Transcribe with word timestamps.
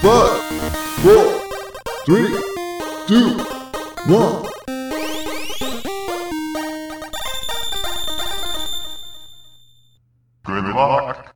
Five, 0.00 0.40
four, 1.02 1.42
three, 2.06 2.32
two, 3.06 3.36
one. 4.08 4.48
Good 10.42 10.64
luck. 10.74 11.34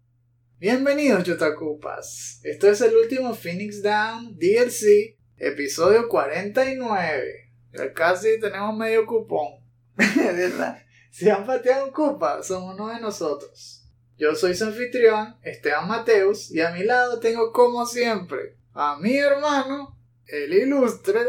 Bienvenidos 0.58 1.24
Yotakupas. 1.24 2.40
Esto 2.42 2.70
es 2.70 2.80
el 2.80 2.96
último 2.96 3.34
Phoenix 3.34 3.82
Down 3.82 4.34
DLC, 4.38 5.18
episodio 5.36 6.08
49. 6.08 7.52
Ya 7.74 7.92
casi 7.92 8.40
tenemos 8.40 8.74
medio 8.74 9.04
cupón. 9.04 9.62
¿Verdad? 9.94 10.82
Si 11.10 11.28
han 11.28 11.44
pateado 11.44 11.84
un 11.84 11.92
cupa, 11.92 12.42
son 12.42 12.62
uno 12.62 12.88
de 12.88 12.98
nosotros. 12.98 13.83
Yo 14.16 14.34
soy 14.34 14.54
su 14.54 14.64
anfitrión, 14.64 15.36
Esteban 15.42 15.88
Mateus, 15.88 16.50
y 16.50 16.60
a 16.60 16.70
mi 16.70 16.84
lado 16.84 17.18
tengo 17.18 17.52
como 17.52 17.84
siempre 17.86 18.56
a 18.72 18.96
mi 19.00 19.16
hermano, 19.16 19.96
el 20.26 20.52
ilustre 20.52 21.20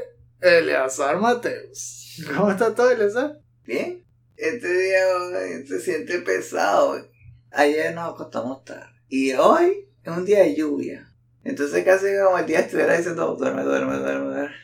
Eleazar 0.42 1.20
Mateus. 1.20 2.24
¿Cómo 2.36 2.52
está 2.52 2.74
todo, 2.74 2.92
Eleazar? 2.92 3.40
Bien. 3.64 4.04
Este 4.36 4.68
día 4.68 5.00
se 5.66 5.80
siente 5.80 6.20
pesado. 6.20 7.08
Ayer 7.52 7.94
nos 7.96 8.14
acostamos 8.14 8.64
tarde. 8.66 8.90
Y 9.08 9.34
hoy 9.34 9.88
es 10.04 10.12
un 10.12 10.26
día 10.26 10.40
de 10.40 10.56
lluvia. 10.56 11.12
Entonces 11.44 11.86
casi 11.86 12.08
como 12.24 12.38
el 12.38 12.46
día 12.46 12.60
estuviera 12.60 12.98
diciendo 12.98 13.36
duerme, 13.36 13.64
duerme, 13.64 13.98
duerme, 13.98 14.28
duerme. 14.28 14.56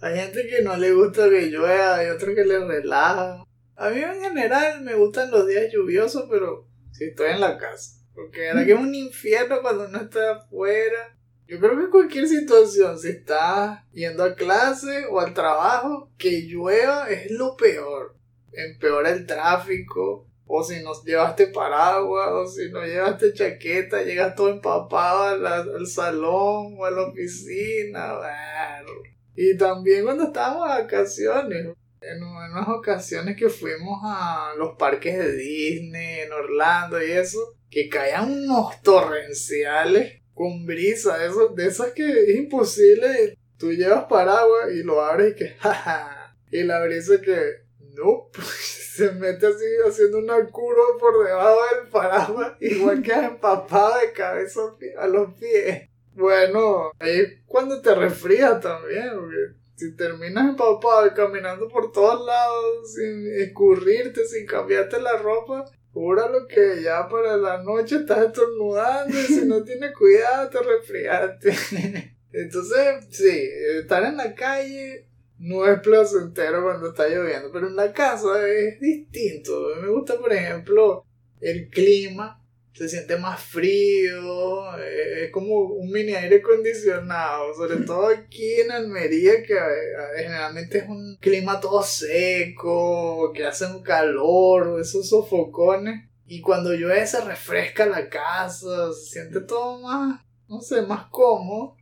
Hay 0.00 0.18
gente 0.18 0.46
que 0.46 0.62
no 0.62 0.76
le 0.76 0.92
gusta 0.92 1.28
que 1.30 1.46
llueva, 1.46 1.96
hay 1.96 2.10
otro 2.10 2.34
que 2.34 2.44
le 2.44 2.58
relaja. 2.64 3.42
A 3.76 3.90
mí 3.90 4.00
en 4.00 4.22
general 4.22 4.80
me 4.80 4.94
gustan 4.94 5.30
los 5.30 5.46
días 5.46 5.70
lluviosos, 5.70 6.24
pero 6.30 6.66
si 6.92 7.04
estoy 7.04 7.32
en 7.32 7.40
la 7.40 7.58
casa. 7.58 8.02
Porque 8.14 8.46
era 8.46 8.64
que 8.64 8.72
es 8.72 8.78
un 8.78 8.94
infierno 8.94 9.60
cuando 9.60 9.84
uno 9.84 9.98
está 10.00 10.36
afuera. 10.36 11.14
Yo 11.46 11.60
creo 11.60 11.78
que 11.78 11.90
cualquier 11.90 12.26
situación, 12.26 12.98
si 12.98 13.08
estás 13.08 13.84
yendo 13.92 14.24
a 14.24 14.34
clase 14.34 15.04
o 15.10 15.20
al 15.20 15.34
trabajo, 15.34 16.10
que 16.16 16.42
llueva 16.42 17.10
es 17.10 17.30
lo 17.30 17.54
peor. 17.56 18.16
Empeora 18.52 19.10
el 19.10 19.26
tráfico, 19.26 20.26
o 20.46 20.64
si 20.64 20.82
no 20.82 20.92
llevaste 21.04 21.48
paraguas, 21.48 22.30
o 22.32 22.46
si 22.46 22.70
no 22.70 22.84
llevaste 22.84 23.34
chaqueta, 23.34 24.02
llegas 24.02 24.34
todo 24.34 24.48
empapado 24.48 25.24
al, 25.24 25.46
al 25.46 25.86
salón 25.86 26.76
o 26.78 26.84
a 26.86 26.90
la 26.90 27.02
oficina. 27.02 28.14
Y 29.34 29.56
también 29.58 30.04
cuando 30.04 30.24
estábamos 30.24 30.66
de 30.66 30.82
vacaciones, 30.82 31.76
en 32.12 32.22
unas 32.22 32.68
ocasiones 32.68 33.36
que 33.36 33.48
fuimos 33.48 34.00
a 34.04 34.52
los 34.56 34.76
parques 34.76 35.18
de 35.18 35.32
Disney, 35.36 36.20
en 36.20 36.32
Orlando 36.32 37.02
y 37.02 37.10
eso, 37.10 37.38
que 37.70 37.88
caían 37.88 38.30
unos 38.30 38.80
torrenciales 38.82 40.22
con 40.34 40.66
brisa, 40.66 41.24
eso, 41.24 41.48
de 41.48 41.66
esas 41.66 41.92
que 41.92 42.08
es 42.08 42.36
imposible. 42.36 43.36
Tú 43.58 43.72
llevas 43.72 44.04
paraguas 44.04 44.70
y 44.72 44.82
lo 44.82 45.02
abres 45.02 45.32
y 45.32 45.34
que, 45.34 45.48
jaja. 45.58 46.36
Y 46.50 46.62
la 46.62 46.84
brisa 46.84 47.20
que, 47.20 47.66
no, 47.94 48.28
se 48.96 49.12
mete 49.12 49.46
así 49.46 49.64
haciendo 49.86 50.18
una 50.18 50.44
curva 50.46 50.84
por 51.00 51.26
debajo 51.26 51.58
del 51.74 51.88
paraguas, 51.88 52.52
igual 52.60 53.02
que 53.02 53.12
empapado 53.12 53.98
de 54.00 54.12
cabeza 54.12 54.60
a 54.98 55.06
los 55.06 55.34
pies. 55.34 55.88
Bueno, 56.14 56.92
ahí 56.98 57.42
cuando 57.46 57.82
te 57.82 57.94
resfrías 57.94 58.60
también, 58.60 59.10
porque 59.14 59.65
si 59.76 59.94
terminas 59.94 60.48
empapado 60.48 61.06
y 61.06 61.10
caminando 61.10 61.68
por 61.68 61.92
todos 61.92 62.26
lados 62.26 62.94
sin 62.94 63.26
escurrirte, 63.40 64.24
sin 64.26 64.46
cambiarte 64.46 65.00
la 65.00 65.16
ropa, 65.18 65.64
lo 65.94 66.46
que 66.46 66.82
ya 66.82 67.08
para 67.08 67.36
la 67.36 67.62
noche 67.62 67.96
estás 67.96 68.26
estornudando 68.26 69.18
y 69.18 69.22
si 69.22 69.46
no 69.46 69.62
tienes 69.64 69.92
cuidado 69.96 70.50
te 70.50 70.58
resfriaste. 70.58 71.54
Entonces, 72.32 73.06
sí, 73.10 73.48
estar 73.78 74.04
en 74.04 74.16
la 74.16 74.34
calle 74.34 75.08
no 75.38 75.66
es 75.66 75.80
placentero 75.80 76.62
cuando 76.62 76.88
está 76.88 77.08
lloviendo, 77.08 77.50
pero 77.52 77.68
en 77.68 77.76
la 77.76 77.92
casa 77.92 78.46
es 78.46 78.80
distinto. 78.80 79.72
A 79.72 79.76
mí 79.76 79.82
me 79.82 79.92
gusta, 79.92 80.18
por 80.18 80.32
ejemplo, 80.32 81.04
el 81.40 81.68
clima 81.68 82.42
se 82.76 82.90
siente 82.90 83.16
más 83.16 83.42
frío, 83.42 84.76
eh, 84.78 85.24
es 85.24 85.30
como 85.30 85.62
un 85.62 85.90
mini 85.90 86.12
aire 86.14 86.36
acondicionado, 86.36 87.54
sobre 87.54 87.84
todo 87.86 88.08
aquí 88.08 88.60
en 88.60 88.70
Almería, 88.70 89.42
que 89.42 89.54
eh, 89.54 90.18
generalmente 90.18 90.78
es 90.78 90.88
un 90.88 91.16
clima 91.18 91.58
todo 91.58 91.82
seco, 91.82 93.32
que 93.34 93.46
hace 93.46 93.64
un 93.64 93.82
calor, 93.82 94.78
esos 94.78 95.08
sofocones, 95.08 96.10
y 96.26 96.42
cuando 96.42 96.74
llueve 96.74 97.06
se 97.06 97.24
refresca 97.24 97.86
la 97.86 98.10
casa, 98.10 98.92
se 98.92 99.10
siente 99.10 99.40
todo 99.40 99.80
más, 99.80 100.20
no 100.46 100.60
sé, 100.60 100.82
más 100.82 101.06
cómodo. 101.06 101.76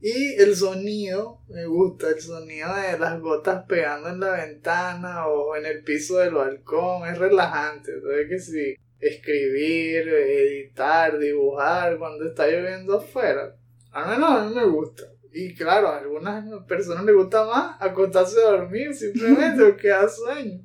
Y 0.00 0.34
el 0.40 0.56
sonido, 0.56 1.38
me 1.46 1.66
gusta 1.66 2.08
el 2.08 2.20
sonido 2.20 2.74
de 2.74 2.98
las 2.98 3.20
gotas 3.20 3.64
pegando 3.68 4.08
en 4.08 4.18
la 4.18 4.32
ventana 4.32 5.28
o 5.28 5.54
en 5.54 5.66
el 5.66 5.84
piso 5.84 6.18
del 6.18 6.34
balcón, 6.34 7.06
es 7.06 7.16
relajante, 7.16 7.92
¿sabes 8.00 8.28
que 8.28 8.38
sí? 8.40 8.74
Escribir, 9.02 10.08
editar, 10.08 11.18
dibujar 11.18 11.98
cuando 11.98 12.24
está 12.24 12.46
lloviendo 12.46 12.96
afuera. 12.96 13.56
Al 13.90 14.10
menos 14.10 14.30
a 14.30 14.44
mí 14.44 14.54
me 14.54 14.64
gusta. 14.64 15.02
Y 15.32 15.54
claro, 15.54 15.88
a 15.88 15.98
algunas 15.98 16.44
personas 16.66 17.04
les 17.04 17.14
gusta 17.14 17.44
más 17.44 17.76
acostarse 17.80 18.38
a 18.38 18.52
dormir 18.52 18.94
simplemente 18.94 19.64
porque 19.70 19.88
da 19.88 20.08
sueño. 20.08 20.60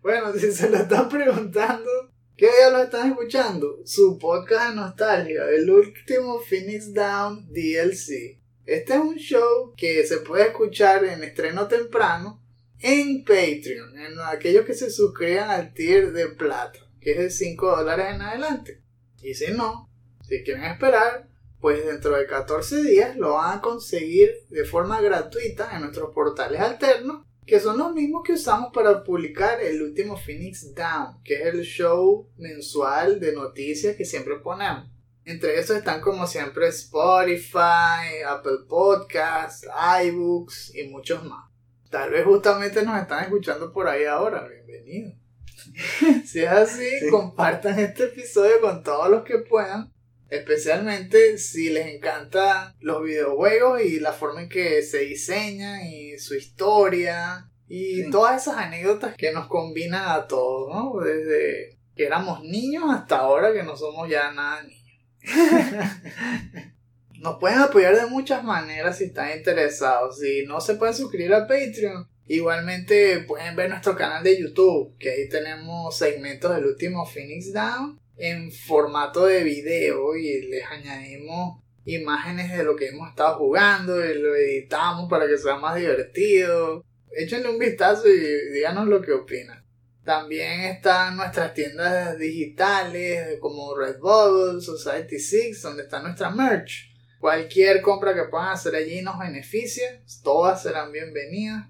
Bueno, 0.00 0.32
si 0.34 0.52
se 0.52 0.70
lo 0.70 0.76
están 0.76 1.08
preguntando, 1.08 1.90
¿qué 2.36 2.46
día 2.46 2.70
lo 2.70 2.84
están 2.84 3.10
escuchando? 3.10 3.80
Su 3.84 4.16
podcast 4.18 4.70
de 4.70 4.76
nostalgia, 4.76 5.48
el 5.50 5.68
último 5.68 6.38
Phoenix 6.38 6.94
Down 6.94 7.48
DLC. 7.48 8.38
Este 8.64 8.94
es 8.94 9.00
un 9.00 9.16
show 9.16 9.74
que 9.76 10.06
se 10.06 10.18
puede 10.18 10.48
escuchar 10.48 11.04
en 11.04 11.24
estreno 11.24 11.66
temprano 11.66 12.40
en 12.78 13.24
Patreon, 13.24 13.98
en 13.98 14.20
aquellos 14.20 14.64
que 14.64 14.74
se 14.74 14.90
suscriban 14.90 15.50
al 15.50 15.72
tier 15.72 16.12
de 16.12 16.28
plata 16.28 16.85
que 17.06 17.12
es 17.12 17.18
de 17.18 17.30
5 17.30 17.76
dólares 17.76 18.06
en 18.16 18.20
adelante. 18.20 18.82
Y 19.22 19.34
si 19.34 19.52
no, 19.52 19.88
si 20.22 20.42
quieren 20.42 20.64
esperar, 20.64 21.28
pues 21.60 21.86
dentro 21.86 22.16
de 22.16 22.26
14 22.26 22.82
días 22.82 23.16
lo 23.16 23.34
van 23.34 23.58
a 23.58 23.60
conseguir 23.60 24.32
de 24.50 24.64
forma 24.64 25.00
gratuita 25.00 25.70
en 25.72 25.82
nuestros 25.82 26.12
portales 26.12 26.60
alternos, 26.60 27.24
que 27.46 27.60
son 27.60 27.78
los 27.78 27.94
mismos 27.94 28.24
que 28.24 28.32
usamos 28.32 28.72
para 28.74 29.04
publicar 29.04 29.60
el 29.62 29.82
último 29.82 30.16
Phoenix 30.16 30.74
Down, 30.74 31.22
que 31.22 31.34
es 31.34 31.46
el 31.46 31.62
show 31.62 32.28
mensual 32.38 33.20
de 33.20 33.34
noticias 33.34 33.94
que 33.94 34.04
siempre 34.04 34.40
ponemos. 34.40 34.90
Entre 35.24 35.60
esos 35.60 35.76
están 35.76 36.00
como 36.00 36.26
siempre 36.26 36.66
Spotify, 36.66 38.24
Apple 38.26 38.66
Podcasts, 38.68 39.64
iBooks 40.06 40.74
y 40.74 40.88
muchos 40.88 41.22
más. 41.22 41.48
Tal 41.88 42.10
vez 42.10 42.24
justamente 42.24 42.82
nos 42.82 43.00
están 43.00 43.22
escuchando 43.22 43.72
por 43.72 43.86
ahí 43.86 44.06
ahora. 44.06 44.48
Bienvenidos. 44.48 45.25
si 46.24 46.40
es 46.40 46.48
así, 46.48 46.88
compartan 47.10 47.78
este 47.78 48.04
episodio 48.04 48.60
con 48.60 48.82
todos 48.82 49.10
los 49.10 49.24
que 49.24 49.38
puedan. 49.38 49.92
Especialmente 50.28 51.38
si 51.38 51.70
les 51.70 51.86
encantan 51.86 52.74
los 52.80 53.04
videojuegos 53.04 53.82
y 53.82 54.00
la 54.00 54.12
forma 54.12 54.42
en 54.42 54.48
que 54.48 54.82
se 54.82 54.98
diseñan 55.00 55.86
y 55.86 56.18
su 56.18 56.34
historia 56.34 57.48
y 57.68 58.10
todas 58.10 58.42
esas 58.42 58.56
anécdotas 58.56 59.14
que 59.16 59.32
nos 59.32 59.46
combinan 59.46 60.08
a 60.08 60.26
todos, 60.26 60.74
¿no? 60.74 61.00
Desde 61.00 61.78
que 61.94 62.06
éramos 62.06 62.42
niños 62.42 62.84
hasta 62.90 63.18
ahora 63.18 63.52
que 63.52 63.62
no 63.62 63.76
somos 63.76 64.08
ya 64.08 64.32
nada 64.32 64.62
niños. 64.62 64.82
nos 67.20 67.38
pueden 67.38 67.58
apoyar 67.58 67.96
de 67.96 68.06
muchas 68.06 68.44
maneras 68.44 68.98
si 68.98 69.04
están 69.04 69.36
interesados. 69.36 70.18
Si 70.18 70.44
no 70.46 70.60
se 70.60 70.74
pueden 70.74 70.94
suscribir 70.94 71.34
a 71.34 71.46
Patreon, 71.46 72.08
Igualmente 72.28 73.20
pueden 73.20 73.54
ver 73.54 73.70
nuestro 73.70 73.94
canal 73.94 74.24
de 74.24 74.40
YouTube, 74.40 74.96
que 74.98 75.10
ahí 75.10 75.28
tenemos 75.28 75.96
segmentos 75.96 76.54
del 76.54 76.66
último 76.66 77.06
Phoenix 77.06 77.52
Down 77.52 78.00
en 78.16 78.50
formato 78.50 79.26
de 79.26 79.44
video 79.44 80.16
y 80.16 80.42
les 80.42 80.64
añadimos 80.66 81.62
imágenes 81.84 82.56
de 82.56 82.64
lo 82.64 82.74
que 82.74 82.88
hemos 82.88 83.08
estado 83.10 83.38
jugando 83.38 84.04
y 84.04 84.18
lo 84.18 84.34
editamos 84.34 85.08
para 85.08 85.28
que 85.28 85.38
sea 85.38 85.56
más 85.56 85.76
divertido. 85.76 86.84
Échenle 87.12 87.48
un 87.48 87.58
vistazo 87.58 88.08
y 88.08 88.50
díganos 88.52 88.88
lo 88.88 89.00
que 89.00 89.12
opinan. 89.12 89.64
También 90.04 90.62
están 90.62 91.16
nuestras 91.16 91.54
tiendas 91.54 92.18
digitales 92.18 93.38
como 93.40 93.76
Redbubble, 93.76 94.60
Society 94.60 95.18
6, 95.18 95.62
donde 95.62 95.84
está 95.84 96.02
nuestra 96.02 96.30
merch. 96.30 96.92
Cualquier 97.20 97.82
compra 97.82 98.14
que 98.14 98.24
puedan 98.24 98.50
hacer 98.50 98.74
allí 98.74 99.00
nos 99.02 99.18
beneficia, 99.18 100.02
todas 100.22 100.62
serán 100.62 100.92
bienvenidas. 100.92 101.66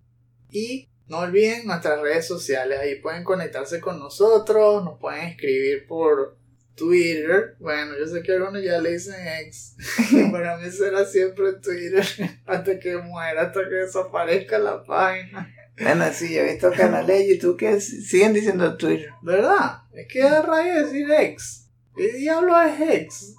Y 0.56 0.88
no 1.06 1.18
olviden 1.18 1.66
nuestras 1.66 2.00
redes 2.00 2.26
sociales, 2.26 2.78
ahí 2.80 2.94
pueden 2.94 3.24
conectarse 3.24 3.78
con 3.78 3.98
nosotros, 3.98 4.82
nos 4.82 4.98
pueden 4.98 5.28
escribir 5.28 5.86
por 5.86 6.38
Twitter. 6.74 7.56
Bueno, 7.58 7.92
yo 7.98 8.06
sé 8.06 8.22
que 8.22 8.32
algunos 8.32 8.64
ya 8.64 8.80
le 8.80 8.92
dicen 8.92 9.16
ex. 9.40 9.76
Para 10.32 10.56
mí 10.56 10.70
será 10.70 11.04
siempre 11.04 11.52
Twitter 11.62 12.06
hasta 12.46 12.78
que 12.78 12.96
muera, 12.96 13.42
hasta 13.42 13.68
que 13.68 13.74
desaparezca 13.74 14.58
la 14.58 14.82
página. 14.82 15.54
Bueno, 15.78 16.06
sí, 16.10 16.32
yo 16.32 16.40
he 16.40 16.52
visto 16.52 16.72
canales 16.72 17.18
de 17.18 17.34
YouTube 17.34 17.58
que 17.58 17.78
siguen 17.78 18.32
diciendo 18.32 18.78
Twitter. 18.78 19.10
¿Verdad? 19.22 19.82
Es 19.92 20.08
que 20.08 20.20
da 20.22 20.40
rabia 20.40 20.82
decir 20.82 21.06
ex. 21.18 21.68
¿Qué 21.94 22.12
diablo 22.12 22.58
es 22.62 22.80
Hex? 22.80 23.34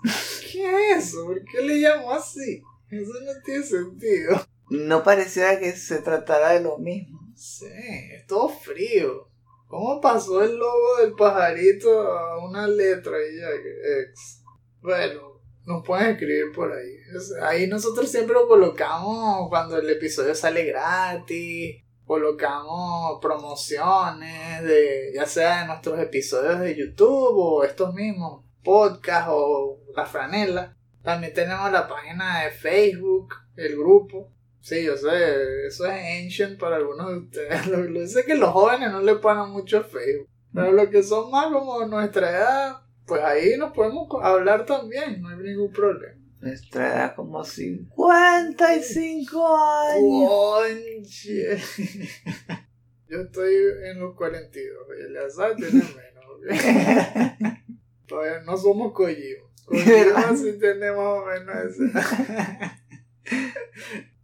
¿Qué 0.52 0.92
es 0.92 1.08
eso? 1.08 1.25
¿Por 1.25 1.44
qué 1.46 1.62
le 1.64 1.80
llamó 1.80 2.14
así? 2.14 2.62
Eso 2.92 3.12
no 3.24 3.42
tiene 3.44 3.64
sentido. 3.64 4.46
No 4.69 5.04
pareciera 5.04 5.60
que 5.60 5.72
se 5.74 6.02
tratara 6.02 6.54
de 6.54 6.62
lo 6.62 6.78
mismo. 6.78 7.19
Sí, 7.36 7.66
es 8.12 8.25
todo 8.28 8.50
frío. 8.50 9.30
¿Cómo 9.68 10.00
pasó 10.00 10.44
el 10.44 10.56
logo 10.58 10.98
del 11.02 11.14
pajarito 11.14 12.02
a 12.02 12.46
una 12.46 12.68
letra 12.68 13.18
y 13.18 13.38
ya 13.38 13.50
que 13.62 14.02
X? 14.10 14.44
Bueno, 14.81 15.42
nos 15.66 15.86
pueden 15.86 16.12
escribir 16.12 16.54
por 16.56 16.72
ahí. 16.72 16.96
Ahí 17.42 17.68
nosotros 17.68 18.10
siempre 18.10 18.34
lo 18.34 18.48
colocamos 18.48 19.50
cuando 19.50 19.78
el 19.78 19.90
episodio 19.90 20.34
sale 20.34 20.64
gratis. 20.64 21.84
Colocamos 22.06 23.19
promociones 23.22 24.64
de 24.64 25.12
ya 25.14 25.25
sea 25.25 25.62
de 25.62 25.68
nuestros 25.68 26.00
episodios 26.00 26.62
de 26.62 26.74
YouTube 26.74 27.36
o 27.36 27.64
estos 27.66 27.94
mismos 27.94 28.46
podcasts 28.64 29.30
o 29.30 29.80
la 29.94 30.06
franela. 30.06 30.78
También 31.04 31.34
tenemos 31.34 31.69
la 31.69 31.88
página 31.88 32.46
de 32.46 32.52
Facebook, 32.52 33.34
el 33.58 33.75
grupo. 33.75 34.31
Sí, 34.68 34.84
yo 34.84 34.98
sé, 34.98 35.08
eso 35.66 35.86
es 35.86 36.25
ancient 36.25 36.60
para 36.60 36.75
algunos 36.75 37.10
de 37.10 37.19
ustedes. 37.19 37.68
Lo, 37.68 37.78
lo 37.78 38.06
sé 38.06 38.25
que 38.25 38.36
los 38.36 38.50
jóvenes 38.50 38.92
no 38.92 39.00
le 39.00 39.16
ponen 39.16 39.50
mucho 39.52 39.81
Facebook. 39.81 40.28
Pero 40.54 40.74
los 40.74 40.90
que 40.90 41.02
son 41.04 41.31
más 41.31 41.50
como 41.54 41.86
nuestra 41.86 42.31
edad, 42.31 42.81
pues 43.06 43.24
ahí 43.24 43.56
nos 43.58 43.72
podemos 43.72 44.10
hablar 44.22 44.66
también, 44.66 45.22
no 45.22 45.30
hay 45.30 45.38
ningún 45.38 45.72
problema. 45.72 46.22
Nuestra 46.42 46.90
edad 46.90 47.16
como 47.16 47.46
55 47.46 49.58
años. 49.58 51.24
Yo 53.08 53.22
estoy 53.22 53.56
en 53.86 54.02
los 54.02 54.16
42, 54.16 54.86
y 55.00 55.04
el 55.06 55.16
azar 55.16 55.56
tiene 55.56 55.75
menos. 55.75 56.25
¿ok? 56.30 56.44
Todavía 58.06 58.42
no 58.42 58.58
somos 58.58 58.92
Kojima. 58.92 59.48
Kojima 59.66 60.36
sí 60.36 60.60
tiene 60.60 60.92
más 60.92 61.00
o 61.00 61.25
menos 61.25 61.56
esa. 61.74 62.81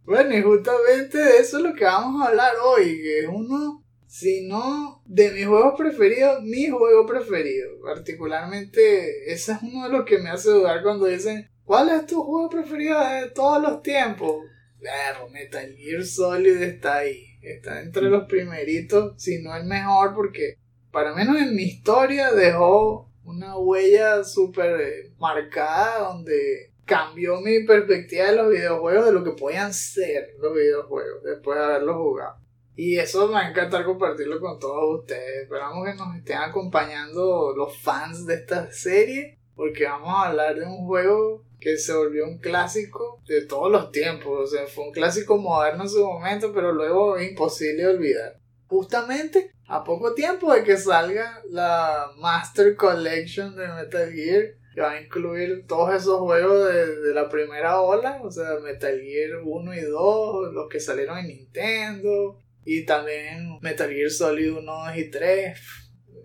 Bueno, 0.04 0.36
y 0.36 0.42
justamente 0.42 1.16
de 1.16 1.38
eso 1.38 1.56
es 1.56 1.62
lo 1.62 1.74
que 1.74 1.84
vamos 1.84 2.22
a 2.22 2.28
hablar 2.28 2.54
hoy, 2.62 3.00
que 3.00 3.20
es 3.20 3.26
uno, 3.26 3.82
si 4.06 4.46
no, 4.46 5.02
de 5.06 5.30
mis 5.30 5.46
juegos 5.46 5.74
preferidos, 5.78 6.42
mi 6.42 6.68
juego 6.68 7.06
preferido. 7.06 7.80
Particularmente, 7.82 9.32
ese 9.32 9.52
es 9.52 9.58
uno 9.62 9.84
de 9.84 9.90
los 9.90 10.04
que 10.04 10.18
me 10.18 10.28
hace 10.28 10.50
dudar 10.50 10.82
cuando 10.82 11.06
dicen, 11.06 11.48
¿cuál 11.64 11.88
es 11.88 12.06
tu 12.06 12.22
juego 12.22 12.50
preferido 12.50 13.00
de 13.00 13.30
todos 13.30 13.62
los 13.62 13.82
tiempos? 13.82 14.44
Claro, 14.78 15.30
Metal 15.30 15.74
Gear 15.74 16.04
Solid 16.04 16.60
está 16.60 16.98
ahí. 16.98 17.24
Está 17.40 17.80
entre 17.80 18.04
los 18.04 18.26
primeritos, 18.26 19.14
si 19.16 19.42
no 19.42 19.56
el 19.56 19.64
mejor, 19.64 20.14
porque 20.14 20.58
para 20.90 21.14
menos 21.14 21.36
en 21.38 21.56
mi 21.56 21.64
historia 21.64 22.30
dejó 22.32 23.10
una 23.24 23.58
huella 23.58 24.22
súper 24.22 24.80
eh, 24.80 25.12
marcada 25.18 26.10
donde 26.10 26.73
cambió 26.84 27.40
mi 27.40 27.64
perspectiva 27.64 28.26
de 28.26 28.36
los 28.36 28.50
videojuegos, 28.50 29.06
de 29.06 29.12
lo 29.12 29.24
que 29.24 29.30
podían 29.32 29.72
ser 29.72 30.34
los 30.38 30.54
videojuegos 30.54 31.22
después 31.22 31.58
de 31.58 31.64
haberlos 31.64 31.96
jugado. 31.96 32.36
Y 32.76 32.98
eso 32.98 33.28
me 33.28 33.34
va 33.34 33.40
a 33.40 33.50
encantar 33.50 33.84
compartirlo 33.84 34.40
con 34.40 34.58
todos 34.58 35.00
ustedes. 35.00 35.42
Esperamos 35.42 35.86
que 35.86 35.94
nos 35.94 36.16
estén 36.16 36.38
acompañando 36.38 37.54
los 37.56 37.78
fans 37.78 38.26
de 38.26 38.34
esta 38.34 38.70
serie, 38.72 39.38
porque 39.54 39.84
vamos 39.84 40.08
a 40.08 40.28
hablar 40.28 40.56
de 40.56 40.66
un 40.66 40.84
juego 40.86 41.44
que 41.60 41.78
se 41.78 41.94
volvió 41.94 42.24
un 42.24 42.38
clásico 42.38 43.22
de 43.26 43.46
todos 43.46 43.70
los 43.70 43.92
tiempos. 43.92 44.40
O 44.40 44.46
sea, 44.46 44.66
fue 44.66 44.84
un 44.84 44.92
clásico 44.92 45.36
moderno 45.36 45.84
en 45.84 45.88
su 45.88 46.04
momento, 46.04 46.52
pero 46.52 46.72
luego 46.72 47.20
imposible 47.20 47.86
olvidar. 47.86 48.40
Justamente 48.66 49.52
a 49.66 49.84
poco 49.84 50.14
tiempo 50.14 50.52
de 50.52 50.64
que 50.64 50.76
salga 50.76 51.42
la 51.48 52.10
Master 52.18 52.74
Collection 52.74 53.54
de 53.54 53.68
Metal 53.68 54.12
Gear, 54.12 54.44
que 54.74 54.80
va 54.80 54.92
a 54.92 55.00
incluir 55.00 55.66
todos 55.66 55.94
esos 55.94 56.18
juegos 56.20 56.72
de, 56.72 56.96
de 56.96 57.14
la 57.14 57.28
primera 57.28 57.80
ola, 57.80 58.20
o 58.22 58.30
sea, 58.30 58.58
Metal 58.62 59.00
Gear 59.00 59.40
1 59.44 59.74
y 59.74 59.80
2, 59.80 60.52
los 60.52 60.68
que 60.68 60.80
salieron 60.80 61.18
en 61.18 61.28
Nintendo, 61.28 62.38
y 62.64 62.84
también 62.84 63.58
Metal 63.60 63.90
Gear 63.90 64.10
Solid 64.10 64.52
1, 64.52 64.62
2 64.62 64.96
y 64.96 65.10
3. 65.10 65.58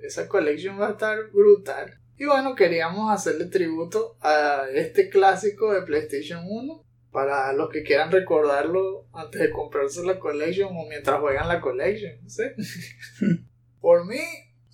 Esa 0.04 0.28
collection 0.28 0.80
va 0.80 0.88
a 0.88 0.92
estar 0.92 1.30
brutal. 1.32 2.00
Y 2.18 2.26
bueno, 2.26 2.56
queríamos 2.56 3.12
hacerle 3.12 3.46
tributo 3.46 4.18
a 4.22 4.64
este 4.74 5.10
clásico 5.10 5.74
de 5.74 5.84
PlayStation 5.84 6.44
1 6.46 6.86
para 7.12 7.54
los 7.54 7.70
que 7.70 7.84
quieran 7.84 8.12
recordarlo 8.12 9.08
antes 9.14 9.42
de 9.42 9.52
comprarse 9.52 10.04
la 10.04 10.20
collection 10.20 10.76
o 10.76 10.86
mientras 10.88 11.20
juegan 11.20 11.48
la 11.48 11.62
collection, 11.62 12.30
sé. 12.30 12.56
Por 13.82 14.06
mí, 14.06 14.20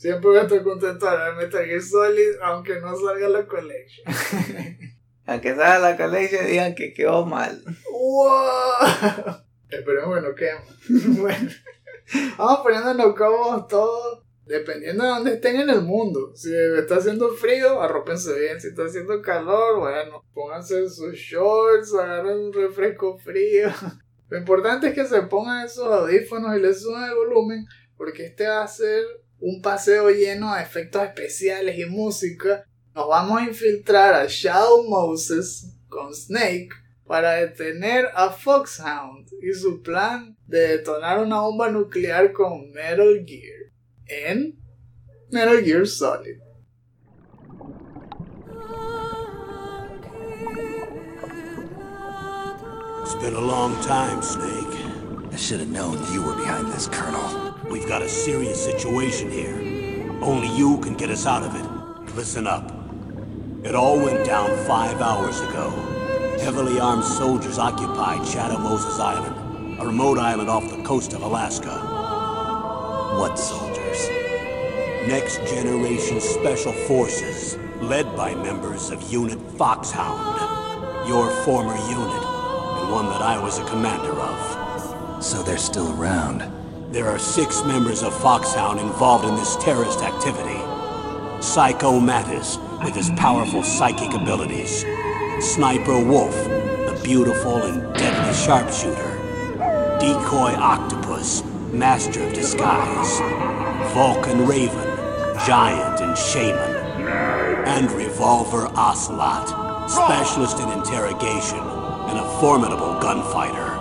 siempre 0.06 0.30
voy 0.30 0.38
a 0.38 0.44
estar 0.44 0.62
contento 0.62 1.06
de 1.10 1.32
Metal 1.34 1.66
Gear 1.66 1.82
Solid 1.82 2.36
aunque 2.44 2.80
no 2.80 2.96
salga 2.96 3.28
la 3.28 3.48
collection. 3.48 4.06
Aunque 5.28 5.56
salga 5.56 5.80
la 5.80 5.98
colección 5.98 6.46
y 6.46 6.52
digan 6.52 6.76
que 6.76 6.94
quedó 6.94 7.26
mal. 7.26 7.60
¡Wow! 7.92 9.42
Esperemos 9.68 10.16
que 10.16 10.22
no 10.22 10.36
queme. 10.36 11.18
bueno, 11.20 11.50
vamos 12.38 12.60
poniéndonos 12.60 13.16
cómodos 13.16 13.68
todos, 13.68 14.24
dependiendo 14.46 15.04
de 15.04 15.10
dónde 15.10 15.34
estén 15.34 15.60
en 15.60 15.72
el 15.72 15.82
mundo. 15.82 16.32
Si 16.36 16.54
está 16.56 16.98
haciendo 16.98 17.34
frío, 17.34 17.82
arrópense 17.82 18.40
bien. 18.40 18.62
Si 18.62 18.68
está 18.68 18.84
haciendo 18.84 19.20
calor, 19.24 19.80
bueno, 19.80 20.24
pónganse 20.36 20.88
sus 20.88 21.16
shorts, 21.16 21.96
agarren 21.96 22.38
un 22.38 22.54
refresco 22.54 23.18
frío. 23.18 23.70
Lo 24.30 24.38
importante 24.38 24.90
es 24.90 24.94
que 24.94 25.06
se 25.06 25.24
pongan 25.24 25.66
esos 25.66 25.88
audífonos 25.88 26.56
y 26.56 26.62
les 26.62 26.84
suban 26.84 27.10
el 27.10 27.16
volumen, 27.16 27.66
porque 27.98 28.28
este 28.28 28.48
va 28.48 28.62
a 28.62 28.68
ser 28.68 29.04
un 29.40 29.62
paseo 29.62 30.10
lleno 30.10 30.56
de 30.56 30.62
efectos 30.62 31.04
especiales 31.04 31.78
y 31.78 31.86
música. 31.86 32.66
Nos 32.94 33.08
vamos 33.08 33.42
a 33.42 33.46
infiltrar 33.46 34.14
a 34.14 34.26
Shadow 34.28 34.84
Moses 34.88 35.76
con 35.88 36.14
Snake 36.14 36.70
para 37.06 37.34
detener 37.34 38.10
a 38.16 38.30
Foxhound 38.30 39.30
y 39.42 39.54
su 39.54 39.82
plan 39.82 40.36
de 40.48 40.78
detonar 40.78 41.20
una 41.20 41.42
bomba 41.42 41.70
nuclear 41.70 42.32
con 42.32 42.72
Metal 42.72 43.24
Gear 43.26 43.72
en 44.08 44.58
Metal 45.32 45.64
Gear 45.64 45.86
Solid. 45.86 46.40
It's 53.04 53.16
been 53.16 53.36
a 53.36 53.40
long 53.40 53.80
time, 53.84 54.22
Snake. 54.22 54.86
I 55.32 55.36
should 55.36 55.60
have 55.60 55.70
known 55.70 55.98
you 56.12 56.24
were 56.24 56.36
behind 56.36 56.72
this, 56.72 56.88
Colonel. 56.88 57.55
We've 57.70 57.88
got 57.88 58.02
a 58.02 58.10
serious 58.10 58.64
situation 58.64 59.32
here. 59.32 59.56
Only 60.22 60.48
you 60.56 60.78
can 60.80 60.96
get 60.96 61.10
us 61.10 61.26
out 61.26 61.44
of 61.44 61.56
it. 61.56 62.16
Listen 62.16 62.48
up. 62.48 62.72
It 63.64 63.74
all 63.76 63.98
went 63.98 64.26
down 64.26 64.56
five 64.66 65.02
hours 65.02 65.42
ago. 65.42 65.72
Heavily 66.40 66.80
armed 66.80 67.04
soldiers 67.04 67.58
occupied 67.58 68.28
Shadow 68.28 68.60
Moses 68.60 69.00
Island, 69.00 69.80
a 69.80 69.86
remote 69.86 70.20
island 70.20 70.50
off 70.50 70.70
the 70.70 70.84
coast 70.84 71.14
of 71.14 71.24
Alaska. 71.24 71.76
What 73.20 73.40
soldiers? 73.40 74.10
Next 75.08 75.38
Generation 75.50 76.22
Special 76.22 76.74
Forces, 76.74 77.58
led 77.82 78.16
by 78.16 78.36
members 78.36 78.92
of 78.92 79.02
Unit 79.12 79.40
Foxhound. 79.58 81.08
Your 81.08 81.30
former 81.44 81.76
unit, 81.76 82.24
and 82.80 82.92
one 82.92 83.08
that 83.08 83.22
I 83.22 83.40
was 83.42 83.60
a 83.60 83.66
commander 83.66 84.14
of. 84.14 85.24
So 85.24 85.42
they're 85.44 85.58
still 85.58 85.92
around. 86.00 86.55
There 86.96 87.10
are 87.10 87.20
six 87.20 87.62
members 87.66 88.04
of 88.04 88.18
Foxhound 88.22 88.80
involved 88.80 89.26
in 89.26 89.36
this 89.36 89.58
terrorist 89.58 90.00
activity. 90.00 90.62
Psycho 91.42 92.00
Mattis, 92.00 92.58
with 92.86 92.96
his 92.96 93.10
powerful 93.18 93.64
psychic 93.64 94.14
abilities. 94.14 94.86
Sniper 95.42 96.00
Wolf, 96.00 96.34
the 96.46 96.98
beautiful 97.04 97.58
and 97.64 97.82
deadly 97.98 98.34
sharpshooter. 98.34 99.12
Decoy 100.00 100.56
Octopus, 100.56 101.44
master 101.74 102.24
of 102.24 102.32
disguise. 102.32 103.20
Vulcan 103.94 104.48
Raven, 104.48 104.98
giant 105.46 106.00
and 106.00 106.18
shaman. 106.18 107.08
And 107.68 107.92
Revolver 107.92 108.68
Ocelot, 108.74 109.92
specialist 109.92 110.62
in 110.62 110.70
interrogation 110.70 111.60
and 111.60 112.20
a 112.20 112.40
formidable 112.40 112.98
gunfighter. 113.02 113.74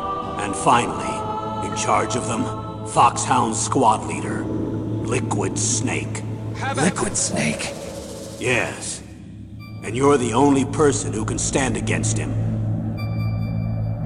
And 0.42 0.52
finally, 0.52 1.68
in 1.68 1.76
charge 1.76 2.16
of 2.16 2.26
them, 2.26 2.73
Foxhound 2.94 3.56
squad 3.56 4.06
leader, 4.06 4.44
Liquid 4.44 5.58
Snake. 5.58 6.22
Liquid 6.76 7.16
Snake. 7.16 7.74
Yes. 8.38 9.02
And 9.82 9.96
you're 9.96 10.16
the 10.16 10.32
only 10.32 10.64
person 10.64 11.12
who 11.12 11.24
can 11.24 11.36
stand 11.36 11.76
against 11.76 12.16
him. 12.16 12.30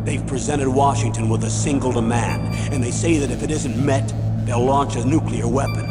They've 0.07 0.27
presented 0.27 0.71
Washington 0.71 1.29
with 1.29 1.45
a 1.45 1.51
single 1.51 1.93
demand, 1.93 2.55
and 2.73 2.83
they 2.83 2.91
say 2.91 3.19
that 3.19 3.31
if 3.31 3.43
it 3.43 3.51
isn't 3.51 3.77
met, 3.77 4.11
they'll 4.47 4.65
launch 4.65 4.97
a 4.97 5.05
nuclear 5.05 5.47
weapon. 5.47 5.85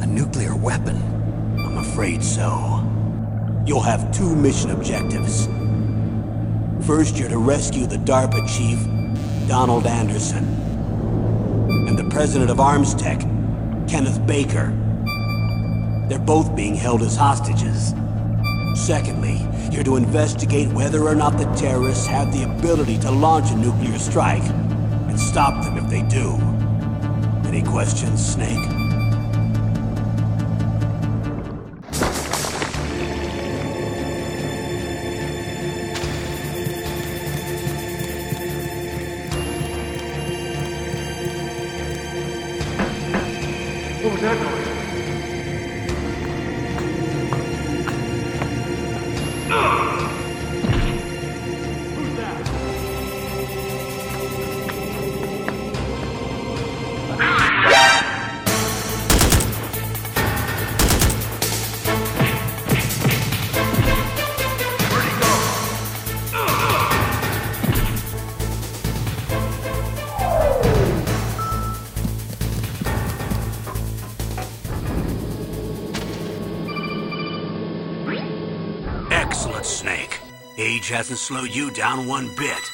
A 0.00 0.06
nuclear 0.06 0.54
weapon. 0.54 0.94
I'm 1.58 1.78
afraid 1.78 2.22
so. 2.22 2.86
You'll 3.66 3.80
have 3.80 4.12
two 4.16 4.36
mission 4.36 4.70
objectives. 4.70 5.48
First, 6.86 7.16
you're 7.18 7.28
to 7.30 7.38
rescue 7.38 7.86
the 7.86 7.96
DARPA 7.96 8.46
chief, 8.56 8.78
Donald 9.48 9.88
Anderson, 9.88 10.44
and 10.44 10.71
the 12.02 12.10
president 12.10 12.50
of 12.50 12.58
Arms 12.58 12.94
Tech, 12.94 13.20
Kenneth 13.88 14.26
Baker. 14.26 14.76
They're 16.08 16.18
both 16.18 16.56
being 16.56 16.74
held 16.74 17.02
as 17.02 17.14
hostages. 17.14 17.94
Secondly, 18.74 19.46
you're 19.70 19.84
to 19.84 19.96
investigate 19.96 20.68
whether 20.72 21.04
or 21.04 21.14
not 21.14 21.38
the 21.38 21.44
terrorists 21.54 22.06
have 22.06 22.32
the 22.32 22.42
ability 22.44 22.98
to 23.00 23.10
launch 23.10 23.50
a 23.50 23.56
nuclear 23.56 23.98
strike 23.98 24.42
and 24.42 25.18
stop 25.18 25.62
them 25.64 25.78
if 25.78 25.88
they 25.88 26.02
do. 26.02 26.38
Any 27.46 27.62
questions, 27.62 28.24
Snake? 28.24 28.71
Age 80.82 80.88
hasn't 80.88 81.18
slowed 81.20 81.54
you 81.54 81.70
down 81.70 82.08
one 82.08 82.28
bit. 82.34 82.72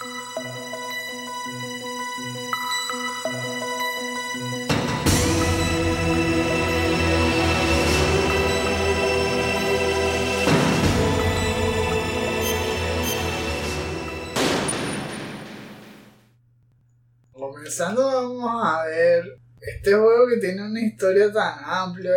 Comenzando 17.35 18.07
vamos 18.07 18.51
a 18.65 18.87
ver 18.87 19.39
este 19.61 19.93
juego 19.93 20.29
que 20.29 20.39
tiene 20.39 20.63
una 20.63 20.81
historia 20.81 21.31
tan 21.31 21.59
amplia, 21.63 22.13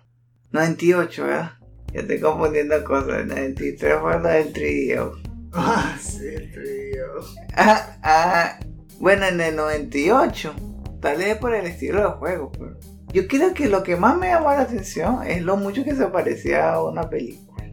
98, 0.51 1.23
¿verdad? 1.23 1.53
Ya 1.91 2.01
estoy 2.01 2.19
confundiendo 2.19 2.83
cosas. 2.83 3.21
El 3.21 3.29
93 3.29 3.95
fue 3.99 4.19
lo 4.19 4.29
del 4.29 4.53
3DO. 4.53 5.21
Ah, 5.53 5.97
sí, 5.99 6.33
tío. 6.53 7.19
Ah, 7.57 7.97
ah, 8.03 8.57
bueno, 8.99 9.25
en 9.25 9.41
el 9.41 9.53
98. 9.53 10.55
Tal 11.01 11.17
vez 11.17 11.35
por 11.39 11.53
el 11.53 11.65
estilo 11.65 12.03
de 12.03 12.09
juego, 12.11 12.53
pero... 12.53 12.77
Yo 13.13 13.27
creo 13.27 13.53
que 13.53 13.67
lo 13.67 13.83
que 13.83 13.97
más 13.97 14.17
me 14.17 14.27
llamó 14.27 14.51
la 14.51 14.61
atención 14.61 15.23
es 15.27 15.41
lo 15.41 15.57
mucho 15.57 15.83
que 15.83 15.95
se 15.95 16.05
parecía 16.07 16.73
a 16.73 16.83
una 16.83 17.09
película. 17.09 17.65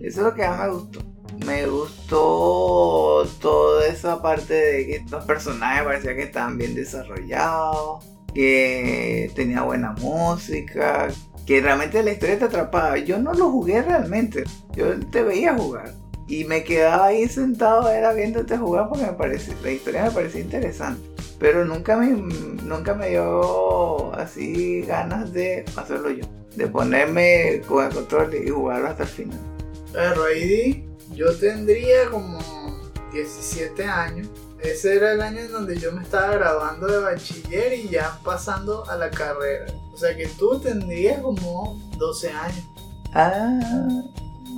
Eso 0.00 0.20
es 0.20 0.26
lo 0.26 0.34
que 0.34 0.46
más 0.46 0.60
me 0.60 0.68
gustó. 0.68 1.00
Me 1.46 1.66
gustó 1.66 3.26
toda 3.40 3.86
esa 3.86 4.20
parte 4.20 4.54
de 4.54 4.86
que 4.86 5.04
los 5.10 5.24
personajes 5.24 5.84
parecían 5.84 6.16
que 6.16 6.22
estaban 6.22 6.58
bien 6.58 6.74
desarrollados, 6.74 8.04
que 8.34 9.30
tenía 9.34 9.62
buena 9.62 9.92
música, 9.92 11.08
que 11.46 11.60
realmente 11.60 12.02
la 12.02 12.12
historia 12.12 12.38
te 12.38 12.44
atrapaba. 12.44 12.98
Yo 12.98 13.18
no 13.18 13.32
lo 13.32 13.50
jugué 13.50 13.82
realmente, 13.82 14.44
yo 14.74 14.98
te 15.10 15.22
veía 15.22 15.54
jugar. 15.54 15.92
Y 16.28 16.44
me 16.44 16.62
quedaba 16.62 17.06
ahí 17.06 17.26
sentado, 17.28 17.90
era 17.90 18.12
viéndote 18.12 18.56
jugar 18.56 18.88
porque 18.88 19.06
me 19.06 19.12
parecía, 19.12 19.54
la 19.62 19.70
historia 19.70 20.04
me 20.04 20.10
parecía 20.10 20.40
interesante. 20.40 21.13
Pero 21.38 21.64
nunca 21.64 21.96
me, 21.96 22.10
nunca 22.10 22.94
me 22.94 23.10
dio 23.10 24.14
así 24.14 24.82
ganas 24.82 25.32
de 25.32 25.64
hacerlo 25.76 26.10
yo. 26.10 26.24
De 26.56 26.68
ponerme 26.68 27.62
con 27.66 27.84
el 27.84 27.92
control 27.92 28.34
y 28.34 28.48
jugarlo 28.48 28.88
hasta 28.88 29.02
el 29.02 29.08
final. 29.08 29.40
Pero 29.92 30.24
ahí 30.24 30.88
yo 31.12 31.34
tendría 31.36 32.08
como 32.10 32.38
17 33.12 33.84
años. 33.84 34.28
Ese 34.60 34.96
era 34.96 35.12
el 35.12 35.20
año 35.20 35.40
en 35.40 35.52
donde 35.52 35.78
yo 35.78 35.92
me 35.92 36.02
estaba 36.02 36.32
graduando 36.32 36.86
de 36.86 36.98
bachiller 36.98 37.74
y 37.74 37.88
ya 37.88 38.18
pasando 38.24 38.88
a 38.88 38.96
la 38.96 39.10
carrera. 39.10 39.66
O 39.92 39.96
sea 39.96 40.16
que 40.16 40.26
tú 40.26 40.58
tendrías 40.58 41.20
como 41.20 41.78
12 41.98 42.30
años. 42.30 42.64
Ah, 43.12 43.60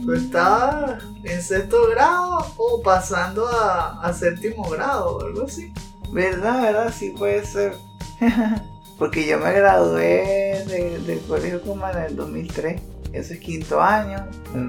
¿Tú 0.05 0.13
estabas 0.13 1.03
en 1.25 1.43
sexto 1.43 1.89
grado 1.89 2.47
o 2.57 2.81
pasando 2.83 3.49
a, 3.49 4.01
a 4.01 4.13
séptimo 4.13 4.69
grado 4.71 5.17
o 5.17 5.21
algo 5.23 5.45
así? 5.45 5.73
Verdad, 6.13 6.63
verdad, 6.63 6.95
sí 6.97 7.11
puede 7.17 7.45
ser. 7.45 7.75
Porque 8.99 9.27
yo 9.27 9.39
me 9.39 9.53
gradué 9.53 10.65
de- 10.67 10.99
del 11.07 11.21
colegio 11.21 11.61
como 11.63 11.89
en 11.89 11.99
el 11.99 12.17
2003. 12.17 12.81
Eso 13.13 13.35
es 13.35 13.41
quinto 13.41 13.81
año, 13.81 14.27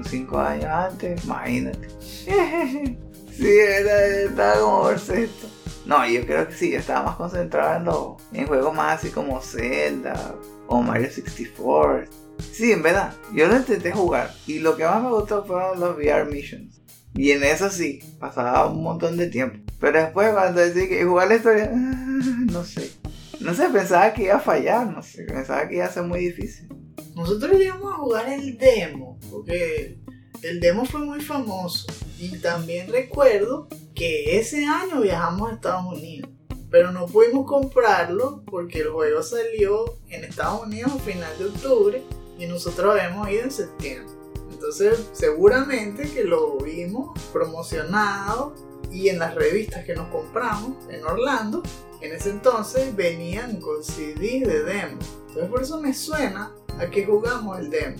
cinco 0.08 0.38
años 0.38 0.66
antes, 0.66 1.24
imagínate. 1.24 1.88
sí, 2.00 3.46
era, 3.58 4.06
estaba 4.06 4.60
como 4.60 4.82
por 4.82 4.98
sexto. 4.98 5.48
No, 5.86 6.06
yo 6.06 6.24
creo 6.26 6.46
que 6.48 6.54
sí, 6.54 6.70
yo 6.70 6.78
estaba 6.78 7.04
más 7.06 7.16
concentrado 7.16 7.76
en, 7.78 7.84
lo- 7.84 8.16
en 8.32 8.46
juegos 8.46 8.74
más 8.74 8.98
así 8.98 9.10
como 9.10 9.40
Zelda 9.40 10.34
o 10.66 10.82
Mario 10.82 11.08
64. 11.10 12.04
Sí, 12.52 12.72
en 12.72 12.82
verdad, 12.82 13.12
yo 13.34 13.48
lo 13.48 13.56
intenté 13.56 13.90
jugar 13.92 14.32
y 14.46 14.58
lo 14.60 14.76
que 14.76 14.84
más 14.84 15.02
me 15.02 15.10
gustó 15.10 15.44
fueron 15.44 15.80
los 15.80 15.96
VR 15.96 16.26
missions. 16.26 16.80
Y 17.14 17.32
en 17.32 17.42
eso 17.42 17.68
sí, 17.70 18.00
pasaba 18.20 18.66
un 18.68 18.82
montón 18.82 19.16
de 19.16 19.26
tiempo. 19.28 19.58
Pero 19.80 19.98
después 20.00 20.32
cuando 20.32 20.60
decía 20.60 20.88
que 20.88 21.04
jugar 21.04 21.28
la 21.28 21.36
historia, 21.36 21.70
no 21.72 22.64
sé. 22.64 22.92
No 23.40 23.54
sé, 23.54 23.68
pensaba 23.68 24.12
que 24.12 24.24
iba 24.24 24.34
a 24.34 24.40
fallar, 24.40 24.86
no 24.86 25.02
sé, 25.02 25.22
pensaba 25.24 25.68
que 25.68 25.76
iba 25.76 25.84
a 25.84 25.92
ser 25.92 26.02
muy 26.02 26.20
difícil. 26.20 26.68
Nosotros 27.14 27.56
llegamos 27.56 27.92
a 27.92 27.96
jugar 27.96 28.28
el 28.28 28.58
demo, 28.58 29.18
porque 29.30 29.98
el 30.42 30.60
demo 30.60 30.84
fue 30.84 31.00
muy 31.00 31.20
famoso. 31.20 31.86
Y 32.18 32.38
también 32.38 32.90
recuerdo 32.90 33.68
que 33.94 34.38
ese 34.38 34.64
año 34.64 35.00
viajamos 35.00 35.50
a 35.50 35.54
Estados 35.54 35.86
Unidos. 35.86 36.30
Pero 36.70 36.92
no 36.92 37.06
pudimos 37.06 37.46
comprarlo 37.46 38.42
porque 38.44 38.80
el 38.80 38.90
juego 38.90 39.22
salió 39.22 39.96
en 40.08 40.24
Estados 40.24 40.66
Unidos 40.66 40.92
a 40.94 40.98
final 40.98 41.38
de 41.38 41.46
octubre 41.46 42.02
y 42.38 42.46
nosotros 42.46 42.92
habíamos 42.92 43.30
ido 43.30 43.42
en 43.42 43.50
septiembre. 43.50 44.12
Entonces 44.50 45.08
seguramente 45.12 46.10
que 46.10 46.24
lo 46.24 46.58
vimos 46.58 47.18
promocionado 47.32 48.54
y 48.92 49.08
en 49.08 49.18
las 49.18 49.34
revistas 49.34 49.84
que 49.84 49.94
nos 49.94 50.08
compramos 50.08 50.76
en 50.90 51.04
Orlando, 51.04 51.62
en 52.00 52.12
ese 52.12 52.30
entonces 52.30 52.94
venían 52.94 53.60
con 53.60 53.82
CD 53.82 54.40
de 54.40 54.62
demo. 54.62 54.98
Entonces 55.28 55.50
por 55.50 55.62
eso 55.62 55.80
me 55.80 55.92
suena 55.94 56.54
a 56.78 56.90
que 56.90 57.04
jugamos 57.04 57.58
el 57.58 57.70
demo. 57.70 57.96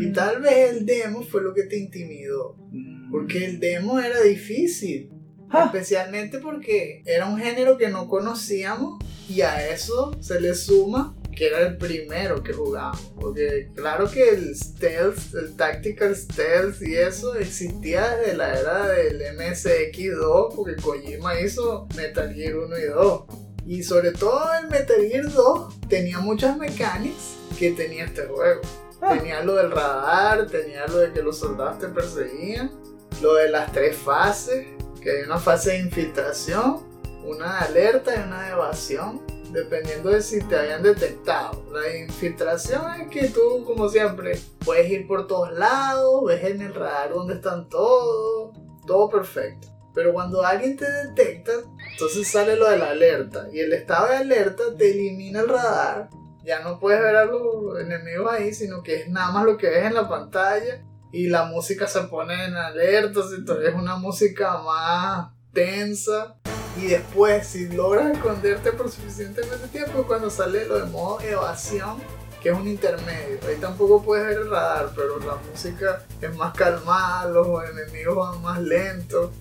Y 0.00 0.12
tal 0.12 0.42
vez 0.42 0.72
el 0.72 0.86
demo 0.86 1.22
fue 1.22 1.42
lo 1.42 1.54
que 1.54 1.64
te 1.64 1.78
intimidó. 1.78 2.56
Mm. 2.70 3.10
Porque 3.10 3.44
el 3.46 3.60
demo 3.60 3.98
era 3.98 4.20
difícil. 4.20 5.10
Ah. 5.50 5.64
Especialmente 5.64 6.38
porque 6.38 7.02
era 7.06 7.26
un 7.26 7.38
género 7.38 7.78
que 7.78 7.88
no 7.88 8.08
conocíamos 8.08 9.02
y 9.28 9.40
a 9.40 9.68
eso 9.70 10.12
se 10.20 10.40
le 10.40 10.54
suma 10.54 11.16
que 11.38 11.46
era 11.46 11.60
el 11.60 11.76
primero 11.76 12.42
que 12.42 12.52
jugábamos. 12.52 13.12
Porque 13.14 13.70
claro 13.76 14.10
que 14.10 14.30
el 14.30 14.56
stealth, 14.56 15.34
el 15.34 15.54
tactical 15.54 16.16
stealth 16.16 16.82
y 16.82 16.96
eso 16.96 17.36
existía 17.36 18.16
desde 18.16 18.36
la 18.36 18.58
era 18.58 18.88
del 18.88 19.22
MSX2 19.38 20.56
porque 20.56 20.74
Kojima 20.82 21.40
hizo 21.40 21.86
Metal 21.96 22.34
Gear 22.34 22.56
1 22.56 22.78
y 22.78 22.84
2. 22.86 23.22
Y 23.66 23.82
sobre 23.84 24.10
todo 24.12 24.50
el 24.60 24.68
Metal 24.68 25.00
Gear 25.08 25.32
2 25.32 25.80
tenía 25.88 26.18
muchas 26.18 26.58
mecánicas 26.58 27.36
que 27.56 27.70
tenía 27.70 28.06
este 28.06 28.22
juego. 28.22 28.60
Ah. 29.00 29.16
Tenía 29.16 29.40
lo 29.44 29.54
del 29.54 29.70
radar, 29.70 30.48
tenía 30.48 30.88
lo 30.88 30.98
de 30.98 31.12
que 31.12 31.22
los 31.22 31.38
soldados 31.38 31.78
te 31.78 31.86
perseguían, 31.86 32.72
lo 33.22 33.34
de 33.34 33.48
las 33.48 33.70
tres 33.70 33.96
fases, 33.96 34.66
que 35.00 35.10
hay 35.12 35.22
una 35.22 35.38
fase 35.38 35.70
de 35.70 35.78
infiltración, 35.78 36.82
una 37.24 37.60
de 37.60 37.66
alerta 37.66 38.16
y 38.16 38.26
una 38.26 38.42
de 38.42 38.52
evasión, 38.54 39.22
dependiendo 39.52 40.10
de 40.10 40.22
si 40.22 40.40
te 40.42 40.56
hayan 40.56 40.82
detectado. 40.82 41.64
La 41.72 41.96
infiltración 41.96 43.00
es 43.00 43.08
que 43.08 43.28
tú, 43.28 43.64
como 43.64 43.88
siempre, 43.88 44.38
puedes 44.64 44.90
ir 44.90 45.06
por 45.06 45.26
todos 45.26 45.52
lados, 45.52 46.24
ves 46.26 46.44
en 46.44 46.62
el 46.62 46.74
radar 46.74 47.10
dónde 47.10 47.34
están 47.34 47.68
todos, 47.68 48.56
todo 48.86 49.08
perfecto. 49.08 49.68
Pero 49.94 50.12
cuando 50.12 50.44
alguien 50.44 50.76
te 50.76 50.90
detecta, 50.90 51.52
Entonces 51.90 52.28
sale 52.28 52.54
lo 52.54 52.70
de 52.70 52.78
la 52.78 52.90
alerta. 52.90 53.48
Y 53.52 53.58
el 53.58 53.72
estado 53.72 54.08
de 54.08 54.18
alerta 54.18 54.62
te 54.76 54.92
elimina 54.92 55.40
el 55.40 55.48
radar. 55.48 56.08
Ya 56.44 56.60
no 56.60 56.78
puedes 56.78 57.00
ver 57.00 57.16
a 57.16 57.24
los 57.24 57.80
enemigos 57.80 58.32
ahí, 58.32 58.54
sino 58.54 58.82
que 58.84 59.02
es 59.02 59.08
nada 59.08 59.32
más 59.32 59.44
lo 59.44 59.56
que 59.56 59.68
ves 59.68 59.86
en 59.86 59.94
la 59.94 60.08
pantalla. 60.08 60.84
Y 61.10 61.26
la 61.26 61.46
música 61.46 61.88
se 61.88 62.02
pone 62.02 62.44
en 62.44 62.54
alerta. 62.54 63.22
Entonces 63.36 63.68
es 63.68 63.74
una 63.74 63.96
música 63.96 64.58
más 64.58 65.32
tensa. 65.52 66.36
Y 66.78 66.86
después, 66.86 67.46
si 67.46 67.68
logras 67.68 68.12
esconderte 68.12 68.72
por 68.72 68.90
suficientemente 68.90 69.66
tiempo, 69.68 70.04
cuando 70.06 70.30
sale 70.30 70.66
lo 70.66 70.78
de 70.78 70.90
modo 70.90 71.20
evasión, 71.20 71.98
que 72.40 72.50
es 72.50 72.54
un 72.54 72.68
intermedio. 72.68 73.38
Ahí 73.48 73.56
tampoco 73.60 74.02
puedes 74.02 74.26
ver 74.26 74.38
el 74.38 74.50
radar, 74.50 74.92
pero 74.94 75.18
la 75.18 75.36
música 75.50 76.04
es 76.20 76.36
más 76.36 76.54
calmada, 76.54 77.28
los 77.30 77.48
enemigos 77.70 78.16
van 78.16 78.42
más 78.42 78.62
lentos. 78.62 79.32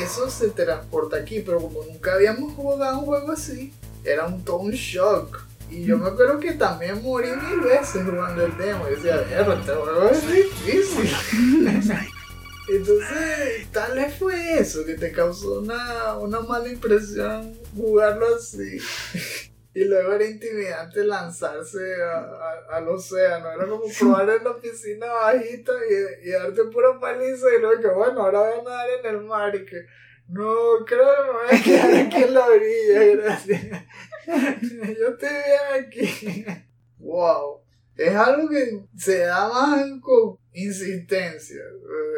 Eso 0.00 0.30
se 0.30 0.48
transporta 0.48 1.18
aquí, 1.18 1.40
pero 1.40 1.58
como 1.58 1.84
nunca 1.84 2.14
habíamos 2.14 2.54
jugado 2.54 3.00
un 3.00 3.04
juego 3.04 3.32
así, 3.32 3.74
era 4.04 4.26
un 4.26 4.42
todo 4.42 4.58
un 4.58 4.72
shock. 4.72 5.40
Y 5.70 5.84
yo 5.84 5.98
me 5.98 6.08
acuerdo 6.08 6.38
que 6.38 6.52
también 6.52 7.02
morí 7.02 7.28
mil 7.28 7.60
veces 7.60 8.02
jugando 8.02 8.42
el 8.42 8.56
demo. 8.56 8.86
Y 8.88 8.94
decía, 8.94 9.22
"Mierda, 9.28 9.54
este 9.54 9.72
juego 9.72 10.08
es 10.08 10.32
difícil. 10.32 12.08
Entonces, 12.70 13.66
tal 13.72 13.94
vez 13.96 14.14
fue 14.18 14.58
eso 14.58 14.84
que 14.84 14.94
te 14.94 15.12
causó 15.12 15.60
una, 15.60 16.16
una 16.18 16.40
mala 16.40 16.68
impresión 16.68 17.58
jugarlo 17.76 18.34
así. 18.36 18.78
Y 19.74 19.84
luego 19.84 20.12
era 20.14 20.24
intimidante 20.26 21.04
lanzarse 21.04 21.78
a- 22.02 22.18
a- 22.20 22.76
al 22.76 22.88
océano. 22.88 23.50
Era 23.52 23.66
como 23.68 23.84
probar 23.98 24.28
en 24.30 24.44
la 24.44 24.56
piscina 24.56 25.06
bajita 25.06 25.72
y, 26.24 26.28
y 26.28 26.32
darte 26.32 26.64
pura 26.64 26.98
paliza. 26.98 27.46
Y 27.56 27.60
luego 27.60 27.80
que 27.80 27.88
bueno, 27.88 28.22
ahora 28.22 28.40
voy 28.40 28.58
a 28.60 28.62
nadar 28.62 28.88
en 29.04 29.06
el 29.16 29.20
mar. 29.22 29.54
Y 29.54 29.64
que 29.64 29.86
no, 30.28 30.84
creo 30.86 31.06
que 31.06 31.22
me 31.22 31.32
voy 31.32 31.48
a 31.60 31.62
quedar 31.64 32.06
aquí 32.06 32.22
en 32.24 32.34
la 32.34 32.46
orilla. 32.46 33.04
Gracias. 33.22 33.62
Yo 34.98 35.08
estoy 35.08 35.28
bien 35.28 35.86
aquí. 35.86 36.46
Wow. 37.00 37.60
Es 37.96 38.14
algo 38.14 38.48
que 38.48 38.80
se 38.96 39.20
da 39.20 39.48
más 39.48 39.84
con 40.02 40.37
insistencia. 40.52 41.62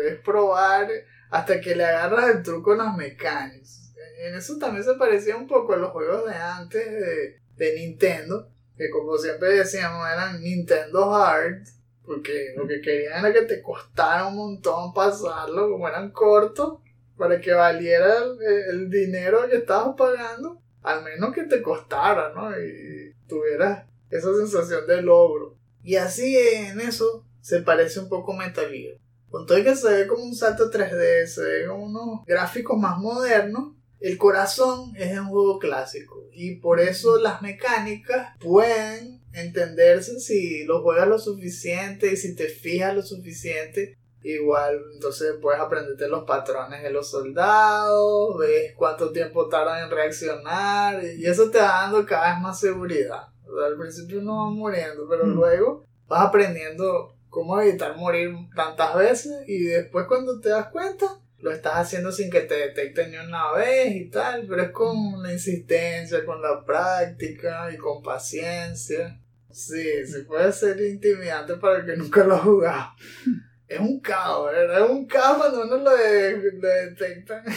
Es 0.06 0.18
probar 0.20 0.88
hasta 1.30 1.60
que 1.60 1.74
le 1.74 1.84
agarras 1.84 2.34
el 2.34 2.42
truco 2.42 2.72
a 2.72 2.76
las 2.76 2.96
mecánicas. 2.96 3.92
En 4.18 4.34
eso 4.34 4.58
también 4.58 4.84
se 4.84 4.94
parecía 4.94 5.36
un 5.36 5.46
poco 5.46 5.72
a 5.72 5.76
los 5.76 5.90
juegos 5.90 6.26
de 6.26 6.34
antes 6.34 6.84
de, 6.84 7.40
de 7.56 7.74
Nintendo, 7.76 8.48
que 8.76 8.90
como 8.90 9.16
siempre 9.16 9.54
decíamos 9.54 10.06
eran 10.12 10.40
Nintendo 10.42 11.14
Hard, 11.14 11.62
porque 12.04 12.52
lo 12.56 12.66
que 12.66 12.80
querían 12.80 13.24
era 13.24 13.32
que 13.32 13.46
te 13.46 13.62
costara 13.62 14.26
un 14.26 14.36
montón 14.36 14.92
pasarlo, 14.92 15.70
como 15.70 15.88
eran 15.88 16.10
cortos, 16.10 16.80
para 17.16 17.40
que 17.40 17.52
valiera 17.52 18.18
el, 18.18 18.70
el 18.70 18.90
dinero 18.90 19.48
que 19.48 19.56
estabas 19.56 19.94
pagando, 19.96 20.60
al 20.82 21.04
menos 21.04 21.34
que 21.34 21.44
te 21.44 21.62
costara, 21.62 22.32
¿no? 22.34 22.50
Y 22.58 23.14
tuvieras 23.28 23.86
esa 24.10 24.34
sensación 24.34 24.86
de 24.86 25.02
logro. 25.02 25.56
Y 25.82 25.96
así 25.96 26.36
en 26.36 26.80
eso 26.80 27.24
se 27.40 27.60
parece 27.62 28.00
un 28.00 28.08
poco 28.08 28.32
a 28.32 28.36
Metal 28.36 28.68
Gear. 28.70 28.96
Con 29.30 29.46
todo 29.46 29.58
y 29.58 29.64
que 29.64 29.76
se 29.76 29.88
ve 29.92 30.06
como 30.06 30.24
un 30.24 30.34
salto 30.34 30.70
3D, 30.70 31.26
se 31.26 31.42
ve 31.42 31.66
como 31.68 31.84
unos 31.84 32.24
gráficos 32.26 32.76
más 32.78 32.98
modernos, 32.98 33.74
el 34.00 34.16
corazón 34.18 34.92
es 34.96 35.18
un 35.18 35.26
juego 35.28 35.58
clásico 35.58 36.26
y 36.32 36.56
por 36.56 36.80
eso 36.80 37.18
las 37.18 37.42
mecánicas 37.42 38.34
pueden 38.40 39.20
entenderse 39.32 40.18
si 40.20 40.64
lo 40.64 40.82
juegas 40.82 41.06
lo 41.06 41.18
suficiente 41.18 42.12
y 42.12 42.16
si 42.16 42.34
te 42.34 42.48
fijas 42.48 42.94
lo 42.94 43.02
suficiente. 43.02 43.96
Igual, 44.22 44.80
entonces 44.94 45.34
puedes 45.40 45.60
aprenderte 45.60 46.08
los 46.08 46.24
patrones 46.24 46.82
de 46.82 46.90
los 46.90 47.10
soldados, 47.10 48.36
ves 48.38 48.74
cuánto 48.76 49.12
tiempo 49.12 49.48
tardan 49.48 49.84
en 49.84 49.90
reaccionar 49.90 51.02
y 51.04 51.24
eso 51.26 51.50
te 51.50 51.58
va 51.58 51.82
dando 51.82 52.04
cada 52.04 52.34
vez 52.34 52.42
más 52.42 52.60
seguridad. 52.60 53.28
O 53.46 53.56
sea, 53.56 53.66
al 53.66 53.78
principio 53.78 54.20
no 54.22 54.44
vas 54.46 54.54
muriendo, 54.54 55.06
pero 55.08 55.26
Mm. 55.26 55.34
luego 55.34 55.84
vas 56.06 56.26
aprendiendo 56.26 57.14
cómo 57.30 57.60
evitar 57.60 57.96
morir 57.96 58.30
tantas 58.54 58.94
veces 58.96 59.32
y 59.46 59.64
después 59.64 60.06
cuando 60.06 60.38
te 60.40 60.50
das 60.50 60.66
cuenta 60.66 61.06
lo 61.38 61.50
estás 61.52 61.76
haciendo 61.76 62.12
sin 62.12 62.30
que 62.30 62.40
te 62.42 62.54
detecten 62.54 63.12
ni 63.12 63.16
una 63.16 63.52
vez 63.52 63.94
y 63.96 64.10
tal, 64.10 64.44
pero 64.46 64.62
es 64.62 64.70
con 64.72 65.22
la 65.22 65.32
insistencia, 65.32 66.22
con 66.26 66.42
la 66.42 66.62
práctica 66.66 67.70
y 67.72 67.78
con 67.78 68.02
paciencia. 68.02 69.18
Sí, 69.50 70.06
sí 70.06 70.22
puede 70.28 70.52
ser 70.52 70.78
intimidante 70.80 71.54
para 71.56 71.78
el 71.78 71.86
que 71.86 71.96
nunca 71.96 72.24
lo 72.24 72.34
ha 72.34 72.38
jugado. 72.40 72.90
Es 73.66 73.78
un 73.78 74.00
caos, 74.00 74.50
¿verdad? 74.50 74.84
Es 74.84 74.90
un 74.90 75.06
caos 75.06 75.38
cuando 75.38 75.62
uno 75.62 75.76
lo, 75.76 75.96
de- 75.96 76.52
lo 76.60 76.68
detecta. 76.68 77.42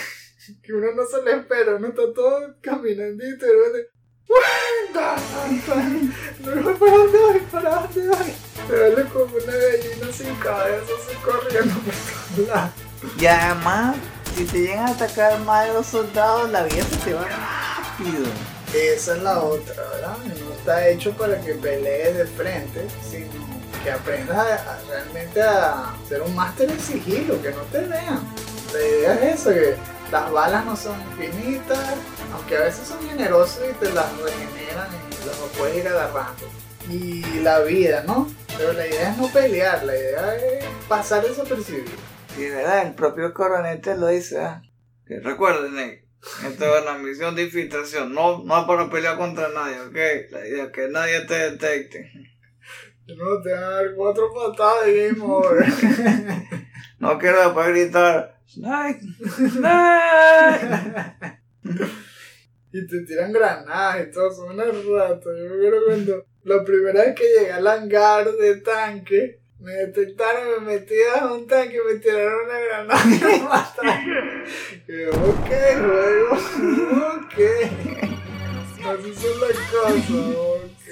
Que 0.62 0.74
uno 0.74 0.92
no 0.94 1.06
se 1.06 1.24
le 1.24 1.32
espera, 1.38 1.76
uno 1.76 1.88
está 1.88 2.02
todo 2.14 2.56
caminandito 2.62 3.46
y 3.46 3.50
Luego, 6.44 6.78
¿para 6.78 6.98
dónde 6.98 7.18
voy? 7.20 7.40
¿Para 7.52 7.76
dónde 7.76 8.08
voy? 8.08 8.34
Te 8.68 8.76
duele 8.76 9.10
como 9.10 9.26
una 9.26 9.54
gallina 9.54 10.14
sin 10.14 10.36
cabeza, 10.36 10.92
así 11.00 11.16
corriendo 11.24 11.74
por 11.82 11.94
todos 12.36 12.48
lados. 12.48 12.72
Y 13.20 13.26
además, 13.26 13.96
si 14.36 14.46
te 14.46 14.60
llegan 14.60 14.88
a 14.88 14.92
atacar 14.92 15.40
más 15.42 15.68
de 15.68 15.74
los 15.74 15.88
soldados, 15.88 16.50
la 16.50 16.64
vida 16.64 16.84
se 16.84 16.98
te 16.98 17.14
va 17.14 17.26
rápido. 17.26 18.26
Esa 18.74 19.16
es 19.16 19.24
la 19.24 19.40
otra, 19.40 19.76
¿verdad? 19.76 20.18
No 20.46 20.54
está 20.54 20.88
hecho 20.88 21.12
para 21.14 21.40
que 21.42 21.54
pelees 21.54 22.18
de 22.18 22.26
frente, 22.26 22.88
sino 23.08 23.32
que 23.84 23.92
aprendas 23.92 24.38
a, 24.38 24.74
a 24.74 24.80
realmente 24.90 25.42
a 25.42 25.94
ser 26.08 26.22
un 26.22 26.36
máster 26.36 26.72
en 26.72 26.80
sigilo, 26.80 27.42
que 27.42 27.52
no 27.52 27.62
te 27.64 27.82
vean. 27.82 28.22
La 28.74 28.80
idea 28.80 29.14
es 29.14 29.40
eso, 29.40 29.50
que 29.52 29.76
las 30.14 30.32
balas 30.32 30.64
no 30.64 30.76
son 30.76 31.02
infinitas, 31.02 31.96
aunque 32.32 32.56
a 32.56 32.66
veces 32.66 32.88
son 32.88 33.02
generosos 33.10 33.64
y 33.68 33.74
te 33.84 33.92
las 33.94 34.16
regeneran 34.22 34.88
y 35.10 35.26
las 35.26 35.36
puedes 35.58 35.78
ir 35.78 35.88
agarrando. 35.88 36.44
Y 36.88 37.24
la 37.40 37.62
vida, 37.62 38.04
¿no? 38.06 38.32
Pero 38.56 38.74
la 38.74 38.86
idea 38.86 39.10
es 39.10 39.18
no 39.18 39.28
pelear, 39.30 39.84
la 39.84 39.98
idea 39.98 40.36
es 40.36 40.66
pasar 40.88 41.24
desapercibido. 41.24 41.94
Y 42.38 42.42
de 42.42 42.56
verdad, 42.58 42.86
el 42.86 42.94
propio 42.94 43.34
coronel 43.34 43.82
te 43.82 43.98
lo 43.98 44.06
dice. 44.06 44.38
Que 45.08 45.20
recuerden, 45.20 45.76
Nick, 45.76 46.06
esta 46.48 46.78
es 46.78 46.84
una 46.84 46.94
misión 47.00 47.36
de 47.36 47.46
infiltración. 47.46 48.14
No, 48.14 48.44
no 48.44 48.62
es 48.62 48.68
para 48.68 48.92
pelear 48.92 49.18
contra 49.18 49.50
nadie, 49.50 49.80
¿ok? 49.80 50.32
La 50.32 50.48
idea 50.48 50.66
es 50.66 50.72
que 50.72 50.90
nadie 50.90 51.22
te 51.22 51.34
detecte. 51.34 52.12
No, 53.08 53.42
te 53.42 53.52
van 53.52 53.64
a 53.64 53.70
dar 53.70 53.96
cuatro 53.96 54.32
patadas 54.32 54.86
de 54.86 55.08
game 55.08 55.24
over. 55.24 55.66
No 57.04 57.20
quiero 57.20 57.44
después 57.44 57.68
gritar, 57.68 58.33
Snake, 58.54 59.02
Snake. 59.50 61.40
y 62.72 62.88
te 62.88 63.00
tiran 63.02 63.34
granadas 63.34 64.08
y 64.08 64.12
todo, 64.12 64.32
son 64.32 64.52
una 64.54 64.66
rata. 64.66 65.26
Yo 65.26 65.50
me 65.50 65.56
acuerdo 65.56 65.86
cuando 65.88 66.26
la 66.44 66.64
primera 66.64 67.04
vez 67.04 67.16
que 67.16 67.24
llegué 67.24 67.52
al 67.52 67.68
hangar 67.68 68.32
de 68.32 68.58
tanque, 68.58 69.40
me 69.60 69.72
detectaron, 69.72 70.66
me 70.66 70.74
metí 70.74 70.94
a 71.16 71.34
un 71.34 71.48
tanque 71.48 71.78
y 71.78 71.94
me 71.94 72.00
tiraron 72.00 72.46
una 72.46 72.60
granada 72.60 73.04
y 73.06 73.20
me 73.24 73.40
mataron. 73.44 74.44
Y 74.88 75.02
yo, 75.02 75.10
ok, 75.10 75.50
juego, 75.80 76.34
ok. 77.18 77.38
Así 78.86 79.16
son 79.16 79.36
las 79.42 79.58
cosas, 79.72 80.36
ok. 80.36 80.84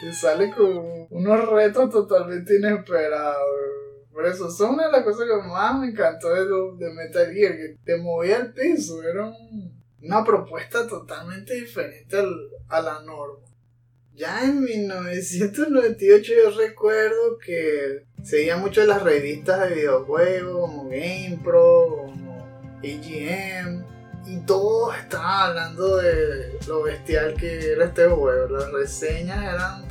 Te 0.00 0.12
sale 0.12 0.50
con 0.50 1.06
unos 1.10 1.48
retos 1.50 1.90
totalmente 1.90 2.56
inesperados. 2.56 3.89
Por 4.12 4.26
eso, 4.26 4.50
son 4.50 4.74
una 4.74 4.86
de 4.86 4.92
las 4.92 5.04
cosas 5.04 5.26
que 5.26 5.48
más 5.48 5.78
me 5.78 5.88
encantó 5.88 6.28
de, 6.34 6.44
de 6.84 6.92
Metal 6.92 7.32
Gear, 7.32 7.52
que 7.56 7.76
te 7.84 7.96
movía 7.96 8.38
el 8.38 8.52
piso, 8.52 9.02
era 9.02 9.26
un- 9.26 9.80
una 10.02 10.24
propuesta 10.24 10.86
totalmente 10.86 11.54
diferente 11.54 12.16
a 12.68 12.80
la 12.80 13.02
norma. 13.02 13.44
Ya 14.14 14.44
en 14.44 14.60
1998 14.62 16.32
yo 16.44 16.50
recuerdo 16.58 17.38
que 17.38 18.04
seguía 18.22 18.56
mucho 18.56 18.84
las 18.84 19.02
revistas 19.02 19.68
de 19.68 19.74
videojuegos 19.76 20.60
como 20.70 20.84
GamePro, 20.90 21.86
como 22.06 22.78
AGM, 22.78 23.84
y 24.26 24.38
todos 24.46 24.96
estaban 24.98 25.48
hablando 25.50 25.96
de 25.96 26.58
lo 26.66 26.82
bestial 26.82 27.34
que 27.34 27.72
era 27.72 27.86
este 27.86 28.06
juego. 28.06 28.48
Las 28.58 28.70
reseñas 28.72 29.38
eran... 29.54 29.88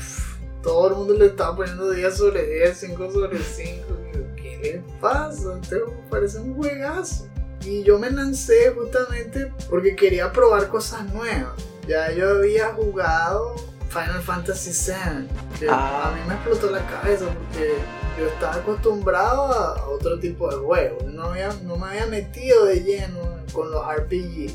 todo 0.64 0.90
el 0.90 0.96
mundo 0.96 1.14
le 1.14 1.28
estaba 1.28 1.56
poniendo 1.56 1.90
10 1.92 2.16
sobre 2.18 2.46
10, 2.46 2.78
5 2.78 3.12
sobre 3.12 3.40
5. 3.40 3.86
Y 4.12 4.18
yo, 4.18 4.24
¿Qué 4.36 4.60
le 4.62 4.84
pasa? 5.00 5.58
Este 5.62 5.82
parece 6.10 6.40
un 6.40 6.56
juegazo. 6.56 7.28
Y 7.66 7.84
yo 7.84 8.00
me 8.00 8.10
lancé 8.10 8.72
justamente 8.76 9.52
porque 9.70 9.96
quería 9.96 10.32
probar 10.32 10.68
cosas 10.70 11.12
nuevas. 11.14 11.52
Ya 11.88 12.12
yo 12.12 12.30
había 12.30 12.74
jugado 12.74 13.56
Final 13.90 14.22
Fantasy 14.22 14.72
VII, 14.72 15.28
que 15.60 15.68
Ah. 15.70 16.10
a 16.10 16.16
mí 16.16 16.22
me 16.28 16.36
explotó 16.36 16.70
la 16.72 16.86
cabeza 16.86 17.26
porque 17.26 17.74
yo 18.18 18.28
estaba 18.28 18.56
acostumbrado 18.56 19.46
a 19.46 19.80
a 19.80 19.88
otro 19.90 20.20
tipo 20.20 20.50
de 20.50 20.58
juegos. 20.58 21.04
No, 21.06 21.24
había, 21.24 21.50
no 21.64 21.76
me 21.78 21.88
había 21.88 22.06
metido 22.06 22.66
de 22.66 22.82
lleno 22.84 23.20
con 23.52 23.72
los 23.72 23.84
RPG. 23.86 24.52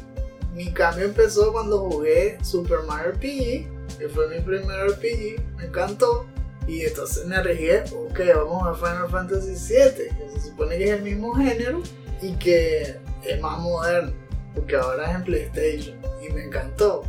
Mi 0.55 0.73
cambio 0.73 1.05
empezó 1.07 1.53
cuando 1.53 1.79
jugué 1.81 2.39
Super 2.45 2.81
Mario 2.87 3.13
RPG, 3.13 3.67
que 3.99 4.09
fue 4.09 4.29
mi 4.29 4.41
primer 4.41 4.91
RPG, 4.91 5.57
me 5.57 5.67
encantó. 5.67 6.27
Y 6.67 6.83
entonces 6.83 7.27
me 7.27 7.37
arriesgué, 7.37 7.85
ok, 7.95 8.21
vamos 8.37 8.67
a 8.67 8.75
Final 8.75 9.09
Fantasy 9.11 9.51
VII, 9.53 10.09
que 10.17 10.31
se 10.33 10.49
supone 10.49 10.79
que 10.79 10.85
es 10.85 10.91
el 10.93 11.03
mismo 11.03 11.35
género 11.35 11.83
y 12.23 12.33
que 12.37 12.97
es 13.23 13.41
más 13.41 13.59
moderno. 13.59 14.13
porque 14.55 14.77
ahora 14.77 15.11
es 15.11 15.17
en 15.17 15.25
PlayStation 15.25 15.99
y 16.23 16.33
me 16.33 16.45
encantó. 16.45 17.03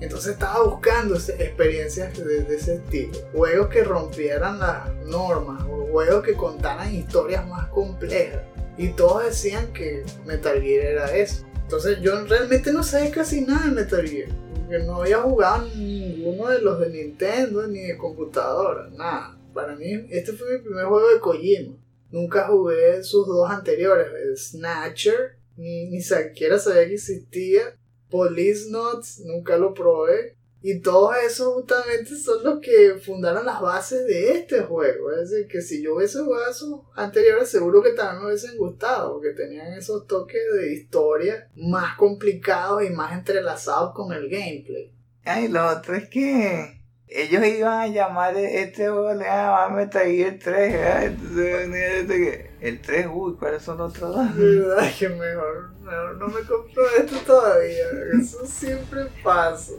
Entonces 0.00 0.32
estaba 0.32 0.64
buscando 0.64 1.16
experiencias 1.16 2.16
de, 2.16 2.42
de 2.42 2.56
ese 2.56 2.76
estilo. 2.76 3.12
Juegos 3.32 3.68
que 3.68 3.84
rompieran 3.84 4.58
las 4.58 4.92
normas 5.06 5.62
o 5.64 5.86
juegos 5.86 6.24
que 6.24 6.34
contaran 6.34 6.94
historias 6.94 7.46
más 7.46 7.68
complejas. 7.68 8.40
Y 8.76 8.88
todos 8.88 9.24
decían 9.24 9.72
que 9.72 10.02
Metal 10.24 10.60
Gear 10.60 10.86
era 10.86 11.14
eso. 11.14 11.44
Entonces 11.62 11.98
yo 12.00 12.24
realmente 12.24 12.72
no 12.72 12.82
sabía 12.82 13.10
casi 13.10 13.42
nada 13.42 13.66
de 13.66 13.72
Metal 13.72 14.08
Gear. 14.08 14.28
Porque 14.70 14.84
no 14.84 15.02
había 15.02 15.18
jugado 15.18 15.66
ninguno 15.74 16.48
de 16.48 16.60
los 16.60 16.78
de 16.78 16.90
Nintendo 16.90 17.66
ni 17.66 17.80
de 17.80 17.98
computadora. 17.98 18.88
Nada. 18.90 19.36
Para 19.52 19.74
mí 19.74 20.06
este 20.10 20.32
fue 20.32 20.58
mi 20.58 20.62
primer 20.62 20.84
juego 20.84 21.08
de 21.08 21.18
Kojima. 21.18 21.76
Nunca 22.12 22.46
jugué 22.46 23.02
sus 23.02 23.26
dos 23.26 23.50
anteriores. 23.50 24.06
Snatcher. 24.50 25.38
Ni, 25.56 25.86
ni 25.90 26.00
siquiera 26.00 26.56
sabía 26.56 26.86
que 26.86 26.94
existía. 26.94 27.76
Police 28.10 28.70
Notes, 28.70 29.22
nunca 29.24 29.56
lo 29.56 29.74
probé. 29.74 30.36
Y 30.62 30.80
todos 30.80 31.14
esos 31.26 31.54
justamente 31.54 32.16
son 32.16 32.44
los 32.44 32.60
que 32.60 33.00
fundaron 33.04 33.46
las 33.46 33.60
bases 33.60 34.06
de 34.06 34.32
este 34.32 34.60
juego. 34.60 35.10
Es 35.12 35.30
decir, 35.30 35.48
que 35.48 35.62
si 35.62 35.82
yo 35.82 35.94
hubiese 35.94 36.18
jugado 36.20 36.50
esos 36.50 36.80
anteriores, 36.94 37.48
seguro 37.48 37.82
que 37.82 37.92
también 37.92 38.20
me 38.20 38.28
hubiesen 38.28 38.58
gustado, 38.58 39.14
porque 39.14 39.30
tenían 39.30 39.72
esos 39.72 40.06
toques 40.06 40.42
de 40.54 40.72
historia 40.74 41.48
más 41.56 41.96
complicados 41.96 42.84
y 42.84 42.90
más 42.90 43.12
entrelazados 43.14 43.94
con 43.94 44.12
el 44.12 44.28
gameplay. 44.28 44.92
Ay, 45.24 45.48
lo 45.48 45.66
otro 45.66 45.94
es 45.94 46.08
que 46.08 46.80
ellos 47.12 47.44
iban 47.44 47.80
a 47.80 47.86
llamar 47.88 48.36
este 48.36 48.88
juego, 48.88 49.12
le 49.14 49.24
iban 49.24 49.38
a 49.38 49.46
llamar 49.46 49.72
Metal 49.72 50.06
Gear 50.06 50.38
3, 50.42 50.72
¿verdad? 50.72 51.04
Entonces 51.04 51.36
venía 51.70 51.96
este 51.98 52.50
el 52.60 52.80
3, 52.80 53.06
uy, 53.12 53.36
¿cuáles 53.38 53.62
son 53.62 53.78
los 53.78 53.92
otros 53.92 54.14
dos? 54.14 54.36
De 54.36 54.60
verdad 54.60 54.92
que 54.98 55.08
mejor, 55.08 55.70
mejor 55.80 56.16
no 56.16 56.28
me 56.28 56.40
compro 56.42 56.82
esto 56.98 57.16
todavía. 57.26 57.86
Eso 58.20 58.46
siempre 58.46 59.06
pasa. 59.24 59.72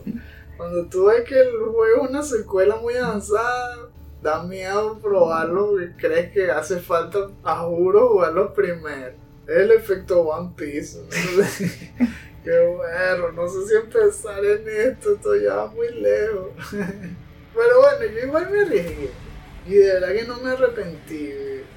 Cuando 0.62 0.86
tú 0.86 1.06
ves 1.08 1.24
que 1.24 1.40
el 1.40 1.58
juego 1.58 2.04
es 2.04 2.10
una 2.12 2.22
secuela 2.22 2.76
muy 2.76 2.94
avanzada, 2.94 3.90
da 4.22 4.44
miedo 4.44 5.00
probarlo 5.00 5.82
y 5.82 5.92
crees 5.94 6.32
que 6.32 6.52
hace 6.52 6.80
falta, 6.80 7.32
a 7.44 7.62
juro, 7.62 8.10
jugarlo 8.10 8.54
primero. 8.54 9.16
Es 9.48 9.58
el 9.58 9.72
efecto 9.72 10.22
One 10.22 10.54
Piece. 10.56 11.00
Qué 12.44 12.76
bueno, 12.78 13.32
no 13.32 13.48
sé 13.50 13.68
si 13.68 13.76
empezar 13.76 14.46
en 14.46 14.70
esto, 14.70 15.16
esto 15.16 15.36
ya 15.36 15.56
va 15.56 15.68
muy 15.72 15.90
lejos. 15.96 16.50
Pero 16.70 17.80
bueno, 17.80 18.14
yo 18.14 18.28
igual 18.28 18.52
me 18.52 18.62
arriesgué. 18.62 19.10
Y 19.66 19.74
de 19.74 19.94
verdad 19.94 20.14
que 20.14 20.26
no 20.26 20.40
me 20.42 20.52
arrepentí. 20.52 21.34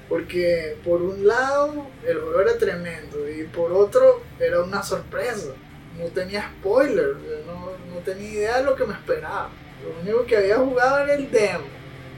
Porque 0.07 0.77
por 0.85 1.01
un 1.01 1.25
lado 1.25 1.87
el 2.05 2.19
juego 2.19 2.39
era 2.39 2.55
tremendo 2.59 3.27
y 3.27 3.45
por 3.45 3.71
otro 3.71 4.21
era 4.39 4.61
una 4.61 4.83
sorpresa. 4.83 5.55
No 5.97 6.05
tenía 6.07 6.51
spoiler, 6.59 7.15
no, 7.45 7.71
no 7.93 7.99
tenía 8.03 8.29
idea 8.29 8.57
de 8.57 8.63
lo 8.65 8.75
que 8.75 8.85
me 8.85 8.93
esperaba. 8.93 9.49
Lo 9.83 10.01
único 10.01 10.25
que 10.25 10.37
había 10.37 10.57
jugado 10.57 10.99
era 10.99 11.15
el 11.15 11.29
demo. 11.31 11.65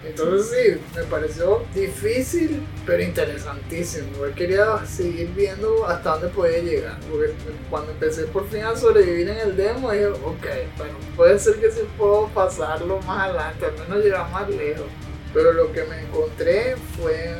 Entonces 0.06 0.50
sí, 0.50 0.82
me 0.96 1.04
pareció 1.04 1.66
difícil, 1.74 2.62
pero 2.86 3.04
interesantísimo. 3.04 4.26
Yo 4.26 4.36
quería 4.36 4.86
seguir 4.86 5.30
viendo 5.36 5.86
hasta 5.86 6.12
dónde 6.12 6.28
podía 6.30 6.60
llegar. 6.60 7.00
Porque 7.10 7.34
cuando 7.70 7.92
empecé 7.92 8.24
por 8.26 8.48
fin 8.48 8.64
a 8.64 8.76
sobrevivir 8.76 9.28
en 9.30 9.38
el 9.38 9.58
demo, 9.58 9.92
dije, 9.92 10.08
ok, 10.08 10.46
bueno, 10.78 10.94
puede 11.16 11.38
ser 11.40 11.56
que 11.56 11.72
sí 11.72 11.82
puedo 11.98 12.28
pasarlo 12.30 13.02
más 13.02 13.26
adelante, 13.26 13.66
al 13.66 13.74
menos 13.74 14.04
llegar 14.04 14.32
más 14.32 14.50
lejos. 14.50 14.86
Pero 15.34 15.52
lo 15.54 15.72
que 15.72 15.84
me 15.84 16.02
encontré 16.02 16.76
fue 16.96 17.36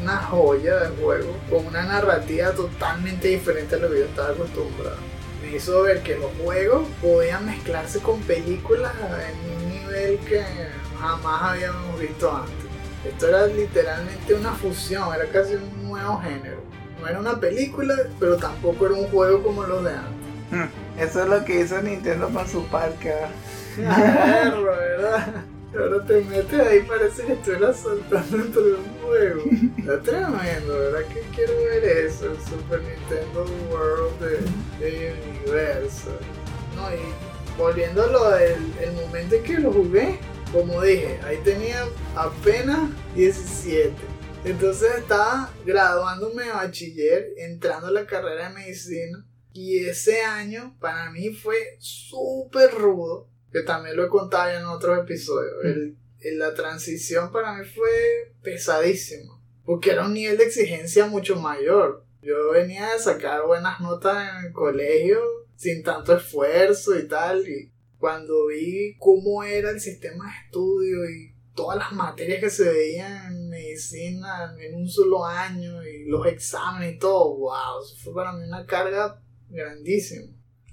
una 0.00 0.16
joya 0.16 0.76
de 0.80 1.02
juego, 1.02 1.36
con 1.50 1.66
una 1.66 1.82
narrativa 1.82 2.50
totalmente 2.52 3.28
diferente 3.28 3.74
a 3.74 3.78
lo 3.78 3.90
que 3.90 3.98
yo 4.00 4.04
estaba 4.06 4.30
acostumbrado. 4.30 5.11
Hizo 5.52 5.82
ver 5.82 6.02
que 6.02 6.16
los 6.16 6.30
juegos 6.42 6.88
podían 7.02 7.44
mezclarse 7.46 7.98
con 8.00 8.20
películas 8.20 8.92
en 8.98 9.62
un 9.64 9.68
nivel 9.68 10.18
que 10.20 10.42
jamás 10.98 11.42
habíamos 11.42 12.00
visto 12.00 12.34
antes. 12.34 12.54
Esto 13.06 13.28
era 13.28 13.46
literalmente 13.46 14.34
una 14.34 14.52
fusión, 14.52 15.14
era 15.14 15.26
casi 15.26 15.54
un 15.56 15.88
nuevo 15.88 16.20
género. 16.20 16.62
No 17.00 17.08
era 17.08 17.20
una 17.20 17.38
película, 17.38 17.94
pero 18.18 18.36
tampoco 18.36 18.86
era 18.86 18.94
un 18.94 19.08
juego 19.08 19.42
como 19.42 19.64
los 19.64 19.84
de 19.84 19.90
antes. 19.90 20.12
Hmm, 20.52 20.98
Eso 21.00 21.22
es 21.22 21.28
lo 21.28 21.44
que 21.44 21.60
hizo 21.60 21.82
Nintendo 21.82 22.28
con 22.30 22.48
su 22.48 22.64
parque. 22.68 23.12
¿verdad? 23.76 24.42
Perro, 24.44 24.72
Ahora 25.74 26.04
te 26.04 26.20
metes 26.20 26.60
ahí, 26.60 26.82
parece 26.82 27.24
que 27.24 27.32
estuvieras 27.32 27.78
saltando 27.78 28.36
dentro 28.36 28.62
de 28.62 28.74
un 28.74 28.98
juego. 29.00 29.42
Está 29.78 30.02
tremendo, 30.02 30.78
¿verdad? 30.78 31.00
Que 31.08 31.20
quiero 31.34 31.56
ver 31.64 31.84
eso, 31.84 32.30
el 32.30 32.38
Super 32.42 32.82
Nintendo 32.82 33.46
World 33.70 34.20
de, 34.78 35.14
Universal. 35.30 36.18
No, 36.76 36.94
y 36.94 37.56
volviendo 37.56 38.02
a 38.02 38.06
lo 38.06 38.30
del 38.32 38.72
el 38.82 38.92
momento 38.92 39.36
en 39.36 39.42
que 39.44 39.58
lo 39.58 39.72
jugué, 39.72 40.18
como 40.52 40.82
dije, 40.82 41.18
ahí 41.24 41.38
tenía 41.42 41.86
apenas 42.16 42.90
17. 43.14 43.94
Entonces 44.44 44.90
estaba 44.98 45.54
graduándome 45.64 46.44
de 46.44 46.50
bachiller, 46.50 47.32
entrando 47.38 47.86
a 47.86 47.92
la 47.92 48.04
carrera 48.04 48.50
de 48.50 48.54
medicina. 48.56 49.24
Y 49.54 49.86
ese 49.86 50.22
año 50.22 50.76
para 50.80 51.10
mí 51.10 51.30
fue 51.30 51.56
súper 51.78 52.74
rudo 52.74 53.31
que 53.52 53.62
también 53.62 53.96
lo 53.96 54.04
he 54.04 54.08
contado 54.08 54.50
ya 54.50 54.60
en 54.60 54.66
otros 54.66 54.98
episodios. 55.00 55.52
El- 55.64 56.38
la 56.38 56.54
transición 56.54 57.32
para 57.32 57.52
mí 57.54 57.64
fue 57.64 58.32
pesadísima, 58.42 59.40
porque 59.64 59.90
era 59.90 60.06
un 60.06 60.14
nivel 60.14 60.38
de 60.38 60.44
exigencia 60.44 61.06
mucho 61.06 61.36
mayor. 61.36 62.04
Yo 62.22 62.52
venía 62.52 62.92
de 62.92 62.98
sacar 63.00 63.44
buenas 63.46 63.80
notas 63.80 64.28
en 64.28 64.46
el 64.46 64.52
colegio 64.52 65.20
sin 65.56 65.82
tanto 65.82 66.16
esfuerzo 66.16 66.96
y 66.96 67.08
tal, 67.08 67.46
y 67.48 67.72
cuando 67.98 68.46
vi 68.46 68.96
cómo 68.98 69.42
era 69.42 69.70
el 69.70 69.80
sistema 69.80 70.24
de 70.24 70.46
estudio 70.46 71.10
y 71.10 71.34
todas 71.54 71.76
las 71.78 71.92
materias 71.92 72.40
que 72.40 72.50
se 72.50 72.72
veían 72.72 73.32
en 73.32 73.48
medicina 73.48 74.54
en 74.58 74.74
un 74.76 74.88
solo 74.88 75.24
año 75.26 75.82
y 75.84 76.04
los 76.06 76.24
exámenes 76.26 76.94
y 76.94 76.98
todo, 76.98 77.36
wow, 77.36 77.82
eso 77.84 77.96
fue 78.02 78.14
para 78.14 78.32
mí 78.32 78.44
una 78.44 78.64
carga 78.64 79.20
grandísima. 79.48 80.32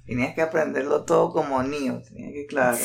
Tenías 0.10 0.34
que 0.34 0.42
aprenderlo 0.42 1.06
todo 1.06 1.32
como 1.32 1.62
niño, 1.62 2.02
tenías 2.02 2.34
que 2.34 2.48
clavar 2.48 2.80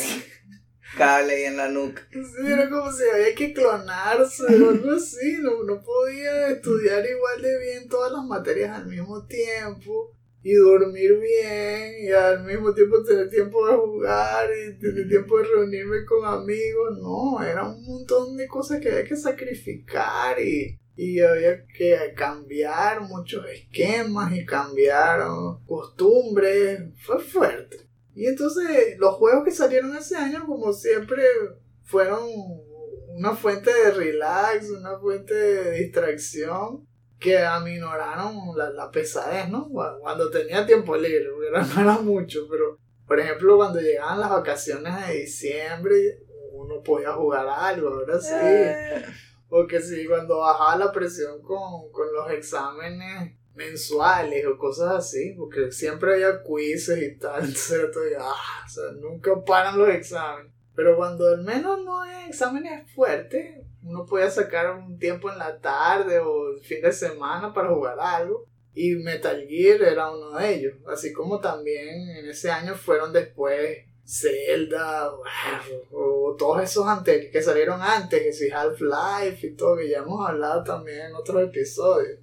cable 0.95 1.33
ahí 1.33 1.43
en 1.45 1.57
la 1.57 1.69
nuca. 1.69 2.07
Sí, 2.11 2.45
era 2.45 2.69
como 2.69 2.91
si 2.91 3.01
había 3.11 3.33
que 3.33 3.51
clonarse 3.51 4.43
o 4.43 4.69
algo 4.69 4.91
así, 4.91 5.39
no, 5.41 5.63
no 5.63 5.81
podía 5.81 6.49
estudiar 6.49 7.03
igual 7.03 7.41
de 7.41 7.59
bien 7.59 7.89
todas 7.89 8.11
las 8.11 8.23
materias 8.25 8.77
al 8.77 8.85
mismo 8.85 9.25
tiempo 9.25 10.15
y 10.43 10.53
dormir 10.53 11.19
bien 11.19 11.93
y 12.03 12.11
al 12.11 12.43
mismo 12.43 12.75
tiempo 12.75 13.03
tener 13.03 13.27
tiempo 13.27 13.67
de 13.67 13.75
jugar 13.75 14.47
y 14.51 14.77
tener 14.77 15.07
tiempo 15.09 15.39
de 15.39 15.45
reunirme 15.45 16.05
con 16.05 16.23
amigos, 16.25 16.99
no, 17.01 17.43
era 17.43 17.67
un 17.67 17.83
montón 17.83 18.37
de 18.37 18.47
cosas 18.47 18.79
que 18.79 18.89
había 18.89 19.03
que 19.03 19.15
sacrificar 19.15 20.39
y, 20.39 20.79
y 20.95 21.19
había 21.19 21.65
que 21.67 22.13
cambiar 22.15 23.01
muchos 23.01 23.45
esquemas 23.49 24.33
y 24.35 24.45
cambiar 24.45 25.21
costumbres, 25.65 26.79
fue 26.97 27.19
fuerte. 27.19 27.87
Y 28.13 28.27
entonces 28.27 28.97
los 28.97 29.15
juegos 29.15 29.43
que 29.43 29.51
salieron 29.51 29.95
ese 29.95 30.15
año, 30.15 30.45
como 30.45 30.71
siempre, 30.73 31.21
fueron 31.83 32.21
una 33.09 33.35
fuente 33.35 33.71
de 33.73 33.91
relax, 33.91 34.69
una 34.69 34.97
fuente 34.99 35.33
de 35.33 35.71
distracción 35.79 36.87
que 37.19 37.37
aminoraron 37.39 38.57
la, 38.57 38.69
la 38.71 38.91
pesadez, 38.91 39.49
¿no? 39.49 39.69
Cu- 39.69 39.99
Cuando 40.01 40.29
tenía 40.29 40.65
tiempo 40.65 40.95
libre, 40.97 41.27
porque 41.33 41.51
no 41.51 41.81
era 41.81 41.97
mucho, 41.99 42.47
pero 42.49 42.77
por 43.07 43.19
ejemplo 43.19 43.57
cuando 43.57 43.79
llegaban 43.79 44.19
las 44.19 44.29
vacaciones 44.29 45.07
de 45.07 45.13
diciembre, 45.21 46.19
uno 46.51 46.81
podía 46.81 47.11
jugar 47.13 47.47
algo, 47.47 47.89
ahora 47.89 48.19
sí. 48.19 48.33
Eh, 48.33 49.05
Porque 49.49 49.79
sí, 49.79 50.05
cuando 50.07 50.39
bajaba 50.39 50.75
la 50.77 50.91
presión 50.91 51.41
con, 51.41 51.91
con 51.91 52.13
los 52.13 52.31
exámenes 52.31 53.33
mensuales 53.55 54.45
o 54.45 54.57
cosas 54.57 54.91
así, 54.95 55.33
porque 55.37 55.71
siempre 55.71 56.13
había 56.13 56.43
quizzes 56.43 57.01
y 57.01 57.17
tal, 57.17 57.43
era 57.73 57.91
todo, 57.91 58.03
ah, 58.19 58.63
o 58.65 58.69
sea, 58.69 58.91
nunca 58.99 59.31
paran 59.45 59.77
los 59.77 59.89
exámenes. 59.89 60.51
Pero 60.75 60.97
cuando 60.97 61.27
al 61.27 61.43
menos 61.43 61.83
no 61.83 62.01
hay 62.01 62.29
exámenes 62.29 62.91
fuertes, 62.93 63.65
uno 63.81 64.05
puede 64.05 64.29
sacar 64.29 64.75
un 64.75 64.97
tiempo 64.97 65.31
en 65.31 65.37
la 65.37 65.59
tarde 65.59 66.19
o 66.19 66.51
el 66.51 66.59
fin 66.59 66.81
de 66.81 66.91
semana 66.91 67.53
para 67.53 67.69
jugar 67.69 67.97
algo. 67.99 68.45
Y 68.73 68.95
Metal 68.95 69.45
Gear 69.47 69.81
era 69.83 70.11
uno 70.11 70.37
de 70.37 70.53
ellos. 70.53 70.73
Así 70.87 71.13
como 71.13 71.39
también 71.39 72.09
en 72.09 72.29
ese 72.29 72.51
año 72.51 72.75
fueron 72.75 73.13
después 73.13 73.85
Zelda 74.05 75.11
o, 75.11 75.23
o 75.91 76.35
todos 76.37 76.63
esos 76.63 76.87
antes, 76.87 77.31
que 77.31 77.41
salieron 77.41 77.81
antes, 77.81 78.21
que 78.21 78.31
si 78.31 78.49
Half-Life 78.51 79.47
y 79.47 79.55
todo, 79.55 79.77
que 79.77 79.89
ya 79.89 79.99
hemos 79.99 80.27
hablado 80.27 80.63
también 80.63 81.07
en 81.07 81.15
otros 81.15 81.43
episodios. 81.43 82.19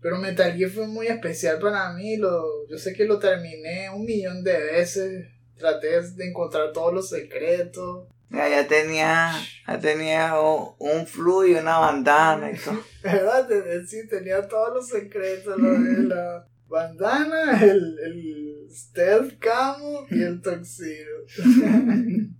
Pero 0.00 0.18
Metal 0.18 0.52
Gear 0.52 0.70
fue 0.70 0.86
muy 0.86 1.08
especial 1.08 1.58
para 1.58 1.92
mí. 1.92 2.16
Lo, 2.16 2.66
yo 2.68 2.78
sé 2.78 2.92
que 2.92 3.06
lo 3.06 3.18
terminé 3.18 3.90
un 3.90 4.04
millón 4.04 4.44
de 4.44 4.56
veces. 4.56 5.26
Traté 5.56 6.00
de 6.00 6.28
encontrar 6.28 6.70
todos 6.72 6.92
los 6.92 7.08
secretos. 7.08 8.06
Ya, 8.30 8.48
ya 8.48 8.68
tenía, 8.68 9.32
ya 9.66 9.80
tenía 9.80 10.38
un, 10.38 10.74
un 10.78 11.06
flu 11.06 11.44
y 11.44 11.54
una 11.54 11.78
bandana 11.78 12.52
y 12.52 12.56
todo. 12.56 12.80
¿Verdad? 13.02 13.48
Sí, 13.88 14.06
tenía 14.06 14.46
todos 14.46 14.74
los 14.74 14.88
secretos. 14.88 15.56
Lo 15.58 15.72
de 15.72 16.02
la, 16.02 16.46
bandana, 16.68 17.62
el, 17.62 17.98
el 17.98 18.68
stealth 18.70 19.38
camo 19.38 20.06
y 20.10 20.22
el 20.22 20.40
tuxedo. 20.42 21.24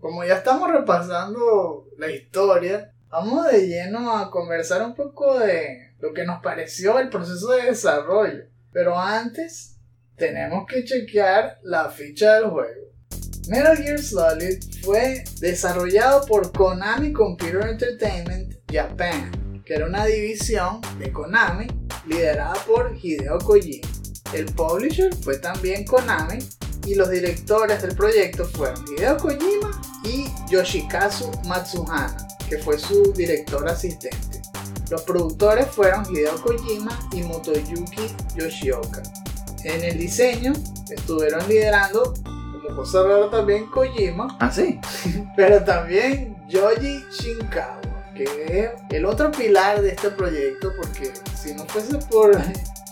Como 0.00 0.24
ya 0.24 0.36
estamos 0.36 0.70
repasando 0.70 1.88
la 1.98 2.10
historia, 2.10 2.92
vamos 3.08 3.46
de 3.50 3.66
lleno 3.66 4.16
a 4.16 4.30
conversar 4.30 4.82
un 4.82 4.94
poco 4.94 5.38
de 5.38 5.94
lo 6.00 6.12
que 6.12 6.24
nos 6.24 6.42
pareció 6.42 6.98
el 6.98 7.08
proceso 7.08 7.52
de 7.52 7.62
desarrollo. 7.64 8.44
Pero 8.72 8.98
antes, 8.98 9.78
tenemos 10.16 10.66
que 10.66 10.84
chequear 10.84 11.58
la 11.62 11.90
ficha 11.90 12.34
del 12.34 12.50
juego. 12.50 12.86
Metal 13.48 13.76
Gear 13.76 13.98
Solid 13.98 14.58
fue 14.82 15.24
desarrollado 15.40 16.26
por 16.26 16.52
Konami 16.52 17.12
Computer 17.12 17.68
Entertainment 17.68 18.54
Japan, 18.70 19.62
que 19.64 19.74
era 19.74 19.86
una 19.86 20.04
división 20.04 20.80
de 20.98 21.12
Konami 21.12 21.85
liderada 22.06 22.54
por 22.66 22.96
Hideo 23.00 23.38
Kojima. 23.38 23.86
El 24.32 24.46
publisher 24.46 25.14
fue 25.14 25.38
también 25.38 25.84
Konami 25.84 26.38
y 26.86 26.94
los 26.94 27.10
directores 27.10 27.82
del 27.82 27.94
proyecto 27.94 28.44
fueron 28.44 28.84
Hideo 28.88 29.16
Kojima 29.16 29.80
y 30.04 30.26
Yoshikazu 30.48 31.30
Matsuhana, 31.46 32.28
que 32.48 32.58
fue 32.58 32.78
su 32.78 33.12
director 33.12 33.68
asistente. 33.68 34.42
Los 34.90 35.02
productores 35.02 35.66
fueron 35.66 36.04
Hideo 36.08 36.40
Kojima 36.42 37.08
y 37.12 37.22
Motoyuki 37.22 38.08
Yoshioka. 38.36 39.02
En 39.64 39.82
el 39.82 39.98
diseño 39.98 40.52
estuvieron 40.90 41.48
liderando, 41.48 42.14
como 42.22 42.76
cosa 42.76 43.02
rara 43.02 43.30
también 43.30 43.66
Kojima, 43.66 44.36
¿Ah, 44.38 44.50
sí? 44.50 44.78
pero 45.36 45.64
también 45.64 46.36
Yoji 46.48 47.04
Shinkawa, 47.10 47.75
que 48.16 48.24
es 48.48 48.70
el 48.90 49.04
otro 49.04 49.30
pilar 49.30 49.82
de 49.82 49.90
este 49.90 50.10
proyecto, 50.10 50.72
porque 50.76 51.12
si 51.40 51.54
no 51.54 51.64
fuese 51.66 51.98
por 52.08 52.36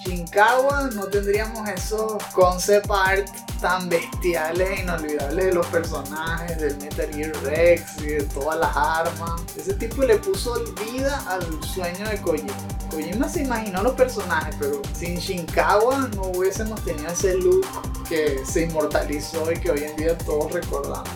Shinkawa 0.04 0.90
no 0.94 1.06
tendríamos 1.06 1.66
esos 1.68 2.22
concept 2.34 2.90
art 2.90 3.26
tan 3.60 3.88
bestiales 3.88 4.68
e 4.68 4.82
inolvidables 4.82 5.46
de 5.46 5.54
los 5.54 5.66
personajes, 5.68 6.60
del 6.60 6.76
Metal 6.76 7.08
Gear 7.14 7.32
Rex 7.44 8.02
y 8.02 8.06
de 8.08 8.22
todas 8.24 8.58
las 8.60 8.76
armas. 8.76 9.40
Ese 9.56 9.72
tipo 9.74 10.02
le 10.02 10.16
puso 10.18 10.62
vida 10.92 11.24
al 11.26 11.42
sueño 11.64 12.06
de 12.10 12.20
Kojima. 12.20 12.52
Kojima 12.90 13.26
se 13.28 13.42
imaginó 13.44 13.82
los 13.82 13.94
personajes, 13.94 14.54
pero 14.60 14.82
sin 14.92 15.16
Shinkawa 15.16 16.10
no 16.14 16.22
hubiésemos 16.24 16.84
tenido 16.84 17.08
ese 17.10 17.38
look 17.38 17.66
que 18.06 18.42
se 18.44 18.64
inmortalizó 18.64 19.50
y 19.50 19.56
que 19.56 19.70
hoy 19.70 19.84
en 19.84 19.96
día 19.96 20.18
todos 20.18 20.52
recordamos. 20.52 21.08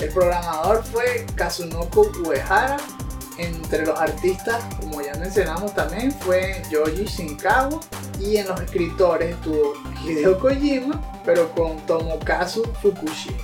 El 0.00 0.08
programador 0.10 0.82
fue 0.84 1.24
Kazunoko 1.36 2.10
Uehara. 2.24 2.78
Entre 3.38 3.84
los 3.84 3.98
artistas, 3.98 4.62
como 4.80 5.02
ya 5.02 5.14
mencionamos 5.14 5.74
también, 5.74 6.12
fue 6.12 6.62
Yoji 6.70 7.04
Shinkawa. 7.04 7.80
Y 8.20 8.36
en 8.36 8.46
los 8.46 8.60
escritores 8.60 9.34
estuvo 9.34 9.74
Hideo 10.04 10.38
Kojima, 10.38 11.00
pero 11.24 11.50
con 11.52 11.78
Tomokazu 11.86 12.62
Fukushima. 12.80 13.38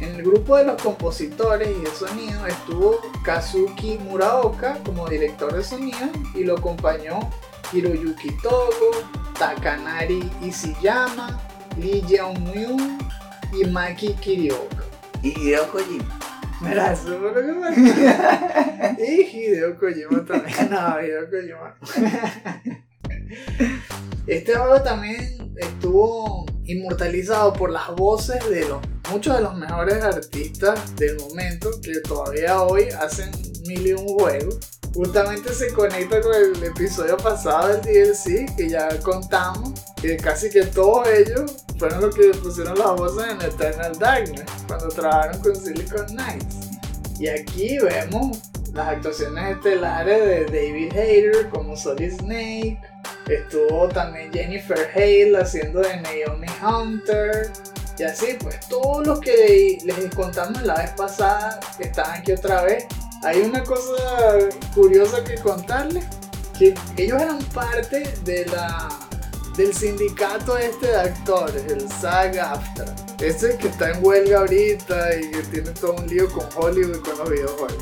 En 0.00 0.16
el 0.16 0.22
grupo 0.22 0.56
de 0.56 0.64
los 0.64 0.82
compositores 0.82 1.68
y 1.68 1.80
de 1.80 1.90
sonido 1.90 2.46
estuvo 2.46 2.98
Kazuki 3.24 3.98
Muraoka 3.98 4.78
como 4.84 5.08
director 5.08 5.54
de 5.54 5.64
sonido 5.64 6.08
y 6.34 6.44
lo 6.44 6.58
acompañó 6.58 7.30
Hiroyuki 7.72 8.36
Togo, 8.42 8.90
Takanari 9.38 10.30
Ishiyama, 10.42 11.40
Lee 11.78 12.04
Jeong-myung 12.06 12.98
y 13.52 13.64
Maki 13.64 14.14
Kirioka. 14.14 14.84
Y 15.22 15.28
Hideo 15.40 15.70
Kojima. 15.70 16.18
Me... 16.64 16.74
Y 18.98 19.22
Hideo 19.22 19.78
Kojima 19.78 20.24
también. 20.24 20.58
No, 20.70 21.00
Hideo 21.00 21.30
Kojima. 21.30 21.76
Este 24.26 24.54
juego 24.54 24.80
también 24.80 25.52
estuvo 25.56 26.46
inmortalizado 26.64 27.52
por 27.52 27.70
las 27.70 27.94
voces 27.94 28.38
de 28.48 28.66
los, 28.66 28.80
muchos 29.10 29.36
de 29.36 29.42
los 29.42 29.54
mejores 29.54 30.02
artistas 30.02 30.96
del 30.96 31.18
momento 31.18 31.70
que 31.82 32.00
todavía 32.00 32.62
hoy 32.62 32.88
hacen 33.00 33.30
mil 33.66 33.86
y 33.86 33.92
un 33.92 34.06
juegos. 34.18 34.58
Justamente 34.94 35.52
se 35.52 35.72
conecta 35.72 36.20
con 36.20 36.34
el 36.34 36.64
episodio 36.64 37.16
pasado 37.16 37.68
del 37.68 37.80
DLC 37.82 38.56
que 38.56 38.68
ya 38.68 38.88
contamos, 39.00 39.72
que 40.00 40.16
casi 40.16 40.48
que 40.48 40.64
todos 40.64 41.06
ellos 41.08 41.52
fueron 41.78 42.00
los 42.00 42.14
que 42.14 42.28
pusieron 42.28 42.78
las 42.78 42.92
voces 42.92 43.26
en 43.30 43.42
Eternal 43.42 43.98
Darkness 43.98 44.44
cuando 44.68 44.88
trabajaron 44.88 45.42
con 45.42 45.56
Silicon 45.56 46.06
Knights. 46.06 46.56
Y 47.18 47.28
aquí 47.28 47.78
vemos 47.78 48.38
las 48.74 48.88
actuaciones 48.88 49.56
estelares 49.56 50.26
de 50.26 50.44
David 50.46 50.92
Hayter 50.96 51.48
como 51.50 51.76
Solid 51.76 52.12
Snake. 52.12 52.80
Estuvo 53.28 53.88
también 53.88 54.32
Jennifer 54.32 54.90
Hale 54.94 55.38
haciendo 55.38 55.80
de 55.80 55.96
Naomi 56.00 56.48
Hunter. 56.62 57.52
Y 57.96 58.02
así, 58.02 58.36
pues 58.40 58.58
todos 58.68 59.06
los 59.06 59.20
que 59.20 59.78
les 59.84 60.14
contamos 60.14 60.60
la 60.62 60.74
vez 60.74 60.90
pasada 60.90 61.60
están 61.78 62.20
aquí 62.20 62.32
otra 62.32 62.62
vez. 62.62 62.86
Hay 63.22 63.40
una 63.42 63.62
cosa 63.62 64.38
curiosa 64.74 65.22
que 65.22 65.36
contarles. 65.36 66.04
Que 66.58 66.74
ellos 66.96 67.20
eran 67.20 67.38
parte 67.46 68.04
de 68.24 68.46
la, 68.46 68.88
del 69.56 69.74
sindicato 69.74 70.56
este 70.58 70.88
de 70.88 70.96
actores, 70.96 71.64
el 71.70 71.88
SAG-AFTRA. 71.88 72.94
Ese 73.20 73.56
que 73.58 73.68
está 73.68 73.90
en 73.92 74.04
huelga 74.04 74.38
ahorita 74.40 75.16
y 75.16 75.30
que 75.30 75.42
tiene 75.42 75.70
todo 75.70 75.94
un 75.94 76.06
lío 76.08 76.28
con 76.30 76.46
Hollywood 76.56 76.96
y 76.96 77.00
con 77.00 77.18
los 77.18 77.30
videojuegos. 77.30 77.76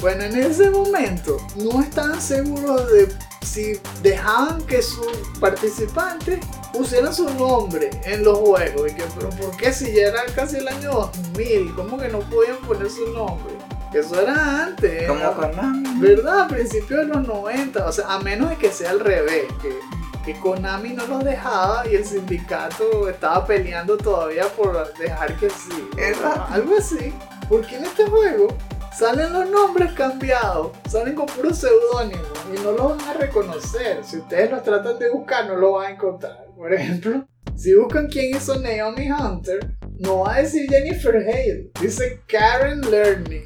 Bueno, 0.00 0.24
en 0.24 0.36
ese 0.36 0.70
momento 0.70 1.36
no 1.56 1.82
estaban 1.82 2.20
seguros 2.20 2.90
de 2.90 3.08
si 3.42 3.78
dejaban 4.02 4.62
que 4.62 4.80
sus 4.82 5.06
participantes 5.38 6.40
pusieran 6.72 7.14
su 7.14 7.28
nombre 7.34 7.90
en 8.04 8.24
los 8.24 8.38
juegos. 8.38 8.90
Y 8.90 8.94
que, 8.94 9.04
pero 9.18 9.30
¿por 9.30 9.56
qué 9.56 9.72
si 9.72 9.92
ya 9.92 10.08
era 10.08 10.24
casi 10.34 10.56
el 10.56 10.68
año 10.68 10.90
2000? 11.34 11.74
¿Cómo 11.74 11.98
que 11.98 12.08
no 12.08 12.20
podían 12.20 12.56
poner 12.66 12.90
su 12.90 13.06
nombre? 13.12 13.54
Eso 13.92 14.20
era 14.20 14.64
antes. 14.66 15.06
Como 15.08 15.20
era- 15.20 15.32
Konami. 15.34 16.00
¿Verdad? 16.00 16.40
A 16.42 16.48
principios 16.48 17.00
de 17.00 17.06
los 17.06 17.26
90. 17.26 17.86
O 17.86 17.92
sea, 17.92 18.06
a 18.14 18.20
menos 18.20 18.50
de 18.50 18.56
que 18.56 18.70
sea 18.70 18.90
al 18.90 19.00
revés. 19.00 19.44
Que, 19.60 19.76
que 20.24 20.34
Konami 20.34 20.90
no 20.90 21.06
los 21.06 21.24
dejaba 21.24 21.86
y 21.88 21.94
el 21.94 22.04
sindicato 22.04 23.08
estaba 23.08 23.46
peleando 23.46 23.96
todavía 23.96 24.44
por 24.48 24.92
dejar 24.94 25.36
que 25.36 25.50
sí. 25.50 25.88
Exacto. 25.96 26.46
Algo 26.50 26.76
así. 26.78 27.12
Porque 27.48 27.76
en 27.76 27.84
este 27.84 28.06
juego 28.06 28.48
salen 28.96 29.32
los 29.32 29.48
nombres 29.48 29.92
cambiados. 29.92 30.72
Salen 30.88 31.14
con 31.14 31.26
puros 31.26 31.58
seudónimos 31.58 32.28
y 32.54 32.60
no 32.62 32.72
los 32.72 32.96
van 32.96 33.08
a 33.08 33.14
reconocer. 33.14 34.04
Si 34.04 34.18
ustedes 34.18 34.50
los 34.50 34.62
tratan 34.62 34.98
de 34.98 35.10
buscar, 35.10 35.46
no 35.46 35.56
lo 35.56 35.72
van 35.72 35.86
a 35.86 35.90
encontrar. 35.94 36.46
Por 36.56 36.72
ejemplo, 36.72 37.26
si 37.56 37.74
buscan 37.74 38.08
quién 38.08 38.36
hizo 38.36 38.58
Naomi 38.58 39.10
Hunter, 39.10 39.76
no 39.98 40.20
va 40.20 40.36
a 40.36 40.42
decir 40.42 40.68
Jennifer 40.68 41.16
Hale. 41.16 41.70
Dice 41.80 42.22
Karen 42.26 42.80
Learning. 42.90 43.44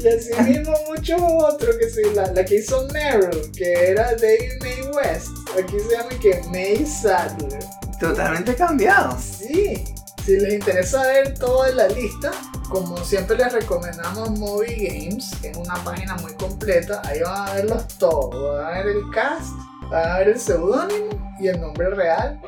Y 0.00 0.08
así 0.08 0.42
mismo 0.42 0.74
muchos 0.88 1.20
otros 1.20 1.76
que 1.76 1.88
sí, 1.88 2.02
la, 2.14 2.26
la 2.32 2.44
que 2.44 2.56
hizo 2.56 2.86
Meryl, 2.92 3.50
que 3.52 3.90
era 3.90 4.14
David 4.16 4.52
May 4.60 4.90
West. 4.94 5.28
Aquí 5.58 5.78
se 5.78 5.96
llama 5.96 6.10
que 6.20 6.42
May 6.50 6.84
Sadler. 6.84 7.64
Totalmente 8.00 8.54
cambiado. 8.54 9.16
Sí, 9.18 9.84
si 10.24 10.38
les 10.38 10.54
interesa 10.54 11.02
ver 11.02 11.34
toda 11.34 11.70
la 11.70 11.88
lista, 11.88 12.32
como 12.70 12.96
siempre 13.04 13.36
les 13.36 13.52
recomendamos 13.52 14.30
Movie 14.38 14.88
Games, 14.88 15.30
que 15.40 15.50
es 15.50 15.56
una 15.56 15.74
página 15.84 16.16
muy 16.16 16.32
completa, 16.34 17.02
ahí 17.04 17.20
van 17.20 17.48
a 17.48 17.54
verlos 17.54 17.86
todos, 17.98 18.56
van 18.56 18.66
a 18.66 18.70
ver 18.78 18.96
el 18.96 19.10
cast, 19.12 19.52
van 19.90 20.10
a 20.10 20.18
ver 20.18 20.28
el 20.28 20.40
seudónimo 20.40 21.36
y 21.38 21.48
el 21.48 21.60
nombre 21.60 21.90
real, 21.90 22.40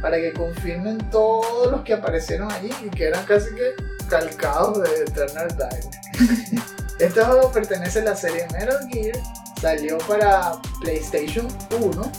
para 0.00 0.16
que 0.16 0.32
confirmen 0.32 0.98
todos 1.10 1.70
los 1.70 1.82
que 1.82 1.94
aparecieron 1.94 2.50
allí 2.52 2.70
y 2.84 2.90
que 2.90 3.08
eran 3.08 3.24
casi 3.26 3.54
que 3.54 3.72
calcados 4.08 4.82
de 4.82 5.02
Eternal 5.02 5.48
Darkness. 5.56 6.62
Este 6.98 7.24
juego 7.24 7.50
pertenece 7.50 8.00
a 8.00 8.04
la 8.04 8.16
serie 8.16 8.46
Metal 8.52 8.88
Gear, 8.88 9.16
salió 9.60 9.98
para 9.98 10.52
PlayStation 10.80 11.48
1 11.80 12.12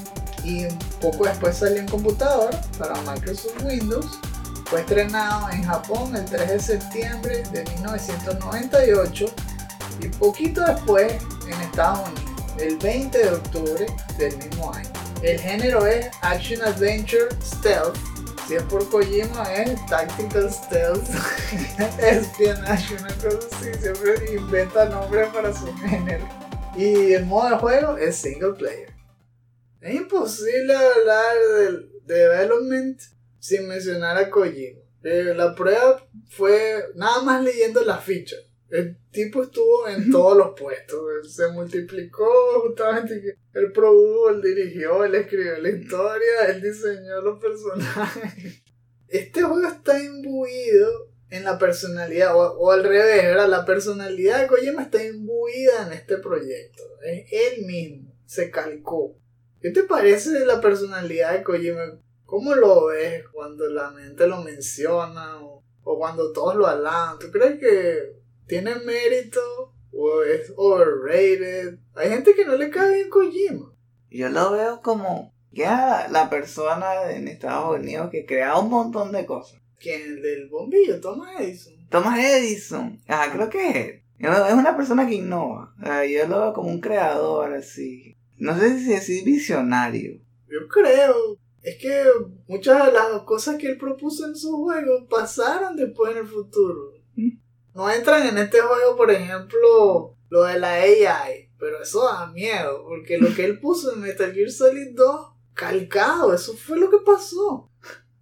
y 0.43 0.65
poco 1.01 1.25
después 1.25 1.57
salió 1.57 1.79
en 1.79 1.87
computador 1.87 2.49
para 2.77 2.95
Microsoft 3.01 3.63
Windows. 3.63 4.19
Fue 4.65 4.81
estrenado 4.81 5.49
en 5.51 5.63
Japón 5.63 6.15
el 6.15 6.25
3 6.25 6.49
de 6.49 6.59
septiembre 6.59 7.43
de 7.51 7.63
1998 7.63 9.25
y 10.01 10.07
poquito 10.09 10.61
después 10.65 11.13
en 11.47 11.61
Estados 11.61 12.09
Unidos, 12.09 12.41
el 12.59 12.77
20 12.77 13.17
de 13.17 13.29
octubre 13.29 13.85
del 14.17 14.37
mismo 14.37 14.73
año. 14.73 14.89
El 15.21 15.39
género 15.39 15.87
es 15.87 16.07
Action 16.21 16.61
Adventure 16.61 17.29
Stealth. 17.41 17.97
Si 18.47 18.53
es 18.53 18.63
por 18.63 18.87
Kojima 18.89 19.43
es 19.53 19.83
Tactical 19.87 20.51
Stealth, 20.53 21.09
Espionage, 21.99 22.95
una 22.95 23.13
cosa 23.15 23.39
así, 23.51 23.73
siempre 23.81 24.35
inventa 24.35 24.85
nombres 24.85 25.29
para 25.29 25.51
su 25.51 25.73
género. 25.77 26.27
Y 26.77 27.13
el 27.13 27.25
modo 27.25 27.49
de 27.49 27.57
juego 27.57 27.97
es 27.97 28.15
single 28.17 28.53
player. 28.53 28.93
Es 29.81 29.95
imposible 29.95 30.75
hablar 30.75 31.35
del 31.57 31.91
development 32.05 33.01
sin 33.39 33.67
mencionar 33.67 34.15
a 34.17 34.29
Kojima. 34.29 34.79
Eh, 35.03 35.33
la 35.35 35.55
prueba 35.55 36.07
fue 36.29 36.85
nada 36.93 37.23
más 37.23 37.43
leyendo 37.43 37.81
la 37.81 37.97
ficha. 37.97 38.35
El 38.69 38.97
tipo 39.11 39.43
estuvo 39.43 39.87
en 39.87 40.09
todos 40.11 40.37
los 40.37 40.59
puestos. 40.59 40.99
Él 41.21 41.29
se 41.29 41.51
multiplicó 41.51 42.61
justamente. 42.61 43.37
Él 43.53 43.71
produjo, 43.71 44.29
él 44.29 44.41
dirigió, 44.41 45.03
él 45.03 45.15
escribió 45.15 45.57
la 45.59 45.69
historia, 45.69 46.45
él 46.49 46.61
diseñó 46.61 47.21
los 47.21 47.39
personajes. 47.39 48.61
Este 49.07 49.43
juego 49.43 49.67
está 49.67 50.03
imbuido 50.03 51.11
en 51.29 51.43
la 51.43 51.59
personalidad, 51.59 52.35
o, 52.35 52.57
o 52.57 52.71
al 52.71 52.83
revés, 52.83 53.23
¿verdad? 53.23 53.47
La 53.47 53.63
personalidad 53.63 54.41
de 54.41 54.47
Kojima 54.47 54.81
está 54.81 55.03
imbuida 55.03 55.85
en 55.85 55.93
este 55.93 56.17
proyecto. 56.17 56.83
Es 57.03 57.31
él 57.31 57.65
mismo, 57.65 58.11
se 58.25 58.49
calcó. 58.49 59.15
¿Qué 59.61 59.69
te 59.69 59.83
parece 59.83 60.43
la 60.45 60.59
personalidad 60.59 61.33
de 61.33 61.43
Kojima? 61.43 61.99
¿Cómo 62.25 62.55
lo 62.55 62.87
ves 62.87 63.23
cuando 63.31 63.69
la 63.69 63.91
mente 63.91 64.27
lo 64.27 64.41
menciona 64.41 65.39
o, 65.45 65.63
o 65.83 65.97
cuando 65.99 66.33
todos 66.33 66.55
lo 66.55 66.65
alaban? 66.65 67.19
¿Tú 67.19 67.29
crees 67.31 67.59
que 67.59 68.24
tiene 68.47 68.75
mérito 68.75 69.41
o 69.91 70.23
es 70.23 70.53
overrated? 70.55 71.79
Hay 71.95 72.09
gente 72.09 72.33
que 72.33 72.45
no 72.45 72.55
le 72.55 72.69
cae 72.69 72.95
bien 72.95 73.09
Kojima. 73.09 73.73
Yo 74.09 74.29
lo 74.29 74.51
veo 74.51 74.81
como 74.81 75.35
es 75.63 76.11
la, 76.11 76.29
persona 76.29 77.11
en 77.11 77.27
Estados 77.27 77.79
Unidos 77.79 78.09
que 78.11 78.25
crea 78.25 78.57
un 78.59 78.69
montón 78.69 79.11
de 79.11 79.25
cosas. 79.25 79.61
¿Quién? 79.79 80.01
El 80.01 80.21
del 80.21 80.49
bombillo, 80.49 80.99
Thomas 80.99 81.39
Edison. 81.39 81.73
Thomas 81.89 82.19
Edison, 82.19 82.99
ajá, 83.07 83.31
creo 83.31 83.49
que 83.49 83.69
es. 83.69 84.01
Es 84.17 84.53
una 84.53 84.75
persona 84.75 85.07
que 85.07 85.15
innova. 85.15 85.73
Yo 86.09 86.27
lo 86.27 86.39
veo 86.41 86.53
como 86.53 86.69
un 86.69 86.81
creador, 86.81 87.53
así. 87.53 88.17
No 88.37 88.57
sé 88.57 88.79
si 88.79 88.93
es 88.93 89.23
visionario. 89.23 90.19
Yo 90.47 90.67
creo. 90.67 91.37
Es 91.61 91.77
que 91.77 92.03
muchas 92.47 92.85
de 92.85 92.91
las 92.91 93.23
cosas 93.23 93.57
que 93.57 93.67
él 93.67 93.77
propuso 93.77 94.27
en 94.27 94.35
su 94.35 94.51
juego 94.57 95.07
pasaron 95.09 95.75
después 95.75 96.11
en 96.11 96.19
el 96.19 96.27
futuro. 96.27 96.93
Mm. 97.15 97.39
No 97.75 97.91
entran 97.91 98.25
en 98.25 98.37
este 98.37 98.61
juego, 98.61 98.95
por 98.95 99.11
ejemplo, 99.11 100.17
lo 100.29 100.43
de 100.45 100.59
la 100.59 100.75
AI. 100.75 101.51
Pero 101.59 101.81
eso 101.81 102.05
da 102.05 102.27
miedo, 102.27 102.83
porque 102.87 103.17
lo 103.17 103.33
que 103.35 103.43
él 103.43 103.59
puso 103.59 103.93
en 103.93 104.01
Metal 104.01 104.33
Gear 104.33 104.49
Solid 104.49 104.95
2, 104.95 105.27
calcado, 105.53 106.33
eso 106.33 106.55
fue 106.55 106.77
lo 106.77 106.89
que 106.89 106.99
pasó. 107.05 107.69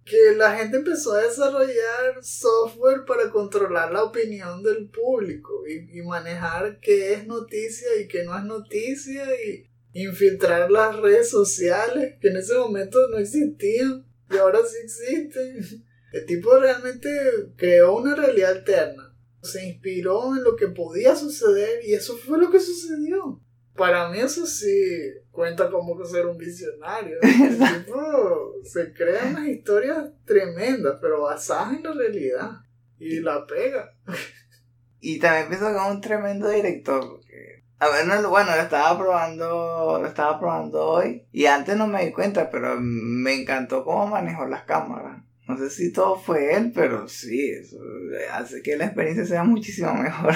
Que 0.04 0.34
la 0.36 0.56
gente 0.56 0.78
empezó 0.78 1.12
a 1.12 1.22
desarrollar 1.22 2.22
software 2.22 3.04
para 3.06 3.30
controlar 3.30 3.92
la 3.92 4.02
opinión 4.02 4.62
del 4.62 4.88
público 4.88 5.62
y, 5.66 5.98
y 5.98 6.02
manejar 6.02 6.80
qué 6.80 7.14
es 7.14 7.26
noticia 7.26 7.88
y 8.00 8.08
qué 8.08 8.24
no 8.24 8.36
es 8.36 8.44
noticia 8.44 9.24
y 9.40 9.70
infiltrar 9.94 10.70
las 10.70 10.96
redes 10.96 11.30
sociales 11.30 12.16
que 12.20 12.28
en 12.28 12.36
ese 12.38 12.58
momento 12.58 13.08
no 13.08 13.18
existían 13.18 14.04
y 14.30 14.36
ahora 14.36 14.58
sí 14.66 14.76
existen. 14.82 15.84
El 16.12 16.26
tipo 16.26 16.56
realmente 16.58 17.08
creó 17.56 17.96
una 17.96 18.14
realidad 18.14 18.52
alterna. 18.52 19.03
Se 19.44 19.66
inspiró 19.66 20.34
en 20.36 20.42
lo 20.42 20.56
que 20.56 20.68
podía 20.68 21.14
suceder 21.14 21.84
y 21.84 21.94
eso 21.94 22.16
fue 22.16 22.38
lo 22.38 22.50
que 22.50 22.60
sucedió. 22.60 23.40
Para 23.74 24.08
mí 24.08 24.18
eso 24.20 24.46
sí 24.46 25.12
cuenta 25.30 25.68
como 25.70 26.02
ser 26.04 26.26
un 26.26 26.38
visionario. 26.38 27.16
El 27.22 27.58
tipo 27.58 28.54
se 28.62 28.92
crea 28.92 29.26
unas 29.30 29.48
historias 29.48 30.10
tremendas, 30.24 30.98
pero 31.00 31.22
basadas 31.22 31.74
en 31.74 31.82
la 31.82 31.92
realidad. 31.92 32.50
Y 32.98 33.20
la 33.20 33.44
pega. 33.46 33.92
Y 35.00 35.18
también 35.18 35.48
pienso 35.48 35.66
que 35.66 35.76
es 35.76 35.90
un 35.90 36.00
tremendo 36.00 36.48
director. 36.48 37.00
Porque, 37.00 37.64
a 37.78 37.88
ver, 37.88 38.06
no, 38.06 38.30
bueno, 38.30 38.54
lo 38.54 38.62
estaba 38.62 38.96
probando, 38.96 39.98
lo 40.00 40.06
estaba 40.06 40.38
probando 40.38 40.82
hoy. 40.82 41.26
Y 41.32 41.46
antes 41.46 41.76
no 41.76 41.88
me 41.88 42.06
di 42.06 42.12
cuenta, 42.12 42.48
pero 42.48 42.76
me 42.78 43.34
encantó 43.34 43.84
cómo 43.84 44.06
manejó 44.06 44.46
las 44.46 44.62
cámaras. 44.62 45.22
No 45.46 45.58
sé 45.58 45.70
si 45.70 45.92
todo 45.92 46.18
fue 46.18 46.54
él, 46.54 46.72
pero 46.74 47.06
sí, 47.06 47.50
eso 47.50 47.76
hace 48.32 48.62
que 48.62 48.76
la 48.76 48.86
experiencia 48.86 49.26
sea 49.26 49.44
muchísimo 49.44 49.92
mejor. 49.94 50.34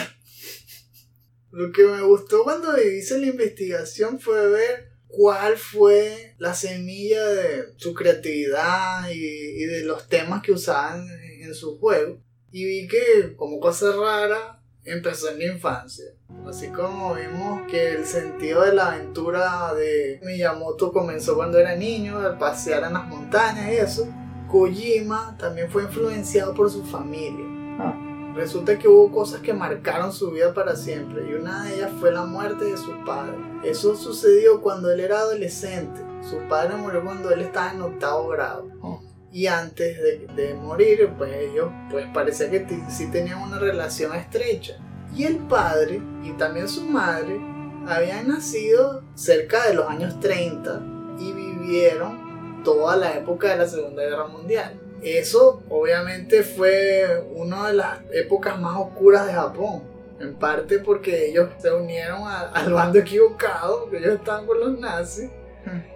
Lo 1.51 1.73
que 1.73 1.83
me 1.85 2.03
gustó 2.03 2.45
cuando 2.45 2.79
hice 2.81 3.19
la 3.19 3.27
investigación 3.27 4.21
fue 4.21 4.51
ver 4.51 4.91
cuál 5.07 5.57
fue 5.57 6.35
la 6.39 6.55
semilla 6.55 7.27
de 7.27 7.73
su 7.77 7.95
creatividad 7.95 9.11
y, 9.11 9.15
y 9.15 9.65
de 9.65 9.85
los 9.85 10.09
temas 10.09 10.43
que 10.43 10.53
usaban 10.53 11.09
en, 11.41 11.55
su 11.55 11.79
juego. 11.79 12.23
Y 12.53 12.65
vi 12.67 12.87
que, 12.89 13.35
como 13.37 13.59
cosa 13.59 13.93
rara, 13.97 14.63
empezó 14.85 15.31
en 15.31 15.39
la 15.39 15.53
infancia. 15.55 16.05
Así 16.47 16.69
como 16.69 17.15
vimos 17.15 17.67
que 17.71 17.93
el 17.93 18.05
sentido 18.05 18.63
de 18.63 18.75
la 18.75 18.93
aventura 18.93 19.73
de 19.75 20.21
Miyamoto 20.23 20.93
comenzó 20.93 21.37
cuando 21.37 21.59
era 21.59 21.75
niño, 21.75 22.19
al 22.19 22.37
pasear 22.37 22.85
en 22.85 22.93
las 22.93 23.07
montañas 23.07 23.73
y 23.73 23.77
eso, 23.77 24.07
Kojima 24.49 25.37
también 25.39 25.71
fue 25.71 25.85
influenciado 25.85 26.55
por 26.55 26.71
su 26.71 26.85
familia. 26.85 27.45
Ah. 27.79 27.95
Resulta 28.35 28.79
que 28.79 28.89
hubo 28.89 29.11
cosas 29.11 29.41
que 29.41 29.53
marcaron 29.53 30.13
su 30.13 30.31
vida 30.31 30.55
para 30.55 30.77
siempre 30.77 31.29
y 31.29 31.35
una 31.35 31.65
de 31.65 31.77
ellas 31.77 31.91
fue 31.99 32.13
la 32.13 32.25
muerte 32.25 32.67
de 32.67 32.77
su 32.77 32.93
padre. 33.05 33.37
Eso 33.65 33.97
sucedió 33.97 34.61
cuando 34.61 34.93
él 34.93 35.01
era 35.01 35.19
adolescente. 35.19 36.01
Su 36.23 36.37
padre 36.49 36.77
murió 36.77 37.05
cuando 37.05 37.31
él 37.31 37.41
estaba 37.41 37.73
en 37.73 37.83
octavo 37.83 38.29
grado. 38.29 38.69
Oh. 38.81 39.03
Y 39.33 39.47
antes 39.47 39.99
de, 39.99 40.27
de 40.35 40.55
morir, 40.55 41.11
pues 41.19 41.33
ellos 41.35 41.71
pues 41.91 42.07
parecía 42.15 42.51
que 42.51 42.65
sí 42.89 43.11
tenían 43.11 43.43
una 43.43 43.59
relación 43.59 44.15
estrecha. 44.15 44.79
Y 45.15 45.25
el 45.25 45.39
padre 45.39 46.01
y 46.23 46.33
también 46.33 46.69
su 46.69 46.85
madre 46.85 47.41
habían 47.87 48.29
nacido 48.29 49.03
cerca 49.15 49.67
de 49.67 49.75
los 49.75 49.89
años 49.89 50.21
30 50.21 50.83
y 51.19 51.33
vivieron 51.33 52.28
toda 52.75 52.97
la 52.97 53.15
época 53.17 53.49
de 53.49 53.57
la 53.57 53.67
Segunda 53.67 54.03
Guerra 54.03 54.27
Mundial. 54.27 54.79
Eso 55.03 55.63
obviamente 55.71 56.43
fue 56.43 57.25
una 57.35 57.69
de 57.69 57.75
las 57.75 58.01
épocas 58.13 58.61
más 58.61 58.77
oscuras 58.79 59.27
de 59.27 59.33
Japón. 59.33 59.83
En 60.21 60.35
parte 60.35 60.81
porque 60.81 61.29
ellos 61.31 61.49
se 61.59 61.73
unieron 61.73 62.23
a- 62.23 62.51
al 62.51 62.73
bando 62.73 62.99
equivocado, 62.99 63.89
que 63.89 63.99
ellos 63.99 64.15
estaban 64.15 64.47
con 64.47 64.59
los 64.61 64.79
nazis. 64.79 65.31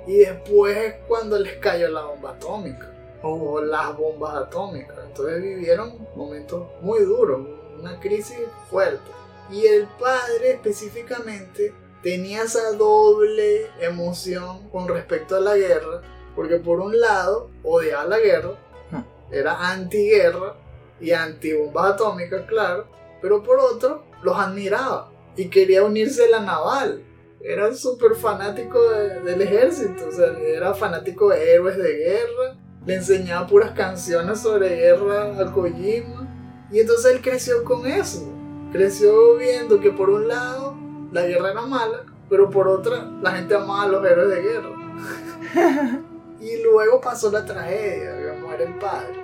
Y 0.06 0.18
después 0.18 0.76
es 0.76 0.94
cuando 1.08 1.38
les 1.38 1.54
cayó 1.56 1.88
la 1.90 2.02
bomba 2.04 2.30
atómica. 2.30 2.88
O 3.22 3.60
las 3.60 3.96
bombas 3.96 4.34
atómicas. 4.36 4.96
Entonces 5.06 5.42
vivieron 5.42 6.06
momentos 6.14 6.66
muy 6.80 7.00
duros, 7.04 7.46
una 7.78 7.98
crisis 8.00 8.38
fuerte. 8.70 9.10
Y 9.50 9.66
el 9.66 9.86
padre 9.98 10.52
específicamente 10.52 11.74
tenía 12.02 12.42
esa 12.42 12.72
doble 12.72 13.66
emoción 13.80 14.68
con 14.70 14.86
respecto 14.88 15.36
a 15.36 15.40
la 15.40 15.56
guerra. 15.56 16.00
Porque 16.34 16.56
por 16.56 16.80
un 16.80 16.98
lado 16.98 17.50
odiaba 17.62 18.04
la 18.04 18.18
guerra, 18.18 18.52
era 19.30 19.70
antiguerra 19.70 20.54
y 21.00 21.10
antibombas 21.12 21.92
atómicas, 21.94 22.42
claro. 22.46 22.86
Pero 23.20 23.42
por 23.42 23.58
otro, 23.58 24.04
los 24.22 24.36
admiraba 24.36 25.10
y 25.36 25.48
quería 25.48 25.82
unirse 25.84 26.24
a 26.26 26.30
la 26.30 26.40
naval. 26.40 27.02
Era 27.40 27.74
súper 27.74 28.14
fanático 28.14 28.80
de- 28.90 29.20
del 29.20 29.42
ejército, 29.42 30.06
o 30.08 30.12
sea, 30.12 30.26
era 30.38 30.74
fanático 30.74 31.30
de 31.30 31.54
héroes 31.54 31.76
de 31.76 31.92
guerra. 31.92 32.56
Le 32.86 32.94
enseñaba 32.96 33.46
puras 33.46 33.72
canciones 33.72 34.40
sobre 34.40 34.68
guerra 34.76 35.38
a 35.40 35.52
Kojima. 35.52 36.28
Y 36.70 36.80
entonces 36.80 37.14
él 37.14 37.20
creció 37.22 37.64
con 37.64 37.86
eso. 37.86 38.28
Creció 38.72 39.36
viendo 39.36 39.80
que 39.80 39.90
por 39.90 40.08
un 40.10 40.28
lado 40.28 40.74
la 41.12 41.22
guerra 41.26 41.50
era 41.50 41.62
mala, 41.62 42.04
pero 42.30 42.48
por 42.48 42.68
otra 42.68 43.10
la 43.22 43.32
gente 43.32 43.54
amaba 43.54 43.82
a 43.84 43.88
los 43.88 44.04
héroes 44.06 44.28
de 44.30 44.42
guerra. 44.42 46.02
y 46.42 46.60
luego 46.60 47.00
pasó 47.00 47.30
la 47.30 47.44
tragedia, 47.44 48.16
que 48.16 48.40
muere 48.40 48.64
el 48.64 48.74
padre. 48.74 49.14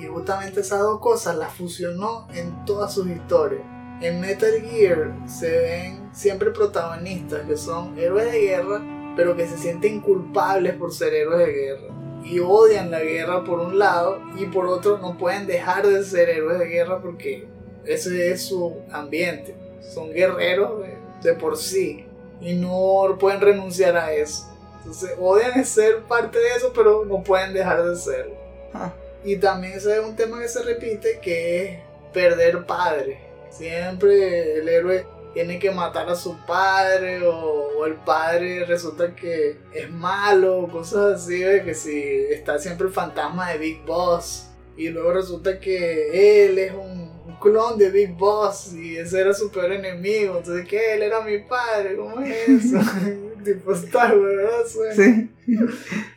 Y 0.00 0.06
justamente 0.06 0.60
esas 0.60 0.80
dos 0.80 1.00
cosas 1.00 1.36
las 1.36 1.52
fusionó 1.52 2.28
en 2.32 2.64
todas 2.64 2.94
sus 2.94 3.08
historias. 3.08 3.62
En 4.00 4.20
Metal 4.20 4.52
Gear 4.62 5.14
se 5.26 5.50
ven 5.50 6.08
siempre 6.12 6.52
protagonistas 6.52 7.42
que 7.46 7.56
son 7.56 7.98
héroes 7.98 8.30
de 8.30 8.40
guerra, 8.40 8.82
pero 9.16 9.36
que 9.36 9.48
se 9.48 9.58
sienten 9.58 10.00
culpables 10.00 10.74
por 10.76 10.94
ser 10.94 11.12
héroes 11.12 11.46
de 11.46 11.52
guerra. 11.52 11.94
Y 12.24 12.38
odian 12.38 12.90
la 12.90 13.00
guerra 13.00 13.44
por 13.44 13.58
un 13.58 13.78
lado 13.78 14.20
y 14.38 14.46
por 14.46 14.66
otro 14.66 14.98
no 14.98 15.18
pueden 15.18 15.46
dejar 15.46 15.86
de 15.86 16.04
ser 16.04 16.28
héroes 16.28 16.60
de 16.60 16.66
guerra 16.66 17.02
porque 17.02 17.48
ese 17.84 18.30
es 18.30 18.44
su 18.44 18.76
ambiente. 18.92 19.56
Son 19.80 20.12
guerreros 20.12 20.82
de, 20.82 20.96
de 21.22 21.34
por 21.34 21.56
sí 21.56 22.06
y 22.40 22.54
no 22.54 23.16
pueden 23.18 23.40
renunciar 23.40 23.96
a 23.96 24.12
eso. 24.12 24.49
Entonces 24.80 25.12
odian 25.18 25.64
ser 25.64 25.98
parte 26.04 26.38
de 26.38 26.48
eso, 26.56 26.72
pero 26.74 27.04
no 27.04 27.22
pueden 27.22 27.52
dejar 27.52 27.84
de 27.84 27.96
serlo. 27.96 28.34
Ah. 28.72 28.92
Y 29.22 29.36
también 29.36 29.74
ese 29.74 29.98
es 29.98 30.04
un 30.04 30.16
tema 30.16 30.40
que 30.40 30.48
se 30.48 30.62
repite, 30.62 31.20
que 31.20 31.64
es 31.64 31.78
perder 32.12 32.64
padre. 32.64 33.20
Siempre 33.50 34.58
el 34.58 34.68
héroe 34.68 35.06
tiene 35.34 35.58
que 35.58 35.70
matar 35.70 36.08
a 36.08 36.16
su 36.16 36.36
padre 36.46 37.26
o, 37.26 37.68
o 37.78 37.86
el 37.86 37.94
padre 37.94 38.64
resulta 38.64 39.14
que 39.14 39.58
es 39.72 39.90
malo, 39.90 40.68
cosas 40.70 41.22
así, 41.22 41.38
de 41.38 41.62
que 41.62 41.74
si 41.74 42.02
está 42.30 42.58
siempre 42.58 42.86
el 42.86 42.92
fantasma 42.92 43.50
de 43.52 43.58
Big 43.58 43.84
Boss 43.84 44.48
y 44.76 44.88
luego 44.88 45.12
resulta 45.12 45.60
que 45.60 46.46
él 46.46 46.58
es 46.58 46.72
un, 46.72 47.10
un 47.26 47.36
clon 47.38 47.78
de 47.78 47.90
Big 47.90 48.14
Boss 48.14 48.72
y 48.72 48.96
ese 48.96 49.20
era 49.20 49.34
su 49.34 49.50
peor 49.50 49.72
enemigo, 49.72 50.38
entonces 50.38 50.66
que 50.66 50.94
él 50.94 51.02
era 51.02 51.20
mi 51.20 51.38
padre, 51.38 51.96
¿cómo 51.96 52.20
es 52.20 52.48
eso? 52.48 52.78
tipo 53.42 53.72
Star 53.72 54.16
Wars. 54.16 54.76
Sí. 54.94 55.30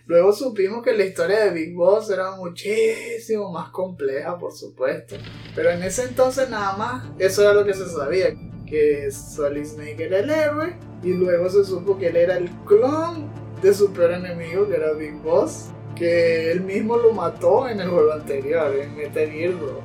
Luego 0.06 0.34
supimos 0.34 0.84
que 0.84 0.94
la 0.94 1.06
historia 1.06 1.46
de 1.46 1.52
Big 1.52 1.76
Boss 1.76 2.10
era 2.10 2.36
muchísimo 2.36 3.52
más 3.52 3.70
compleja, 3.70 4.38
por 4.38 4.54
supuesto. 4.54 5.16
Pero 5.56 5.72
en 5.72 5.84
ese 5.84 6.04
entonces 6.04 6.50
nada 6.50 6.78
más, 6.78 7.06
eso 7.20 7.42
era 7.42 7.54
lo 7.54 7.66
que 7.66 7.74
se 7.74 7.88
sabía, 7.88 8.34
que 8.68 9.10
Solid 9.12 9.66
Snake 9.66 10.04
era 10.04 10.20
el 10.20 10.30
héroe, 10.30 10.76
y 11.04 11.14
luego 11.14 11.50
se 11.50 11.64
supo 11.64 11.98
que 11.98 12.08
él 12.08 12.18
era 12.18 12.38
el 12.38 12.50
clon 12.66 13.30
de 13.62 13.74
su 13.74 13.92
peor 13.92 14.12
enemigo, 14.12 14.68
que 14.68 14.76
era 14.76 14.94
Big 14.94 15.16
Boss, 15.22 15.70
que 15.96 16.52
él 16.52 16.62
mismo 16.62 16.98
lo 16.98 17.14
mató 17.14 17.68
en 17.68 17.80
el 17.80 17.90
juego 17.90 18.14
anterior, 18.14 18.76
en 18.76 18.96
Metal 18.96 19.30
Gear 19.30 19.54
Bro. 19.54 19.82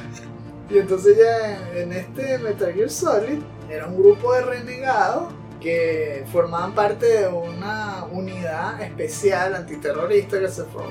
y 0.70 0.78
entonces 0.78 1.16
ya 1.16 1.78
en 1.78 1.92
este 1.92 2.38
Metal 2.38 2.72
Gear 2.72 2.90
Solid 2.90 3.38
era 3.70 3.86
un 3.86 3.96
grupo 3.96 4.32
de 4.34 4.42
renegados 4.42 5.32
que 5.64 6.26
formaban 6.30 6.74
parte 6.74 7.06
de 7.06 7.28
una 7.28 8.04
unidad 8.12 8.82
especial 8.82 9.54
antiterrorista 9.54 10.38
que 10.38 10.48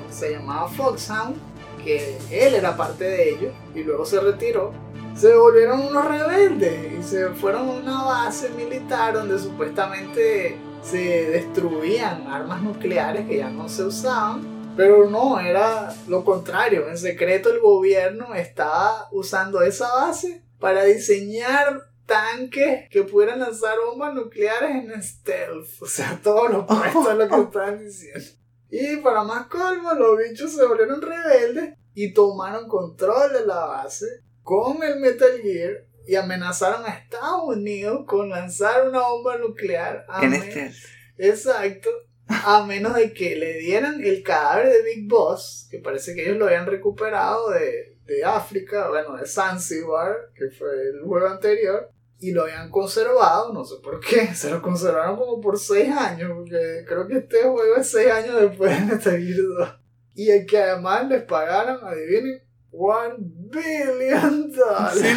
se, 0.10 0.32
llamaba 0.32 0.68
Foxhound, 0.68 1.36
que 1.84 2.18
él 2.32 2.56
era 2.56 2.76
parte 2.76 3.04
de 3.04 3.30
ellos 3.30 3.54
y 3.76 3.84
luego 3.84 4.04
se 4.04 4.20
retiró. 4.20 4.74
Se 5.16 5.36
volvieron 5.36 5.80
unos 5.80 6.06
rebeldes 6.06 6.92
y 7.00 7.04
se 7.04 7.30
fueron 7.30 7.70
a 7.70 7.72
una 7.74 8.04
base 8.04 8.50
militar 8.50 9.14
donde 9.14 9.38
supuestamente 9.38 10.58
se 10.82 11.30
destruían 11.30 12.26
armas 12.26 12.64
nucleares 12.64 13.28
que 13.28 13.38
ya 13.38 13.50
no 13.52 13.70
se 13.70 13.84
usaban. 13.84 14.74
Pero 14.76 15.08
no, 15.08 15.40
era 15.40 15.94
lo 16.08 16.26
contrario. 16.26 16.90
En 16.90 16.98
secreto 16.98 17.52
el 17.52 17.60
gobierno 17.60 18.34
estaba 18.34 19.08
usando 19.12 19.62
esa 19.62 19.88
base 19.94 20.42
para 20.58 20.84
diseñar 20.84 21.93
tanques 22.06 22.90
que 22.90 23.04
pudieran 23.04 23.40
lanzar 23.40 23.78
bombas 23.86 24.14
nucleares 24.14 24.72
en 24.72 25.02
stealth. 25.02 25.82
O 25.82 25.86
sea, 25.86 26.20
todo 26.22 26.48
lo 26.48 26.60
opuesto 26.62 27.10
a 27.10 27.16
lo 27.16 27.28
que 27.28 27.36
estaban 27.42 27.84
diciendo. 27.84 28.26
Y 28.70 28.98
para 28.98 29.24
más 29.24 29.48
colmo, 29.48 29.94
los 29.94 30.18
bichos 30.18 30.52
se 30.54 30.66
volvieron 30.66 31.02
rebeldes 31.02 31.76
y 31.94 32.14
tomaron 32.14 32.68
control 32.68 33.32
de 33.34 33.46
la 33.46 33.66
base 33.66 34.24
con 34.42 34.82
el 34.84 35.00
Metal 35.00 35.40
Gear 35.42 35.86
y 36.06 36.16
amenazaron 36.16 36.86
a 36.86 36.98
Estados 36.98 37.44
Unidos 37.56 38.06
con 38.08 38.30
lanzar 38.30 38.88
una 38.88 39.02
bomba 39.02 39.38
nuclear. 39.38 40.06
a 40.10 40.26
En 40.26 40.34
este. 40.34 40.72
Exacto. 41.18 41.90
A 42.28 42.66
menos 42.66 42.96
de 42.96 43.14
que 43.14 43.36
le 43.36 43.60
dieran 43.60 44.04
el 44.04 44.24
cadáver 44.24 44.70
de 44.70 44.82
Big 44.82 45.08
Boss, 45.08 45.68
que 45.70 45.80
parece 45.80 46.16
que 46.16 46.24
ellos 46.24 46.38
lo 46.38 46.46
habían 46.46 46.66
recuperado 46.66 47.52
de, 47.52 47.98
de 48.06 48.24
África, 48.24 48.90
bueno, 48.90 49.16
de 49.18 49.28
Zanzibar, 49.28 50.16
que 50.36 50.50
fue 50.50 50.70
el 50.90 51.04
juego 51.04 51.28
anterior, 51.28 51.92
y 52.24 52.32
lo 52.32 52.44
habían 52.44 52.70
conservado, 52.70 53.52
no 53.54 53.66
sé 53.66 53.76
por 53.84 54.00
qué, 54.00 54.28
se 54.34 54.50
lo 54.50 54.62
conservaron 54.62 55.18
como 55.18 55.42
por 55.42 55.60
6 55.60 55.90
años, 55.90 56.32
porque 56.34 56.86
creo 56.88 57.06
que 57.06 57.18
este 57.18 57.42
juego 57.42 57.76
es 57.76 57.90
6 57.92 58.12
años 58.12 58.42
después 58.42 58.72
de 58.72 58.86
Metal 58.86 59.22
Gear 59.22 59.42
2. 59.60 59.80
Y 60.16 60.30
el 60.30 60.46
que 60.46 60.58
además 60.58 61.10
les 61.10 61.24
pagaron, 61.24 61.86
adivinen, 61.86 62.42
1 62.72 63.16
billion 63.20 64.52
dollars. 64.52 65.00
Sí, 65.00 65.14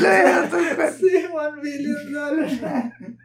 tocar. 0.50 0.92
Sí, 0.98 1.26
1 1.32 1.62
billion 1.62 2.12
dollars. 2.12 2.52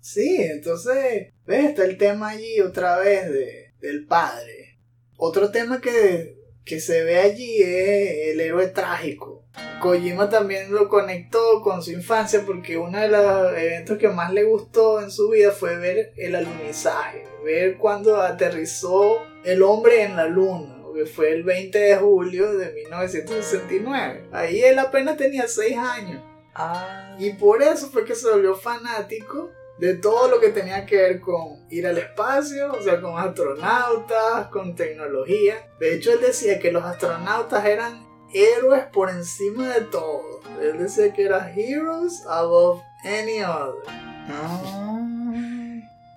Sí, 0.00 0.38
entonces, 0.40 1.32
¿ves? 1.46 1.66
Está 1.66 1.84
el 1.84 1.96
tema 1.96 2.30
allí 2.30 2.60
otra 2.60 2.98
vez 2.98 3.30
de, 3.30 3.74
del 3.78 4.06
padre. 4.06 4.80
Otro 5.16 5.52
tema 5.52 5.80
que, 5.80 6.39
que 6.64 6.80
se 6.80 7.02
ve 7.04 7.18
allí 7.18 7.62
es 7.62 8.32
el 8.32 8.40
héroe 8.40 8.68
trágico. 8.68 9.44
Kojima 9.80 10.28
también 10.28 10.72
lo 10.72 10.88
conectó 10.88 11.62
con 11.62 11.82
su 11.82 11.90
infancia 11.90 12.42
porque 12.46 12.76
uno 12.76 12.98
de 12.98 13.08
los 13.08 13.52
eventos 13.58 13.98
que 13.98 14.08
más 14.08 14.32
le 14.32 14.44
gustó 14.44 15.00
en 15.00 15.10
su 15.10 15.30
vida 15.30 15.50
fue 15.50 15.76
ver 15.76 16.12
el 16.16 16.36
alunizaje, 16.36 17.24
ver 17.44 17.76
cuando 17.78 18.20
aterrizó 18.20 19.22
el 19.44 19.62
hombre 19.62 20.02
en 20.02 20.16
la 20.16 20.26
luna, 20.26 20.76
que 20.94 21.06
fue 21.06 21.32
el 21.32 21.42
20 21.44 21.78
de 21.78 21.96
julio 21.96 22.52
de 22.56 22.72
1969. 22.72 24.28
Ahí 24.32 24.62
él 24.62 24.78
apenas 24.78 25.16
tenía 25.16 25.48
6 25.48 25.76
años. 25.76 26.22
Ah. 26.54 27.16
Y 27.18 27.32
por 27.34 27.62
eso 27.62 27.88
fue 27.88 28.04
que 28.04 28.14
se 28.14 28.28
volvió 28.28 28.54
fanático 28.54 29.50
de 29.80 29.94
todo 29.94 30.28
lo 30.28 30.40
que 30.40 30.50
tenía 30.50 30.84
que 30.84 30.96
ver 30.96 31.20
con 31.20 31.66
ir 31.70 31.86
al 31.86 31.96
espacio, 31.96 32.70
o 32.72 32.82
sea, 32.82 33.00
con 33.00 33.18
astronautas, 33.18 34.48
con 34.48 34.74
tecnología. 34.74 35.70
De 35.78 35.94
hecho, 35.94 36.12
él 36.12 36.20
decía 36.20 36.58
que 36.58 36.70
los 36.70 36.84
astronautas 36.84 37.64
eran 37.64 38.06
héroes 38.34 38.84
por 38.92 39.08
encima 39.08 39.68
de 39.74 39.80
todo. 39.86 40.40
Él 40.60 40.78
decía 40.78 41.12
que 41.14 41.24
eran 41.24 41.58
heroes 41.58 42.22
above 42.28 42.82
any 43.04 43.42
other. 43.42 43.82
Ah. 44.28 45.00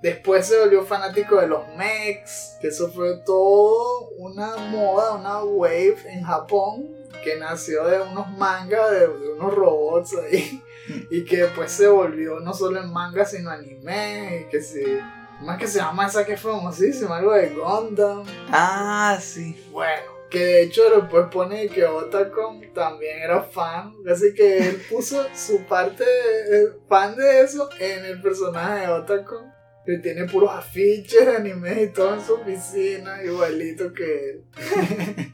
Después 0.01 0.45
se 0.45 0.59
volvió 0.59 0.83
fanático 0.83 1.39
de 1.39 1.47
los 1.47 1.65
mechs, 1.77 2.57
que 2.59 2.67
eso 2.67 2.91
fue 2.91 3.19
todo 3.25 4.09
una 4.17 4.57
moda, 4.57 5.13
una 5.13 5.41
wave 5.45 5.95
en 6.07 6.21
Japón, 6.23 6.93
que 7.23 7.37
nació 7.37 7.85
de 7.85 8.01
unos 8.01 8.29
mangas, 8.31 8.91
de, 8.91 9.07
de 9.07 9.31
unos 9.31 9.55
robots 9.55 10.13
ahí, 10.17 10.61
y 11.09 11.23
que 11.23 11.43
después 11.43 11.71
se 11.71 11.87
volvió 11.87 12.39
no 12.39 12.53
solo 12.53 12.81
en 12.81 12.91
manga, 12.91 13.25
sino 13.25 13.49
anime, 13.49 14.41
y 14.41 14.49
que 14.49 14.61
sí, 14.61 14.83
más 15.41 15.57
que 15.57 15.67
se 15.67 15.79
llama 15.79 16.07
esa 16.07 16.25
que 16.25 16.33
es 16.33 16.41
famosísima, 16.41 17.17
algo 17.17 17.33
de 17.33 17.49
Gundam. 17.49 18.23
Ah, 18.49 19.17
sí. 19.21 19.55
Bueno, 19.71 20.13
que 20.29 20.39
de 20.39 20.63
hecho 20.63 20.89
después 20.89 21.27
pone 21.31 21.67
que 21.67 21.85
Otacon 21.85 22.61
también 22.73 23.21
era 23.21 23.41
fan, 23.41 23.93
así 24.09 24.33
que 24.33 24.57
él 24.57 24.81
puso 24.89 25.25
su 25.35 25.63
parte 25.65 26.03
de, 26.03 26.73
fan 26.87 27.15
de 27.15 27.41
eso 27.41 27.69
en 27.79 28.05
el 28.05 28.21
personaje 28.21 28.87
de 28.87 28.93
Otacon, 28.93 29.51
que 29.85 29.97
tiene 29.97 30.25
puros 30.25 30.51
afiches 30.51 31.25
de 31.25 31.35
anime 31.35 31.83
y 31.83 31.87
todo 31.89 32.15
en 32.15 32.21
su 32.21 32.33
oficina, 32.33 33.21
igualito 33.23 33.93
que 33.93 34.29
él. 34.29 34.43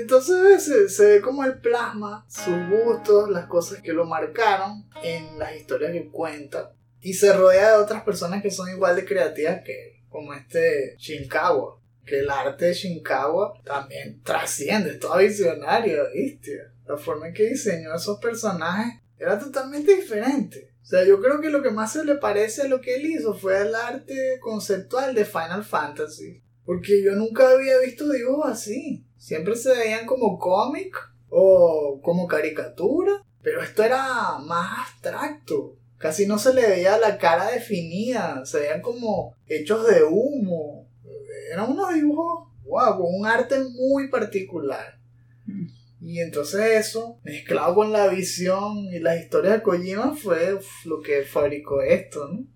Entonces 0.00 0.62
se, 0.64 0.88
se 0.88 1.06
ve 1.06 1.20
como 1.20 1.44
él 1.44 1.60
plasma 1.60 2.26
sus 2.28 2.54
gustos, 2.70 3.30
las 3.30 3.46
cosas 3.46 3.80
que 3.80 3.92
lo 3.92 4.04
marcaron 4.04 4.88
en 5.02 5.38
las 5.38 5.56
historias 5.56 5.92
que 5.92 6.10
cuenta. 6.10 6.72
Y 7.00 7.14
se 7.14 7.32
rodea 7.32 7.72
de 7.76 7.82
otras 7.82 8.02
personas 8.02 8.42
que 8.42 8.50
son 8.50 8.68
igual 8.68 8.96
de 8.96 9.04
creativas 9.04 9.62
que 9.64 9.72
él, 9.72 9.92
como 10.08 10.34
este 10.34 10.96
Shinkawa 10.98 11.80
que 12.06 12.20
el 12.20 12.30
arte 12.30 12.66
de 12.66 12.72
Shinkawa 12.72 13.60
también 13.64 14.22
trasciende, 14.22 14.92
es 14.92 15.00
todo 15.00 15.18
visionario, 15.18 16.04
¿viste? 16.14 16.68
La 16.86 16.96
forma 16.96 17.28
en 17.28 17.34
que 17.34 17.48
diseñó 17.48 17.94
esos 17.94 18.18
personajes 18.20 19.02
era 19.18 19.38
totalmente 19.38 19.96
diferente. 19.96 20.70
O 20.82 20.86
sea, 20.86 21.04
yo 21.04 21.20
creo 21.20 21.40
que 21.40 21.50
lo 21.50 21.62
que 21.62 21.70
más 21.70 21.92
se 21.92 22.04
le 22.04 22.14
parece 22.14 22.62
a 22.62 22.68
lo 22.68 22.80
que 22.80 22.94
él 22.94 23.06
hizo 23.06 23.34
fue 23.34 23.60
el 23.60 23.74
arte 23.74 24.38
conceptual 24.40 25.16
de 25.16 25.24
Final 25.24 25.64
Fantasy. 25.64 26.42
Porque 26.64 27.02
yo 27.02 27.12
nunca 27.16 27.50
había 27.50 27.78
visto 27.80 28.08
dibujos 28.08 28.50
así. 28.50 29.04
Siempre 29.26 29.56
se 29.56 29.74
veían 29.74 30.06
como 30.06 30.38
cómic 30.38 30.96
o 31.28 31.98
como 32.00 32.28
caricatura. 32.28 33.24
Pero 33.42 33.60
esto 33.60 33.82
era 33.82 34.38
más 34.38 34.86
abstracto. 34.86 35.74
Casi 35.98 36.26
no 36.26 36.38
se 36.38 36.54
le 36.54 36.68
veía 36.68 36.96
la 36.96 37.18
cara 37.18 37.50
definida. 37.50 38.46
Se 38.46 38.60
veían 38.60 38.82
como 38.82 39.34
hechos 39.48 39.84
de 39.88 40.04
humo 40.04 40.86
eran 41.52 41.72
unos 41.72 41.92
dibujos, 41.92 42.52
wow, 42.66 42.98
con 42.98 43.14
un 43.14 43.26
arte 43.26 43.56
muy 43.58 44.08
particular. 44.08 44.96
Y 46.00 46.20
entonces 46.20 46.86
eso, 46.86 47.18
mezclado 47.24 47.74
con 47.74 47.92
la 47.92 48.06
visión 48.06 48.86
y 48.92 49.00
las 49.00 49.18
historias 49.18 49.54
de 49.54 49.62
Kojima, 49.62 50.14
fue 50.14 50.56
lo 50.84 51.00
que 51.00 51.22
fabricó 51.22 51.82
esto, 51.82 52.28
¿no? 52.28 52.46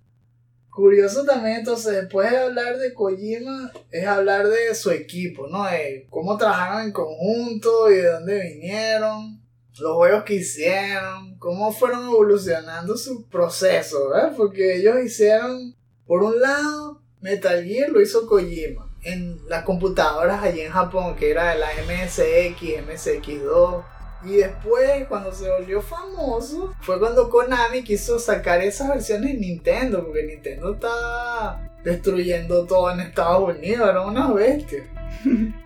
Curioso 0.80 1.26
también, 1.26 1.58
entonces, 1.58 1.92
después 1.92 2.30
de 2.30 2.38
hablar 2.38 2.78
de 2.78 2.94
Kojima, 2.94 3.70
es 3.90 4.06
hablar 4.06 4.48
de 4.48 4.74
su 4.74 4.90
equipo, 4.90 5.46
¿no? 5.46 5.64
De 5.64 6.06
cómo 6.08 6.38
trabajaron 6.38 6.84
en 6.84 6.92
conjunto 6.92 7.90
y 7.90 7.96
de 7.96 8.06
dónde 8.10 8.40
vinieron, 8.40 9.42
los 9.78 9.94
juegos 9.94 10.24
que 10.24 10.36
hicieron, 10.36 11.36
cómo 11.36 11.70
fueron 11.70 12.06
evolucionando 12.06 12.96
su 12.96 13.28
proceso, 13.28 14.08
¿verdad? 14.08 14.32
Porque 14.34 14.76
ellos 14.76 14.96
hicieron, 15.04 15.76
por 16.06 16.22
un 16.22 16.40
lado, 16.40 17.02
Metal 17.20 17.62
Gear 17.62 17.90
lo 17.90 18.00
hizo 18.00 18.26
Kojima 18.26 18.90
en 19.02 19.38
las 19.48 19.64
computadoras 19.64 20.42
allí 20.42 20.62
en 20.62 20.72
Japón, 20.72 21.14
que 21.14 21.30
era 21.30 21.54
la 21.56 21.68
MSX, 21.86 22.62
MSX2. 22.88 23.84
Y 24.24 24.36
después, 24.36 25.06
cuando 25.08 25.32
se 25.32 25.48
volvió 25.50 25.80
famoso, 25.80 26.74
fue 26.80 26.98
cuando 26.98 27.30
Konami 27.30 27.82
quiso 27.82 28.18
sacar 28.18 28.60
esas 28.60 28.88
versiones 28.88 29.30
en 29.30 29.40
Nintendo, 29.40 30.04
porque 30.04 30.24
Nintendo 30.24 30.74
estaba 30.74 31.70
destruyendo 31.82 32.66
todo 32.66 32.90
en 32.90 33.00
Estados 33.00 33.56
Unidos, 33.56 33.88
era 33.88 34.02
una 34.02 34.32
bestia. 34.32 34.84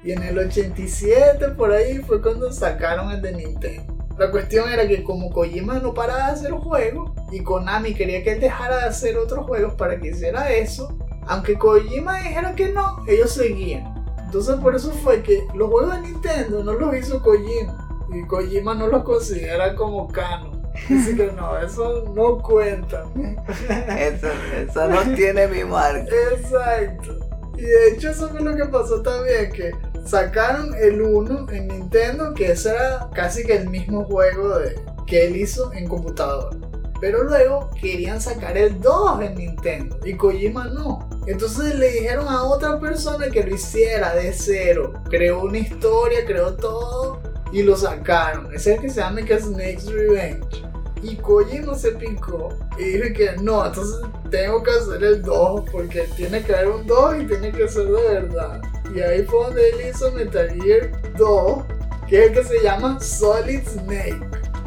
Y 0.02 0.12
en 0.12 0.22
el 0.22 0.38
87, 0.38 1.48
por 1.50 1.72
ahí, 1.72 1.98
fue 1.98 2.22
cuando 2.22 2.52
sacaron 2.52 3.10
el 3.10 3.22
de 3.22 3.32
Nintendo. 3.32 3.94
La 4.18 4.30
cuestión 4.30 4.68
era 4.68 4.86
que 4.86 5.02
como 5.02 5.30
Kojima 5.30 5.80
no 5.80 5.92
paraba 5.92 6.26
de 6.26 6.32
hacer 6.32 6.52
juegos 6.52 7.10
y 7.32 7.42
Konami 7.42 7.94
quería 7.94 8.22
que 8.22 8.34
él 8.34 8.40
dejara 8.40 8.76
de 8.78 8.84
hacer 8.84 9.16
otros 9.18 9.44
juegos 9.44 9.74
para 9.74 9.98
que 9.98 10.08
hiciera 10.08 10.52
eso, 10.52 10.96
aunque 11.26 11.58
Kojima 11.58 12.18
dijera 12.18 12.54
que 12.54 12.68
no, 12.68 13.04
ellos 13.08 13.32
seguían. 13.32 13.92
Entonces 14.24 14.54
por 14.56 14.76
eso 14.76 14.92
fue 14.92 15.22
que 15.22 15.44
los 15.54 15.68
juegos 15.68 15.96
de 15.96 16.02
Nintendo 16.02 16.62
no 16.62 16.74
los 16.74 16.96
hizo 16.96 17.20
Kojima. 17.22 17.83
Y 18.12 18.26
Kojima 18.26 18.74
no 18.74 18.88
los 18.88 19.02
considera 19.04 19.74
como 19.74 20.08
canon. 20.08 20.64
Así 20.74 21.16
que 21.16 21.32
no, 21.32 21.58
eso 21.58 22.04
no 22.14 22.38
cuenta. 22.38 23.04
Eso, 23.98 24.28
eso 24.56 24.88
no 24.88 25.14
tiene 25.14 25.46
mi 25.46 25.64
marca. 25.64 26.14
Exacto. 26.32 27.18
Y 27.56 27.62
de 27.62 27.88
hecho 27.92 28.10
eso 28.10 28.28
fue 28.28 28.40
lo 28.40 28.56
que 28.56 28.64
pasó 28.66 29.00
también, 29.00 29.52
que 29.52 29.72
sacaron 30.04 30.74
el 30.74 31.00
1 31.00 31.46
en 31.50 31.68
Nintendo, 31.68 32.34
que 32.34 32.52
ese 32.52 32.70
era 32.70 33.08
casi 33.14 33.44
que 33.44 33.56
el 33.56 33.70
mismo 33.70 34.04
juego 34.04 34.58
de, 34.58 34.74
que 35.06 35.26
él 35.26 35.36
hizo 35.36 35.72
en 35.72 35.88
computadora. 35.88 36.56
Pero 37.00 37.22
luego 37.22 37.70
querían 37.80 38.20
sacar 38.20 38.56
el 38.56 38.80
2 38.80 39.22
en 39.22 39.34
Nintendo 39.36 39.98
y 40.04 40.14
Kojima 40.16 40.66
no. 40.66 41.08
Entonces 41.26 41.76
le 41.76 41.90
dijeron 41.90 42.26
a 42.28 42.42
otra 42.42 42.78
persona 42.80 43.28
que 43.30 43.44
lo 43.44 43.54
hiciera 43.54 44.14
de 44.14 44.32
cero. 44.32 44.92
Creó 45.08 45.42
una 45.42 45.58
historia, 45.58 46.24
creó 46.26 46.54
todo 46.54 47.20
y 47.54 47.62
lo 47.62 47.76
sacaron. 47.76 48.52
Ese 48.52 48.72
es 48.72 48.76
el 48.76 48.82
que 48.82 48.90
se 48.90 49.00
llama 49.00 49.22
que 49.22 49.38
Snake's 49.38 49.86
Revenge. 49.86 50.64
Y 51.02 51.16
Kojima 51.16 51.74
se 51.76 51.92
picó 51.92 52.48
y 52.78 52.84
dijo 52.84 53.14
que 53.14 53.36
no, 53.40 53.64
entonces 53.64 54.00
tengo 54.30 54.62
que 54.62 54.70
hacer 54.70 55.04
el 55.04 55.22
2 55.22 55.64
porque 55.70 56.08
tiene 56.16 56.42
que 56.42 56.54
haber 56.54 56.68
un 56.68 56.86
2 56.86 57.22
y 57.22 57.26
tiene 57.26 57.52
que 57.52 57.68
ser 57.68 57.86
de 57.86 58.02
verdad. 58.08 58.60
Y 58.92 59.00
ahí 59.00 59.22
fue 59.24 59.44
donde 59.44 59.70
él 59.70 59.90
hizo 59.90 60.10
Metal 60.12 60.48
Gear 60.62 60.90
2, 61.16 61.64
que 62.08 62.24
es 62.24 62.28
el 62.28 62.34
que 62.34 62.44
se 62.44 62.62
llama 62.62 62.98
Solid 63.00 63.60
Snake. 63.68 64.20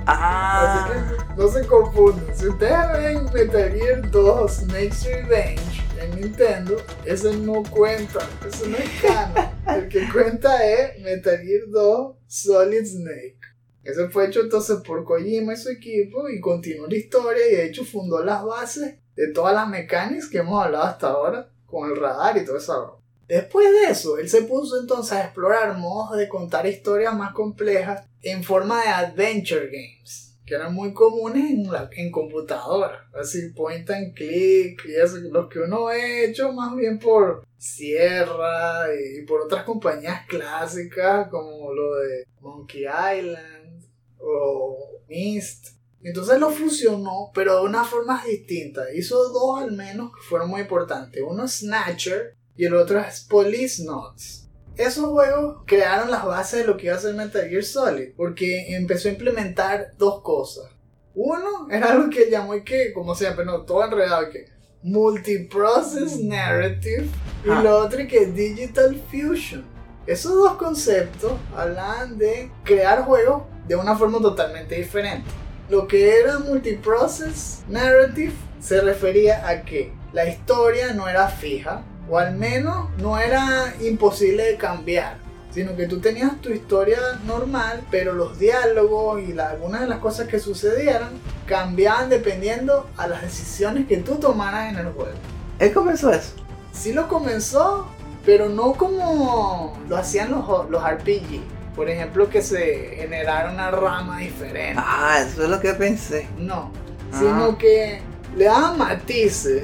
Ah, 0.05 0.85
Así 0.85 0.93
que 0.93 1.41
no 1.41 1.47
se 1.49 1.67
confundan. 1.67 2.37
Si 2.37 2.47
ustedes 2.47 2.93
ven 2.93 3.25
Metal 3.33 3.71
Gear 3.71 4.11
2 4.11 4.51
Snake's 4.51 5.03
Revenge 5.05 5.83
en 5.99 6.21
Nintendo, 6.21 6.77
ese 7.03 7.35
no 7.35 7.63
cuenta. 7.63 8.19
Ese 8.47 8.69
no 8.69 8.77
es 8.77 8.89
canon. 9.01 9.49
El 9.67 9.89
que 9.89 10.07
cuenta 10.09 10.65
es 10.65 11.01
Metal 11.01 11.37
Gear 11.39 11.63
2 11.67 12.16
Solid 12.27 12.85
Snake. 12.85 13.39
Ese 13.83 14.09
fue 14.09 14.27
hecho 14.27 14.41
entonces 14.41 14.77
por 14.85 15.05
Kojima 15.05 15.53
y 15.53 15.57
su 15.57 15.69
equipo 15.69 16.27
y 16.27 16.41
continuó 16.41 16.87
la 16.87 16.97
historia 16.97 17.47
y 17.47 17.55
de 17.55 17.65
hecho 17.67 17.85
fundó 17.85 18.23
las 18.23 18.43
bases 18.43 18.95
de 19.15 19.31
todas 19.31 19.53
las 19.53 19.69
mecánicas 19.69 20.27
que 20.27 20.39
hemos 20.39 20.63
hablado 20.63 20.83
hasta 20.83 21.07
ahora 21.07 21.49
con 21.65 21.89
el 21.89 21.95
radar 21.95 22.37
y 22.37 22.45
todo 22.45 22.57
eso. 22.57 23.01
Después 23.27 23.69
de 23.71 23.91
eso, 23.91 24.17
él 24.17 24.29
se 24.29 24.43
puso 24.43 24.79
entonces 24.79 25.13
a 25.13 25.23
explorar 25.23 25.77
modos 25.77 26.17
de 26.17 26.27
contar 26.27 26.65
historias 26.65 27.15
más 27.15 27.33
complejas 27.33 28.03
en 28.21 28.43
forma 28.43 28.81
de 28.81 28.89
adventure 28.89 29.67
games, 29.67 30.37
que 30.45 30.55
eran 30.55 30.73
muy 30.73 30.93
comunes 30.93 31.49
en, 31.49 31.71
la, 31.71 31.89
en 31.93 32.11
computadora, 32.11 33.09
así 33.13 33.49
point 33.49 33.89
and 33.89 34.13
click 34.13 34.85
y 34.85 34.95
eso, 34.95 35.17
los 35.31 35.49
que 35.49 35.59
uno 35.59 35.87
ha 35.87 35.97
hecho 35.97 36.51
más 36.53 36.75
bien 36.75 36.99
por 36.99 37.46
Sierra 37.57 38.87
y 38.93 39.23
por 39.23 39.41
otras 39.41 39.63
compañías 39.63 40.25
clásicas 40.27 41.27
como 41.29 41.73
lo 41.73 41.95
de 41.95 42.25
Monkey 42.39 42.83
Island 42.83 43.83
o 44.19 45.01
Myst. 45.07 45.77
Entonces 46.03 46.39
lo 46.39 46.51
fusionó, 46.51 47.31
pero 47.33 47.57
de 47.57 47.61
una 47.63 47.83
forma 47.83 48.23
distinta. 48.25 48.93
Hizo 48.93 49.29
dos 49.29 49.61
al 49.61 49.71
menos 49.71 50.11
que 50.13 50.21
fueron 50.21 50.49
muy 50.49 50.61
importantes. 50.61 51.21
Uno 51.25 51.45
es 51.45 51.59
Snatcher 51.59 52.35
y 52.55 52.65
el 52.65 52.75
otro 52.75 52.99
es 52.99 53.21
Police 53.21 53.83
Notes. 53.83 54.47
Esos 54.75 55.05
juegos 55.05 55.63
crearon 55.65 56.11
las 56.11 56.23
bases 56.23 56.59
de 56.59 56.67
lo 56.67 56.77
que 56.77 56.85
iba 56.85 56.95
a 56.95 56.99
ser 56.99 57.15
Metal 57.15 57.49
Gear 57.49 57.63
Solid, 57.63 58.13
porque 58.15 58.75
empezó 58.75 59.07
a 59.07 59.11
implementar 59.13 59.93
dos 59.97 60.21
cosas. 60.21 60.69
Uno 61.15 61.67
era 61.71 61.91
algo 61.91 62.11
que 62.11 62.29
llamó 62.29 62.53
y 62.53 62.63
que, 62.63 62.93
como 62.93 63.15
siempre, 63.15 63.43
no, 63.43 63.63
todo 63.63 63.83
enredado, 63.83 64.29
que 64.29 64.45
Multiprocess 64.83 66.19
Narrative, 66.19 67.07
y 67.45 67.49
Ah. 67.49 67.61
lo 67.61 67.77
otro 67.79 67.99
que 68.07 68.27
Digital 68.27 69.01
Fusion. 69.11 69.65
Esos 70.05 70.33
dos 70.33 70.53
conceptos 70.53 71.33
hablan 71.55 72.17
de 72.17 72.49
crear 72.63 73.03
juegos 73.03 73.43
de 73.67 73.75
una 73.75 73.95
forma 73.97 74.19
totalmente 74.19 74.75
diferente. 74.75 75.29
Lo 75.69 75.87
que 75.87 76.19
era 76.19 76.39
Multiprocess 76.39 77.63
Narrative 77.67 78.31
se 78.61 78.79
refería 78.81 79.47
a 79.47 79.63
que 79.63 79.91
la 80.13 80.25
historia 80.27 80.93
no 80.93 81.09
era 81.09 81.27
fija, 81.27 81.83
o 82.09 82.17
al 82.17 82.35
menos 82.35 82.89
no 82.99 83.19
era 83.19 83.73
imposible 83.81 84.43
de 84.43 84.55
cambiar, 84.55 85.17
sino 85.57 85.75
que 85.75 85.87
tú 85.87 85.99
tenías 85.99 86.39
tu 86.39 86.49
historia 86.51 86.99
normal, 87.25 87.81
pero 87.89 88.13
los 88.13 88.37
diálogos 88.37 89.19
y 89.23 89.33
la- 89.33 89.49
algunas 89.49 89.81
de 89.81 89.87
las 89.87 89.97
cosas 89.97 90.27
que 90.27 90.37
sucedieran 90.37 91.09
cambiaban 91.47 92.09
dependiendo 92.09 92.87
a 92.95 93.07
las 93.07 93.23
decisiones 93.23 93.87
que 93.87 93.97
tú 93.97 94.17
tomaras 94.17 94.71
en 94.71 94.77
el 94.77 94.91
juego. 94.93 95.17
él 95.57 95.73
comenzó 95.73 96.11
eso. 96.13 96.33
Sí 96.71 96.93
lo 96.93 97.07
comenzó, 97.07 97.87
pero 98.23 98.49
no 98.49 98.73
como 98.73 99.75
lo 99.89 99.97
hacían 99.97 100.29
los, 100.29 100.69
los 100.69 100.83
RPG. 100.83 101.41
Por 101.75 101.89
ejemplo, 101.89 102.29
que 102.29 102.43
se 102.43 102.93
generara 102.95 103.49
una 103.51 103.71
rama 103.71 104.19
diferente. 104.19 104.75
Ah, 104.77 105.17
eso 105.27 105.41
es 105.43 105.49
lo 105.49 105.59
que 105.59 105.73
pensé. 105.73 106.27
No, 106.37 106.71
Ah. 107.11 107.17
sino 107.19 107.57
que 107.57 107.99
le 108.35 108.45
daba 108.45 108.73
matices 108.73 109.63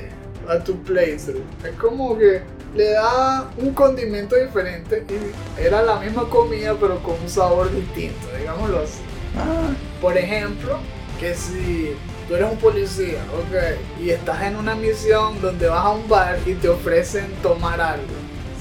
a 0.50 0.58
tu 0.64 0.76
playthrough. 0.82 1.44
Es 1.64 1.76
como 1.80 2.18
que 2.18 2.42
le 2.76 2.92
da 2.92 3.50
un 3.58 3.74
condimento 3.74 4.36
diferente 4.36 5.06
y 5.10 5.62
era 5.62 5.84
la 5.84 6.00
misma 6.00 6.28
comida 6.30 6.76
pero 6.80 7.02
con 7.04 7.20
un 7.20 7.30
sabor 7.30 7.72
distinto, 7.74 8.28
digámoslo 8.38 8.80
así. 8.80 9.00
Ah, 9.38 9.74
Por 10.02 10.18
ejemplo, 10.18 10.80
que 11.20 11.36
si 11.36 11.96
tú 12.28 12.36
eres 12.36 12.52
un 12.52 12.58
policía, 12.58 13.20
ok, 13.34 14.02
y 14.02 14.10
estás 14.10 14.44
en 14.44 14.56
una 14.56 14.76
misión 14.76 15.40
donde 15.42 15.68
vas 15.68 15.86
a 15.86 15.90
un 15.90 16.08
bar 16.08 16.38
y 16.46 16.54
te 16.56 16.70
ofrecen 16.70 17.28
tomar 17.42 17.80
algo. 17.80 18.14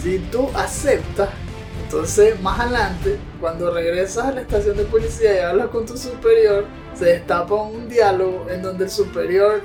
Si 0.02 0.18
tú 0.18 0.50
aceptas, 0.54 1.30
entonces 1.84 2.40
más 2.40 2.60
adelante, 2.60 3.18
cuando 3.40 3.72
regresas 3.72 4.26
a 4.26 4.32
la 4.32 4.40
estación 4.42 4.76
de 4.76 4.84
policía 4.84 5.34
y 5.34 5.38
hablas 5.38 5.68
con 5.68 5.86
tu 5.86 5.96
superior, 5.96 6.64
se 6.94 7.06
destapa 7.06 7.54
un 7.54 7.88
diálogo 7.88 8.46
en 8.50 8.62
donde 8.62 8.84
el 8.84 8.90
superior 8.90 9.62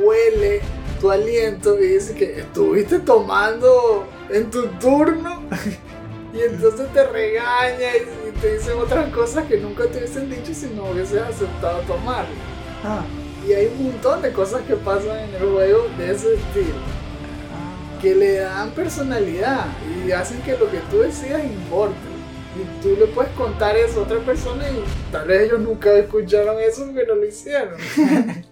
huele 0.00 0.60
tu 1.00 1.10
aliento 1.10 1.78
y 1.78 1.88
dice 1.88 2.14
que 2.14 2.40
estuviste 2.40 2.98
tomando 3.00 4.06
en 4.30 4.50
tu 4.50 4.66
turno. 4.80 5.42
Y 6.30 6.42
entonces 6.42 6.92
te 6.92 7.04
regaña 7.04 7.96
y, 7.96 8.30
te 8.38 8.54
dicen 8.54 8.78
otras 8.78 9.10
cosas 9.12 9.46
que 9.46 9.56
nunca 9.56 9.86
te 9.86 9.98
hubiesen 9.98 10.28
dicho 10.28 10.52
si 10.52 10.66
no 10.66 10.90
hubieses 10.90 11.22
aceptado 11.22 11.80
tomarlo. 11.80 12.34
ah, 12.84 13.02
Y 13.48 13.54
hay 13.54 13.66
un 13.66 13.84
montón 13.84 14.20
de 14.20 14.30
cosas 14.32 14.60
que 14.62 14.76
pasan 14.76 15.18
en 15.18 15.34
el 15.34 15.50
juego 15.50 15.86
de 15.96 16.12
ese 16.12 16.34
estilo. 16.34 16.76
Que 18.02 18.14
le 18.14 18.40
dan 18.40 18.70
personalidad 18.70 19.66
y 20.06 20.12
hacen 20.12 20.42
que 20.42 20.56
lo 20.56 20.70
que 20.70 20.78
tú 20.90 20.98
decidas 20.98 21.42
importe. 21.44 21.96
Y 22.56 22.82
tú 22.82 22.94
le 22.98 23.06
puedes 23.06 23.32
contar 23.32 23.76
eso 23.76 24.00
a 24.00 24.02
otra 24.02 24.18
persona 24.20 24.68
y 24.68 24.84
tal 25.10 25.26
vez 25.26 25.42
ellos 25.42 25.60
nunca 25.60 25.92
escucharon 25.94 26.60
eso 26.60 26.84
porque 26.84 27.06
no 27.06 27.14
lo 27.14 27.26
hicieron. 27.26 27.74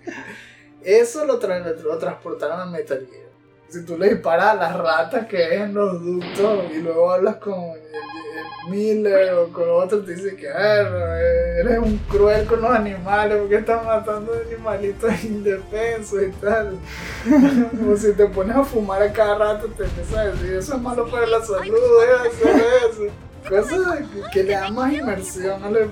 eso 0.87 1.25
lo, 1.25 1.41
tra- 1.41 1.77
lo 1.83 1.99
transportaron 1.99 2.61
a 2.61 2.67
Metal 2.67 3.07
Gear. 3.11 3.27
Si 3.69 3.85
tú 3.85 3.99
le 3.99 4.11
disparas 4.11 4.47
a 4.47 4.55
las 4.55 4.77
ratas 4.77 5.27
que 5.27 5.43
es 5.43 5.61
en 5.63 5.75
los 5.75 6.01
ductos 6.01 6.65
y 6.73 6.79
luego 6.79 7.11
hablas 7.11 7.37
con 7.37 7.55
el- 7.55 7.81
el 7.81 8.71
Miller 8.71 9.35
o 9.35 9.49
con 9.53 9.69
otro, 9.69 10.05
te 10.05 10.15
dice 10.15 10.37
que 10.37 10.49
"Ah, 10.49 11.19
eres 11.59 11.79
un 11.79 11.99
cruel 12.09 12.47
con 12.47 12.61
los 12.63 12.71
animales 12.71 13.39
porque 13.39 13.57
estás 13.57 13.85
matando 13.85 14.33
animalitos 14.47 15.13
indefensos 15.25 16.23
y 16.23 16.31
tal. 16.41 16.79
o 17.93 17.97
si 17.97 18.13
te 18.13 18.27
pones 18.27 18.55
a 18.57 18.63
fumar 18.65 19.03
a 19.03 19.13
cada 19.13 19.37
rato, 19.39 19.67
te 19.77 19.85
empiezas 19.85 20.17
a 20.17 20.25
decir 20.27 20.53
eso 20.55 20.75
es 20.77 20.81
malo 20.83 21.09
para 21.11 21.27
la 21.27 21.45
salud, 21.45 21.75
deja 22.01 22.23
de 22.23 22.29
hacer 22.29 22.65
eso. 22.91 23.03
Cosas 23.49 23.99
que, 24.33 24.43
le 24.45 24.53
dan 24.53 24.75
más 24.75 24.93
inmersión 24.93 25.63
a, 25.65 25.71
la- 25.71 25.89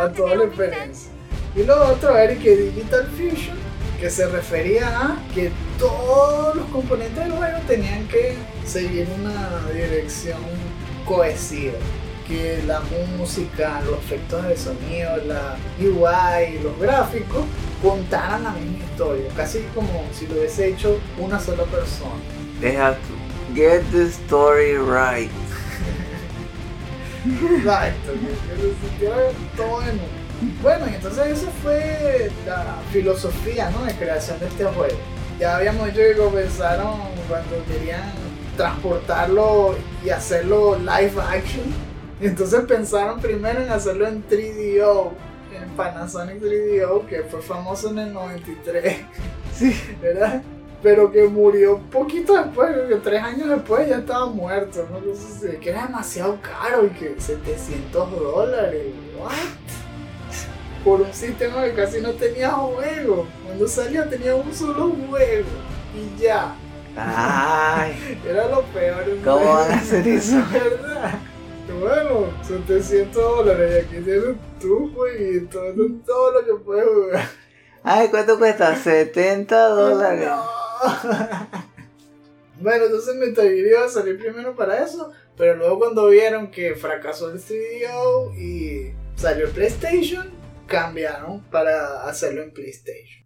a- 0.00 0.04
a 0.04 0.12
toda 0.12 0.34
la 0.36 0.44
experiencia. 0.44 1.10
Y 1.56 1.62
lo 1.64 1.90
otro 1.92 2.12
que 2.14 2.56
Digital 2.56 3.06
Fusion, 3.16 3.56
que 4.00 4.10
se 4.10 4.26
refería 4.28 4.88
a 4.88 5.16
que 5.34 5.50
todos 5.78 6.56
los 6.56 6.66
componentes 6.66 7.24
del 7.24 7.32
juego 7.32 7.58
tenían 7.66 8.06
que 8.08 8.36
seguir 8.66 9.08
una 9.18 9.60
dirección 9.72 10.38
cohesiva. 11.04 11.74
Que 12.26 12.62
la 12.66 12.80
música, 13.18 13.82
los 13.84 13.98
efectos 13.98 14.46
de 14.48 14.56
sonido, 14.56 15.16
la 15.26 15.56
UI, 15.78 16.58
los 16.62 16.78
gráficos 16.78 17.44
contaran 17.82 18.44
la 18.44 18.52
misma 18.52 18.82
historia, 18.84 19.28
casi 19.36 19.58
como 19.74 20.04
si 20.12 20.26
lo 20.26 20.36
hubiese 20.36 20.68
hecho 20.68 20.98
una 21.18 21.38
sola 21.38 21.64
persona. 21.64 22.14
they 22.60 22.72
have 22.72 22.98
to 23.06 23.54
get 23.54 23.82
the 23.92 24.10
story 24.10 24.74
right. 24.76 25.30
Exacto, 27.26 28.12
que, 28.12 28.28
que 28.28 28.56
se 28.56 28.74
sintiera 28.80 29.32
todo 29.56 29.82
en 29.82 29.98
uno. 29.98 30.23
Bueno, 30.62 30.86
y 30.90 30.94
entonces 30.94 31.38
eso 31.38 31.48
fue 31.62 32.30
la 32.46 32.78
filosofía 32.92 33.70
¿no? 33.70 33.84
de 33.84 33.94
creación 33.94 34.38
de 34.40 34.46
este 34.46 34.64
juego. 34.64 34.96
Ya 35.38 35.56
habíamos 35.56 35.86
dicho 35.86 35.98
que 35.98 36.16
comenzaron 36.16 37.00
cuando 37.28 37.64
querían 37.66 38.12
transportarlo 38.56 39.74
y 40.04 40.10
hacerlo 40.10 40.78
live 40.78 41.20
action. 41.20 41.64
Entonces 42.20 42.60
pensaron 42.66 43.20
primero 43.20 43.60
en 43.60 43.70
hacerlo 43.70 44.06
en 44.06 44.26
3DO, 44.28 45.10
en 45.54 45.68
Panasonic 45.76 46.40
3DO, 46.40 47.06
que 47.06 47.22
fue 47.24 47.42
famoso 47.42 47.90
en 47.90 47.98
el 47.98 48.12
93. 48.12 48.98
Sí. 49.54 49.72
¿verdad? 50.02 50.42
Pero 50.82 51.12
que 51.12 51.28
murió 51.28 51.78
poquito 51.78 52.34
después, 52.34 52.70
que 52.88 52.96
tres 52.96 53.22
años 53.22 53.48
después 53.48 53.88
ya 53.88 53.98
estaba 53.98 54.26
muerto, 54.26 54.84
¿no? 54.90 54.98
Entonces, 54.98 55.60
que 55.60 55.70
era 55.70 55.86
demasiado 55.86 56.40
caro 56.42 56.86
y 56.86 56.88
que 56.88 57.14
700 57.20 58.10
dólares, 58.10 58.82
¿what? 59.16 59.30
Por 60.84 61.00
un 61.00 61.12
sistema 61.12 61.64
que 61.64 61.74
casi 61.74 62.00
no 62.00 62.12
tenía 62.12 62.50
juego. 62.50 63.26
Cuando 63.44 63.66
salió 63.66 64.08
tenía 64.08 64.34
un 64.34 64.54
solo 64.54 64.90
juego 65.08 65.48
y 65.94 66.20
ya. 66.20 66.54
Ay, 66.96 68.20
Era 68.28 68.48
lo 68.48 68.62
peor. 68.64 69.04
¿cómo 69.24 69.54
van 69.54 69.72
a 69.72 69.74
hacer 69.76 70.06
eso? 70.06 70.36
¿Verdad? 70.52 71.18
Bueno, 71.80 72.28
700 72.46 73.14
dólares 73.14 73.72
y 73.72 73.86
aquí 73.86 74.04
tienes 74.04 74.36
tu 74.60 74.92
jueguito, 74.94 75.60
todo 76.06 76.32
lo 76.32 76.44
que 76.44 76.62
puedes 76.62 76.84
jugar. 76.86 77.28
Ay, 77.82 78.08
¿cuánto 78.08 78.38
cuesta? 78.38 78.76
70 78.76 79.68
dólares. 79.68 80.26
No. 80.26 80.44
bueno, 82.60 82.84
entonces 82.84 83.16
Metal 83.16 83.44
Gear 83.44 83.66
iba 83.66 83.84
a 83.84 83.88
salir 83.88 84.18
primero 84.18 84.54
para 84.54 84.84
eso, 84.84 85.10
pero 85.36 85.56
luego 85.56 85.78
cuando 85.78 86.08
vieron 86.08 86.50
que 86.50 86.74
fracasó 86.74 87.30
el 87.30 87.40
CDO 87.40 88.32
y 88.34 88.92
salió 89.16 89.46
el 89.46 89.52
PlayStation, 89.52 90.30
cambiaron 90.66 91.42
para 91.50 92.08
hacerlo 92.08 92.42
en 92.42 92.52
PlayStation. 92.52 93.24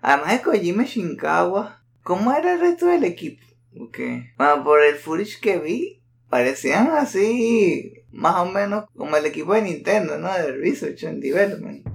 Además 0.00 0.32
de 0.32 0.42
Kojima 0.42 0.84
Shinkawa, 0.84 1.82
¿cómo 2.02 2.32
era 2.32 2.54
el 2.54 2.60
resto 2.60 2.86
del 2.86 3.04
equipo? 3.04 3.44
Porque, 3.76 4.32
bueno, 4.36 4.64
por 4.64 4.82
el 4.82 4.96
footage 4.96 5.40
que 5.40 5.58
vi, 5.58 6.00
parecían 6.28 6.90
así, 6.92 8.04
más 8.12 8.36
o 8.36 8.46
menos 8.46 8.84
como 8.96 9.16
el 9.16 9.26
equipo 9.26 9.54
de 9.54 9.62
Nintendo, 9.62 10.18
¿no? 10.18 10.32
De 10.32 10.52
Research 10.52 11.04
and 11.04 11.22
Development. 11.22 11.86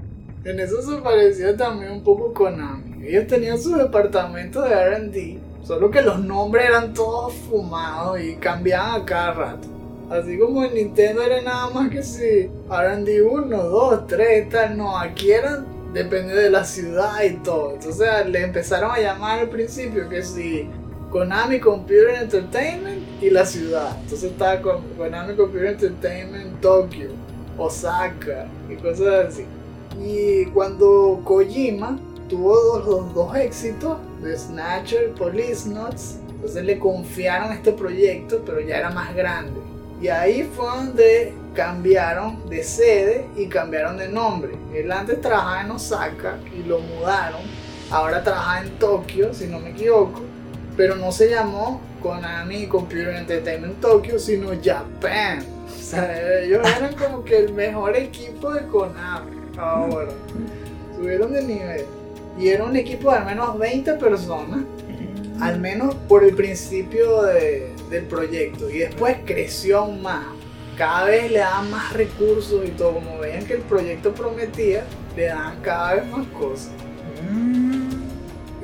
En 0.46 0.60
eso 0.60 0.82
se 0.82 1.02
parecía 1.02 1.56
también 1.56 1.92
un 1.92 2.04
poco 2.04 2.34
Konami. 2.34 3.08
Ellos 3.08 3.28
tenían 3.28 3.58
su 3.58 3.76
departamento 3.76 4.62
de 4.62 4.76
RD, 4.76 5.66
solo 5.66 5.90
que 5.90 6.02
los 6.02 6.20
nombres 6.20 6.68
eran 6.68 6.94
todos 6.94 7.34
fumados 7.34 8.20
y 8.20 8.36
cambiaban 8.36 9.02
a 9.02 9.06
cada 9.06 9.34
rato. 9.34 9.73
Así 10.14 10.38
como 10.38 10.64
en 10.64 10.76
Nintendo 10.76 11.24
era 11.24 11.42
nada 11.42 11.72
más 11.72 11.90
que 11.90 12.04
si 12.04 12.46
RD 12.70 13.24
1, 13.28 13.64
2, 13.64 14.06
3, 14.06 14.50
tal, 14.50 14.78
no, 14.78 14.96
aquí 14.96 15.32
eran, 15.32 15.66
depende 15.92 16.36
de 16.36 16.52
la 16.52 16.64
ciudad 16.64 17.24
y 17.24 17.38
todo. 17.38 17.74
Entonces 17.74 18.08
le 18.28 18.42
empezaron 18.44 18.92
a 18.92 19.00
llamar 19.00 19.40
al 19.40 19.50
principio 19.50 20.08
que 20.08 20.22
si 20.22 20.70
Konami 21.10 21.60
Computer 21.60 22.10
Entertainment 22.22 23.02
y 23.24 23.32
la 23.32 23.44
ciudad. 23.44 23.98
Entonces 24.04 24.32
estaba 24.32 24.62
con 24.62 24.84
Konami 24.98 25.36
Computer 25.36 25.70
Entertainment 25.70 26.62
Tokyo, 26.62 27.10
Osaka 27.58 28.46
y 28.70 28.76
cosas 28.76 29.30
así. 29.30 29.46
Y 30.00 30.46
cuando 30.52 31.22
Kojima 31.24 31.98
tuvo 32.30 32.56
dos, 32.56 32.86
los 32.86 33.14
dos 33.16 33.36
éxitos 33.36 33.98
de 34.22 34.38
Snatcher, 34.38 35.12
Police 35.14 35.68
Notes, 35.68 36.20
entonces 36.30 36.64
le 36.66 36.78
confiaron 36.78 37.52
este 37.52 37.72
proyecto, 37.72 38.44
pero 38.46 38.60
ya 38.60 38.78
era 38.78 38.92
más 38.92 39.16
grande. 39.16 39.63
Y 40.04 40.10
ahí 40.10 40.44
fue 40.54 40.66
donde 40.68 41.34
cambiaron 41.56 42.50
de 42.50 42.62
sede 42.62 43.26
y 43.38 43.48
cambiaron 43.48 43.98
de 43.98 44.10
nombre. 44.10 44.52
Él 44.76 44.92
antes 44.92 45.22
trabajaba 45.22 45.62
en 45.62 45.72
Osaka 45.72 46.38
y 46.54 46.68
lo 46.68 46.80
mudaron. 46.80 47.40
Ahora 47.90 48.22
trabaja 48.22 48.64
en 48.64 48.72
Tokio, 48.80 49.34
si 49.34 49.48
no 49.48 49.60
me 49.60 49.70
equivoco. 49.70 50.20
Pero 50.76 50.98
no 50.98 51.10
se 51.14 51.30
llamó 51.30 51.80
Konami 52.02 52.68
Computer 52.68 53.16
Entertainment 53.16 53.80
Tokyo, 53.80 54.20
sino 54.20 54.50
Japan. 54.62 55.46
O 55.68 55.82
sea, 55.82 56.40
ellos 56.42 56.68
eran 56.78 56.96
como 56.96 57.24
que 57.24 57.38
el 57.38 57.54
mejor 57.54 57.96
equipo 57.96 58.52
de 58.52 58.68
Konami. 58.68 59.32
Ahora, 59.58 60.10
subieron 60.98 61.32
de 61.32 61.44
nivel. 61.44 61.86
Y 62.38 62.50
era 62.50 62.66
un 62.66 62.76
equipo 62.76 63.10
de 63.10 63.20
al 63.20 63.26
menos 63.26 63.58
20 63.58 63.94
personas, 63.94 64.60
al 65.40 65.62
menos 65.62 65.96
por 66.10 66.26
el 66.26 66.36
principio 66.36 67.22
de- 67.22 67.73
del 67.90 68.06
proyecto. 68.06 68.70
Y 68.70 68.80
después 68.80 69.18
creció 69.26 69.80
aún 69.80 70.02
más. 70.02 70.26
Cada 70.78 71.06
vez 71.06 71.32
le 71.32 71.40
daban 71.40 71.70
más 71.70 71.94
recursos 71.94 72.66
y 72.66 72.70
todo. 72.70 72.96
Como 72.96 73.20
veían 73.20 73.46
que 73.46 73.54
el 73.54 73.62
proyecto 73.62 74.14
prometía, 74.14 74.86
le 75.16 75.26
daban 75.26 75.62
cada 75.62 75.96
vez 75.96 76.08
más 76.08 76.28
cosas. 76.28 76.72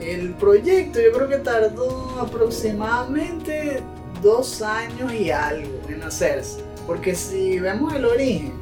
El 0.02 0.34
proyecto 0.34 1.00
yo 1.00 1.12
creo 1.12 1.28
que 1.28 1.38
tardó 1.38 2.20
aproximadamente 2.20 3.82
dos 4.22 4.62
años 4.62 5.14
y 5.14 5.30
algo 5.30 5.80
en 5.88 6.02
hacerse. 6.04 6.62
Porque 6.88 7.14
si 7.14 7.60
vemos 7.60 7.94
el 7.94 8.06
origen, 8.06 8.54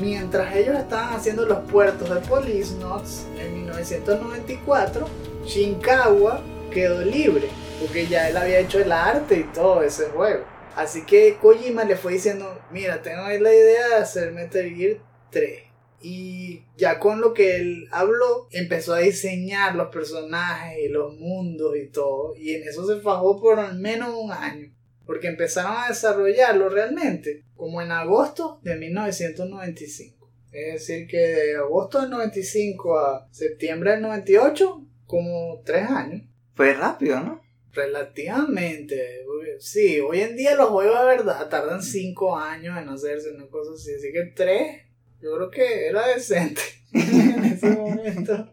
mientras 0.00 0.54
ellos 0.56 0.76
estaban 0.76 1.14
haciendo 1.14 1.46
los 1.46 1.58
puertos 1.70 2.08
de 2.08 2.20
Police 2.28 2.74
Notes 2.76 3.26
en 3.38 3.54
1994, 3.54 5.06
Shinkawa 5.44 6.40
quedó 6.70 7.02
libre. 7.02 7.48
Porque 7.80 8.06
ya 8.06 8.28
él 8.28 8.36
había 8.36 8.60
hecho 8.60 8.80
el 8.80 8.90
arte 8.90 9.38
y 9.38 9.52
todo 9.52 9.82
ese 9.82 10.06
juego. 10.06 10.44
Así 10.76 11.04
que 11.04 11.36
Kojima 11.40 11.84
le 11.84 11.96
fue 11.96 12.14
diciendo, 12.14 12.58
mira, 12.70 13.02
tengo 13.02 13.22
ahí 13.22 13.38
la 13.38 13.52
idea 13.52 13.88
de 13.88 13.94
hacer 13.94 14.32
Metal 14.32 14.68
Gear 14.68 14.98
3. 15.30 15.62
Y 16.02 16.64
ya 16.76 16.98
con 16.98 17.20
lo 17.20 17.32
que 17.32 17.56
él 17.56 17.88
habló, 17.90 18.48
empezó 18.50 18.94
a 18.94 18.98
diseñar 18.98 19.74
los 19.74 19.88
personajes 19.88 20.78
y 20.84 20.88
los 20.88 21.14
mundos 21.18 21.76
y 21.76 21.88
todo. 21.88 22.34
Y 22.36 22.54
en 22.54 22.68
eso 22.68 22.86
se 22.86 23.00
fajó 23.00 23.40
por 23.40 23.58
al 23.58 23.78
menos 23.78 24.14
un 24.14 24.32
año. 24.32 24.72
Porque 25.06 25.28
empezaron 25.28 25.72
a 25.76 25.88
desarrollarlo 25.88 26.68
realmente 26.68 27.44
como 27.56 27.80
en 27.80 27.92
agosto 27.92 28.60
de 28.62 28.76
1995. 28.76 30.30
Es 30.52 30.74
decir, 30.74 31.06
que 31.06 31.18
de 31.18 31.56
agosto 31.56 32.00
del 32.00 32.10
95 32.10 32.98
a 32.98 33.28
septiembre 33.30 33.92
del 33.92 34.02
98, 34.02 34.84
como 35.06 35.62
tres 35.64 35.88
años. 35.88 36.22
Fue 36.54 36.72
rápido, 36.74 37.20
¿no? 37.20 37.45
Relativamente, 37.72 39.24
sí, 39.58 40.00
hoy 40.00 40.20
en 40.20 40.36
día 40.36 40.54
los 40.54 40.70
juegos 40.70 40.98
de 40.98 41.06
verdad 41.06 41.48
tardan 41.48 41.82
5 41.82 42.36
años 42.36 42.78
en 42.78 42.88
hacerse 42.88 43.32
una 43.32 43.46
cosa 43.48 43.72
así, 43.74 43.92
así 43.94 44.12
que 44.12 44.32
3 44.34 44.86
yo 45.20 45.34
creo 45.36 45.50
que 45.50 45.86
era 45.86 46.06
decente 46.08 46.60
en 46.92 47.44
ese 47.44 47.70
momento. 47.70 48.52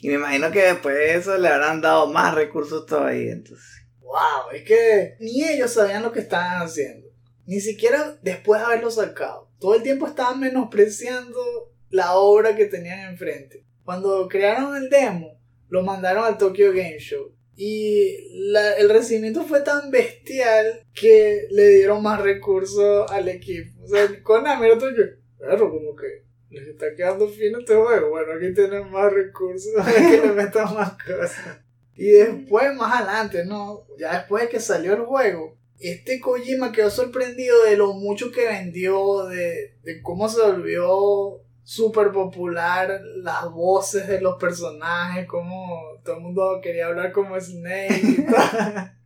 Y 0.00 0.08
me 0.08 0.14
imagino 0.14 0.50
que 0.50 0.62
después 0.62 0.94
de 0.94 1.14
eso 1.14 1.38
le 1.38 1.48
habrán 1.48 1.80
dado 1.80 2.06
más 2.06 2.34
recursos 2.34 2.86
todavía, 2.86 3.32
entonces. 3.32 3.86
Wow, 4.00 4.50
es 4.52 4.62
que 4.64 5.16
ni 5.18 5.42
ellos 5.42 5.72
sabían 5.72 6.02
lo 6.02 6.12
que 6.12 6.20
estaban 6.20 6.62
haciendo, 6.62 7.08
ni 7.46 7.60
siquiera 7.60 8.18
después 8.22 8.60
de 8.60 8.66
haberlo 8.66 8.90
sacado. 8.90 9.50
Todo 9.58 9.74
el 9.74 9.82
tiempo 9.82 10.06
estaban 10.06 10.40
menospreciando 10.40 11.40
la 11.88 12.14
obra 12.14 12.54
que 12.54 12.66
tenían 12.66 13.10
enfrente. 13.10 13.64
Cuando 13.84 14.28
crearon 14.28 14.76
el 14.76 14.90
demo, 14.90 15.40
lo 15.68 15.82
mandaron 15.82 16.24
al 16.24 16.38
Tokyo 16.38 16.70
Game 16.70 16.98
Show. 16.98 17.34
Y 17.56 18.28
la- 18.50 18.72
el 18.74 18.88
recibimiento 18.88 19.42
fue 19.44 19.60
tan 19.60 19.90
bestial 19.90 20.82
que 20.94 21.46
le 21.50 21.68
dieron 21.68 22.02
más 22.02 22.20
recursos 22.20 23.10
al 23.10 23.28
equipo. 23.28 23.70
O 23.84 23.88
sea, 23.88 24.08
Konami 24.22 24.66
era 24.66 24.78
que, 24.78 25.16
claro, 25.38 25.70
como 25.70 25.94
que 25.94 26.24
les 26.50 26.68
está 26.68 26.94
quedando 26.94 27.28
fino 27.28 27.58
este 27.60 27.74
juego. 27.74 28.10
Bueno, 28.10 28.32
aquí 28.32 28.52
tienen 28.54 28.90
más 28.90 29.12
recursos, 29.12 29.72
hay 29.84 30.10
que 30.20 30.26
le 30.26 30.32
metan 30.32 30.74
más 30.74 30.92
cosas. 31.02 31.58
Y 31.96 32.10
después, 32.10 32.74
más 32.74 33.00
adelante, 33.00 33.44
¿no? 33.44 33.86
Ya 33.98 34.18
después 34.18 34.42
de 34.44 34.48
que 34.48 34.58
salió 34.60 34.94
el 34.94 35.02
juego, 35.02 35.56
este 35.78 36.18
Kojima 36.18 36.72
quedó 36.72 36.90
sorprendido 36.90 37.62
de 37.64 37.76
lo 37.76 37.92
mucho 37.92 38.32
que 38.32 38.46
vendió, 38.46 39.26
de, 39.26 39.74
de 39.84 40.02
cómo 40.02 40.28
se 40.28 40.40
volvió 40.40 41.40
súper 41.64 42.12
popular 42.12 43.00
las 43.16 43.50
voces 43.50 44.06
de 44.06 44.20
los 44.20 44.36
personajes, 44.36 45.26
como 45.26 45.98
todo 46.04 46.16
el 46.16 46.22
mundo 46.22 46.60
quería 46.62 46.86
hablar 46.86 47.10
como 47.10 47.40
Snake 47.40 48.00
y 48.02 48.22
tal. 48.30 48.96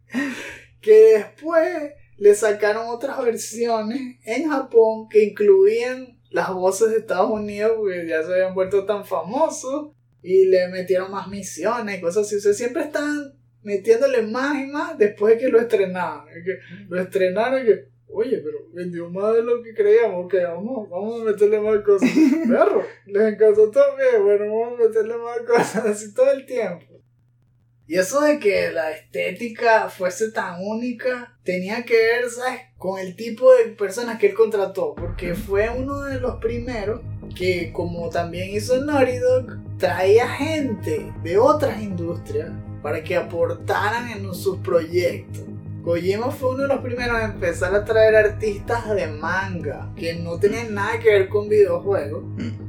que 0.81 1.19
después 1.19 1.93
le 2.17 2.35
sacaron 2.35 2.89
otras 2.89 3.23
versiones 3.25 4.19
en 4.25 4.51
Japón 4.51 5.09
que 5.09 5.25
incluían 5.25 6.19
las 6.31 6.53
voces 6.53 6.91
de 6.91 6.99
Estados 6.99 7.31
Unidos 7.31 7.73
porque 7.77 8.07
ya 8.07 8.23
se 8.23 8.35
habían 8.35 8.55
vuelto 8.55 8.85
tan 8.85 9.05
famosos 9.05 9.93
y 10.23 10.47
le 10.47 10.69
metieron 10.69 11.13
más 11.13 11.29
misiones 11.29 11.99
y 11.99 12.01
cosas 12.01 12.27
así. 12.27 12.37
O 12.37 12.41
sea, 12.41 12.53
siempre 12.53 12.83
estaban 12.83 13.35
metiéndole 13.63 14.23
más 14.23 14.61
y 14.63 14.67
más 14.67 14.99
después 14.99 15.35
de 15.35 15.41
que 15.41 15.49
lo 15.49 15.61
estrenaban. 15.61 16.29
Es 16.29 16.45
que 16.45 16.59
lo 16.89 17.01
estrenaron 17.01 17.63
y 17.63 17.67
que, 17.67 17.89
oye, 18.11 18.39
pero 18.39 18.59
vendió 18.73 19.09
más 19.11 19.35
de 19.35 19.43
lo 19.43 19.63
que 19.63 19.75
creíamos. 19.75 20.27
Ok, 20.27 20.35
vamos, 20.43 20.89
vamos 20.89 21.21
a 21.21 21.25
meterle 21.25 21.61
más 21.61 21.79
cosas. 21.83 22.11
Perro, 22.49 22.85
les 23.07 23.35
encantó 23.35 23.71
también. 23.71 24.23
Bueno, 24.23 24.45
vamos 24.47 24.81
a 24.81 24.85
meterle 24.85 25.15
más 25.17 25.39
cosas 25.41 25.87
así 25.87 26.15
todo 26.15 26.31
el 26.31 26.47
tiempo. 26.47 26.87
Y 27.87 27.97
eso 27.97 28.21
de 28.21 28.39
que 28.39 28.71
la 28.71 28.93
estética 28.93 29.89
fuese 29.89 30.31
tan 30.31 30.63
única 30.63 31.39
tenía 31.43 31.85
que 31.87 31.95
ver, 31.95 32.29
¿sabes? 32.29 32.61
Con 32.77 33.01
el 33.01 33.17
tipo 33.17 33.55
de 33.55 33.71
personas 33.71 34.19
que 34.19 34.27
él 34.27 34.35
contrató. 34.35 34.95
Porque 34.95 35.35
fue 35.35 35.71
uno 35.71 36.03
de 36.03 36.21
los 36.21 36.37
primeros 36.37 37.01
que, 37.35 37.73
como 37.73 38.11
también 38.11 38.51
hizo 38.51 38.85
Naughty 38.85 39.17
Dog, 39.17 39.79
traía 39.79 40.29
gente 40.29 41.11
de 41.23 41.39
otras 41.39 41.83
industrias 41.83 42.51
para 42.83 43.03
que 43.03 43.17
aportaran 43.17 44.11
en 44.11 44.35
sus 44.35 44.59
proyectos. 44.59 45.45
Kojima 45.89 46.31
fue 46.31 46.51
uno 46.51 46.65
de 46.65 46.69
los 46.69 46.83
primeros 46.83 47.19
en 47.19 47.31
empezar 47.31 47.75
a 47.75 47.83
traer 47.83 48.15
artistas 48.15 48.91
de 48.91 49.07
manga 49.07 49.89
que 49.97 50.17
no 50.17 50.39
tenían 50.39 50.75
nada 50.75 50.99
que 50.99 51.09
ver 51.09 51.31
con 51.31 51.49
videojuegos 51.49 52.25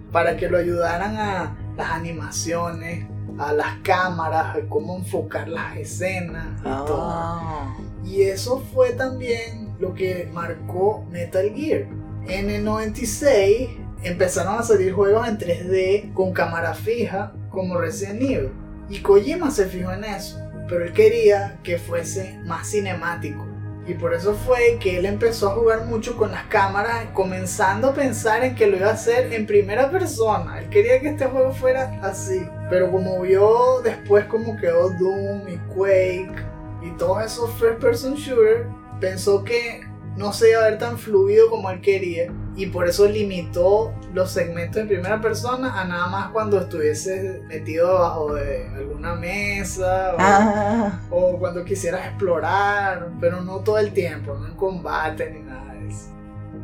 para 0.10 0.38
que 0.38 0.48
lo 0.48 0.58
ayudaran 0.58 1.18
a 1.18 1.58
las 1.76 1.90
animaciones, 1.90 3.08
a 3.38 3.52
las 3.52 3.80
cámaras, 3.84 4.56
a 4.56 4.62
cómo 4.70 4.96
enfocar 4.96 5.50
las 5.50 5.76
escenas 5.76 6.62
y 6.62 6.64
todo. 6.64 7.10
Ah. 7.12 7.76
Y 8.06 8.22
eso 8.22 8.64
fue 8.74 8.94
también 8.94 9.76
lo 9.82 9.94
que 9.94 10.30
marcó 10.32 11.06
Metal 11.12 11.52
Gear. 11.54 11.88
En 12.26 12.50
el 12.50 12.64
96, 12.64 13.70
empezaron 14.02 14.60
a 14.60 14.64
salir 14.64 14.94
juegos 14.94 15.28
en 15.28 15.38
3D 15.38 16.14
con 16.14 16.32
cámara 16.32 16.74
fija 16.74 17.34
como 17.50 17.82
Resident 17.82 18.22
Evil. 18.22 18.52
Y 18.90 19.02
Kojima 19.02 19.52
se 19.52 19.66
fijó 19.66 19.92
en 19.92 20.06
eso, 20.06 20.40
pero 20.70 20.86
él 20.86 20.94
quería 20.94 21.60
que 21.64 21.78
fuese 21.78 22.40
más 22.46 22.70
cinemático. 22.70 23.46
Y 23.88 23.96
por 23.96 24.14
eso 24.14 24.36
fue 24.36 24.78
que 24.80 25.00
él 25.00 25.08
empezó 25.08 25.50
a 25.50 25.56
jugar 25.56 25.86
mucho 25.88 26.16
con 26.16 26.32
las 26.32 26.44
cámaras, 26.46 27.08
comenzando 27.14 27.90
a 27.90 27.94
pensar 27.96 28.44
en 28.44 28.54
que 28.54 28.68
lo 28.68 28.78
iba 28.78 28.90
a 28.90 28.94
hacer 28.94 29.34
en 29.34 29.48
primera 29.48 29.90
persona. 29.90 30.60
Él 30.60 30.70
quería 30.70 31.02
que 31.02 31.10
este 31.10 31.26
juego 31.26 31.52
fuera 31.54 32.00
así. 32.04 32.46
Pero 32.70 32.92
como 32.92 33.20
vio 33.22 33.82
después 33.84 34.26
como 34.26 34.56
quedó 34.58 34.92
Doom 34.92 35.50
y 35.50 35.58
Quake 35.74 36.36
y 36.84 36.92
todos 37.00 37.24
esos 37.24 37.52
first 37.56 37.82
person 37.82 38.14
shooter, 38.14 38.68
pensó 39.00 39.44
que 39.44 39.82
no 40.16 40.34
se 40.34 40.52
iba 40.52 40.62
a 40.62 40.70
ver 40.70 40.78
tan 40.78 41.00
fluido 41.00 41.50
como 41.50 41.72
él 41.72 41.82
quería 41.82 42.32
y 42.56 42.68
por 42.68 42.88
eso 42.88 43.08
limitó 43.08 43.94
los 44.14 44.32
segmentos 44.32 44.82
en 44.82 44.88
primera 44.88 45.22
persona 45.22 45.80
a 45.80 45.86
nada 45.86 46.08
más 46.08 46.32
cuando 46.32 46.60
estuviese 46.60 47.42
metido 47.48 47.88
debajo 47.88 48.34
de 48.34 48.68
alguna 48.76 49.16
mesa 49.16 50.14
o, 50.14 50.18
Ah, 50.20 51.00
o 51.10 51.38
cuando 51.38 51.64
quisieras 51.64 52.08
explorar, 52.08 53.10
pero 53.20 53.42
no 53.42 53.60
todo 53.60 53.78
el 53.78 53.94
tiempo, 53.94 54.34
no 54.36 54.48
en 54.48 54.56
combate 54.56 55.30
ni 55.32 55.42
nada 55.42 55.74
de 55.74 55.90
eso. 55.90 56.10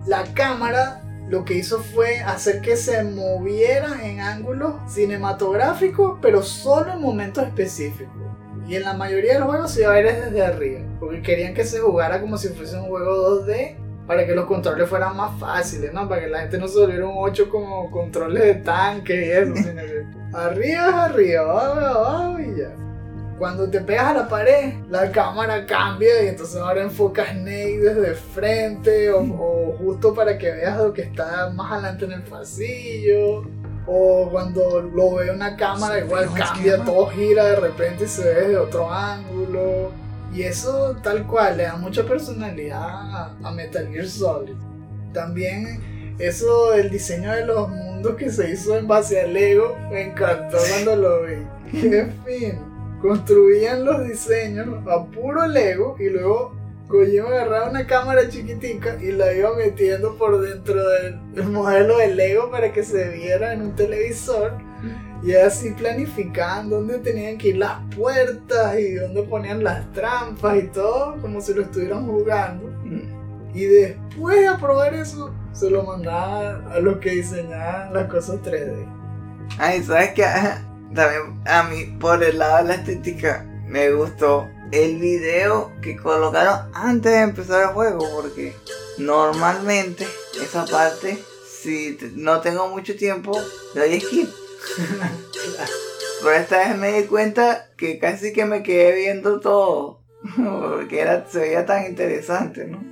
La 0.08 0.24
cámara 0.34 1.02
lo 1.28 1.44
que 1.44 1.56
hizo 1.56 1.80
fue 1.80 2.20
hacer 2.20 2.62
que 2.62 2.78
se 2.78 3.04
moviera 3.04 4.06
en 4.06 4.20
ángulos 4.20 4.76
cinematográficos, 4.88 6.20
pero 6.22 6.44
solo 6.44 6.94
en 6.94 7.02
momentos 7.02 7.44
específicos. 7.46 8.14
Y 8.68 8.76
en 8.76 8.84
la 8.84 8.94
mayoría 8.94 9.34
de 9.34 9.40
los 9.40 9.50
juegos 9.50 9.72
se 9.72 9.82
iba 9.82 9.92
a 9.92 9.96
ver 9.96 10.26
desde 10.26 10.44
arriba, 10.44 10.82
porque 11.00 11.22
querían 11.22 11.54
que 11.54 11.66
se 11.66 11.80
jugara 11.80 12.22
como 12.22 12.38
si 12.38 12.50
fuese 12.50 12.78
un 12.78 12.88
juego 12.88 13.42
2D 13.42 13.85
para 14.08 14.26
que 14.26 14.36
los 14.36 14.46
controles 14.46 14.88
fueran 14.88 15.16
más 15.16 15.40
fáciles, 15.40 15.92
¿no? 15.94 16.08
Para 16.08 16.22
que 16.22 16.28
la 16.28 16.42
gente 16.42 16.58
no 16.58 16.68
se 16.68 16.80
volviera 16.80 17.06
un 17.06 17.16
8 17.18 17.50
como 17.50 17.90
controles 17.90 18.44
de 18.44 18.56
tanque 18.56 19.26
y 19.26 19.32
eso, 19.32 19.56
sino 19.56 19.82
que 19.82 20.06
arriba 20.34 20.88
es 20.88 20.94
arriba, 20.94 21.42
abajo 21.42 21.80
es 21.80 21.86
abajo 21.86 22.40
y 22.40 22.60
ya. 22.60 22.72
Cuando 23.38 23.70
te 23.70 23.82
pegas 23.82 24.06
a 24.06 24.14
la 24.14 24.30
pared, 24.30 24.76
la 24.90 25.12
cámara 25.12 25.66
cambia 25.66 26.24
y 26.24 26.28
entonces 26.30 26.56
ahora 26.56 26.84
enfoca 26.84 27.26
Snake 27.26 27.80
desde 27.80 28.14
frente 28.14 29.12
o, 29.12 29.20
o 29.20 29.78
justo 29.78 30.14
para 30.14 30.38
que 30.38 30.52
veas 30.52 30.78
lo 30.78 30.94
que 30.94 31.02
está 31.02 31.50
más 31.50 31.74
adelante 31.74 32.06
en 32.06 32.12
el 32.14 32.24
pasillo. 32.24 33.44
O 33.88 34.30
cuando 34.32 34.82
lo 34.82 35.16
ve 35.16 35.30
una 35.32 35.56
cámara, 35.56 36.00
igual 36.00 36.30
cambia, 36.34 36.84
todo 36.84 37.08
gira 37.08 37.46
de 37.46 37.56
repente 37.58 38.06
y 38.06 38.08
se 38.08 38.24
ve 38.24 38.42
desde 38.42 38.58
otro 38.58 38.92
ángulo. 38.92 39.92
Y 40.34 40.44
eso 40.44 40.96
tal 41.02 41.26
cual 41.28 41.58
le 41.58 41.64
da 41.64 41.78
mucha 41.78 42.04
personalidad 42.04 42.82
a, 42.82 43.38
a 43.44 43.52
Metal 43.52 43.88
Gear 43.88 44.08
Solid. 44.08 44.56
También 45.14 45.82
eso, 46.20 46.74
el 46.74 46.90
diseño 46.90 47.32
de 47.34 47.46
los 47.46 47.68
mundos 47.70 48.16
que 48.16 48.30
se 48.30 48.52
hizo 48.52 48.78
en 48.78 48.88
base 48.88 49.20
al 49.20 49.34
Lego, 49.34 49.78
me 49.92 50.04
encantó 50.04 50.58
cuando 50.70 50.96
lo 50.96 51.24
vi. 51.24 51.36
Qué 51.72 52.08
fin. 52.26 52.60
Construían 53.02 53.84
los 53.84 54.08
diseños 54.08 54.68
a 54.88 55.06
puro 55.06 55.46
Lego 55.46 55.96
y 56.00 56.10
luego 56.10 56.54
Kojima 56.88 57.28
agarraba 57.28 57.70
una 57.70 57.86
cámara 57.86 58.30
chiquitica 58.30 58.98
y 59.02 59.12
la 59.12 59.34
iba 59.34 59.56
metiendo 59.56 60.18
por 60.18 60.40
dentro 60.40 60.82
del 60.90 61.48
modelo 61.50 61.98
de 61.98 62.16
Lego 62.16 62.50
para 62.50 62.72
que 62.72 62.84
se 62.84 63.10
viera 63.10 63.54
en 63.54 63.62
un 63.62 63.76
televisor. 63.76 64.54
Y 65.26 65.34
así 65.34 65.72
planificaban 65.72 66.70
dónde 66.70 67.00
tenían 67.00 67.40
que 67.40 67.48
ir 67.48 67.58
las 67.58 67.80
puertas 67.96 68.78
y 68.78 68.94
dónde 68.94 69.24
ponían 69.24 69.64
las 69.64 69.92
trampas 69.92 70.56
y 70.56 70.68
todo, 70.68 71.20
como 71.20 71.42
si 71.42 71.56
lo 71.56 71.64
estuvieran 71.64 72.06
jugando. 72.06 72.72
Y 73.52 73.66
después 73.66 74.40
de 74.40 74.48
aprobar 74.48 74.94
eso, 74.94 75.34
se 75.52 75.72
lo 75.72 75.82
mandaban 75.82 76.72
a 76.72 76.80
los 76.80 76.98
que 76.98 77.10
diseñaban 77.10 77.92
las 77.92 78.08
cosas 78.08 78.36
3D. 78.44 78.86
Ay, 79.58 79.82
¿sabes 79.82 80.14
qué? 80.14 80.26
También 80.94 81.42
a 81.46 81.64
mí, 81.64 81.98
por 82.00 82.24
el 82.24 82.38
lado 82.38 82.58
de 82.58 82.64
la 82.66 82.76
estética, 82.76 83.46
me 83.66 83.92
gustó 83.92 84.48
el 84.72 85.00
video 85.00 85.72
que 85.82 85.96
colocaron 85.96 86.70
antes 86.76 87.12
de 87.12 87.22
empezar 87.22 87.64
el 87.64 87.70
juego, 87.70 88.06
porque 88.14 88.56
normalmente 89.00 90.06
esa 90.40 90.66
parte, 90.66 91.18
si 91.48 91.98
no 92.14 92.42
tengo 92.42 92.68
mucho 92.68 92.96
tiempo, 92.96 93.36
le 93.74 93.82
doy 93.82 94.02
skip. 94.02 94.30
Pero 96.22 96.36
esta 96.36 96.58
vez 96.60 96.78
me 96.78 97.02
di 97.02 97.08
cuenta 97.08 97.70
que 97.78 98.00
casi 98.00 98.34
que 98.34 98.46
me 98.46 98.64
quedé 98.64 98.96
viendo 98.96 99.40
todo, 99.40 100.02
porque 100.36 101.02
era, 101.02 101.28
se 101.28 101.40
veía 101.40 101.66
tan 101.66 101.86
interesante, 101.86 102.66
¿no? 102.66 102.84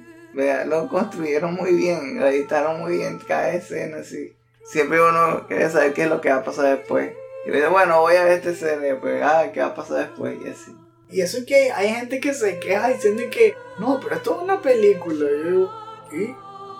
Lo 0.65 0.87
construyeron 0.87 1.53
muy 1.53 1.73
bien, 1.73 2.19
lo 2.19 2.27
editaron 2.27 2.79
muy 2.79 2.97
bien 2.97 3.19
cada 3.27 3.53
escena, 3.53 3.97
así. 3.97 4.35
Siempre 4.65 4.99
uno 5.01 5.45
quiere 5.47 5.69
saber 5.69 5.93
qué 5.93 6.03
es 6.03 6.09
lo 6.09 6.21
que 6.21 6.29
va 6.29 6.37
a 6.37 6.43
pasar 6.43 6.77
después. 6.77 7.11
Y 7.45 7.51
dice, 7.51 7.67
bueno, 7.67 8.01
voy 8.01 8.15
a 8.15 8.23
ver 8.23 8.33
este 8.33 8.51
escena, 8.51 8.99
pues, 8.99 9.21
ah, 9.21 9.51
qué 9.53 9.59
va 9.59 9.67
a 9.67 9.75
pasar 9.75 10.07
después, 10.07 10.37
y 10.43 10.49
así. 10.49 10.75
Y 11.09 11.21
eso 11.21 11.37
es 11.37 11.45
que 11.45 11.71
hay 11.71 11.89
gente 11.89 12.19
que 12.19 12.33
se 12.33 12.59
queja 12.59 12.87
diciendo 12.89 13.21
que 13.29 13.55
no, 13.77 13.99
pero 13.99 14.15
esto 14.15 14.35
es 14.35 14.43
una 14.43 14.61
película. 14.61 15.25
Y 15.29 15.43
yo 15.43 15.71
¿y? 16.11 16.35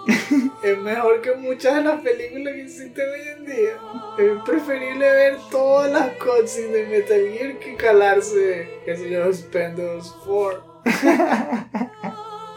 es 0.64 0.78
mejor 0.80 1.22
que 1.22 1.36
muchas 1.36 1.76
de 1.76 1.84
las 1.84 2.02
películas 2.02 2.54
que 2.54 2.62
existen 2.62 3.06
hoy 3.10 3.28
en 3.38 3.46
día. 3.46 3.80
Es 4.18 4.44
preferible 4.46 5.10
ver 5.10 5.38
todas 5.50 5.92
las 5.92 6.12
cutscenes 6.18 6.74
de 6.74 6.86
Metal 6.88 7.30
Gear 7.32 7.60
que 7.60 7.76
calarse, 7.76 8.82
qué 8.86 8.96
sé 8.96 9.10
yo, 9.10 9.32
Spendos 9.34 10.16
4. 10.26 10.82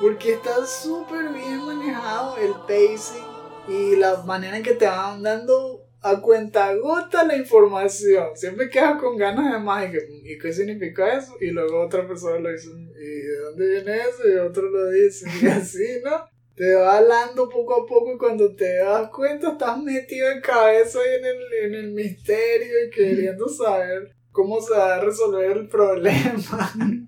Porque 0.00 0.34
está 0.34 0.66
súper 0.66 1.28
bien 1.32 1.64
manejado 1.64 2.36
el 2.38 2.52
pacing 2.66 3.24
y 3.68 3.96
la 3.96 4.22
manera 4.22 4.56
en 4.56 4.62
que 4.62 4.74
te 4.74 4.86
van 4.86 5.22
dando 5.22 5.86
a 6.02 6.20
cuenta 6.20 6.74
gota 6.74 7.24
la 7.24 7.36
información. 7.36 8.28
Siempre 8.34 8.70
quedas 8.70 9.00
con 9.00 9.16
ganas 9.16 9.52
de 9.52 9.58
más 9.58 9.88
y, 9.88 9.92
que, 9.92 9.98
¿y 10.24 10.38
qué 10.38 10.52
significa 10.52 11.16
eso? 11.16 11.34
Y 11.40 11.50
luego 11.50 11.84
otra 11.84 12.06
persona 12.06 12.38
lo 12.38 12.50
dice, 12.50 12.68
¿y 12.68 13.04
de 13.04 13.38
dónde 13.38 13.68
viene 13.68 13.96
eso? 13.96 14.28
Y 14.28 14.36
otro 14.36 14.70
lo 14.70 14.90
dice, 14.90 15.26
y 15.42 15.46
así, 15.46 16.00
¿no? 16.04 16.35
Te 16.56 16.74
va 16.74 16.96
hablando 16.96 17.50
poco 17.50 17.82
a 17.82 17.86
poco 17.86 18.14
y 18.14 18.16
cuando 18.16 18.54
te 18.54 18.76
das 18.76 19.10
cuenta 19.10 19.52
estás 19.52 19.78
metido 19.82 20.30
en 20.30 20.40
cabeza 20.40 20.98
ahí 21.00 21.18
en 21.18 21.24
el, 21.26 21.64
en 21.64 21.74
el 21.84 21.92
misterio 21.92 22.86
y 22.86 22.90
queriendo 22.90 23.46
saber 23.46 24.16
cómo 24.32 24.62
se 24.62 24.72
va 24.72 24.94
a 24.94 25.00
resolver 25.00 25.54
el 25.54 25.68
problema. 25.68 26.72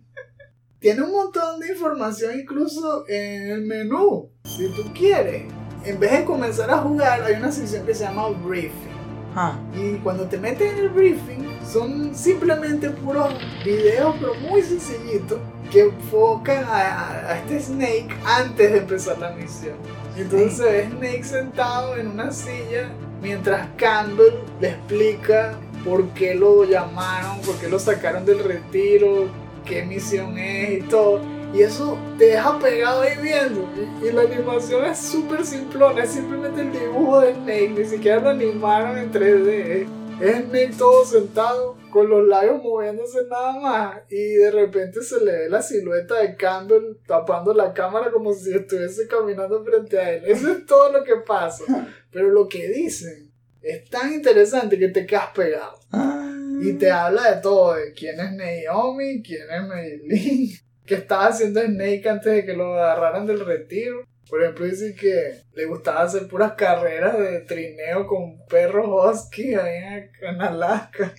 Tiene 0.80 1.02
un 1.02 1.12
montón 1.12 1.60
de 1.60 1.72
información 1.72 2.38
incluso 2.38 3.04
en 3.08 3.50
el 3.50 3.62
menú, 3.62 4.30
si 4.44 4.68
tú 4.74 4.82
quieres. 4.92 5.44
En 5.84 5.98
vez 5.98 6.12
de 6.12 6.24
comenzar 6.26 6.70
a 6.70 6.78
jugar, 6.78 7.22
hay 7.22 7.34
una 7.36 7.50
sección 7.50 7.86
que 7.86 7.94
se 7.94 8.04
llama 8.04 8.28
Briefing. 8.28 8.98
Ah, 9.34 9.58
Y 9.74 9.96
cuando 9.98 10.26
te 10.26 10.36
metes 10.36 10.72
en 10.72 10.78
el 10.78 10.88
briefing, 10.90 11.48
son 11.64 12.14
simplemente 12.14 12.90
puros 12.90 13.32
videos, 13.64 14.14
pero 14.20 14.34
muy 14.34 14.62
sencillitos, 14.62 15.38
que 15.70 15.80
enfocan 15.82 16.64
a, 16.64 17.30
a- 17.30 17.38
este 17.38 17.60
Snake 17.60 18.08
antes 18.24 18.72
de 18.72 18.78
empezar 18.78 19.18
la 19.18 19.30
misión. 19.32 19.74
Entonces 20.16 20.56
se 20.56 20.64
ve 20.64 20.88
Snake 20.90 21.24
sentado 21.24 21.96
en 21.96 22.08
una 22.08 22.32
silla, 22.32 22.90
mientras 23.22 23.68
Campbell 23.76 24.34
le 24.60 24.70
explica 24.70 25.54
por 25.84 26.08
qué 26.10 26.34
lo 26.34 26.64
llamaron, 26.64 27.40
por 27.42 27.54
qué 27.56 27.68
lo 27.68 27.78
sacaron 27.78 28.24
del 28.24 28.42
retiro, 28.42 29.26
qué 29.64 29.84
misión 29.84 30.36
es 30.38 30.78
y 30.78 30.82
todo. 30.88 31.20
Y 31.54 31.62
eso 31.62 31.96
te 32.18 32.26
deja 32.26 32.58
pegado 32.58 33.02
ahí 33.02 33.16
viendo. 33.22 33.66
Y, 34.02 34.06
y 34.08 34.12
la 34.12 34.22
animación 34.22 34.84
es 34.84 34.98
súper 34.98 35.46
simplona, 35.46 36.02
es 36.02 36.10
simplemente 36.10 36.60
el 36.62 36.72
dibujo 36.72 37.20
de 37.20 37.34
Snake, 37.34 37.72
ni 37.78 37.84
siquiera 37.86 38.20
lo 38.20 38.30
animaron 38.30 38.98
en 38.98 39.10
3D. 39.12 39.86
Es 40.20 40.36
Snake 40.44 40.74
todo 40.76 41.04
sentado, 41.06 41.76
con 41.90 42.08
los 42.08 42.26
labios 42.26 42.62
moviéndose 42.62 43.24
nada 43.28 43.60
más. 43.60 44.02
Y 44.08 44.34
de 44.34 44.50
repente 44.50 45.02
se 45.02 45.24
le 45.24 45.32
ve 45.32 45.48
la 45.48 45.62
silueta 45.62 46.20
de 46.20 46.36
Campbell 46.36 46.96
tapando 47.06 47.54
la 47.54 47.72
cámara 47.72 48.10
como 48.10 48.32
si 48.32 48.54
estuviese 48.54 49.06
caminando 49.08 49.64
frente 49.64 49.98
a 49.98 50.12
él. 50.12 50.24
Eso 50.26 50.50
es 50.52 50.66
todo 50.66 50.92
lo 50.92 51.04
que 51.04 51.16
pasa. 51.26 51.64
Pero 52.10 52.28
lo 52.30 52.48
que 52.48 52.68
dicen 52.68 53.30
es 53.62 53.88
tan 53.88 54.12
interesante 54.12 54.78
que 54.78 54.88
te 54.88 55.06
quedas 55.06 55.30
pegado. 55.34 55.78
ah. 55.92 56.24
Y 56.60 56.72
te 56.72 56.90
habla 56.90 57.36
de 57.36 57.40
todo, 57.40 57.74
de 57.74 57.92
quién 57.92 58.18
es 58.18 58.32
Naomi, 58.32 59.22
quién 59.22 59.46
es 59.48 59.62
Maylin, 59.68 60.50
qué 60.86 60.94
estaba 60.96 61.28
haciendo 61.28 61.60
Snake 61.60 62.08
antes 62.08 62.32
de 62.32 62.44
que 62.44 62.52
lo 62.52 62.74
agarraran 62.74 63.26
del 63.26 63.44
retiro. 63.44 64.04
Por 64.28 64.42
ejemplo, 64.42 64.66
dice 64.66 64.94
que 64.94 65.40
le 65.54 65.64
gustaba 65.66 66.02
hacer 66.02 66.26
puras 66.26 66.52
carreras 66.52 67.16
de 67.16 67.40
trineo 67.42 68.06
con 68.06 68.44
perros 68.46 68.88
husky 68.88 69.54
ahí 69.54 69.76
en, 69.76 70.10
en 70.20 70.40
Alaska. 70.42 71.14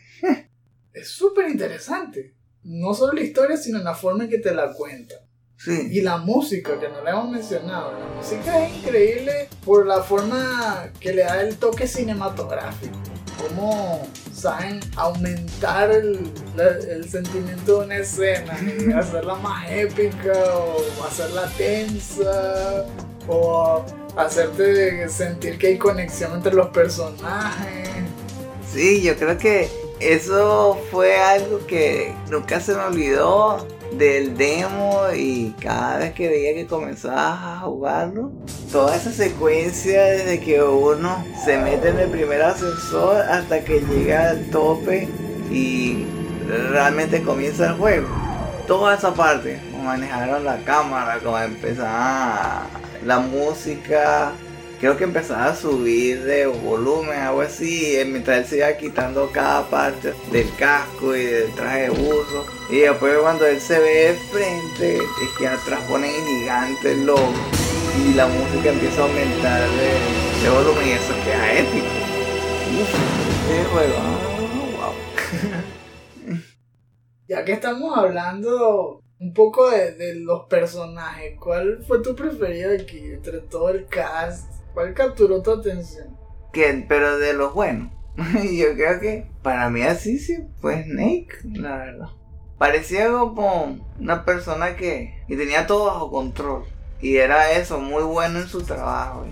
Es 0.94 1.10
súper 1.10 1.50
interesante. 1.50 2.34
No 2.64 2.94
solo 2.94 3.14
la 3.14 3.22
historia, 3.22 3.58
sino 3.58 3.80
la 3.80 3.94
forma 3.96 4.26
en 4.26 4.30
que 4.30 4.40
te 4.40 4.54
la 4.54 4.74
cuenta. 4.74 5.16
Sí. 5.58 5.90
Y 5.92 6.02
la 6.02 6.18
música, 6.18 6.80
que 6.80 6.88
no 6.90 7.04
le 7.04 7.10
hemos 7.10 7.30
mencionado. 7.30 7.92
La 7.92 8.06
música 8.16 8.66
es 8.66 8.78
increíble 8.78 9.50
por 9.66 9.86
la 9.86 10.02
forma 10.02 10.90
que 11.00 11.12
le 11.14 11.24
da 11.24 11.42
el 11.42 11.58
toque 11.58 11.88
cinematográfico. 11.88 12.98
Cómo 13.48 14.08
saben 14.34 14.80
aumentar 14.98 15.92
el, 15.92 16.30
la- 16.56 16.78
el 16.78 17.10
sentimiento 17.10 17.80
de 17.80 17.86
una 17.86 17.98
escena 17.98 18.58
y 18.62 18.92
hacerla 18.92 19.36
más 19.36 19.70
épica 19.72 20.34
o 20.58 20.78
hacerla 21.06 21.50
tensa 21.58 22.86
o 23.28 23.86
hacerte 24.18 25.08
sentir 25.10 25.58
que 25.58 25.68
hay 25.68 25.78
conexión 25.78 26.34
entre 26.36 26.54
los 26.54 26.68
personajes. 26.70 27.90
Sí, 28.74 29.02
yo 29.02 29.16
creo 29.18 29.38
que 29.38 29.70
eso 30.00 30.80
fue 30.91 31.18
algo 31.18 31.66
que 31.68 32.14
nunca 32.30 32.60
se 32.60 32.74
me 32.74 32.82
olvidó 32.82 33.68
del 33.93 34.38
demo 34.38 35.02
y 35.16 35.54
cada 35.60 35.97
vez 35.97 36.14
que 36.14 36.30
veía 36.30 36.54
que 36.54 36.68
comenzabas 36.68 37.39
a 37.41 37.60
jugarlo, 37.62 38.32
toda 38.72 38.95
esa 38.95 39.12
secuencia 39.12 40.04
desde 40.04 40.39
que 40.39 40.62
uno 40.62 41.24
se 41.43 41.58
mete 41.58 41.89
en 41.89 42.00
el 42.00 42.10
primer 42.10 42.41
ascensor 42.41 43.18
hasta 43.18 43.64
que 43.64 43.82
llega 43.82 44.30
al 44.30 44.50
tope 44.52 45.10
y 45.52 46.06
realmente 46.70 47.22
comienza 47.24 47.68
el 47.68 47.74
juego. 47.74 48.08
Toda 48.68 48.95
esa 48.95 49.14
parte, 49.14 49.60
como 49.72 49.86
manejaron 49.86 50.45
la 50.45 50.58
cámara, 50.64 51.20
como 51.20 51.38
empezaba 51.39 52.68
la 53.04 53.20
música, 53.20 54.32
creo 54.80 54.96
que 54.96 55.04
empezaba 55.04 55.48
a 55.48 55.56
subir 55.56 56.24
de 56.24 56.48
volumen, 56.48 57.20
algo 57.20 57.42
así, 57.42 57.98
mientras 58.08 58.38
él 58.38 58.46
se 58.46 58.58
iba 58.58 58.78
quitando 58.78 59.30
cada 59.32 59.70
parte 59.70 60.14
del 60.32 60.48
casco 60.56 61.16
y 61.16 61.26
del 61.26 61.54
traje 61.54 61.82
de 61.82 61.90
buzo. 61.90 62.46
Y 62.70 62.80
después 62.80 63.18
cuando 63.20 63.46
él 63.46 63.60
se 63.60 63.78
ve 63.80 64.14
de 64.14 64.14
frente, 64.32 64.98
es 64.98 65.38
que 65.38 65.48
atrás 65.48 65.82
ponen 65.90 66.12
gigante 66.26 66.94
el 66.94 67.06
logo 67.06 67.34
y 67.98 68.14
la 68.14 68.28
música 68.28 68.70
empieza 68.70 69.02
a 69.02 69.06
aumentar 69.06 69.70
de, 69.70 70.50
volumen 70.50 70.88
y 70.88 70.92
eso 70.92 71.14
queda 71.26 71.54
épico. 71.54 71.86
Uf, 72.82 72.96
este 73.42 73.64
juego, 73.66 73.96
ah, 73.98 74.94
wow. 76.32 76.38
Ya 77.28 77.44
que 77.44 77.52
estamos 77.52 77.98
hablando 77.98 79.02
un 79.20 79.34
poco 79.34 79.70
de, 79.70 79.92
de 79.92 80.16
los 80.16 80.46
personajes, 80.46 81.38
¿cuál 81.38 81.84
fue 81.86 82.02
tu 82.02 82.16
preferido 82.16 82.72
aquí 82.74 83.00
entre 83.00 83.42
todo 83.42 83.70
el 83.70 83.86
cast? 83.86 84.59
¿Cuál 84.74 84.94
capturó 84.94 85.42
tu 85.42 85.52
atención? 85.52 86.18
Que, 86.54 86.86
pero 86.88 87.18
de 87.18 87.34
los 87.34 87.54
buenos. 87.54 87.92
Yo 88.18 88.74
creo 88.76 89.00
que 89.00 89.28
para 89.42 89.70
mí 89.70 89.82
así 89.82 90.20
sí 90.20 90.38
fue 90.60 90.84
Snake, 90.84 91.40
la 91.44 91.78
verdad. 91.78 92.10
Parecía 92.58 93.08
como 93.10 93.80
una 94.00 94.26
persona 94.26 94.76
que, 94.76 95.24
que 95.28 95.38
tenía 95.38 95.66
todo 95.66 95.86
bajo 95.86 96.12
control. 96.12 96.66
Y 97.02 97.16
era 97.16 97.52
eso, 97.54 97.80
muy 97.80 98.04
bueno 98.04 98.40
en 98.40 98.48
su 98.48 98.62
trabajo. 98.64 99.26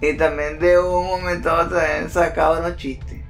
Y, 0.00 0.06
y 0.06 0.16
también 0.16 0.58
de 0.58 0.78
un 0.78 1.06
momento 1.06 1.50
a 1.50 1.64
otro 1.64 1.78
sacaba 2.08 2.60
unos 2.60 2.76
chistes. 2.76 3.20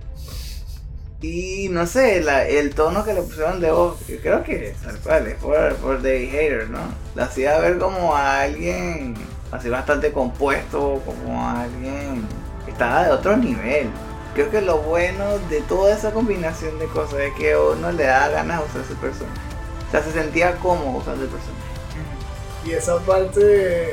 Y 1.23 1.69
no 1.71 1.87
sé, 1.87 2.25
el 2.59 2.75
tono 2.75 3.05
que 3.05 3.13
le 3.13 3.21
pusieron 3.21 3.61
de 3.61 3.71
voz, 3.71 4.07
yo 4.07 4.19
creo 4.21 4.43
que 4.43 4.75
tal 4.83 4.99
cual, 5.01 5.27
es 5.27 5.35
por, 5.35 5.77
por 5.77 6.01
David 6.01 6.31
Hater, 6.31 6.71
¿no? 6.71 6.79
La 7.15 7.25
hacía 7.25 7.59
ver 7.59 7.79
como 7.79 8.17
a 8.17 8.41
alguien 8.41 9.15
así 9.53 9.69
bastante 9.69 10.13
compuesto, 10.13 11.03
como 11.05 11.47
alguien 11.49 12.27
que 12.65 12.71
estaba 12.71 13.05
de 13.05 13.11
otro 13.13 13.37
nivel. 13.37 13.91
Creo 14.35 14.51
que 14.51 14.61
lo 14.61 14.79
bueno 14.79 15.39
de 15.51 15.61
toda 15.63 15.95
esa 15.95 16.13
combinación 16.13 16.79
de 16.79 16.87
cosas 16.87 17.21
es 17.21 17.33
que 17.35 17.57
uno 17.57 17.91
le 17.91 18.05
da 18.05 18.29
ganas 18.29 18.61
de 18.61 18.67
usar 18.67 18.83
ese 18.83 18.95
personaje. 18.95 19.41
O 19.89 19.91
sea, 19.91 20.03
se 20.03 20.13
sentía 20.13 20.55
cómodo 20.57 20.99
usando 20.99 21.25
el 21.25 21.29
personaje. 21.29 21.61
Y 22.65 22.73
esa 22.73 22.99
parte 23.01 23.41
de, 23.41 23.87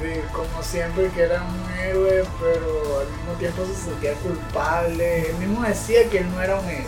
de 0.00 0.22
como 0.32 0.62
siempre 0.62 1.08
que 1.08 1.22
era 1.22 1.42
un 1.42 1.78
héroe, 1.78 2.24
pero 2.40 3.00
al 3.00 3.08
mismo 3.08 3.32
tiempo 3.38 3.64
se 3.66 3.90
sentía 3.90 4.14
culpable. 4.14 5.28
Él 5.28 5.36
mismo 5.36 5.62
decía 5.62 6.08
que 6.08 6.18
él 6.18 6.30
no 6.30 6.40
era 6.40 6.58
un 6.58 6.66
héroe. 6.66 6.86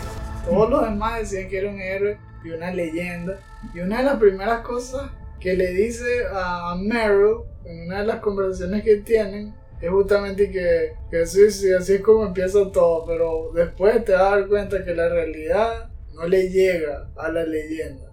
Todos 0.49 0.69
los 0.69 0.81
demás 0.83 1.19
decían 1.19 1.49
que 1.49 1.57
era 1.59 1.69
un 1.69 1.79
héroe 1.79 2.17
y 2.43 2.49
una 2.49 2.71
leyenda. 2.71 3.39
Y 3.75 3.81
una 3.81 3.97
de 3.97 4.03
las 4.05 4.17
primeras 4.17 4.61
cosas 4.61 5.11
que 5.39 5.53
le 5.53 5.67
dice 5.71 6.23
a 6.33 6.75
Meryl 6.79 7.43
una 7.69 7.99
de 7.99 8.05
las 8.05 8.19
conversaciones 8.19 8.83
que 8.83 8.97
tienen 8.97 9.53
es 9.81 9.89
justamente 9.89 10.49
que, 10.49 10.93
que 11.11 11.25
sí, 11.25 11.51
sí, 11.51 11.71
así 11.71 11.95
es 11.95 12.01
como 12.01 12.25
empieza 12.25 12.71
todo, 12.71 13.05
pero 13.05 13.51
después 13.53 14.03
te 14.05 14.13
vas 14.13 14.21
a 14.21 14.37
dar 14.37 14.47
cuenta 14.47 14.83
que 14.83 14.95
la 14.95 15.09
realidad 15.09 15.89
no 16.13 16.27
le 16.27 16.49
llega 16.49 17.09
a 17.15 17.29
la 17.29 17.43
leyenda. 17.43 18.05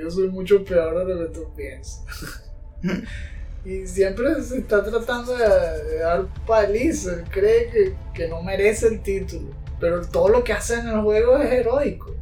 Yo 0.00 0.10
soy 0.10 0.28
mucho 0.28 0.64
peor 0.64 1.06
de 1.06 1.14
lo 1.14 1.26
que 1.26 1.34
tú 1.34 1.54
piensas. 1.54 2.04
Y 3.64 3.86
siempre 3.86 4.42
se 4.42 4.58
está 4.58 4.82
tratando 4.82 5.36
de, 5.36 5.48
de 5.48 5.98
dar 6.00 6.26
paliza. 6.46 7.14
Él 7.14 7.24
cree 7.30 7.70
que, 7.70 7.94
que 8.12 8.26
no 8.26 8.42
merece 8.42 8.88
el 8.88 9.02
título. 9.02 9.50
Pero 9.78 10.04
todo 10.04 10.28
lo 10.28 10.42
que 10.42 10.52
hace 10.52 10.80
en 10.80 10.88
el 10.88 11.00
juego 11.00 11.38
es 11.38 11.52
heroico. 11.52 12.12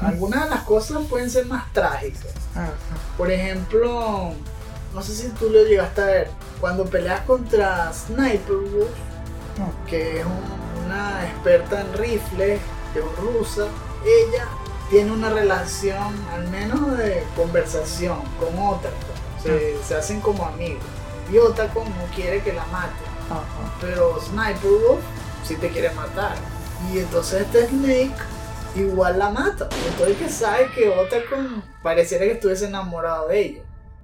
Algunas 0.00 0.44
de 0.44 0.50
las 0.50 0.64
cosas 0.64 1.02
pueden 1.08 1.30
ser 1.30 1.46
más 1.46 1.72
trágicas. 1.72 2.34
Por 3.16 3.30
ejemplo, 3.30 4.32
no 4.94 5.02
sé 5.02 5.12
si 5.14 5.28
tú 5.30 5.48
lo 5.50 5.62
llegaste 5.64 6.00
a 6.02 6.06
ver. 6.06 6.30
Cuando 6.60 6.84
peleas 6.84 7.20
contra 7.22 7.92
Sniper 7.92 8.56
Wolf, 8.56 8.90
que 9.86 10.20
es 10.20 10.26
un- 10.26 10.84
una 10.86 11.24
experta 11.26 11.80
en 11.80 11.92
rifles, 11.94 12.60
que 12.92 12.98
es 12.98 13.16
rusa, 13.18 13.66
ella 14.04 14.46
tiene 14.90 15.10
una 15.12 15.30
relación, 15.30 16.14
al 16.32 16.48
menos 16.48 16.98
de 16.98 17.24
conversación, 17.36 18.18
con 18.38 18.58
Otacon. 18.58 18.92
Se, 19.42 19.76
se 19.82 19.94
hacen 19.96 20.20
como 20.20 20.44
amigos. 20.46 20.82
Y 21.32 21.38
Otacon 21.38 21.84
no 21.88 22.04
quiere 22.14 22.42
que 22.42 22.52
la 22.52 22.64
mate. 22.66 22.92
Pero 23.80 24.20
Sniper 24.20 24.70
Wolf 24.70 25.00
sí 25.44 25.56
te 25.56 25.68
quiere 25.70 25.90
matar. 25.92 26.34
Y 26.92 26.98
entonces 26.98 27.42
este 27.42 27.68
Snake 27.68 28.12
igual 28.76 29.18
la 29.18 29.30
mata. 29.30 29.68
Entonces 29.88 30.16
que 30.18 30.28
sabe 30.28 30.68
que 30.74 30.88
Otacon 30.90 31.62
pareciera 31.82 32.24
que 32.26 32.32
estuviese 32.32 32.66
enamorado 32.66 33.28
de 33.28 33.40
ella. 33.40 33.62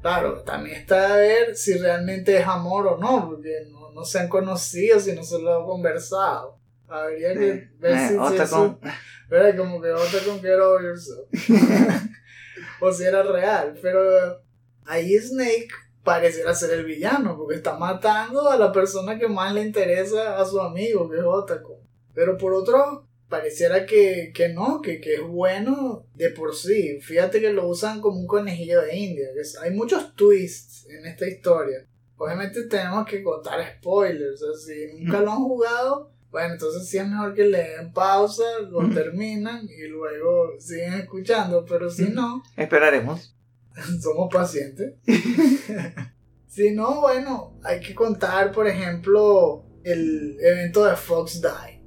Claro, 0.09 0.43
también 0.43 0.77
está 0.77 1.13
a 1.13 1.17
ver 1.19 1.55
si 1.55 1.77
realmente 1.77 2.39
es 2.39 2.47
amor 2.47 2.87
o 2.87 2.97
no, 2.97 3.29
porque 3.29 3.67
no, 3.71 3.91
no 3.91 4.05
se 4.07 4.19
han 4.21 4.29
conocido, 4.31 4.99
si 4.99 5.13
no 5.13 5.23
se 5.23 5.39
lo 5.39 5.59
han 5.61 5.67
conversado. 5.67 6.59
Habría 6.89 7.35
que 7.35 7.69
ver 7.79 7.93
Eh, 7.93 8.09
si, 8.09 8.15
si 8.15 8.19
otra 8.19 8.45
eso- 8.45 8.79
con-. 8.81 8.81
Como 9.59 9.83
que 9.83 9.91
Otacon 9.91 10.41
que 10.41 10.49
era 10.49 10.65
yourself. 10.83 11.29
o 12.81 12.91
si 12.93 13.05
era 13.05 13.23
real. 13.23 13.79
Pero 13.83 14.01
ahí 14.87 15.15
Snake 15.19 15.69
pareciera 16.03 16.55
ser 16.55 16.71
el 16.79 16.87
villano, 16.87 17.37
porque 17.37 17.57
está 17.57 17.75
matando 17.77 18.49
a 18.49 18.57
la 18.57 18.73
persona 18.73 19.19
que 19.19 19.29
más 19.29 19.53
le 19.53 19.61
interesa 19.63 20.39
a 20.41 20.47
su 20.47 20.59
amigo, 20.59 21.11
que 21.11 21.19
es 21.19 21.25
Otacon. 21.25 21.77
Pero 22.15 22.39
por 22.39 22.55
otro, 22.55 23.07
pareciera 23.29 23.85
que, 23.87 24.33
que 24.35 24.49
no, 24.51 24.81
que, 24.81 25.01
que 25.01 25.15
es 25.17 25.23
bueno 25.23 26.07
de 26.15 26.31
por 26.31 26.55
sí. 26.55 26.99
Fíjate 27.01 27.41
que 27.41 27.53
lo 27.53 27.69
usan 27.69 28.01
como 28.01 28.19
un 28.19 28.27
conejillo 28.27 28.81
de 28.83 28.97
India. 28.97 29.29
que 29.35 29.41
es- 29.41 29.57
hay 29.59 29.71
muchos 29.71 30.15
twists 30.15 30.87
en 30.89 31.07
esta 31.07 31.27
historia. 31.29 31.87
Obviamente 32.17 32.65
tenemos 32.65 33.07
que 33.07 33.23
contar 33.23 33.61
spoilers. 33.79 34.43
O 34.43 34.55
sea, 34.55 34.75
si 34.75 34.99
nunca 35.05 35.21
lo 35.21 35.31
han 35.33 35.39
jugado, 35.45 36.11
bueno, 36.31 36.55
entonces 36.55 36.89
sí 36.89 36.99
es 36.99 37.07
mejor 37.07 37.35
que 37.35 37.45
le 37.45 37.59
den 37.59 37.93
pausa, 37.93 38.43
lo 38.71 38.89
terminan 38.93 39.67
y 39.69 39.87
luego 39.89 40.51
siguen 40.59 40.95
escuchando. 40.95 41.65
Pero 41.65 41.89
si 41.91 42.05
no, 42.11 42.43
Esperaremos. 42.57 43.35
somos 44.03 44.29
pacientes. 44.33 44.95
si 46.49 46.71
no, 46.73 47.01
bueno, 47.03 47.59
hay 47.63 47.81
que 47.81 47.95
contar, 47.95 48.53
por 48.53 48.67
ejemplo, 48.67 49.65
el 49.85 50.37
evento 50.41 50.85
de 50.85 50.97
Fox 50.97 51.41
Die. 51.41 51.78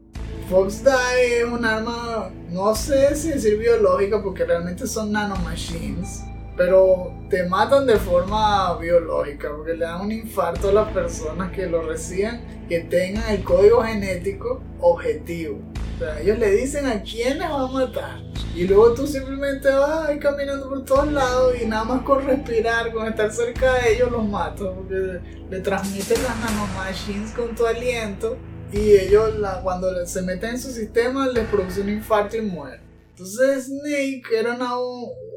Fox 0.52 0.84
Die 0.84 1.38
es 1.38 1.46
un 1.46 1.64
arma, 1.64 2.30
no 2.50 2.76
sé 2.76 3.16
si 3.16 3.30
decir 3.30 3.58
biológica, 3.58 4.22
porque 4.22 4.44
realmente 4.44 4.86
son 4.86 5.14
nanomachines, 5.14 6.24
pero 6.58 7.14
te 7.30 7.46
matan 7.46 7.88
de 7.88 7.96
forma 7.96 8.78
biológica, 8.78 9.50
porque 9.56 9.76
le 9.76 9.86
dan 9.86 10.02
un 10.02 10.12
infarto 10.12 10.68
a 10.68 10.74
las 10.74 10.92
personas 10.92 11.54
que 11.54 11.68
lo 11.68 11.84
reciben, 11.84 12.66
que 12.68 12.82
tengan 12.82 13.30
el 13.30 13.46
código 13.46 13.82
genético 13.82 14.62
objetivo. 14.82 15.58
O 15.96 16.00
sea, 16.00 16.20
ellos 16.20 16.38
le 16.38 16.52
dicen 16.52 16.86
a 16.86 17.02
quiénes 17.02 17.50
va 17.50 17.62
a 17.62 17.68
matar. 17.68 18.20
Y 18.54 18.66
luego 18.66 18.94
tú 18.94 19.08
simplemente 19.08 19.70
vas 19.70 20.10
ahí 20.10 20.20
caminando 20.20 20.68
por 20.68 20.84
todos 20.84 21.10
lados 21.14 21.56
y 21.62 21.66
nada 21.66 21.86
más 21.86 22.02
con 22.02 22.26
respirar, 22.26 22.92
con 22.92 23.08
estar 23.08 23.32
cerca 23.32 23.76
de 23.76 23.94
ellos 23.94 24.12
los 24.12 24.28
matas, 24.28 24.68
porque 24.76 25.22
le 25.50 25.60
transmiten 25.62 26.22
las 26.24 26.38
nanomachines 26.42 27.32
con 27.32 27.56
tu 27.56 27.66
aliento 27.66 28.36
y 28.72 28.92
ellos 28.94 29.38
la- 29.40 29.62
cuando 29.62 30.06
se 30.06 30.22
meten 30.22 30.52
en 30.52 30.60
su 30.60 30.72
sistema 30.72 31.28
les 31.28 31.48
produce 31.48 31.82
un 31.82 31.90
infarto 31.90 32.38
y 32.38 32.42
mueren. 32.42 32.82
Entonces 33.10 33.66
Snake 33.66 34.24
era 34.36 34.54
una, 34.56 34.72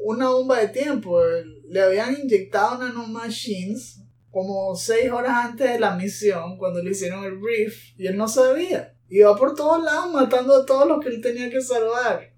una 0.03 0.29
bomba 0.29 0.59
de 0.59 0.69
tiempo, 0.69 1.19
le 1.67 1.81
habían 1.81 2.15
inyectado 2.19 2.77
nanomachines 2.77 4.01
como 4.31 4.75
6 4.75 5.11
horas 5.11 5.45
antes 5.45 5.71
de 5.71 5.79
la 5.79 5.95
misión, 5.95 6.57
cuando 6.57 6.81
le 6.83 6.91
hicieron 6.91 7.23
el 7.23 7.37
brief, 7.37 7.93
y 7.97 8.07
él 8.07 8.17
no 8.17 8.27
sabía. 8.27 8.93
Iba 9.07 9.35
por 9.37 9.55
todos 9.55 9.83
lados 9.83 10.11
matando 10.11 10.55
a 10.55 10.65
todos 10.65 10.87
los 10.87 10.99
que 10.99 11.09
él 11.09 11.21
tenía 11.21 11.49
que 11.49 11.61
salvar. 11.61 12.34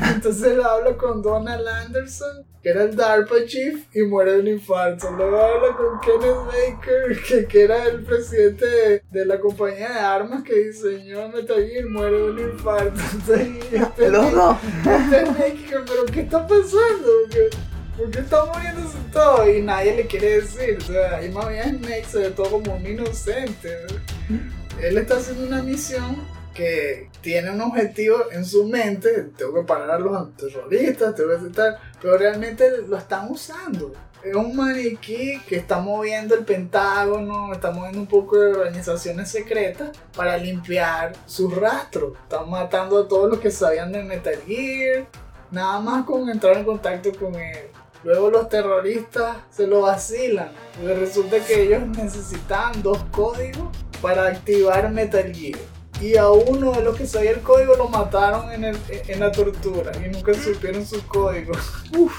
Entonces 0.14 0.52
él 0.52 0.60
habla 0.60 0.96
con 0.96 1.22
Donald 1.22 1.66
Anderson, 1.66 2.44
que 2.62 2.70
era 2.70 2.84
el 2.84 2.96
DARPA 2.96 3.44
chief, 3.46 3.84
y 3.94 4.02
muere 4.02 4.32
de 4.32 4.40
un 4.40 4.48
infarto. 4.48 5.10
Luego 5.10 5.40
habla 5.40 5.76
con 5.76 6.00
Kenneth 6.00 6.46
Baker, 6.46 7.22
que, 7.28 7.46
que 7.46 7.64
era 7.64 7.84
el 7.84 8.04
presidente 8.04 8.66
de, 8.66 9.02
de 9.10 9.26
la 9.26 9.38
compañía 9.38 9.90
de 9.90 9.98
armas 9.98 10.42
que 10.42 10.54
diseñó 10.54 11.28
Metal 11.28 11.66
Gear, 11.66 11.86
muere 11.86 12.16
de 12.16 12.30
un 12.30 12.38
infarto. 12.38 13.00
Entonces, 13.12 13.48
y 13.72 13.76
este 13.76 14.10
dos. 14.10 14.56
este 14.84 15.24
pero 15.70 16.04
¿qué 16.12 16.20
está 16.20 16.46
pasando? 16.46 17.08
¿Por 17.22 17.30
qué, 17.30 17.50
por 17.96 18.10
qué 18.10 18.18
está 18.20 18.44
muriéndose 18.44 18.98
todo? 19.12 19.50
Y 19.50 19.62
nadie 19.62 19.96
le 19.96 20.06
quiere 20.06 20.40
decir. 20.40 20.78
O 20.78 20.86
sea, 20.86 21.24
y 21.24 21.30
más 21.30 21.48
bien 21.48 21.78
Snake 21.78 22.06
se 22.08 22.18
ve 22.18 22.30
todo 22.30 22.50
como 22.50 22.74
un 22.74 22.86
inocente. 22.86 23.86
¿no? 24.28 24.38
Él 24.80 24.98
está 24.98 25.16
haciendo 25.16 25.46
una 25.46 25.62
misión 25.62 26.16
que 26.54 27.08
tiene 27.20 27.50
un 27.50 27.60
objetivo 27.60 28.16
en 28.30 28.44
su 28.44 28.66
mente, 28.66 29.30
tengo 29.36 29.54
que 29.54 29.62
parar 29.62 29.90
a 29.90 29.98
los 29.98 30.36
terroristas, 30.36 31.14
tengo 31.14 31.30
que 31.30 31.36
hacer 31.36 31.52
tal, 31.52 31.78
pero 32.00 32.18
realmente 32.18 32.70
lo 32.86 32.96
están 32.96 33.30
usando. 33.30 33.92
Es 34.22 34.34
un 34.34 34.56
maniquí 34.56 35.40
que 35.48 35.56
está 35.56 35.78
moviendo 35.78 36.34
el 36.34 36.44
Pentágono, 36.44 37.52
está 37.52 37.70
moviendo 37.70 38.00
un 38.00 38.06
poco 38.06 38.38
de 38.38 38.52
organizaciones 38.52 39.30
secretas 39.30 39.96
para 40.14 40.36
limpiar 40.36 41.12
sus 41.26 41.54
rastros. 41.54 42.18
Están 42.22 42.50
matando 42.50 42.98
a 42.98 43.08
todos 43.08 43.30
los 43.30 43.38
que 43.38 43.50
sabían 43.50 43.92
de 43.92 44.02
Metal 44.02 44.34
Gear, 44.44 45.06
nada 45.52 45.80
más 45.80 46.04
con 46.04 46.28
entrar 46.28 46.56
en 46.56 46.64
contacto 46.64 47.12
con 47.12 47.36
él. 47.36 47.68
Luego 48.02 48.30
los 48.30 48.48
terroristas 48.48 49.36
se 49.50 49.66
lo 49.66 49.82
vacilan, 49.82 50.50
porque 50.76 50.94
resulta 50.94 51.38
que 51.38 51.62
ellos 51.62 51.86
necesitaban 51.86 52.82
dos 52.82 52.98
códigos 53.12 53.68
para 54.02 54.26
activar 54.26 54.90
Metal 54.90 55.32
Gear. 55.32 55.77
Y 56.00 56.16
a 56.16 56.28
uno 56.30 56.72
de 56.72 56.82
los 56.82 56.96
que 56.96 57.06
sabía 57.06 57.30
el 57.32 57.40
código 57.40 57.74
lo 57.76 57.88
mataron 57.88 58.52
en, 58.52 58.64
el- 58.64 58.78
en 58.88 59.20
la 59.20 59.32
tortura 59.32 59.92
y 60.04 60.08
nunca 60.10 60.32
supieron 60.34 60.84
su 60.86 61.04
código. 61.06 61.52
Uf. 61.96 62.12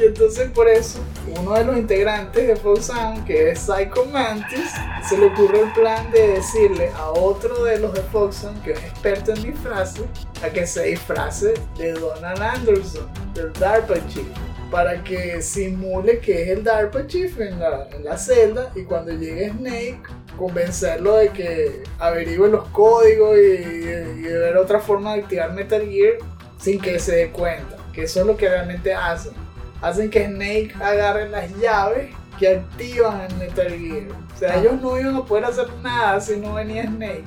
Y 0.00 0.04
entonces 0.04 0.48
por 0.52 0.68
eso, 0.68 1.00
uno 1.38 1.52
de 1.54 1.64
los 1.64 1.76
integrantes 1.76 2.46
de 2.46 2.56
Fox 2.56 2.86
Sound, 2.86 3.26
que 3.26 3.50
es 3.50 3.58
Psycho 3.58 4.06
Mantis, 4.06 4.70
se 5.06 5.18
le 5.18 5.26
ocurre 5.26 5.60
el 5.60 5.72
plan 5.72 6.10
de 6.12 6.28
decirle 6.34 6.90
a 6.96 7.10
otro 7.10 7.64
de 7.64 7.78
los 7.80 7.92
de 7.92 8.00
Fox 8.02 8.36
Sound, 8.36 8.62
que 8.62 8.72
es 8.72 8.78
experto 8.78 9.32
en 9.32 9.42
disfraces, 9.42 10.04
a 10.42 10.48
que 10.48 10.66
se 10.66 10.84
disfrace 10.84 11.54
de 11.76 11.92
Donald 11.92 12.40
Anderson, 12.40 13.06
del 13.34 13.52
DARPA 13.54 13.96
Chief, 14.08 14.26
para 14.70 15.02
que 15.04 15.42
simule 15.42 16.20
que 16.20 16.44
es 16.44 16.48
el 16.50 16.64
DARPA 16.64 17.06
Chief 17.08 17.38
en 17.40 17.58
la, 17.58 17.88
en 17.90 18.04
la 18.04 18.16
celda 18.16 18.70
y 18.76 18.84
cuando 18.84 19.10
llegue 19.12 19.50
Snake, 19.50 20.02
convencerlo 20.40 21.16
de 21.16 21.28
que 21.28 21.82
averigüe 21.98 22.48
los 22.48 22.66
códigos 22.68 23.36
y, 23.36 24.22
ver 24.22 24.56
otra 24.56 24.80
forma 24.80 25.14
de 25.14 25.20
activar 25.20 25.52
Metal 25.52 25.82
Gear 25.82 26.14
sin 26.58 26.80
que 26.80 26.98
se 26.98 27.14
dé 27.14 27.30
cuenta, 27.30 27.76
que 27.92 28.04
eso 28.04 28.20
es 28.20 28.26
lo 28.26 28.36
que 28.36 28.48
realmente 28.48 28.94
hacen 28.94 29.34
hacen 29.82 30.10
que 30.10 30.26
Snake 30.26 30.72
agarre 30.80 31.28
las 31.28 31.50
llaves 31.56 32.14
que 32.38 32.48
activan 32.48 33.20
el 33.20 33.36
Metal 33.36 33.68
Gear. 33.68 34.04
O 34.34 34.38
sea, 34.38 34.56
ellos 34.56 34.80
no 34.80 34.98
iban 34.98 35.16
a 35.16 35.24
poder 35.24 35.44
hacer 35.44 35.68
nada 35.82 36.20
si 36.20 36.36
no 36.36 36.54
venía 36.54 36.84
Snake. 36.84 37.24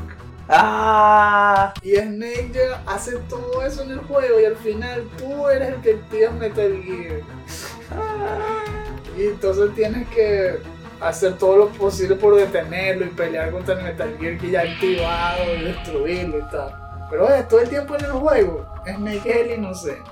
¡Ah! 0.49 1.73
Y 1.81 1.95
Snake 1.95 2.53
hace 2.85 3.17
todo 3.29 3.63
eso 3.65 3.83
en 3.83 3.91
el 3.91 3.99
juego 3.99 4.39
y 4.39 4.45
al 4.45 4.55
final 4.57 5.07
tú 5.17 5.47
eres 5.47 5.69
el 5.69 5.81
que 5.81 5.93
activa 5.93 6.31
Metal 6.31 6.83
Gear. 6.83 7.21
Y 9.17 9.27
entonces 9.27 9.73
tienes 9.75 10.07
que 10.09 10.59
hacer 11.03 11.37
todo 11.37 11.57
lo 11.57 11.67
posible 11.69 12.15
por 12.15 12.35
detenerlo 12.35 13.05
y 13.05 13.09
pelear 13.09 13.51
contra 13.51 13.75
el 13.75 13.83
Metal 13.83 14.17
Gear 14.19 14.37
que 14.37 14.51
ya 14.51 14.61
ha 14.61 14.63
activado 14.63 15.55
y 15.55 15.63
destruirlo 15.63 16.39
y 16.39 16.49
tal. 16.49 16.73
Pero 17.09 17.27
oye, 17.27 17.43
todo 17.43 17.59
el 17.59 17.69
tiempo 17.69 17.95
en 17.95 18.05
el 18.05 18.11
juego, 18.11 18.65
Snake 18.85 19.29
es 19.29 19.35
el 19.35 19.59
inocente. 19.59 20.09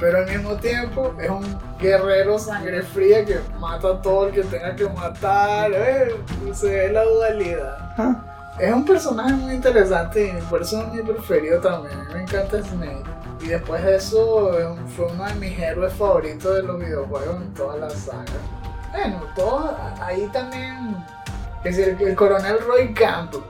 Pero 0.00 0.18
al 0.18 0.26
mismo 0.26 0.56
tiempo 0.56 1.14
es 1.20 1.30
un 1.30 1.58
guerrero 1.78 2.38
sangre 2.38 2.82
fría 2.82 3.24
que 3.24 3.38
mata 3.60 3.88
a 3.88 4.02
todo 4.02 4.26
el 4.26 4.32
que 4.32 4.42
tenga 4.42 4.74
que 4.74 4.88
matar. 4.88 5.70
eh, 5.72 6.16
se 6.52 6.68
ve 6.68 6.92
la 6.92 7.04
dualidad. 7.04 8.24
Es 8.58 8.72
un 8.72 8.84
personaje 8.84 9.32
muy 9.34 9.54
interesante 9.54 10.34
y 10.36 10.42
por 10.42 10.62
eso 10.62 10.82
es 10.82 10.92
mi 10.92 11.02
preferido 11.02 11.60
también. 11.60 11.98
A 12.00 12.04
mí 12.04 12.14
me 12.14 12.22
encanta 12.22 12.62
Snake. 12.62 13.04
Y 13.40 13.48
después 13.48 13.84
de 13.84 13.96
eso 13.96 14.58
eh, 14.58 14.74
fue 14.96 15.06
uno 15.06 15.24
de 15.24 15.34
mis 15.34 15.58
héroes 15.58 15.92
favoritos 15.94 16.56
de 16.56 16.62
los 16.62 16.78
videojuegos 16.78 17.36
en 17.36 17.54
toda 17.54 17.76
la 17.76 17.90
saga. 17.90 18.24
Bueno, 18.92 19.22
todo 19.34 19.76
ahí 20.00 20.28
también. 20.32 20.96
Es 21.64 21.78
el, 21.78 22.00
el 22.00 22.16
coronel 22.16 22.58
Roy 22.66 22.92
Campbell. 22.92 23.40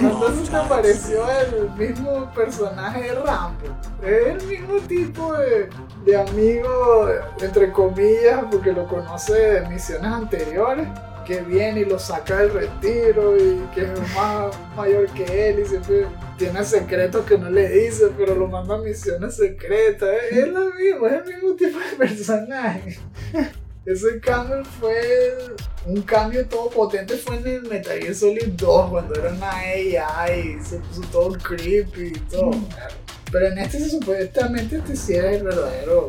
Entonces 0.00 0.50
te 0.50 0.68
pareció 0.68 1.24
el 1.30 1.70
mismo 1.70 2.28
personaje 2.34 3.02
de 3.02 3.14
Rambo. 3.14 3.60
Es 4.02 4.26
el 4.26 4.48
mismo 4.48 4.78
tipo 4.88 5.32
de, 5.34 5.70
de 6.04 6.16
amigo, 6.16 7.08
entre 7.40 7.70
comillas, 7.70 8.44
porque 8.50 8.72
lo 8.72 8.88
conoce 8.88 9.32
de 9.32 9.68
misiones 9.68 10.12
anteriores, 10.12 10.88
que 11.24 11.40
viene 11.42 11.80
y 11.80 11.84
lo 11.84 12.00
saca 12.00 12.38
del 12.38 12.52
retiro 12.52 13.36
y 13.36 13.60
que 13.72 13.82
es 13.82 14.14
más 14.14 14.52
mayor 14.76 15.06
que 15.10 15.50
él 15.50 15.60
y 15.60 15.64
siempre 15.64 16.06
tiene 16.36 16.64
secretos 16.64 17.24
que 17.24 17.38
no 17.38 17.48
le 17.48 17.68
dice, 17.68 18.10
pero 18.18 18.34
lo 18.34 18.48
manda 18.48 18.74
a 18.74 18.78
misiones 18.78 19.36
secretas. 19.36 20.08
Es 20.32 20.48
lo 20.48 20.64
mismo, 20.74 21.06
es 21.06 21.12
el 21.12 21.24
mismo 21.26 21.54
tipo 21.54 21.78
de 21.78 21.96
personaje. 21.96 22.98
Ese 23.84 24.20
cambio 24.20 24.64
fue 24.64 25.56
un 25.86 26.02
cambio 26.02 26.46
todo 26.46 26.70
potente 26.70 27.16
fue 27.16 27.38
en 27.38 27.46
el 27.48 27.62
Metal 27.62 27.98
Gear 27.98 28.14
Solid 28.14 28.52
2 28.52 28.90
cuando 28.90 29.14
era 29.16 29.32
una 29.32 29.50
AI 29.50 30.56
y 30.56 30.64
se 30.64 30.76
puso 30.78 31.02
todo 31.10 31.32
creepy 31.32 32.12
y 32.14 32.20
todo. 32.30 32.52
Pero 33.32 33.46
en 33.48 33.58
este 33.58 33.80
se 33.80 33.90
supuestamente 33.90 34.76
este 34.76 34.94
sí 34.94 35.14
era 35.14 35.32
el 35.32 35.42
verdadero 35.42 36.06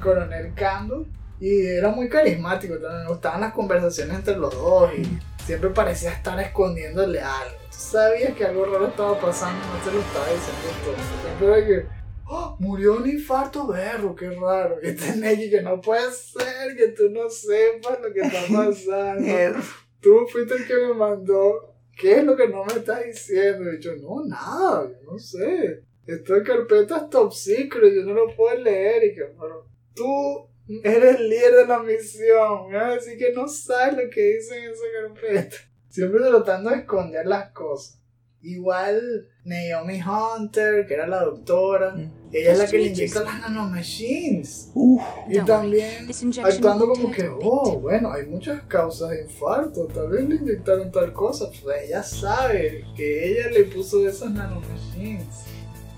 coronel 0.00 0.54
Campbell 0.54 1.06
y 1.40 1.66
era 1.66 1.88
muy 1.88 2.08
carismático 2.08 2.74
también. 2.74 3.02
Me 3.02 3.08
gustaban 3.08 3.40
las 3.40 3.52
conversaciones 3.52 4.18
entre 4.18 4.36
los 4.36 4.54
dos 4.54 4.92
y 4.96 5.18
siempre 5.44 5.70
parecía 5.70 6.12
estar 6.12 6.38
escondiéndole 6.38 7.20
algo. 7.20 7.56
Tú 7.70 7.76
sabías 7.76 8.34
que 8.34 8.44
algo 8.44 8.66
raro 8.66 8.86
estaba 8.86 9.18
pasando, 9.18 9.58
no 9.66 9.84
te 9.84 9.90
lo 9.90 10.00
estaba 10.00 10.26
diciendo 10.26 10.68
todo. 10.84 10.94
Siempre 11.22 11.48
era 11.48 11.66
que 11.66 12.05
¡Oh! 12.28 12.56
murió 12.58 12.96
un 12.96 13.08
infarto 13.08 13.66
berro, 13.66 14.14
qué 14.14 14.30
raro. 14.30 14.78
Y 14.82 14.86
este 14.88 15.16
Neji 15.16 15.50
que 15.50 15.62
no 15.62 15.80
puede 15.80 16.10
ser 16.10 16.76
que 16.76 16.88
tú 16.88 17.08
no 17.10 17.28
sepas 17.28 18.00
lo 18.00 18.12
que 18.12 18.20
está 18.20 18.40
pasando. 18.52 19.62
Tú 20.00 20.26
fuiste 20.30 20.54
el 20.54 20.66
que 20.66 20.74
me 20.74 20.94
mandó. 20.94 21.74
¿Qué 21.96 22.18
es 22.18 22.24
lo 22.24 22.36
que 22.36 22.48
no 22.48 22.64
me 22.64 22.74
estás 22.74 23.04
diciendo? 23.04 23.72
Y 23.72 23.80
yo, 23.80 23.96
no, 23.96 24.24
nada, 24.26 24.90
yo 24.90 25.12
no 25.12 25.18
sé. 25.18 25.82
Esto 26.06 26.34
de 26.34 26.42
carpeta 26.42 26.98
es 26.98 27.10
top 27.10 27.32
secret, 27.32 27.94
yo 27.94 28.02
no 28.02 28.12
lo 28.12 28.36
puedo 28.36 28.56
leer. 28.58 29.04
Y 29.04 29.14
que, 29.14 29.22
pero 29.40 29.66
tú 29.94 30.48
eres 30.84 31.16
el 31.16 31.28
líder 31.28 31.54
de 31.54 31.66
la 31.66 31.82
misión. 31.82 32.68
Me 32.68 32.76
vas 32.76 32.90
a 32.90 32.94
decir 32.96 33.18
que 33.18 33.32
no 33.32 33.48
sabes 33.48 33.96
lo 33.96 34.10
que 34.10 34.34
dice 34.34 34.58
en 34.58 34.70
esa 34.70 34.84
carpeta. 35.00 35.56
Siempre 35.88 36.20
tratando 36.20 36.70
de 36.70 36.76
esconder 36.76 37.26
las 37.26 37.50
cosas. 37.52 37.98
Igual 38.42 39.28
Naomi 39.44 40.00
Hunter, 40.02 40.86
que 40.86 40.94
era 40.94 41.06
la 41.06 41.24
doctora, 41.24 41.96
ella 42.32 42.52
es 42.52 42.58
la 42.58 42.66
que 42.66 42.78
le 42.78 42.86
inyecta 42.86 43.22
las 43.22 43.40
nanomachines. 43.40 44.70
Uf, 44.74 45.02
Y 45.28 45.38
también 45.40 46.08
actuando 46.42 46.88
como 46.88 47.10
que, 47.10 47.28
oh, 47.42 47.78
bueno, 47.80 48.12
hay 48.12 48.26
muchas 48.26 48.62
causas 48.62 49.10
de 49.10 49.22
infarto, 49.22 49.86
tal 49.86 50.08
vez 50.08 50.28
le 50.28 50.36
inyectaron 50.36 50.90
tal 50.90 51.12
cosa, 51.12 51.48
pues 51.62 51.84
ella 51.84 52.02
sabe 52.02 52.84
que 52.96 53.30
ella 53.30 53.50
le 53.50 53.64
puso 53.64 54.06
esas 54.06 54.30
nanomachines. 54.30 55.26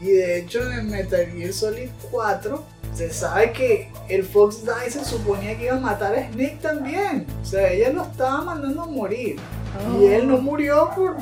Y 0.01 0.11
de 0.11 0.39
hecho 0.39 0.61
en 0.71 0.91
Metal 0.91 1.27
Gear 1.27 1.53
Solid 1.53 1.89
4 2.11 2.63
se 2.95 3.13
sabe 3.13 3.53
que 3.53 3.91
el 4.09 4.25
Fox 4.25 4.63
se 4.89 5.05
suponía 5.05 5.57
que 5.57 5.67
iba 5.67 5.77
a 5.77 5.81
matar 5.81 6.15
a 6.15 6.31
Snake 6.31 6.59
también. 6.63 7.27
O 7.43 7.45
sea, 7.45 7.73
ella 7.73 7.91
lo 7.91 8.03
estaba 8.03 8.43
mandando 8.43 8.83
a 8.83 8.87
morir. 8.87 9.37
Y 10.01 10.07
él 10.07 10.27
no 10.27 10.39
murió 10.39 10.91
por, 10.95 11.17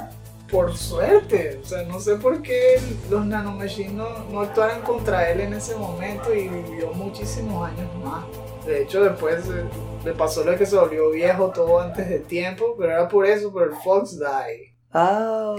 por 0.51 0.77
suerte. 0.77 1.61
O 1.63 1.67
sea, 1.67 1.83
no 1.85 2.01
sé 2.01 2.17
por 2.17 2.43
qué 2.43 2.81
los 3.11 3.25
nanomachines 3.27 3.93
no, 3.93 4.25
no 4.31 4.41
actuaron 4.41 4.83
contra 4.83 5.31
él 5.31 5.41
en 5.41 5.55
ese 5.55 5.75
momento 5.77 6.35
y 6.35 6.49
vivió 6.49 6.93
muchísimos 6.93 7.69
años 7.69 7.95
más. 7.97 8.25
De 8.65 8.83
hecho, 8.83 9.05
después 9.05 9.47
eh, 9.47 9.65
le 10.05 10.13
pasó 10.13 10.45
lo 10.45 10.57
que 10.57 10.67
se 10.67 10.77
volvió 10.77 11.11
viejo 11.11 11.51
todo 11.51 11.81
antes 11.81 12.09
de 12.09 12.21
tiempo, 12.21 12.75
pero 12.79 12.93
era 12.93 13.09
por 13.09 13.27
eso, 13.27 13.53
por 13.53 13.65
el 13.65 13.75
Fox 13.77 14.19
Die. 14.19 14.77
oh. 14.93 15.57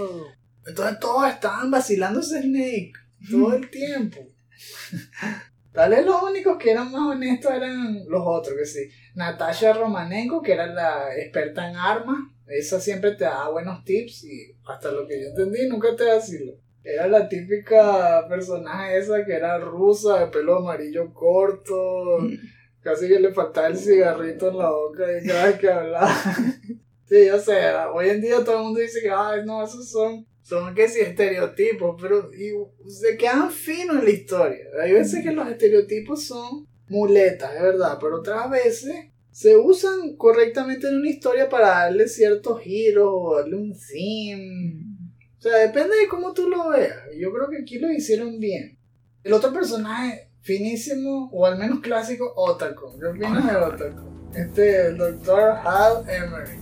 Entonces 0.66 0.98
todos 1.00 1.26
estaban 1.28 1.70
vacilándose 1.70 2.42
Snake 2.42 2.92
todo 3.30 3.54
el 3.54 3.70
tiempo. 3.70 4.18
Tal 5.72 5.90
vez 5.90 6.04
los 6.04 6.22
únicos 6.22 6.58
que 6.58 6.72
eran 6.72 6.90
más 6.90 7.14
honestos 7.14 7.52
eran 7.52 8.04
los 8.08 8.22
otros, 8.24 8.56
que 8.56 8.66
sí. 8.66 8.90
Natasha 9.14 9.72
Romanenko, 9.72 10.42
que 10.42 10.52
era 10.52 10.66
la 10.66 11.16
experta 11.16 11.68
en 11.68 11.76
armas, 11.76 12.18
esa 12.48 12.80
siempre 12.80 13.12
te 13.12 13.24
daba 13.24 13.50
buenos 13.50 13.84
tips 13.84 14.24
y 14.24 14.56
hasta 14.66 14.90
lo 14.90 15.06
que 15.06 15.20
yo 15.20 15.28
entendí 15.28 15.68
nunca 15.68 15.94
te 15.96 16.04
vaciló. 16.04 16.54
Era 16.82 17.06
la 17.06 17.28
típica 17.28 18.26
personaje 18.28 18.98
esa 18.98 19.24
que 19.24 19.34
era 19.34 19.58
rusa, 19.58 20.20
de 20.20 20.26
pelo 20.28 20.56
amarillo 20.56 21.12
corto, 21.12 22.18
casi 22.80 23.08
que 23.08 23.20
le 23.20 23.32
faltaba 23.32 23.66
el 23.66 23.76
cigarrito 23.76 24.48
en 24.48 24.58
la 24.58 24.70
boca 24.70 25.04
y 25.18 25.26
cada 25.26 25.46
vez 25.46 25.58
que 25.58 25.70
hablaba. 25.70 26.14
Sí, 27.08 27.24
yo 27.24 27.38
sé, 27.38 27.54
hoy 27.94 28.10
en 28.10 28.20
día 28.20 28.44
todo 28.44 28.58
el 28.58 28.64
mundo 28.64 28.80
dice 28.80 29.00
que, 29.00 29.08
ay, 29.08 29.40
no, 29.46 29.64
esos 29.64 29.90
son, 29.90 30.26
son 30.42 30.74
que 30.74 30.86
sí 30.90 31.00
estereotipos, 31.00 31.96
pero 31.98 32.30
y, 32.34 32.52
se 32.90 33.16
quedan 33.16 33.50
finos 33.50 33.96
en 33.96 34.04
la 34.04 34.10
historia. 34.10 34.66
Hay 34.82 34.92
veces 34.92 35.24
que 35.24 35.32
los 35.32 35.48
estereotipos 35.48 36.24
son 36.24 36.68
muletas, 36.86 37.54
es 37.54 37.62
verdad, 37.62 37.96
pero 37.98 38.16
otras 38.16 38.50
veces 38.50 39.07
se 39.38 39.56
usan 39.56 40.16
correctamente 40.16 40.88
en 40.88 40.96
una 40.96 41.10
historia 41.10 41.48
para 41.48 41.68
darle 41.68 42.08
ciertos 42.08 42.60
giros 42.60 43.06
o 43.08 43.36
darle 43.36 43.54
un 43.54 43.72
theme. 43.72 44.82
O 45.38 45.40
sea, 45.40 45.58
depende 45.58 45.96
de 45.96 46.08
cómo 46.08 46.32
tú 46.32 46.48
lo 46.48 46.70
veas. 46.70 46.96
Yo 47.16 47.32
creo 47.32 47.48
que 47.48 47.58
aquí 47.62 47.78
lo 47.78 47.88
hicieron 47.88 48.40
bien. 48.40 48.76
El 49.22 49.32
otro 49.32 49.52
personaje 49.52 50.32
finísimo, 50.40 51.30
o 51.32 51.46
al 51.46 51.56
menos 51.56 51.78
clásico, 51.78 52.32
Otaku. 52.34 52.98
¿Qué 52.98 53.06
opinas 53.06 53.78
de? 53.78 54.40
Este, 54.40 54.86
el 54.88 54.98
doctor 54.98 55.52
Hal 55.64 56.04
Emery. 56.08 56.58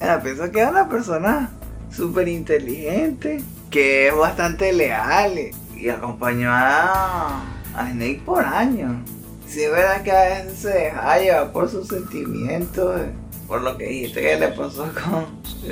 Ah, 0.00 0.20
pienso 0.22 0.48
que 0.52 0.62
es 0.62 0.68
una 0.68 0.88
persona 0.88 1.50
súper 1.90 2.28
inteligente, 2.28 3.42
que 3.68 4.06
es 4.06 4.16
bastante 4.16 4.72
leal 4.72 5.36
y, 5.76 5.88
acompañó 5.88 6.50
a 6.52 7.42
Snake 7.74 8.22
por 8.24 8.44
años. 8.44 8.96
Sí, 9.48 9.62
es 9.62 9.70
verdad 9.70 10.02
que 10.02 10.10
a 10.10 10.24
veces 10.24 10.58
se 10.58 10.68
deja 10.68 11.18
llevar 11.18 11.52
por 11.52 11.70
sus 11.70 11.88
sentimientos, 11.88 13.00
eh, 13.00 13.10
por 13.46 13.62
lo 13.62 13.76
que 13.78 13.86
dijiste 13.86 14.20
que 14.20 14.36
le 14.36 14.48
pasó 14.48 14.90
con 14.92 15.26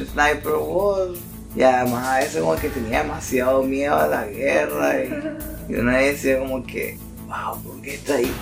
Sniper 0.06 0.52
Wolf. 0.52 1.18
Y 1.56 1.62
además 1.62 2.06
a 2.06 2.18
veces 2.18 2.40
como 2.40 2.56
que 2.56 2.68
tenía 2.68 3.02
demasiado 3.02 3.62
miedo 3.62 3.94
a 3.94 4.08
la 4.08 4.26
guerra 4.26 5.04
y, 5.04 5.72
y 5.72 5.74
uno 5.76 5.92
decía 5.92 6.40
como 6.40 6.64
que, 6.64 6.98
wow, 7.26 7.62
¿por 7.62 7.80
qué 7.80 7.94
está 7.94 8.16
ahí? 8.16 8.32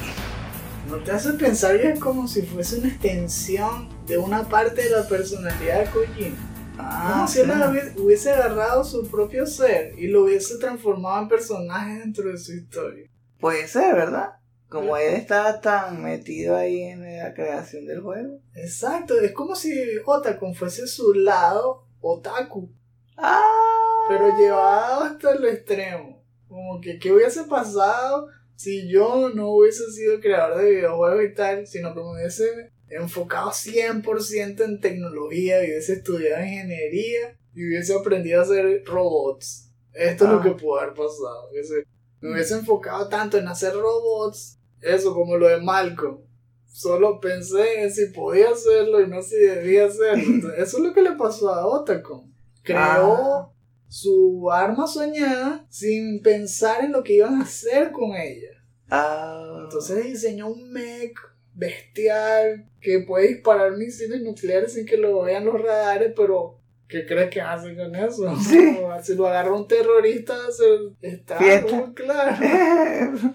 ¿No 0.89 0.97
te 0.99 1.13
hace 1.13 1.33
pensar 1.35 1.81
que 1.81 1.91
es 1.91 2.01
como 2.01 2.27
si 2.27 2.43
fuese 2.43 2.79
una 2.79 2.89
extensión 2.89 3.89
de 4.07 4.19
una 4.19 4.49
parte 4.49 4.83
de 4.83 4.91
la 4.91 5.07
personalidad 5.07 5.81
de 5.81 5.91
Kojima? 5.91 6.37
Como 6.77 7.29
si 7.29 7.41
él 7.41 7.51
hubiese 7.99 8.33
agarrado 8.33 8.83
su 8.83 9.07
propio 9.11 9.47
ser 9.47 9.99
y 9.99 10.09
lo 10.09 10.25
hubiese 10.25 10.57
transformado 10.59 11.23
en 11.23 11.29
personaje 11.29 11.99
dentro 11.99 12.31
de 12.31 12.39
su 12.39 12.53
historia. 12.53 13.07
Puede 13.39 13.69
ser, 13.69 13.95
¿verdad? 13.95 14.31
Como 14.73 14.97
él 14.97 15.15
estaba 15.15 15.61
tan 15.61 16.03
metido 16.03 16.57
ahí 16.57 16.81
en 16.83 17.03
la 17.19 17.33
creación 17.35 17.87
del 17.87 18.01
juego. 18.01 18.41
Exacto, 18.55 19.19
es 19.21 19.33
como 19.33 19.55
si 19.55 19.73
Otakon 20.05 20.55
fuese 20.55 20.87
su 20.87 21.13
lado 21.15 21.87
otaku, 22.01 22.73
¡Ah! 23.17 24.07
pero 24.09 24.37
llevado 24.37 25.03
hasta 25.05 25.33
el 25.33 25.45
extremo. 25.47 26.25
Como 26.49 26.81
que, 26.81 26.99
¿qué 26.99 27.13
hubiese 27.13 27.45
pasado 27.45 28.27
si 28.57 28.89
yo 28.89 29.31
no 29.35 29.51
hubiese 29.51 29.91
sido 29.93 30.21
creador 30.21 30.59
de 30.63 30.71
videojuegos 30.71 31.25
y 31.25 31.35
tal, 31.35 31.67
sino 31.67 31.95
que 31.95 32.01
me 32.01 32.13
hubiese 32.15 32.71
enfocado 32.89 33.51
100% 33.53 34.65
en 34.65 34.81
tecnología 34.81 35.63
y 35.65 35.71
hubiese 35.71 35.95
estudiado 35.95 36.43
ingeniería 36.45 37.37
y 37.55 37.67
hubiese 37.69 37.95
aprendido 37.95 38.41
a 38.41 38.45
hacer 38.45 38.83
robots? 38.85 39.71
Esto 39.95 40.25
es 40.25 40.31
lo 40.31 40.41
Ah. 40.41 40.43
que 40.43 40.51
pudo 40.53 40.79
haber 40.81 40.95
pasado. 40.95 41.49
hubiese- 41.53 41.85
me 42.21 42.33
hubiese 42.35 42.55
enfocado 42.55 43.09
tanto 43.09 43.37
en 43.39 43.49
hacer 43.49 43.75
robots, 43.75 44.59
eso 44.83 45.15
como 45.15 45.37
lo 45.37 45.49
de 45.49 45.61
Malcolm. 45.61 46.19
Solo 46.67 47.21
pensé 47.21 47.83
en 47.83 47.93
si 47.93 48.07
podía 48.07 48.51
hacerlo 48.51 49.01
y 49.01 49.07
no 49.09 49.23
si 49.23 49.37
debía 49.37 49.87
hacerlo. 49.87 50.23
Entonces, 50.27 50.59
eso 50.61 50.79
es 50.79 50.85
lo 50.85 50.93
que 50.95 51.03
le 51.03 51.13
pasó 51.13 51.51
a 51.53 51.67
Otacon. 51.67 52.33
Creó 52.63 52.79
Ah. 52.81 53.53
su 53.89 54.51
arma 54.51 54.87
soñada 54.87 55.67
sin 55.69 56.23
pensar 56.23 56.85
en 56.85 56.93
lo 56.93 57.03
que 57.03 57.15
iban 57.15 57.35
a 57.41 57.45
hacer 57.45 57.93
con 57.93 58.15
ella. 58.15 58.49
Ah. 58.91 59.61
Entonces 59.65 60.05
diseñó 60.05 60.49
un 60.49 60.71
mech 60.73 61.13
bestial 61.55 62.67
que 62.81 63.01
puede 63.01 63.29
disparar 63.29 63.73
misiles 63.77 64.23
nucleares 64.23 64.73
sin 64.73 64.87
que 64.87 64.97
lo 64.97 65.23
vean 65.23 65.45
los 65.45 65.61
radares, 65.61 66.13
pero 66.17 66.59
¿qué 66.89 67.05
crees 67.07 67.31
que 67.31 67.41
hace 67.41 67.77
con 67.77 67.95
eso? 67.95 68.35
Sí. 68.41 68.79
Si 69.03 69.15
lo 69.15 69.27
agarra 69.27 69.53
un 69.53 69.67
terrorista, 69.69 70.35
se 70.51 70.65
está 71.07 71.39
muy 71.71 71.93
claro. 71.95 72.37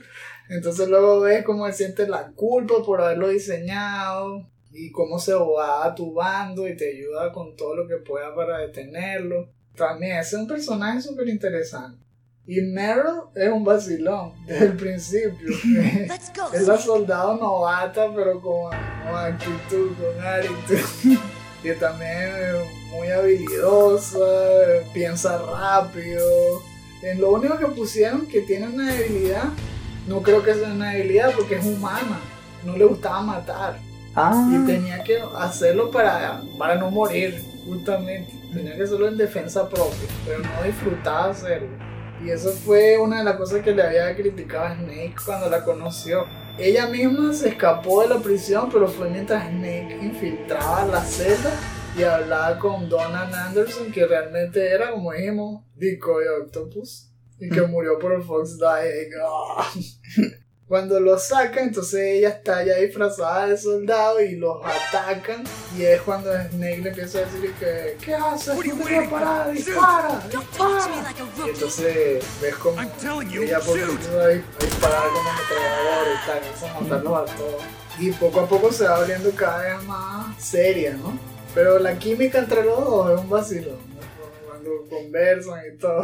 Entonces 0.49 0.87
luego 0.87 1.21
ves 1.21 1.43
cómo 1.43 1.67
él 1.67 1.73
siente 1.73 2.07
la 2.07 2.31
culpa 2.31 2.75
por 2.85 3.01
haberlo 3.01 3.29
diseñado 3.29 4.47
y 4.71 4.91
cómo 4.91 5.19
se 5.19 5.33
va 5.33 5.85
a 5.85 5.95
tu 5.95 6.13
bando 6.13 6.67
y 6.67 6.75
te 6.75 6.91
ayuda 6.91 7.31
con 7.31 7.55
todo 7.55 7.75
lo 7.75 7.87
que 7.87 7.97
pueda 7.97 8.33
para 8.35 8.59
detenerlo. 8.59 9.49
También 9.75 10.17
es 10.17 10.33
un 10.33 10.47
personaje 10.47 11.01
súper 11.01 11.27
interesante. 11.27 12.07
Y 12.45 12.61
Meryl 12.61 13.23
es 13.35 13.49
un 13.49 13.65
vacilón 13.65 14.33
desde 14.45 14.67
el 14.67 14.77
principio. 14.77 15.49
Es 16.53 16.65
la 16.65 16.77
soldado 16.77 17.35
novata, 17.35 18.09
pero 18.15 18.39
con, 18.39 18.71
con 18.71 19.15
actitud, 19.15 19.91
con 19.97 20.25
actitud. 20.25 21.19
que 21.63 21.73
también 21.73 22.11
es 22.11 22.91
muy 22.91 23.09
habilidosa, 23.09 24.17
piensa 24.93 25.37
rápido. 25.39 26.61
En 27.01 27.19
lo 27.19 27.31
único 27.31 27.57
que 27.57 27.65
pusieron 27.67 28.25
que 28.27 28.41
tiene 28.41 28.67
una 28.67 28.93
debilidad, 28.93 29.49
no 30.07 30.21
creo 30.21 30.41
que 30.41 30.53
sea 30.53 30.71
una 30.71 30.91
debilidad 30.91 31.33
porque 31.35 31.55
es 31.55 31.65
humana. 31.65 32.19
No 32.63 32.75
le 32.75 32.85
gustaba 32.85 33.21
matar. 33.21 33.77
Ah. 34.15 34.49
Y 34.51 34.65
tenía 34.65 35.03
que 35.03 35.21
hacerlo 35.37 35.91
para, 35.91 36.41
para 36.57 36.75
no 36.75 36.89
morir, 36.89 37.43
justamente. 37.65 38.33
Tenía 38.53 38.75
que 38.75 38.83
hacerlo 38.83 39.07
en 39.07 39.17
defensa 39.17 39.69
propia, 39.69 40.07
pero 40.25 40.39
no 40.39 40.63
disfrutaba 40.63 41.31
hacerlo. 41.31 41.69
Y 42.23 42.31
eso 42.31 42.51
fue 42.51 42.97
una 42.97 43.19
de 43.19 43.25
las 43.25 43.35
cosas 43.35 43.61
que 43.61 43.73
le 43.75 43.83
había 43.83 44.15
criticado 44.15 44.65
a 44.65 44.75
Snake 44.75 45.15
cuando 45.23 45.49
la 45.49 45.63
conoció. 45.63 46.25
Ella 46.57 46.87
misma 46.87 47.31
se 47.33 47.49
escapó 47.49 48.01
de 48.01 48.07
la 48.07 48.17
prisión, 48.17 48.69
pero 48.71 48.87
fue 48.87 49.09
mientras 49.09 49.47
Snake 49.47 49.99
infiltraba 50.01 50.85
la 50.85 51.01
celda 51.01 51.51
y 51.95 52.03
hablaba 52.03 52.57
con 52.57 52.89
Donan 52.89 53.33
Anderson, 53.33 53.91
que 53.91 54.05
realmente 54.05 54.67
era, 54.67 54.91
como 54.91 55.11
dijimos, 55.11 55.63
Decoy 55.75 56.25
Octopus, 56.41 57.06
y 57.39 57.49
que 57.49 57.61
murió 57.63 57.97
por 57.99 58.13
el 58.13 58.23
Fox. 58.23 58.57
Ah. 58.63 59.71
Cuando 60.67 60.99
lo 60.99 61.17
sacan, 61.17 61.69
entonces 61.69 62.01
ella 62.01 62.27
está 62.27 62.61
ya 62.65 62.75
disfrazada 62.75 63.47
de 63.47 63.57
soldado 63.57 64.19
y 64.19 64.35
los 64.35 64.57
atacan. 64.65 65.45
Y 65.77 65.83
es 65.83 66.01
cuando 66.01 66.29
Snake 66.33 66.79
le 66.79 66.89
empieza 66.89 67.19
a 67.19 67.21
decir 67.21 67.53
que, 67.53 67.95
¿qué 68.03 68.13
haces? 68.13 68.53
No 68.53 68.61
te 68.61 69.07
parar, 69.09 69.53
dispara, 69.53 70.21
dispara. 70.29 71.13
Y 71.45 71.49
entonces 71.51 72.25
ves 72.41 72.55
como 72.55 72.81
I'm 72.81 72.89
telling 72.99 73.29
you, 73.29 73.43
ella 73.43 73.59
por 73.61 73.77
shoot. 73.77 73.91
empieza 73.91 74.21
a 74.21 74.29
dis- 74.29 74.43
a 74.59 74.65
disparar 74.65 75.07
como 75.07 75.29
ametralladora 75.29 76.11
y 76.11 76.27
tal, 76.27 76.37
empieza 76.37 76.69
a 76.69 76.79
matarlos 76.81 77.31
a 77.31 77.35
todos. 77.37 77.63
Y 77.99 78.11
poco 78.11 78.39
a 78.41 78.47
poco 78.49 78.71
se 78.73 78.83
va 78.83 78.99
volviendo 78.99 79.31
cada 79.31 79.59
vez 79.77 79.83
más 79.85 80.43
seria, 80.43 80.93
¿no? 80.95 81.17
Pero 81.55 81.79
la 81.79 81.97
química 81.97 82.39
entre 82.39 82.65
los 82.65 82.77
dos 82.83 83.11
es 83.13 83.19
un 83.21 83.29
vacilo, 83.29 83.71
¿no? 83.71 84.47
Cuando 84.49 84.69
conversan 84.89 85.61
y 85.73 85.77
todo. 85.77 86.03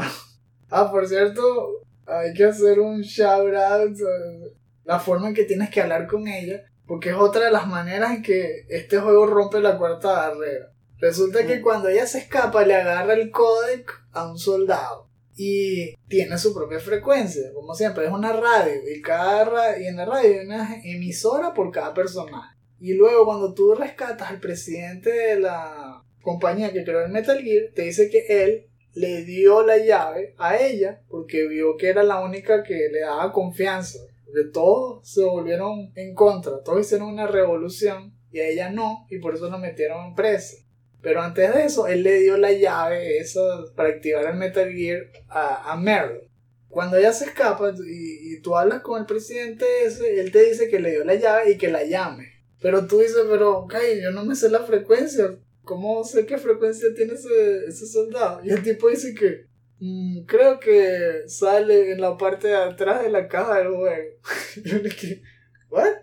Ah, 0.76 0.90
por 0.92 1.08
cierto, 1.08 1.84
hay 2.08 2.34
que 2.34 2.46
hacer 2.46 2.80
un 2.80 3.02
shout 3.02 3.54
out 3.54 3.98
a 4.02 4.48
la 4.86 5.00
forma 5.00 5.28
en 5.30 5.36
que 5.36 5.44
tienes 5.44 5.70
que 5.70 5.82
hablar 5.82 6.08
con 6.08 6.28
ella, 6.28 6.64
porque 6.88 7.10
es 7.10 7.16
otra 7.16 7.46
de 7.46 7.52
las 7.52 7.68
maneras 7.68 8.12
en 8.16 8.24
que 8.24 8.66
este 8.70 8.98
juego 8.98 9.26
rompe 9.28 9.60
la 9.60 9.78
cuarta 9.78 10.12
barrera. 10.12 10.72
Resulta 10.98 11.46
que 11.46 11.62
cuando 11.62 11.90
ella 11.90 12.08
se 12.08 12.18
escapa 12.18 12.66
le 12.66 12.76
agarra 12.76 13.14
el 13.14 13.30
códec 13.30 13.92
a 14.14 14.30
un 14.32 14.38
soldado 14.40 15.10
y 15.36 15.94
tiene 16.08 16.38
su 16.38 16.54
propia 16.54 16.80
frecuencia, 16.80 17.54
como 17.54 17.76
siempre, 17.76 18.06
es 18.06 18.12
una 18.12 18.34
radio 18.34 18.82
y 18.96 19.02
cada 19.02 19.46
ra- 19.46 19.80
y 19.80 19.86
en 19.88 19.98
la 19.98 20.06
radio 20.06 20.40
hay 20.40 20.46
una 20.46 20.76
emisora 20.84 21.54
por 21.54 21.72
cada 21.72 21.94
personaje. 21.94 22.56
Y 22.80 22.94
luego 22.96 23.26
cuando 23.26 23.54
tú 23.54 23.76
rescatas 23.76 24.30
al 24.30 24.40
presidente 24.40 25.12
de 25.12 25.40
la 25.40 26.04
compañía 26.22 26.74
que 26.74 26.84
creó 26.84 27.06
el 27.06 27.12
Metal 27.12 27.40
Gear, 27.42 27.66
te 27.76 27.84
dice 27.84 28.10
que 28.10 28.26
él 28.44 28.68
le 28.94 29.24
dio 29.24 29.66
la 29.66 29.78
llave 29.78 30.36
a 30.38 30.58
ella 30.58 31.02
porque 31.10 31.48
vio 31.48 31.78
que 31.78 31.90
era 31.90 32.04
la 32.04 32.22
única 32.22 32.64
que 32.64 32.90
le 32.92 33.02
daba 33.02 33.32
confianza. 33.32 34.00
Porque 34.26 34.50
todos 34.52 35.08
se 35.08 35.24
volvieron 35.24 35.92
en 35.96 36.14
contra, 36.16 36.64
todos 36.64 36.82
hicieron 36.82 37.10
una 37.10 37.28
revolución 37.28 38.14
y 38.32 38.40
a 38.40 38.48
ella 38.48 38.70
no, 38.72 39.06
y 39.10 39.20
por 39.20 39.36
eso 39.36 39.50
la 39.50 39.58
metieron 39.58 40.16
presa. 40.16 40.58
Pero 41.02 41.22
antes 41.22 41.54
de 41.54 41.66
eso, 41.66 41.86
él 41.88 42.04
le 42.04 42.20
dio 42.20 42.38
la 42.38 42.52
llave 42.52 43.18
esa 43.18 43.42
para 43.76 43.90
activar 43.90 44.26
el 44.26 44.38
Metal 44.38 44.72
Gear 44.72 45.08
a, 45.28 45.72
a 45.72 45.78
Meryl. 45.78 46.30
Cuando 46.70 46.98
ella 46.98 47.14
se 47.14 47.26
escapa 47.26 47.72
y, 47.86 48.34
y 48.34 48.42
tú 48.42 48.56
hablas 48.56 48.82
con 48.82 49.00
el 49.00 49.06
presidente 49.06 49.66
ese, 49.86 50.20
él 50.20 50.32
te 50.32 50.44
dice 50.44 50.70
que 50.70 50.80
le 50.80 50.92
dio 50.92 51.04
la 51.04 51.16
llave 51.16 51.52
y 51.52 51.58
que 51.58 51.68
la 51.68 51.84
llame. 51.84 52.34
Pero 52.64 52.88
tú 52.88 53.00
dices, 53.00 53.26
pero 53.30 53.60
ok, 53.60 53.76
yo 54.02 54.12
no 54.12 54.24
me 54.24 54.36
sé 54.36 54.50
la 54.50 54.64
frecuencia. 54.64 55.38
¿Cómo 55.64 56.04
sé 56.04 56.26
qué 56.26 56.38
frecuencia 56.38 56.90
tiene 56.96 57.14
ese, 57.14 57.66
ese 57.68 57.86
soldado? 57.88 58.42
Y 58.44 58.50
el 58.52 58.62
tipo 58.64 58.90
dice 58.90 59.14
que 59.14 59.46
"Mm, 59.80 60.26
creo 60.26 60.60
que 60.60 61.24
sale 61.28 61.92
en 61.92 62.02
la 62.02 62.18
parte 62.18 62.48
de 62.50 62.56
atrás 62.56 63.04
de 63.04 63.10
la 63.10 63.28
caja 63.28 63.60
del 63.60 63.70
juego. 63.74 64.12
yo 64.66 64.78
le 64.78 64.84
dije, 64.84 65.22
¿what? 65.70 65.94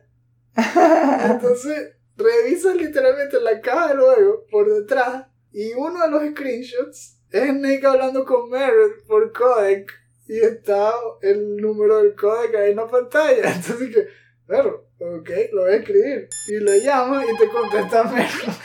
Entonces, 1.30 1.92
revisas 2.16 2.76
literalmente 2.76 3.40
la 3.40 3.60
caja 3.60 3.88
del 3.88 4.00
juego 4.00 4.44
por 4.50 4.72
detrás 4.72 5.26
y 5.52 5.72
uno 5.74 6.02
de 6.04 6.10
los 6.10 6.22
screenshots 6.30 7.18
es 7.30 7.54
Nick 7.54 7.84
hablando 7.84 8.24
con 8.24 8.50
Meredith 8.50 9.06
por 9.06 9.32
codec 9.32 9.90
y 10.26 10.38
está 10.38 10.92
el 11.22 11.56
número 11.56 12.02
del 12.02 12.14
codec 12.14 12.54
ahí 12.54 12.70
en 12.70 12.76
la 12.76 12.88
pantalla. 12.88 13.52
Entonces, 13.56 13.94
que, 13.94 14.06
claro, 14.50 14.84
ok, 14.98 15.30
lo 15.52 15.62
voy 15.62 15.72
a 15.72 15.76
escribir. 15.76 16.28
Y 16.48 16.58
lo 16.58 16.74
llama 16.76 17.24
y 17.24 17.36
te 17.36 17.48
contesta. 17.48 18.12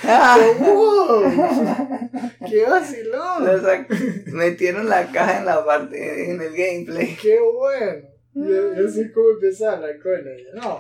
Ah. 0.04 0.38
¡Wow! 0.60 1.24
¡Qué 2.50 2.66
O 2.66 2.70
vacilón! 2.72 3.62
sea, 3.62 3.88
metieron 4.34 4.90
la 4.90 5.12
caja 5.12 5.38
en 5.40 5.46
la 5.46 5.64
parte, 5.64 6.32
en 6.32 6.42
el 6.42 6.56
gameplay. 6.56 7.16
¡Qué 7.22 7.40
bueno! 7.40 8.08
Y, 8.34 8.82
y 8.82 8.86
así 8.86 9.02
es 9.02 9.12
como 9.14 9.30
empieza 9.30 9.70
a 9.70 9.74
hablar 9.74 10.00
con 10.02 10.14
ella. 10.28 10.50
No. 10.56 10.80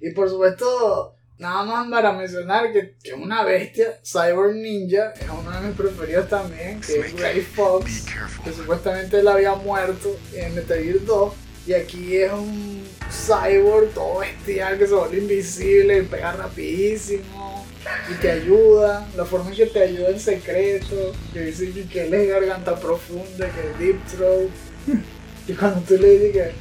Y 0.00 0.10
por 0.12 0.30
supuesto, 0.30 1.14
nada 1.38 1.64
más 1.64 1.90
para 1.90 2.12
mencionar 2.12 2.72
que, 2.72 2.96
que 3.04 3.12
una 3.12 3.44
bestia, 3.44 4.00
Cyborg 4.02 4.54
Ninja, 4.54 5.12
es 5.12 5.28
uno 5.28 5.50
de 5.50 5.66
mis 5.68 5.76
preferidos 5.76 6.28
también, 6.28 6.80
que 6.80 7.00
es 7.00 7.14
Gray 7.14 7.42
Fox, 7.42 8.06
que 8.42 8.52
supuestamente 8.52 9.20
él 9.20 9.28
había 9.28 9.54
muerto 9.54 10.16
en 10.32 10.54
Metal 10.54 10.78
Gear 10.82 11.04
2. 11.04 11.34
Y 11.66 11.74
aquí 11.74 12.16
es 12.16 12.32
un 12.32 12.82
cyborg 13.10 13.90
todo 13.94 14.18
bestial 14.18 14.78
que 14.78 14.86
se 14.86 14.94
vuelve 14.94 15.18
invisible 15.18 15.98
y 15.98 16.02
pega 16.02 16.32
rapidísimo. 16.32 17.66
Y 18.10 18.14
te 18.20 18.30
ayuda. 18.32 19.08
La 19.16 19.24
forma 19.24 19.50
en 19.50 19.56
que 19.56 19.66
te 19.66 19.82
ayuda 19.82 20.08
en 20.10 20.18
secreto. 20.20 21.12
Que 21.32 21.40
dice 21.40 21.70
que- 21.88 22.02
él 22.06 22.14
es 22.14 22.28
garganta 22.28 22.78
profunda, 22.78 23.48
que 23.50 23.70
es 23.70 23.78
deep 23.78 24.04
throat. 24.06 24.50
Y 25.48 25.54
cuando 25.54 25.80
tú 25.80 25.94
le 25.96 26.18
dices, 26.20 26.52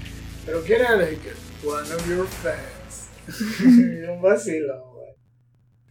¿pero 0.44 0.64
quién 0.64 0.82
eres? 0.82 1.20
Que, 1.20 1.68
One 1.68 1.94
of 1.94 2.10
your 2.10 2.26
fans. 2.28 3.10
y 3.62 4.04
un 4.10 4.20
vacilo, 4.20 4.92
güey. 4.96 5.14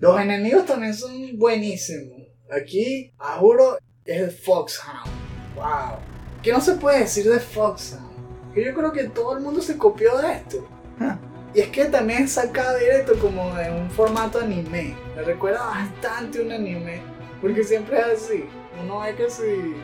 Los 0.01 0.20
enemigos 0.20 0.66
también 0.66 0.93
son 0.93 1.39
buenísimos. 1.39 2.20
Aquí, 2.51 3.12
a 3.16 3.39
juro, 3.39 3.78
es 4.05 4.20
el 4.20 4.31
Foxhound. 4.32 5.07
Wow. 5.55 5.99
¿Qué 6.43 6.51
no 6.53 6.61
se 6.61 6.73
puede 6.74 6.99
decir 7.01 7.31
de 7.31 7.39
Foxhound? 7.39 8.10
Que 8.55 8.64
yo 8.64 8.74
creo 8.74 8.93
que 8.93 9.05
todo 9.05 9.36
el 9.36 9.43
mundo 9.43 9.60
se 9.60 9.78
copió 9.78 10.16
de 10.18 10.32
esto. 10.32 10.66
Ah. 10.98 11.18
Y 11.55 11.60
es 11.60 11.68
que 11.68 11.86
también 11.86 12.24
es 12.24 12.32
sacado 12.32 12.78
directo 12.78 13.18
como 13.18 13.55
de 13.55 13.70
un 13.70 13.90
formato 13.90 14.40
anime. 14.40 14.94
Me 15.16 15.22
recuerda 15.22 15.64
bastante 15.66 16.40
un 16.40 16.52
anime. 16.52 17.01
Porque 17.40 17.64
siempre 17.64 17.98
es 17.98 18.22
así. 18.22 18.44
Uno 18.82 19.01
ve 19.01 19.14
que 19.16 19.31
si 19.31 19.74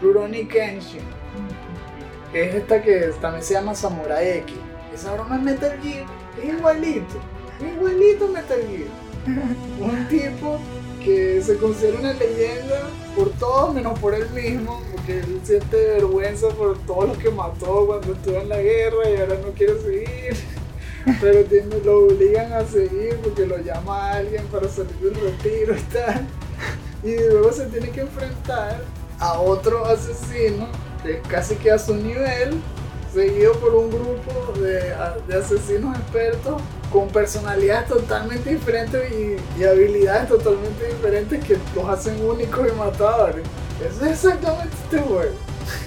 Rurouni 0.00 0.46
Kenshin. 0.46 1.02
Que 2.32 2.48
es 2.48 2.54
esta 2.54 2.82
que 2.82 3.12
también 3.20 3.44
se 3.44 3.54
llama 3.54 3.74
Samurai 3.74 4.38
X. 4.38 4.56
Esa 4.92 5.12
broma 5.14 5.36
es 5.36 5.42
Metal 5.42 5.78
Gear. 5.82 6.06
Es 6.42 6.54
igualito. 6.54 7.20
Es 7.60 7.72
igualito 7.74 8.28
Metal 8.28 8.60
Gear. 8.68 8.88
Un 9.80 10.08
tipo 10.08 10.58
que 11.04 11.42
se 11.42 11.56
considera 11.58 11.98
una 11.98 12.12
leyenda 12.14 12.88
por 13.16 13.30
todo 13.30 13.72
menos 13.72 13.98
por 13.98 14.14
él 14.14 14.28
mismo, 14.30 14.80
porque 14.92 15.20
él 15.20 15.40
siente 15.44 15.76
vergüenza 15.76 16.48
por 16.48 16.78
todos 16.86 17.08
los 17.08 17.18
que 17.18 17.30
mató 17.30 17.86
cuando 17.86 18.12
estuvo 18.12 18.36
en 18.38 18.48
la 18.48 18.58
guerra 18.58 19.10
y 19.10 19.16
ahora 19.20 19.36
no 19.44 19.52
quiere 19.52 19.80
seguir. 19.80 20.36
Pero 21.20 21.44
tiene- 21.44 21.78
lo 21.84 22.04
obligan 22.06 22.52
a 22.52 22.64
seguir 22.64 23.16
porque 23.22 23.46
lo 23.46 23.58
llama 23.58 24.08
a 24.08 24.16
alguien 24.18 24.44
para 24.46 24.68
salir 24.68 24.94
del 25.00 25.14
retiro 25.16 25.74
y 25.76 25.80
tal. 25.92 26.26
Y 27.02 27.16
luego 27.16 27.52
se 27.52 27.66
tiene 27.66 27.90
que 27.90 28.02
enfrentar 28.02 28.80
a 29.18 29.40
otro 29.40 29.84
asesino 29.84 30.68
que 31.02 31.14
es 31.14 31.20
casi 31.28 31.56
que 31.56 31.72
a 31.72 31.78
su 31.78 31.94
nivel, 31.96 32.60
seguido 33.12 33.52
por 33.54 33.74
un 33.74 33.90
grupo 33.90 34.52
de, 34.58 34.94
de 35.28 35.34
asesinos 35.36 35.98
expertos 35.98 36.60
con 36.90 37.08
personalidades 37.08 37.88
totalmente 37.88 38.50
diferentes 38.50 39.12
y, 39.12 39.36
y 39.60 39.64
habilidades 39.64 40.28
totalmente 40.28 40.86
diferentes 40.86 41.44
que 41.44 41.58
los 41.74 41.88
hacen 41.88 42.24
únicos 42.24 42.68
y 42.68 42.76
matadores. 42.76 43.44
Eso 43.84 44.04
es 44.04 44.12
exactamente 44.12 44.74
este 44.84 44.98
juego. 44.98 45.34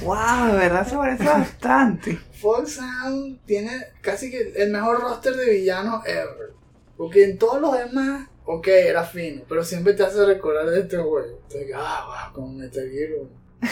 Wow, 0.03 0.53
de 0.53 0.57
verdad 0.57 0.87
se 0.87 0.95
parece 0.95 1.25
bastante. 1.25 2.19
Foxhound 2.41 3.39
tiene 3.45 3.71
casi 4.01 4.29
que 4.29 4.53
el 4.55 4.71
mejor 4.71 5.01
roster 5.01 5.35
de 5.35 5.49
villanos 5.51 6.05
ever. 6.05 6.53
Porque 6.97 7.25
en 7.25 7.37
todos 7.37 7.59
los 7.59 7.77
demás, 7.77 8.27
ok, 8.45 8.67
era 8.67 9.03
fino, 9.03 9.43
pero 9.49 9.63
siempre 9.63 9.93
te 9.93 10.03
hace 10.03 10.25
recordar 10.25 10.65
de 10.67 10.81
este 10.81 10.97
juego. 10.97 11.39
Entonces, 11.43 11.71
ah, 11.75 12.29
wow, 12.31 12.33
como 12.33 12.53
Metal 12.53 12.89
Gear. 12.89 13.11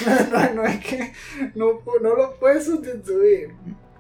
no, 0.32 0.54
no 0.54 0.66
es 0.66 0.86
que 0.86 1.14
no, 1.56 1.82
no 2.02 2.16
lo 2.16 2.40
puedes 2.40 2.66
sustituir. 2.66 3.54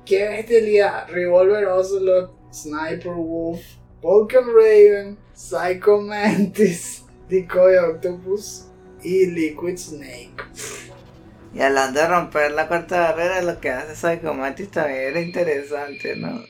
Qué 0.05 0.27
bestialidad. 0.27 1.07
Revolver 1.09 1.65
Ocelot, 1.65 2.31
Sniper 2.51 3.13
Wolf, 3.13 3.61
Vulcan 4.01 4.45
Raven, 4.45 5.17
Psycho 5.33 6.01
Mantis, 6.01 7.03
Decoy 7.29 7.77
Octopus 7.77 8.67
y 9.01 9.27
Liquid 9.27 9.77
Snake. 9.77 10.43
Y 11.53 11.61
hablando 11.61 11.99
de 11.99 12.07
romper 12.07 12.51
la 12.51 12.67
cuarta 12.67 13.11
barrera, 13.11 13.41
lo 13.41 13.59
que 13.59 13.69
hace 13.69 13.95
Psycho 13.95 14.33
Mantis 14.33 14.71
también 14.71 15.01
era 15.01 15.21
interesante, 15.21 16.15
¿no? 16.15 16.41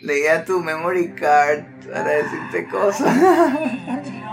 Leía 0.00 0.44
tu 0.44 0.60
memory 0.60 1.14
card 1.14 1.64
para 1.90 2.10
decirte 2.10 2.68
cosas. 2.68 3.16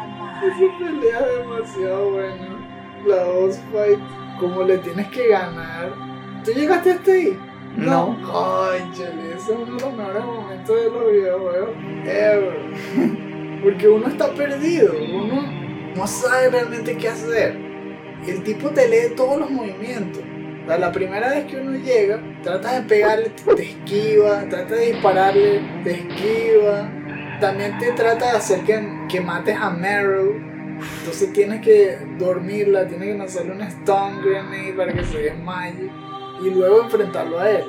Esa 0.42 0.78
pelea 0.80 1.22
demasiado 1.22 2.12
buena. 2.12 3.02
La 3.06 3.24
boss 3.24 3.58
fight, 3.72 4.00
como 4.42 4.64
le 4.64 4.80
tienes 4.80 5.08
que 5.10 5.28
ganar. 5.28 5.94
¿Tú 6.44 6.52
llegaste 6.52 6.92
hasta 6.92 7.12
ahí? 7.12 7.38
No. 7.78 8.18
Conchale, 8.24 9.36
ese 9.38 9.54
es 9.54 9.58
uno 9.58 9.76
de 9.76 9.82
los 9.82 9.94
mejores 9.94 10.26
momentos 10.26 10.76
de 10.76 10.90
los 10.90 11.12
videojuegos 11.12 11.70
ever. 12.06 13.62
Porque 13.64 13.88
uno 13.88 14.08
está 14.08 14.34
perdido, 14.34 14.94
uno 15.14 15.44
no 15.96 16.08
sabe 16.08 16.50
realmente 16.50 16.98
qué 16.98 17.10
hacer. 17.10 17.56
El 18.28 18.44
tipo 18.44 18.70
te 18.72 18.88
lee 18.90 19.16
todos 19.16 19.40
los 19.40 19.52
movimientos. 19.52 20.24
O 20.64 20.68
sea, 20.68 20.80
la 20.80 20.92
primera 20.92 21.30
vez 21.30 21.46
que 21.46 21.58
uno 21.58 21.78
llega, 21.78 22.20
trata 22.42 22.80
de 22.80 22.82
pegarle, 22.88 23.32
te, 23.56 23.64
esquiva, 23.64 24.44
trata 24.50 24.74
de 24.76 24.92
dispararle, 24.94 25.62
te 25.84 25.92
esquiva. 25.92 26.90
También 27.40 27.78
te 27.78 27.92
trata 27.92 28.32
de 28.32 28.38
hacer 28.38 28.62
que, 28.64 29.06
que 29.08 29.22
mates 29.22 29.56
a 29.56 29.70
Meryl. 29.70 30.51
Entonces 31.00 31.34
tienes 31.34 31.62
que 31.62 31.98
dormirla, 32.18 32.88
tienes 32.88 33.10
que 33.10 33.18
lanzarle 33.18 33.52
una 33.52 33.70
stun 33.70 34.22
grenade 34.22 34.74
para 34.74 34.94
que 34.94 35.04
se 35.04 35.18
desmaye 35.18 35.90
y 36.44 36.50
luego 36.50 36.84
enfrentarlo 36.84 37.40
a 37.40 37.52
él. 37.52 37.66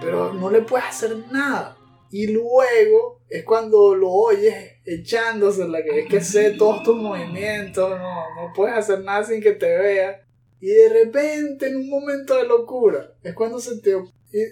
Pero 0.00 0.32
no 0.32 0.50
le 0.50 0.62
puedes 0.62 0.86
hacer 0.86 1.16
nada. 1.30 1.76
Y 2.10 2.28
luego 2.28 3.20
es 3.28 3.44
cuando 3.44 3.94
lo 3.94 4.08
oyes 4.08 4.54
echándose 4.84 5.66
la 5.66 5.82
que 5.82 6.00
es 6.00 6.08
que 6.08 6.20
sé 6.20 6.50
todos 6.52 6.82
tus 6.82 6.96
movimientos, 6.96 7.90
no, 7.90 8.14
no 8.36 8.52
puedes 8.54 8.76
hacer 8.76 9.00
nada 9.02 9.24
sin 9.24 9.40
que 9.40 9.52
te 9.52 9.66
vea. 9.66 10.24
Y 10.60 10.68
de 10.68 10.88
repente, 10.88 11.68
en 11.68 11.76
un 11.76 11.90
momento 11.90 12.36
de 12.36 12.46
locura, 12.46 13.12
es 13.22 13.34
cuando 13.34 13.58
se 13.58 13.80
te 13.80 13.96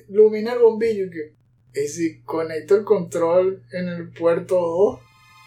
ilumina 0.09 0.53
el 0.53 0.59
bombillo 0.59 1.07
que, 1.11 1.35
¿y 1.81 1.89
si 1.89 2.21
conecto 2.23 2.77
el 2.77 2.85
control 2.85 3.63
en 3.73 3.89
el 3.89 4.11
puerto 4.11 4.57
2? 4.57 5.01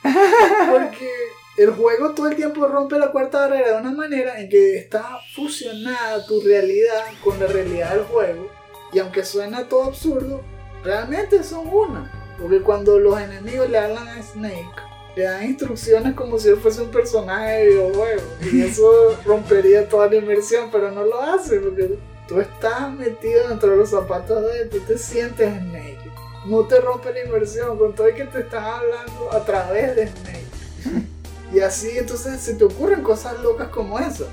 Porque 0.71 1.09
el 1.57 1.71
juego 1.71 2.11
todo 2.11 2.27
el 2.27 2.35
tiempo 2.35 2.67
rompe 2.67 2.99
la 2.99 3.11
cuarta 3.11 3.41
barrera 3.41 3.73
de 3.73 3.81
una 3.81 3.91
manera 3.91 4.41
en 4.41 4.49
que 4.49 4.77
está 4.77 5.19
fusionada 5.33 6.25
tu 6.25 6.41
realidad 6.41 7.05
con 7.23 7.39
la 7.39 7.47
realidad 7.47 7.91
del 7.95 8.03
juego. 8.03 8.49
Y 8.91 8.99
aunque 8.99 9.23
suena 9.23 9.67
todo 9.69 9.83
absurdo, 9.83 10.41
realmente 10.83 11.43
son 11.43 11.67
una. 11.67 12.11
Porque 12.39 12.61
cuando 12.61 12.99
los 12.99 13.19
enemigos 13.19 13.69
le 13.69 13.77
hablan 13.77 14.07
a 14.07 14.21
Snake, 14.21 14.67
le 15.15 15.23
dan 15.23 15.45
instrucciones 15.45 16.13
como 16.13 16.37
si 16.37 16.49
él 16.49 16.57
fuese 16.57 16.81
un 16.81 16.91
personaje 16.91 17.51
de 17.53 17.67
videojuego. 17.67 18.21
Y 18.51 18.61
eso 18.63 19.17
rompería 19.25 19.87
toda 19.87 20.07
la 20.07 20.17
inmersión, 20.17 20.69
pero 20.71 20.91
no 20.91 21.05
lo 21.05 21.21
hace 21.21 21.59
porque 21.61 21.97
tú 22.27 22.41
estás 22.41 22.91
metido 22.91 23.47
dentro 23.47 23.71
de 23.71 23.77
los 23.77 23.89
zapatos 23.89 24.41
de 24.43 24.61
él, 24.61 24.69
tú 24.69 24.79
te 24.79 24.97
sientes 24.97 25.53
Snake. 25.53 26.11
No 26.47 26.65
te 26.65 26.81
rompe 26.81 27.13
la 27.13 27.23
inmersión 27.23 27.77
con 27.77 27.95
todo 27.95 28.07
el 28.07 28.15
que 28.15 28.25
te 28.25 28.39
están 28.39 28.65
hablando 28.65 29.31
a 29.31 29.45
través 29.45 29.95
de 29.95 30.07
Snake. 30.07 31.05
Y 31.55 31.61
así 31.61 31.97
entonces 31.97 32.41
se 32.41 32.55
te 32.55 32.65
ocurren 32.65 33.01
cosas 33.01 33.41
locas 33.41 33.69
como 33.69 33.97
esa. 33.97 34.25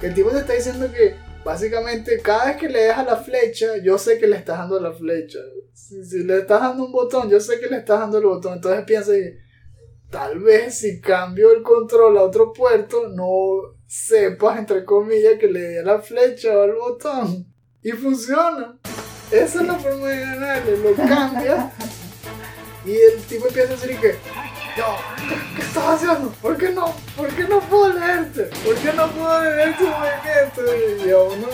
Que 0.00 0.08
el 0.08 0.14
tipo 0.14 0.28
te 0.28 0.40
está 0.40 0.52
diciendo 0.52 0.92
que 0.92 1.16
básicamente 1.42 2.20
cada 2.20 2.44
vez 2.44 2.56
que 2.58 2.68
le 2.68 2.80
dejas 2.80 3.06
la 3.06 3.16
flecha, 3.16 3.78
yo 3.82 3.96
sé 3.96 4.18
que 4.18 4.26
le 4.26 4.36
estás 4.36 4.58
dando 4.58 4.78
la 4.78 4.92
flecha. 4.92 5.38
Si, 5.72 6.04
si 6.04 6.24
le 6.24 6.40
estás 6.40 6.60
dando 6.60 6.84
un 6.84 6.92
botón, 6.92 7.30
yo 7.30 7.40
sé 7.40 7.58
que 7.58 7.68
le 7.68 7.78
estás 7.78 8.00
dando 8.00 8.18
el 8.18 8.24
botón. 8.24 8.52
Entonces 8.52 8.84
piensa 8.84 9.12
que 9.12 9.38
tal 10.10 10.40
vez 10.40 10.78
si 10.78 11.00
cambio 11.00 11.52
el 11.52 11.62
control 11.62 12.18
a 12.18 12.22
otro 12.22 12.52
puerto, 12.52 13.08
no 13.08 13.78
sepas, 13.86 14.58
entre 14.58 14.84
comillas, 14.84 15.38
que 15.40 15.46
le 15.46 15.60
dé 15.60 15.82
la 15.82 16.00
flecha 16.00 16.54
o 16.54 16.64
el 16.64 16.74
botón. 16.74 17.46
Y 17.82 17.92
funciona. 17.92 18.78
Esa 19.30 19.62
es 19.62 19.66
la 19.66 19.78
forma 19.78 20.08
de 20.08 20.20
ganarle. 20.20 20.76
Lo 20.76 20.94
cambia. 20.94 21.72
Y 22.86 22.92
el 22.92 23.20
tipo 23.28 23.48
empieza 23.48 23.74
a 23.74 23.76
decir 23.76 23.98
que, 24.00 24.14
yo, 24.78 24.96
¿qué 25.56 25.62
estás 25.62 25.84
haciendo? 25.94 26.30
¿Por 26.40 26.56
qué 26.56 26.70
no? 26.70 26.94
¿Por 27.16 27.28
qué 27.34 27.44
no 27.44 27.58
puedo 27.60 27.92
leerte? 27.94 28.44
¿Por 28.64 28.76
qué 28.76 28.92
no 28.92 29.08
puedo 29.10 29.42
leer 29.42 29.76
tu 29.76 29.84
movimiento? 29.84 31.04
Y 31.04 31.10
a 31.10 31.18
uno 31.18 31.48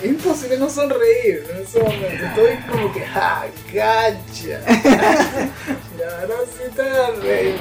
es 0.00 0.08
imposible 0.08 0.58
no 0.58 0.70
sonreír 0.70 1.44
en 1.50 1.62
ese 1.62 1.80
momento. 1.80 2.24
Estoy 2.24 2.56
como 2.70 2.92
que, 2.92 3.00
¡ja, 3.00 3.46
gacha! 3.72 4.60
y 5.98 6.02
ahora 6.02 6.34
sí 6.46 6.70
te 6.76 6.82
agarré. 6.82 7.54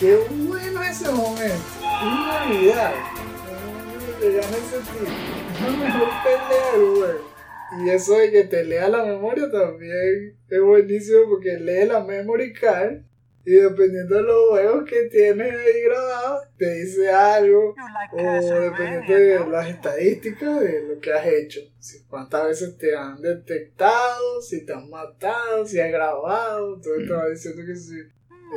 ¡Qué 0.00 0.16
bueno 0.28 0.82
ese 0.82 1.10
momento! 1.10 1.64
Inolvidable. 2.02 2.98
Le 4.20 4.32
gana 4.32 4.56
ese 4.56 4.78
tipo. 4.90 5.04
Es 5.54 5.60
la 5.60 5.70
mejor 5.70 6.08
pelea 6.24 6.72
del 6.72 6.96
juego. 6.96 7.28
Y 7.80 7.90
eso 7.90 8.14
de 8.14 8.32
que 8.32 8.44
te 8.44 8.64
lea 8.64 8.88
la 8.88 9.04
memoria 9.04 9.48
también 9.52 10.36
es 10.48 10.60
buenísimo 10.60 11.28
porque 11.28 11.58
lee 11.58 11.86
la 11.86 12.00
memory 12.00 12.52
card 12.54 13.02
y 13.48 13.52
dependiendo 13.52 14.16
de 14.16 14.22
los 14.24 14.50
juegos 14.50 14.84
que 14.84 15.04
tienes 15.04 15.50
ahí 15.50 15.82
grabados, 15.84 16.48
te 16.58 16.70
dice 16.70 17.10
algo 17.10 17.74
o 18.12 18.60
dependiendo 18.60 19.14
de 19.14 19.50
las 19.50 19.68
estadísticas 19.68 20.60
de 20.60 20.82
lo 20.82 21.00
que 21.00 21.14
has 21.14 21.26
hecho. 21.26 21.60
Si, 21.78 22.04
cuántas 22.04 22.44
veces 22.44 22.76
te 22.76 22.94
han 22.94 23.22
detectado, 23.22 24.42
si 24.42 24.66
te 24.66 24.74
han 24.74 24.90
matado, 24.90 25.64
si 25.64 25.80
has 25.80 25.90
grabado, 25.90 26.74
entonces 26.74 27.08
te 27.08 27.14
va 27.14 27.28
diciendo 27.30 27.62
que 27.64 27.74
si 27.74 27.94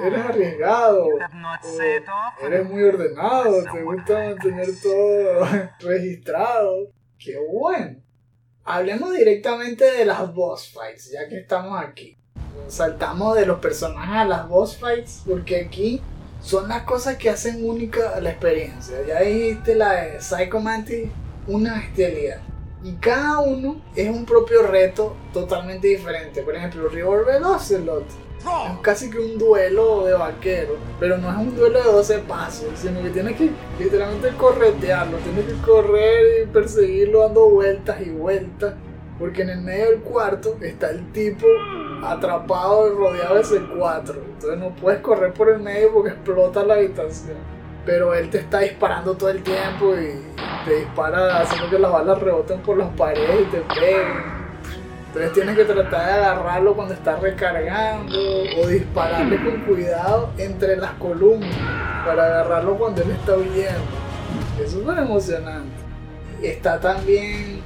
eres 0.04 0.20
arriesgado, 0.20 1.06
o 1.06 2.46
eres 2.46 2.66
muy 2.66 2.84
ordenado, 2.84 3.64
te 3.64 3.84
gusta 3.84 4.14
mantener 4.14 4.68
todo 4.84 5.48
registrado. 5.80 6.92
¡Qué 7.18 7.38
bueno! 7.50 7.96
Hablemos 8.66 9.16
directamente 9.16 9.86
de 9.86 10.04
las 10.04 10.34
boss 10.34 10.70
fights, 10.74 11.12
ya 11.14 11.30
que 11.30 11.38
estamos 11.38 11.82
aquí. 11.82 12.18
Saltamos 12.68 13.36
de 13.36 13.46
los 13.46 13.60
personajes 13.60 14.16
a 14.16 14.26
las 14.26 14.48
boss 14.48 14.78
fights, 14.78 15.24
porque 15.28 15.60
aquí 15.60 16.02
son 16.42 16.70
las 16.70 16.84
cosas 16.84 17.18
que 17.18 17.30
hacen 17.30 17.68
única 17.68 18.18
la 18.22 18.32
experiencia. 18.32 18.96
Ya 19.06 19.20
dijiste 19.20 19.76
la 19.76 19.94
de 19.94 20.22
Psycho 20.22 20.62
Mantis, 20.62 21.10
una 21.48 21.76
bestialidad. 21.76 22.42
Y 22.82 22.94
cada 22.94 23.40
uno 23.40 23.82
es 23.94 24.10
un 24.10 24.26
propio 24.26 24.64
reto 24.64 25.18
totalmente 25.34 25.90
diferente. 25.90 26.42
Por 26.44 26.56
ejemplo, 26.56 26.88
Revolver 26.88 27.44
Ocelot 27.44 28.06
es 28.40 28.80
casi 28.82 29.10
que 29.10 29.20
un 29.20 29.38
duelo 29.38 30.06
de 30.06 30.14
vaquero, 30.14 30.78
pero 31.00 31.18
no 31.18 31.30
es 31.30 31.38
un 31.38 31.56
duelo 31.56 31.78
de 31.78 31.92
12 31.92 32.20
pasos, 32.20 32.70
sino 32.76 33.04
que 33.04 33.10
tienes 33.10 33.36
que 33.36 33.52
literalmente 33.78 34.30
corretearlo, 34.38 35.18
tienes 35.18 35.46
que 35.46 35.62
correr 35.62 36.44
y 36.44 36.48
perseguirlo 36.48 37.22
dando 37.22 37.50
vueltas 37.50 38.02
y 38.02 38.10
vueltas, 38.10 38.74
porque 39.22 39.44
en 39.44 39.52
el 39.52 39.62
medio 39.62 39.92
del 39.92 40.00
cuarto 40.00 40.58
está 40.62 40.90
el 40.90 41.12
tipo 41.12 41.46
atrapado 42.04 42.92
y 42.92 42.96
rodeado 42.96 43.36
de 43.36 43.44
C4, 43.44 44.16
entonces 44.16 44.58
no 44.58 44.70
puedes 44.72 45.00
correr 45.02 45.32
por 45.32 45.50
el 45.50 45.60
medio 45.60 45.94
porque 45.94 46.10
explota 46.10 46.66
la 46.66 46.74
habitación. 46.74 47.38
Pero 47.86 48.16
él 48.16 48.32
te 48.32 48.40
está 48.40 48.62
disparando 48.62 49.14
todo 49.14 49.30
el 49.30 49.44
tiempo 49.44 49.94
y 49.94 50.24
te 50.66 50.76
dispara 50.76 51.40
haciendo 51.40 51.70
que 51.70 51.78
las 51.78 51.92
balas 51.92 52.20
reboten 52.20 52.62
por 52.62 52.78
las 52.78 52.90
paredes 52.96 53.42
y 53.42 53.52
te 53.52 53.62
peguen. 53.62 54.42
Entonces 55.08 55.34
tienes 55.34 55.56
que 55.56 55.66
tratar 55.66 56.06
de 56.06 56.14
agarrarlo 56.14 56.74
cuando 56.74 56.96
está 56.96 57.18
recargando 57.18 58.18
o 58.58 58.68
dispararle 58.68 59.36
con 59.44 59.62
cuidado 59.62 60.32
entre 60.40 60.78
las 60.78 60.94
columnas 60.94 61.56
para 62.06 62.26
agarrarlo 62.26 62.76
cuando 62.76 63.04
él 63.04 63.12
está 63.12 63.36
huyendo. 63.36 63.80
Es 64.60 64.72
súper 64.72 64.98
emocionante. 64.98 65.70
Está 66.42 66.80
también 66.80 67.61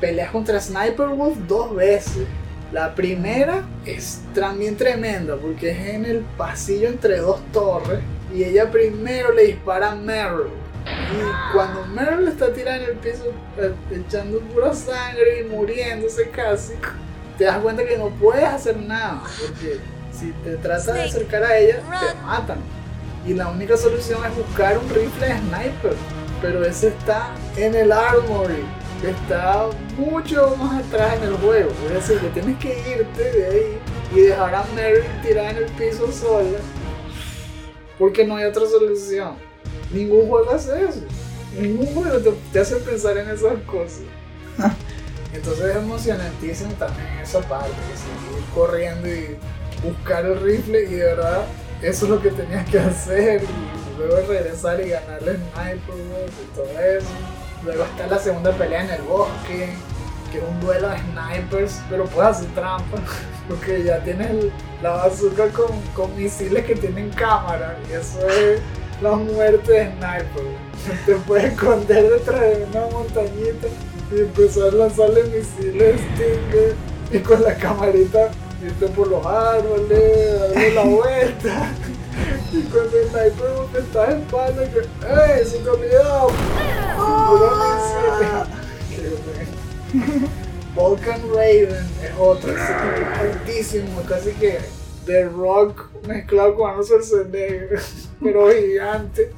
peleas 0.00 0.30
contra 0.30 0.60
Sniper 0.60 1.08
Wolf 1.08 1.36
dos 1.46 1.74
veces. 1.74 2.26
La 2.72 2.94
primera 2.94 3.64
es 3.86 4.20
también 4.34 4.76
tremenda 4.76 5.36
porque 5.36 5.70
es 5.70 5.94
en 5.94 6.04
el 6.04 6.18
pasillo 6.36 6.88
entre 6.88 7.18
dos 7.18 7.40
torres 7.52 8.00
y 8.34 8.44
ella 8.44 8.70
primero 8.70 9.32
le 9.32 9.46
dispara 9.46 9.92
a 9.92 9.94
Meryl. 9.94 10.48
Y 10.86 11.52
cuando 11.54 11.86
Meryl 11.86 12.28
está 12.28 12.52
tirada 12.52 12.78
en 12.78 12.90
el 12.90 12.96
piso 12.96 13.32
eh, 13.58 13.72
echando 13.90 14.40
pura 14.40 14.74
sangre 14.74 15.40
y 15.40 15.44
muriéndose 15.44 16.28
casi, 16.30 16.74
te 17.38 17.44
das 17.44 17.58
cuenta 17.58 17.84
que 17.84 17.96
no 17.96 18.08
puedes 18.10 18.44
hacer 18.44 18.76
nada 18.76 19.22
porque 19.40 19.78
si 20.12 20.32
te 20.44 20.56
tratas 20.56 20.94
de 20.94 21.02
acercar 21.02 21.44
a 21.44 21.56
ella 21.56 21.76
te 21.76 22.20
matan. 22.22 22.58
Y 23.26 23.34
la 23.34 23.48
única 23.48 23.76
solución 23.76 24.20
es 24.24 24.36
buscar 24.36 24.78
un 24.78 24.88
rifle 24.90 25.26
de 25.26 25.38
sniper. 25.38 25.94
Pero 26.40 26.64
ese 26.64 26.88
está 26.88 27.30
en 27.56 27.74
el 27.74 27.90
armory 27.90 28.64
está 29.04 29.68
mucho 29.96 30.56
más 30.56 30.84
atrás 30.84 31.16
en 31.16 31.24
el 31.24 31.34
juego. 31.36 31.70
Es 31.86 31.94
decir, 31.94 32.18
que 32.18 32.28
tienes 32.28 32.58
que 32.58 32.78
irte 32.90 33.22
de 33.22 33.46
ahí 33.46 33.78
y 34.14 34.20
dejar 34.22 34.54
a 34.54 34.64
Meryl 34.74 35.04
tirada 35.22 35.50
en 35.50 35.56
el 35.58 35.66
piso 35.72 36.10
sola. 36.10 36.58
Porque 37.98 38.26
no 38.26 38.36
hay 38.36 38.44
otra 38.44 38.66
solución. 38.66 39.34
Ningún 39.92 40.28
juego 40.28 40.50
hace 40.50 40.84
eso. 40.84 41.00
Ningún 41.58 41.86
juego 41.94 42.18
te, 42.18 42.32
te 42.52 42.60
hace 42.60 42.76
pensar 42.76 43.16
en 43.18 43.30
esas 43.30 43.58
cosas. 43.66 44.02
Entonces 45.32 45.64
es 45.66 45.76
emocionantísimo 45.76 46.72
también 46.74 47.06
esa 47.22 47.40
parte, 47.40 47.70
seguir 47.94 48.44
corriendo 48.54 49.06
y 49.06 49.36
buscar 49.82 50.24
el 50.24 50.40
rifle 50.40 50.82
y 50.84 50.94
de 50.94 51.04
verdad 51.04 51.44
eso 51.82 52.06
es 52.06 52.10
lo 52.10 52.20
que 52.20 52.30
tenías 52.30 52.68
que 52.68 52.78
hacer 52.78 53.42
y 53.42 53.98
luego 53.98 54.26
regresar 54.26 54.80
y 54.80 54.90
ganarle 54.90 55.36
Sniper 55.36 55.94
Wolf 55.94 56.32
y 56.42 56.56
todo 56.56 56.80
eso. 56.80 57.37
Luego 57.64 57.84
está 57.84 58.06
la 58.06 58.18
segunda 58.18 58.52
pelea 58.52 58.84
en 58.84 58.90
el 58.90 59.02
bosque, 59.02 59.70
que 60.30 60.38
es 60.38 60.44
un 60.44 60.60
duelo 60.60 60.88
de 60.88 60.96
snipers, 60.98 61.80
pero 61.90 62.04
puedes 62.04 62.36
hacer 62.36 62.48
trampa, 62.54 62.98
porque 63.48 63.82
ya 63.84 63.98
tienes 64.04 64.30
el- 64.30 64.52
la 64.82 64.90
bazooka 64.90 65.48
con, 65.48 65.80
con 65.94 66.14
misiles 66.16 66.64
que 66.64 66.74
tienen 66.76 67.10
cámara, 67.10 67.76
y 67.88 67.92
eso 67.94 68.26
es 68.28 68.60
la 69.02 69.12
muerte 69.12 69.72
de 69.72 69.90
sniper. 69.92 70.44
Te 71.06 71.14
puedes 71.16 71.52
esconder 71.52 72.10
detrás 72.10 72.40
de 72.40 72.66
una 72.70 72.86
montañita 72.92 73.66
y 74.14 74.20
empezar 74.20 74.68
a 74.68 74.72
lanzarle 74.72 75.24
misiles 75.24 76.00
Stinger, 76.14 76.74
y 77.10 77.18
con 77.20 77.42
la 77.42 77.54
camarita 77.54 78.28
irte 78.62 78.86
por 78.88 79.08
los 79.08 79.24
árboles, 79.26 80.40
darle 80.40 80.74
la 80.74 80.82
vuelta. 80.84 81.70
Y 82.52 82.62
cuando 82.62 82.98
el 82.98 83.08
sniper 83.08 83.50
te 83.72 83.78
está 83.78 84.10
en 84.10 84.18
espalda, 84.22 84.62
que, 84.70 84.78
¡Ey! 84.78 85.44
¡Se. 85.44 85.58
Qué 85.58 85.68
bueno. 89.24 90.28
Vulcan 90.74 91.20
Raven 91.30 91.88
es 92.02 92.12
otro, 92.18 92.52
ese 92.52 92.72
tipo 92.72 93.20
altísimo, 93.20 94.02
casi 94.08 94.30
que 94.32 94.60
The 95.06 95.24
Rock 95.24 95.88
mezclado 96.06 96.54
con 96.54 96.70
Arnold 96.70 96.86
Schwarzenegger, 96.86 97.80
pero 98.22 98.50
gigante, 98.52 99.32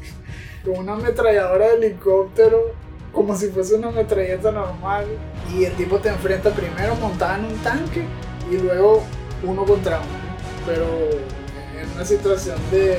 con 0.65 0.79
una 0.79 0.95
ametralladora 0.95 1.69
de 1.69 1.75
helicóptero, 1.87 2.73
como 3.13 3.35
si 3.37 3.49
fuese 3.49 3.77
una 3.77 3.91
metralleta 3.91 4.51
normal. 4.51 5.07
Y 5.55 5.65
el 5.65 5.73
tipo 5.77 5.99
te 5.99 6.11
enfrenta 6.11 6.51
primero 6.51 6.95
montada 6.97 7.39
en 7.39 7.47
un 7.47 7.59
tanque 7.59 8.05
y 8.51 8.57
luego 8.59 9.03
uno 9.43 9.65
contra 9.65 9.99
uno, 9.99 10.09
pero 10.67 10.87
en 11.81 11.91
una 11.93 12.05
situación 12.05 12.59
de 12.71 12.99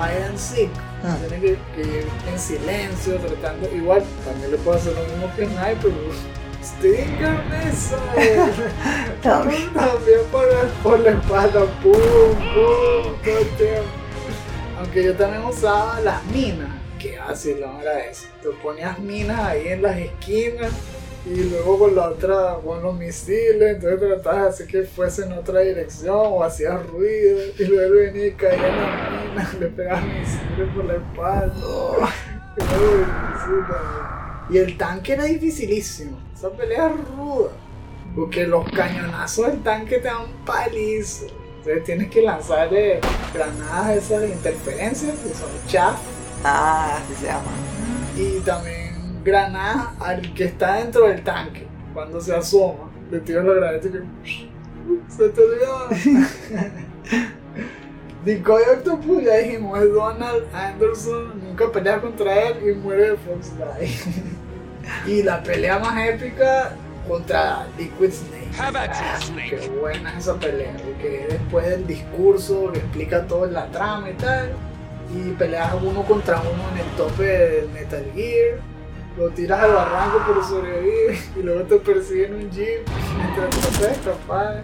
hide 0.00 0.24
and 0.24 0.38
seek. 0.38 0.70
Ah. 1.04 1.16
Tiene 1.28 1.40
que, 1.40 1.58
que 1.74 1.80
ir 1.80 2.06
en 2.30 2.38
silencio, 2.38 3.16
tratando. 3.16 3.68
Igual, 3.74 4.02
también 4.24 4.50
le 4.50 4.58
puedo 4.58 4.76
hacer 4.76 4.94
lo 4.94 5.02
mismo 5.04 5.30
que 5.36 5.46
Sniper. 5.46 5.92
Stinger 6.62 7.38
Missile. 7.48 8.70
También. 9.22 9.72
También 9.72 10.20
por, 10.30 10.48
por 10.82 11.00
la 11.00 11.10
espalda. 11.10 11.60
Pum, 11.82 11.92
pum, 11.92 13.14
todo 13.24 13.38
el 13.38 13.48
tiempo. 13.56 13.88
Aunque 14.78 15.04
yo 15.04 15.14
también 15.14 15.44
usaba 15.44 16.00
las 16.00 16.24
minas. 16.26 16.68
Qué 16.98 17.16
fácil 17.16 17.58
era 17.80 18.00
eso. 18.00 18.26
Te 18.42 18.48
ponías 18.62 18.98
minas 18.98 19.38
ahí 19.40 19.68
en 19.68 19.82
las 19.82 19.96
esquinas. 19.96 20.72
Y 21.30 21.44
luego 21.50 21.78
con 21.78 21.94
la 21.94 22.08
otra, 22.08 22.56
con 22.64 22.82
los 22.82 22.96
misiles, 22.96 23.74
entonces 23.74 23.98
tratabas 24.00 24.42
de 24.42 24.48
hacer 24.48 24.66
que 24.66 24.82
fuese 24.84 25.24
en 25.24 25.32
otra 25.32 25.60
dirección 25.60 26.16
o 26.16 26.42
hacías 26.42 26.86
ruido. 26.86 27.38
Y 27.58 27.64
luego 27.64 27.96
venía 27.96 28.26
y 28.28 28.32
caía 28.32 28.68
en 28.68 28.76
las 28.76 29.28
minas, 29.28 29.54
le 29.60 29.66
pegabas 29.66 30.04
misiles 30.04 30.74
por 30.74 30.84
la 30.84 30.94
espalda. 30.94 32.14
Y 34.50 34.56
el 34.56 34.78
tanque 34.78 35.12
era 35.12 35.24
dificilísimo. 35.24 36.18
Esa 36.34 36.48
pelea 36.50 36.88
es 36.88 37.16
ruda. 37.16 37.50
Porque 38.16 38.46
los 38.46 38.64
cañonazos 38.70 39.48
del 39.48 39.62
tanque 39.62 39.98
te 39.98 40.08
dan 40.08 40.26
palizo. 40.46 41.26
Entonces 41.58 41.84
tienes 41.84 42.10
que 42.10 42.22
lanzarle 42.22 43.00
granadas 43.34 43.96
esas 43.96 44.22
de 44.22 44.30
interferencia, 44.30 45.12
que 45.12 45.34
son 45.34 45.50
chaff. 45.66 45.98
Ah, 46.42 46.98
así 47.02 47.14
se 47.20 47.26
llama. 47.26 47.50
Y 48.16 48.40
también 48.40 48.87
granadas 49.28 49.88
al 50.00 50.34
que 50.34 50.44
está 50.44 50.76
dentro 50.76 51.06
del 51.08 51.22
tanque. 51.22 51.66
Cuando 51.94 52.20
se 52.20 52.34
asoma, 52.34 52.90
le 53.10 53.20
tiras 53.20 53.44
la 53.44 53.52
granada 53.54 53.76
y 53.76 53.80
que... 53.80 54.02
Se 55.08 55.28
te 55.28 55.40
olvidó. 55.40 55.88
Decoy 58.24 58.62
Octopus, 58.74 59.22
ya 59.22 59.36
dijimos, 59.36 59.78
es 59.80 59.92
Donald 59.92 60.44
Anderson. 60.54 61.40
Nunca 61.42 61.70
pelea 61.70 62.00
contra 62.00 62.48
él 62.48 62.56
y 62.68 62.74
muere 62.74 63.10
de 63.10 63.16
Fox 63.16 63.52
y 65.06 65.22
la 65.22 65.42
pelea 65.42 65.78
más 65.78 66.08
épica 66.08 66.72
contra 67.06 67.66
Liquid 67.78 68.10
Snake. 68.10 68.48
Ah, 68.58 68.72
Qué 69.48 69.68
buena 69.80 70.12
es 70.12 70.24
esa 70.24 70.38
pelea, 70.38 70.74
porque 70.84 71.26
después 71.30 71.68
del 71.68 71.86
discurso 71.86 72.72
que 72.72 72.80
explica 72.80 73.26
todo 73.26 73.46
la 73.46 73.66
trama 73.70 74.10
y 74.10 74.14
tal, 74.14 74.52
y 75.14 75.30
peleas 75.32 75.74
uno 75.82 76.02
contra 76.02 76.40
uno 76.40 76.64
en 76.72 76.78
el 76.78 76.96
tope 76.96 77.24
del 77.24 77.68
Metal 77.70 78.04
Gear, 78.14 78.58
lo 79.18 79.30
tiras 79.30 79.60
al 79.64 79.72
barranco 79.72 80.22
pero 80.26 80.44
sobrevive, 80.44 81.18
y 81.36 81.42
luego 81.42 81.62
te 81.62 81.76
persiguen 81.76 82.34
un 82.34 82.50
jeep 82.50 82.88
mientras 83.16 83.50
tratas 83.50 83.80
de 83.80 83.90
escapar. 83.90 84.62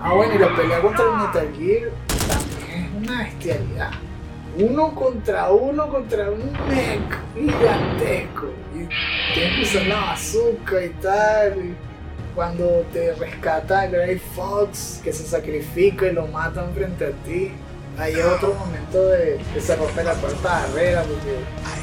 Ah 0.00 0.12
bueno, 0.12 0.34
y 0.34 0.38
la 0.38 0.54
pelea 0.54 0.82
contra 0.82 1.04
el 1.04 1.16
Metal 1.16 1.54
Gear 1.56 1.90
también 2.28 2.84
es 2.84 3.02
una 3.02 3.22
bestialidad. 3.22 3.90
Uno 4.56 4.94
contra 4.94 5.50
uno 5.50 5.88
contra 5.88 6.30
un 6.30 6.52
mech 6.68 7.18
gigantesco. 7.34 8.48
Y 8.74 8.88
tienes 9.34 9.56
que 9.56 9.62
usar 9.62 9.86
la 9.86 9.96
bazooka 9.96 10.84
y 10.84 10.88
tal. 10.90 11.64
y 11.64 11.74
cuando 12.34 12.84
te 12.92 13.14
rescata 13.14 13.86
Grey 13.86 14.18
Fox, 14.34 15.00
que 15.02 15.12
se 15.12 15.24
sacrifica 15.24 16.06
y 16.06 16.12
lo 16.12 16.26
matan 16.26 16.74
frente 16.74 17.06
a 17.06 17.10
ti. 17.24 17.52
Ahí 17.96 18.12
es 18.12 18.24
otro 18.24 18.54
momento 18.54 19.06
de 19.08 19.38
que 19.54 19.60
se 19.60 19.76
rompe 19.76 20.02
la 20.02 20.14
cuarta 20.14 20.66
barrera 20.66 21.02
porque 21.02 21.36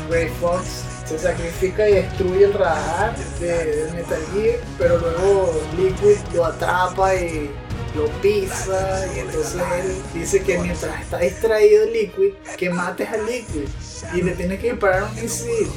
Grey 0.09 0.29
Fox 0.41 0.90
se 1.11 1.19
sacrifica 1.19 1.89
y 1.89 1.93
destruye 1.93 2.45
el 2.45 2.53
radar 2.53 3.15
de, 3.39 3.89
Metal 3.93 4.21
Gear, 4.33 4.59
pero 4.77 4.97
luego 4.97 5.61
Liquid 5.77 6.17
lo 6.33 6.45
atrapa 6.45 7.15
y 7.15 7.51
lo 7.95 8.07
pisa 8.21 9.05
y 9.13 9.19
entonces 9.19 9.61
él 9.79 9.95
dice 10.13 10.41
que 10.41 10.57
mientras 10.59 11.01
está 11.01 11.19
distraído 11.19 11.85
Liquid, 11.87 12.33
que 12.57 12.69
mates 12.69 13.09
a 13.09 13.17
Liquid 13.17 13.67
y 14.13 14.21
le 14.21 14.31
tienes 14.35 14.59
que 14.59 14.71
disparar 14.71 15.03
un 15.03 15.15
misil. 15.15 15.69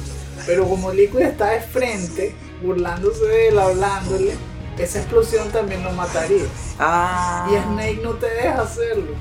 Pero 0.45 0.67
como 0.67 0.91
Liquid 0.91 1.21
está 1.21 1.51
de 1.51 1.61
frente, 1.61 2.35
burlándose 2.61 3.25
de 3.25 3.47
él, 3.49 3.59
hablándole, 3.59 4.33
esa 4.77 4.99
explosión 4.99 5.49
también 5.51 5.83
lo 5.83 5.91
mataría. 5.91 6.45
Ah. 6.79 7.47
Y 7.51 7.55
Snake 7.55 7.99
no 8.03 8.11
te 8.13 8.27
deja 8.27 8.61
hacerlo. 8.61 9.13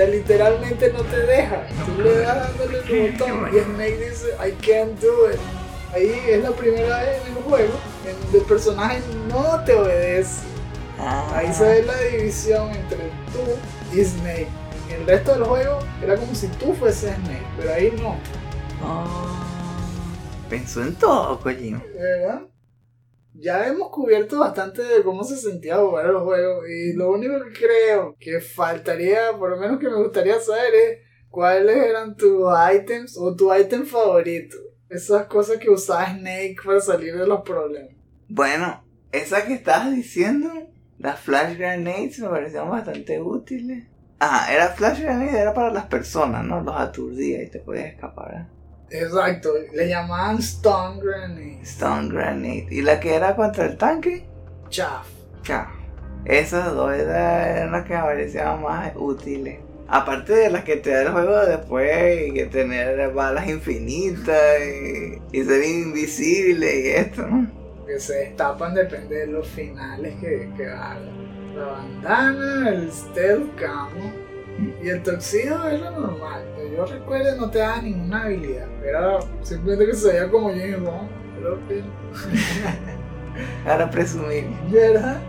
Sea, 0.00 0.08
literalmente 0.08 0.90
no 0.94 1.02
te 1.02 1.26
deja. 1.26 1.66
Tú 1.84 2.00
le 2.00 2.20
das 2.20 2.56
dándole 2.56 2.78
el 2.78 3.12
botón 3.12 3.50
y 3.52 3.58
Snake 3.58 4.08
dice, 4.08 4.28
I 4.36 4.52
can't 4.52 4.98
do 4.98 5.30
it. 5.30 5.38
Ahí 5.92 6.18
es 6.26 6.42
la 6.42 6.52
primera 6.52 7.02
vez 7.02 7.20
en 7.26 7.36
el 7.36 7.42
juego 7.42 7.74
en 8.06 8.18
donde 8.22 8.38
el 8.38 8.44
personaje 8.44 9.02
no 9.28 9.62
te 9.64 9.74
obedece. 9.74 10.40
Ah. 10.98 11.30
Ahí 11.34 11.52
se 11.52 11.64
ve 11.64 11.82
la 11.82 12.00
división 12.00 12.70
entre 12.70 13.10
tú 13.30 13.92
y 13.94 14.02
Snake. 14.02 14.48
En 14.88 15.00
el 15.02 15.06
resto 15.06 15.34
del 15.34 15.44
juego 15.44 15.80
era 16.02 16.16
como 16.16 16.34
si 16.34 16.46
tú 16.48 16.72
fueses 16.72 17.14
Snake, 17.16 17.46
pero 17.58 17.74
ahí 17.74 17.94
no. 18.00 18.16
Ah. 18.82 19.06
Pensó 20.48 20.80
en 20.80 20.94
todo, 20.94 21.38
Kojima. 21.40 21.82
¿Verdad? 21.94 22.40
Ya 23.40 23.66
hemos 23.66 23.88
cubierto 23.88 24.38
bastante 24.38 24.82
de 24.82 25.02
cómo 25.02 25.24
se 25.24 25.36
sentía 25.36 25.78
jugar 25.78 26.06
el 26.06 26.18
juego 26.18 26.66
y 26.66 26.92
lo 26.92 27.10
único 27.10 27.42
que 27.44 27.52
creo 27.58 28.14
que 28.20 28.38
faltaría, 28.40 29.32
por 29.38 29.50
lo 29.50 29.56
menos 29.56 29.78
que 29.78 29.88
me 29.88 29.96
gustaría 29.96 30.38
saber 30.40 30.74
es 30.74 30.98
cuáles 31.30 31.76
eran 31.76 32.16
tus 32.16 32.44
items 32.74 33.16
o 33.16 33.34
tu 33.34 33.54
item 33.54 33.86
favorito. 33.86 34.56
Esas 34.90 35.26
cosas 35.26 35.56
que 35.56 35.70
usaba 35.70 36.10
Snake 36.10 36.56
para 36.62 36.80
salir 36.80 37.16
de 37.16 37.26
los 37.26 37.40
problemas. 37.40 37.94
Bueno, 38.28 38.84
esa 39.10 39.46
que 39.46 39.54
estabas 39.54 39.94
diciendo, 39.94 40.50
las 40.98 41.18
flash 41.18 41.56
grenades 41.56 42.18
me 42.18 42.28
parecían 42.28 42.68
bastante 42.68 43.22
útiles. 43.22 43.86
Ajá, 44.18 44.52
era 44.52 44.68
flash 44.68 45.00
grenade, 45.00 45.38
era 45.38 45.54
para 45.54 45.72
las 45.72 45.86
personas, 45.86 46.44
¿no? 46.44 46.60
Los 46.60 46.76
aturdía 46.76 47.42
y 47.42 47.48
te 47.48 47.60
podías 47.60 47.86
escapar. 47.86 48.34
¿eh? 48.34 48.59
Exacto, 48.90 49.54
le 49.72 49.88
llamaban 49.88 50.38
Stone 50.38 51.00
Grenade. 51.00 51.60
Stone 51.62 52.08
grenade. 52.08 52.66
¿Y 52.70 52.82
la 52.82 52.98
que 52.98 53.14
era 53.14 53.36
contra 53.36 53.66
el 53.66 53.76
tanque? 53.76 54.26
Chaff. 54.68 55.06
Chao. 55.42 55.66
Esas 56.24 56.74
dos 56.74 56.92
eran 56.92 57.56
eran 57.56 57.72
las 57.72 57.86
que 57.86 57.94
me 57.94 58.02
parecían 58.02 58.62
más 58.62 58.92
útiles. 58.96 59.58
Aparte 59.88 60.34
de 60.34 60.50
las 60.50 60.64
que 60.64 60.76
te 60.76 60.90
da 60.90 61.02
el 61.02 61.12
juego 61.12 61.46
después, 61.46 62.28
y 62.28 62.32
que 62.32 62.46
tener 62.46 63.12
balas 63.12 63.48
infinitas 63.48 64.60
y, 64.60 65.20
y 65.32 65.44
ser 65.44 65.64
invisible 65.64 66.80
y 66.80 66.86
esto, 66.90 67.26
¿no? 67.26 67.50
Que 67.86 67.98
se 67.98 68.14
destapan 68.14 68.74
depende 68.74 69.16
de 69.16 69.26
los 69.28 69.48
finales 69.48 70.14
que, 70.20 70.48
que 70.56 70.66
hagan. 70.66 71.56
La 71.56 71.64
bandana, 71.64 72.68
el 72.68 72.92
stealth 72.92 73.56
camo 73.56 74.29
y 74.82 74.88
el 74.88 75.02
tuxedo 75.02 75.68
es 75.68 75.80
lo 75.80 75.90
normal. 75.90 76.44
Que 76.56 76.74
yo 76.74 76.84
recuerdo 76.84 77.36
no 77.36 77.50
te 77.50 77.58
daba 77.58 77.82
ninguna 77.82 78.24
habilidad. 78.24 78.66
Era 78.84 79.18
simplemente 79.42 79.86
que 79.86 79.94
se 79.94 80.08
veía 80.08 80.30
como 80.30 80.48
James 80.50 80.80
Bond. 80.80 81.08
Creo 81.38 81.58
que 81.68 81.82
Ahora 83.70 83.90
presumir. 83.90 84.46
¿Verdad? 84.70 85.20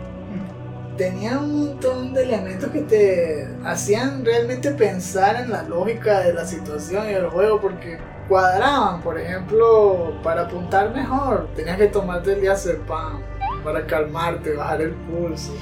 Tenía 0.96 1.38
un 1.38 1.66
montón 1.66 2.12
de 2.12 2.22
elementos 2.24 2.70
que 2.70 2.82
te 2.82 3.48
hacían 3.64 4.24
realmente 4.24 4.70
pensar 4.72 5.36
en 5.36 5.50
la 5.50 5.62
lógica 5.62 6.20
de 6.20 6.34
la 6.34 6.44
situación 6.44 7.08
y 7.08 7.14
del 7.14 7.28
juego 7.28 7.60
porque 7.60 7.98
cuadraban, 8.28 9.00
por 9.00 9.18
ejemplo, 9.18 10.20
para 10.22 10.42
apuntar 10.42 10.94
mejor, 10.94 11.48
tenías 11.56 11.78
que 11.78 11.86
tomarte 11.88 12.34
el 12.34 12.42
diazepam 12.42 13.20
para 13.64 13.86
calmarte, 13.86 14.54
bajar 14.54 14.82
el 14.82 14.92
pulso, 14.92 15.54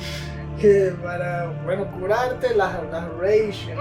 que 0.61 0.93
para, 1.03 1.53
bueno, 1.65 1.91
curarte 1.91 2.55
las, 2.55 2.83
las 2.91 3.09
rations. 3.19 3.81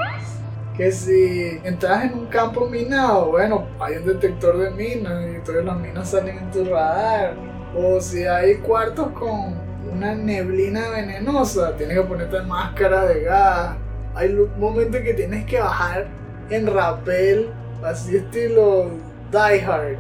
Que 0.76 0.92
si 0.94 1.60
entras 1.66 2.06
en 2.06 2.14
un 2.14 2.26
campo 2.28 2.68
minado, 2.68 3.32
bueno, 3.32 3.68
hay 3.82 3.98
un 3.98 4.06
detector 4.06 4.58
de 4.58 4.72
minas 4.72 5.26
y 5.36 5.40
todas 5.44 5.66
las 5.66 5.78
minas 5.78 6.10
salen 6.10 6.38
en 6.38 6.52
tu 6.52 6.64
radar. 6.64 7.36
O 7.76 8.00
si 8.00 8.24
hay 8.24 8.56
cuartos 8.56 9.10
con 9.10 9.56
una 9.92 10.16
neblina 10.16 10.90
venenosa, 10.90 11.76
tienes 11.76 11.98
que 11.98 12.04
ponerte 12.04 12.42
máscara 12.44 13.06
de 13.06 13.24
gas. 13.24 13.76
Hay 14.16 14.34
momentos 14.58 15.02
que 15.02 15.14
tienes 15.14 15.46
que 15.46 15.60
bajar 15.60 16.08
en 16.50 16.66
rappel, 16.66 17.50
así 17.84 18.16
estilo 18.16 18.90
Die 19.32 19.62
Hard, 19.62 19.98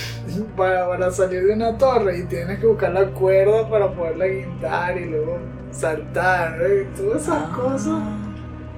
para, 0.56 0.88
para 0.88 1.10
salir 1.10 1.44
de 1.44 1.52
una 1.52 1.76
torre 1.76 2.18
y 2.18 2.24
tienes 2.24 2.58
que 2.58 2.66
buscar 2.66 2.92
la 2.92 3.06
cuerda 3.08 3.68
para 3.68 3.92
poderla 3.92 4.26
guindar 4.26 4.96
y 4.96 5.04
luego 5.04 5.38
saltar, 5.72 6.60
¿eh? 6.62 6.88
todas 6.96 7.22
esas 7.22 7.48
cosas. 7.50 8.02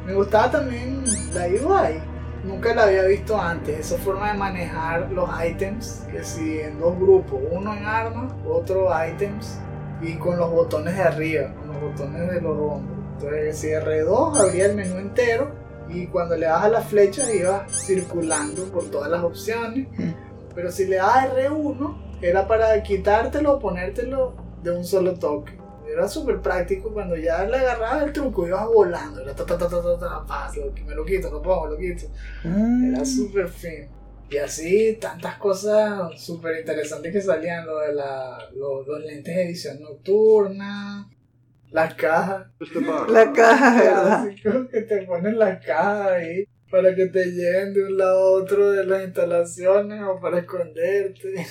Me 0.07 0.15
gustaba 0.15 0.51
también 0.51 1.05
la 1.35 1.47
UI. 1.47 2.01
Nunca 2.45 2.75
la 2.75 2.85
había 2.85 3.05
visto 3.05 3.39
antes. 3.41 3.79
Esa 3.81 3.99
forma 3.99 4.33
de 4.33 4.39
manejar 4.39 5.11
los 5.11 5.29
items. 5.45 6.07
Que 6.11 6.23
si 6.23 6.61
en 6.61 6.79
dos 6.79 6.99
grupos. 6.99 7.41
Uno 7.51 7.75
en 7.75 7.85
armas, 7.85 8.33
otro 8.47 8.89
items. 9.07 9.59
Y 10.01 10.15
con 10.16 10.39
los 10.39 10.51
botones 10.51 10.97
de 10.97 11.03
arriba. 11.03 11.55
Con 11.55 11.69
los 11.69 11.81
botones 11.81 12.31
de 12.31 12.41
los 12.41 12.57
hombros. 12.59 12.99
Entonces 13.15 13.59
si 13.59 13.69
R2 13.69 14.39
abría 14.39 14.66
el 14.66 14.77
menú 14.77 14.99
entero. 14.99 15.53
Y 15.89 16.07
cuando 16.07 16.37
le 16.37 16.47
das 16.47 16.65
a 16.65 16.69
las 16.69 16.87
flechas 16.87 17.33
ibas 17.33 17.71
circulando 17.71 18.65
por 18.65 18.85
todas 18.91 19.11
las 19.11 19.23
opciones. 19.23 19.89
Pero 20.55 20.71
si 20.71 20.87
le 20.87 20.97
das 20.97 21.31
R1 21.33 22.21
era 22.21 22.47
para 22.47 22.83
quitártelo 22.83 23.55
o 23.55 23.59
ponértelo 23.59 24.35
de 24.62 24.71
un 24.71 24.85
solo 24.85 25.15
toque. 25.15 25.64
Era 25.95 26.09
súper 26.09 26.41
práctico 26.41 26.93
cuando 26.93 27.16
ya 27.16 27.45
le 27.45 27.57
agarraba 27.57 28.05
el 28.05 28.12
truco, 28.12 28.47
ibas 28.47 28.66
volando. 28.66 29.21
Era 29.23 29.35
ta 29.35 29.47
ta 29.47 29.57
ta 29.57 29.69
ta 29.69 29.83
ta, 29.83 29.99
ta, 29.99 30.27
paz, 30.27 30.57
lo- 30.57 30.73
me 30.87 30.95
lo 30.95 31.05
quito, 31.05 31.31
lo 31.31 31.41
pongo, 31.41 31.69
lo 31.69 31.77
quito. 31.79 32.07
Mm. 32.45 32.95
Era 32.95 33.05
súper 33.05 33.49
fino. 33.49 33.89
Y 34.31 34.37
así 34.39 34.99
tantas 35.01 35.37
cosas 35.39 36.21
súper 36.21 36.59
interesantes 36.61 37.12
que 37.12 37.21
salían, 37.21 37.66
lo 37.66 37.79
de 37.81 37.93
la, 37.95 38.39
lo- 38.55 38.83
los 38.85 39.01
lentes 39.05 39.37
de 39.37 39.47
visión 39.47 39.81
nocturna, 39.81 41.09
las 41.71 41.95
cajas. 41.95 42.47
La 43.12 43.33
caja, 43.33 43.83
¿verdad? 43.83 44.25
Clásicos 44.43 44.69
que 44.71 44.81
te 44.83 45.03
ponen 45.03 45.39
las 45.39 45.65
cajas 45.65 46.11
ahí 46.12 46.45
para 46.71 46.95
que 46.97 47.07
te 47.07 47.27
lleven 47.27 47.73
de 47.75 47.85
un 47.85 47.97
lado 47.99 48.19
a 48.19 48.31
otro 48.43 48.71
de 48.73 48.85
las 48.85 49.05
instalaciones 49.05 50.03
o 50.03 50.19
para 50.21 50.39
esconderte. 50.41 51.47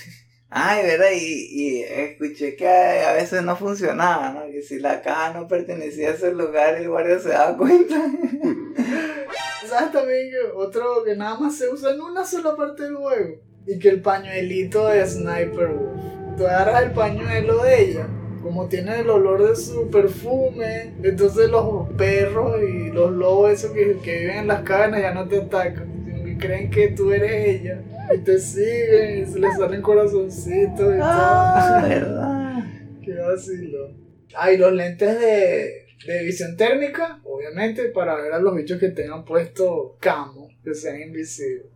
Ay, 0.56 0.86
¿verdad? 0.86 1.08
Y, 1.20 1.48
y 1.50 1.82
escuché 1.82 2.56
que 2.56 2.68
a, 2.68 3.14
veces 3.14 3.42
no 3.42 3.56
funcionaba, 3.56 4.30
¿no? 4.30 4.52
Que 4.52 4.62
si 4.62 4.78
la 4.78 5.02
caja 5.02 5.34
no 5.34 5.48
pertenecía 5.48 6.10
a 6.10 6.14
ese 6.14 6.32
lugar, 6.32 6.76
el 6.76 6.90
guardia 6.90 7.18
se 7.18 7.30
daba 7.30 7.58
cuenta. 7.58 7.96
¿Sabes 9.68 9.92
también 9.92 10.30
que 10.30 10.52
otro 10.56 11.04
que 11.04 11.16
nada 11.16 11.40
más 11.40 11.56
se 11.58 11.70
usa 11.70 11.94
en 11.94 12.02
una 12.02 12.24
sola 12.24 12.56
parte 12.56 12.84
del 12.84 12.98
juego? 12.98 13.42
Y 13.66 13.80
que 13.80 13.90
el 13.90 14.02
pañuelito 14.04 14.90
de 14.90 15.04
Sniper 15.08 15.70
Wolf. 15.70 16.38
Tú 16.38 16.46
agarras 16.46 16.84
el 16.84 16.92
pañuelo 16.92 17.64
de 17.64 17.82
ella, 17.82 18.08
como 18.44 18.68
tiene 18.68 19.00
el 19.00 19.10
olor 19.10 19.50
de 19.50 19.56
su 19.56 19.90
perfume, 19.90 20.94
entonces 21.02 21.50
los 21.50 21.90
perros 21.98 22.62
y 22.62 22.92
los 22.92 23.12
lobos 23.12 23.54
esos 23.54 23.72
que, 23.72 23.98
que 24.04 24.20
viven 24.20 24.38
en 24.38 24.48
las 24.48 24.62
cavernas 24.62 25.02
ya 25.02 25.16
no 25.16 25.28
te 25.28 25.40
atacan, 25.40 26.38
creen 26.40 26.70
que 26.70 26.90
tú 26.90 27.12
eres 27.12 27.62
ella. 27.62 27.82
Y 28.14 28.18
te 28.20 28.40
siguen 28.40 29.24
y 29.24 29.26
se 29.32 29.40
les 29.40 29.56
salen 29.58 29.82
corazoncitos 29.82 30.96
y 30.96 31.00
Ah, 31.02 31.80
todo. 31.82 31.90
¿verdad? 31.90 32.64
Qué 33.04 33.14
vacilo. 33.16 33.92
Ah, 34.36 34.52
y 34.52 34.58
los 34.58 34.74
lentes 34.74 35.20
de, 35.20 35.86
de 36.08 36.24
visión 36.24 36.56
térmica, 36.58 37.20
obviamente, 37.24 37.86
para 37.90 38.16
ver 38.16 38.34
a 38.34 38.40
los 38.40 38.56
bichos 38.56 38.80
que 38.80 38.90
tengan 38.90 39.24
puesto 39.26 39.98
camo, 40.00 40.50
que 40.64 40.74
sean 40.74 41.02
invisibles. 41.02 41.68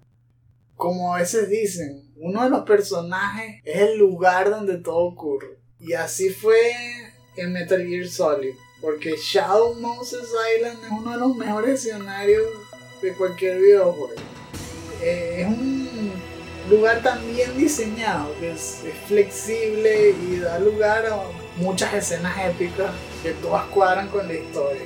Como 0.75 1.13
a 1.15 1.19
veces 1.19 1.49
dicen, 1.49 2.11
uno 2.17 2.43
de 2.43 2.49
los 2.49 2.61
personajes 2.63 3.61
es 3.63 3.81
el 3.81 3.97
lugar 3.97 4.49
donde 4.49 4.77
todo 4.77 4.97
ocurre. 5.05 5.57
Y 5.79 5.93
así 5.93 6.29
fue 6.29 6.59
en 7.35 7.53
Metal 7.53 7.83
Gear 7.85 8.07
Solid. 8.07 8.53
Porque 8.79 9.15
Shadow 9.17 9.73
Moses 9.75 10.27
Island 10.55 10.77
es 10.83 10.91
uno 10.91 11.11
de 11.13 11.17
los 11.17 11.35
mejores 11.35 11.83
escenarios 11.83 12.45
de 13.01 13.11
cualquier 13.13 13.57
videojuego. 13.57 14.09
Eh, 15.01 15.41
es 15.41 15.47
un 15.47 15.96
lugar 16.69 17.01
tan 17.01 17.19
bien 17.33 17.57
diseñado 17.57 18.33
que 18.39 18.51
es, 18.51 18.81
es 18.85 18.95
flexible 19.07 20.11
y 20.11 20.39
da 20.39 20.59
lugar 20.59 21.05
a 21.05 21.17
muchas 21.57 21.93
escenas 21.93 22.37
épicas 22.45 22.91
que 23.23 23.31
todas 23.31 23.65
cuadran 23.67 24.09
con 24.09 24.27
la 24.27 24.33
historia. 24.33 24.83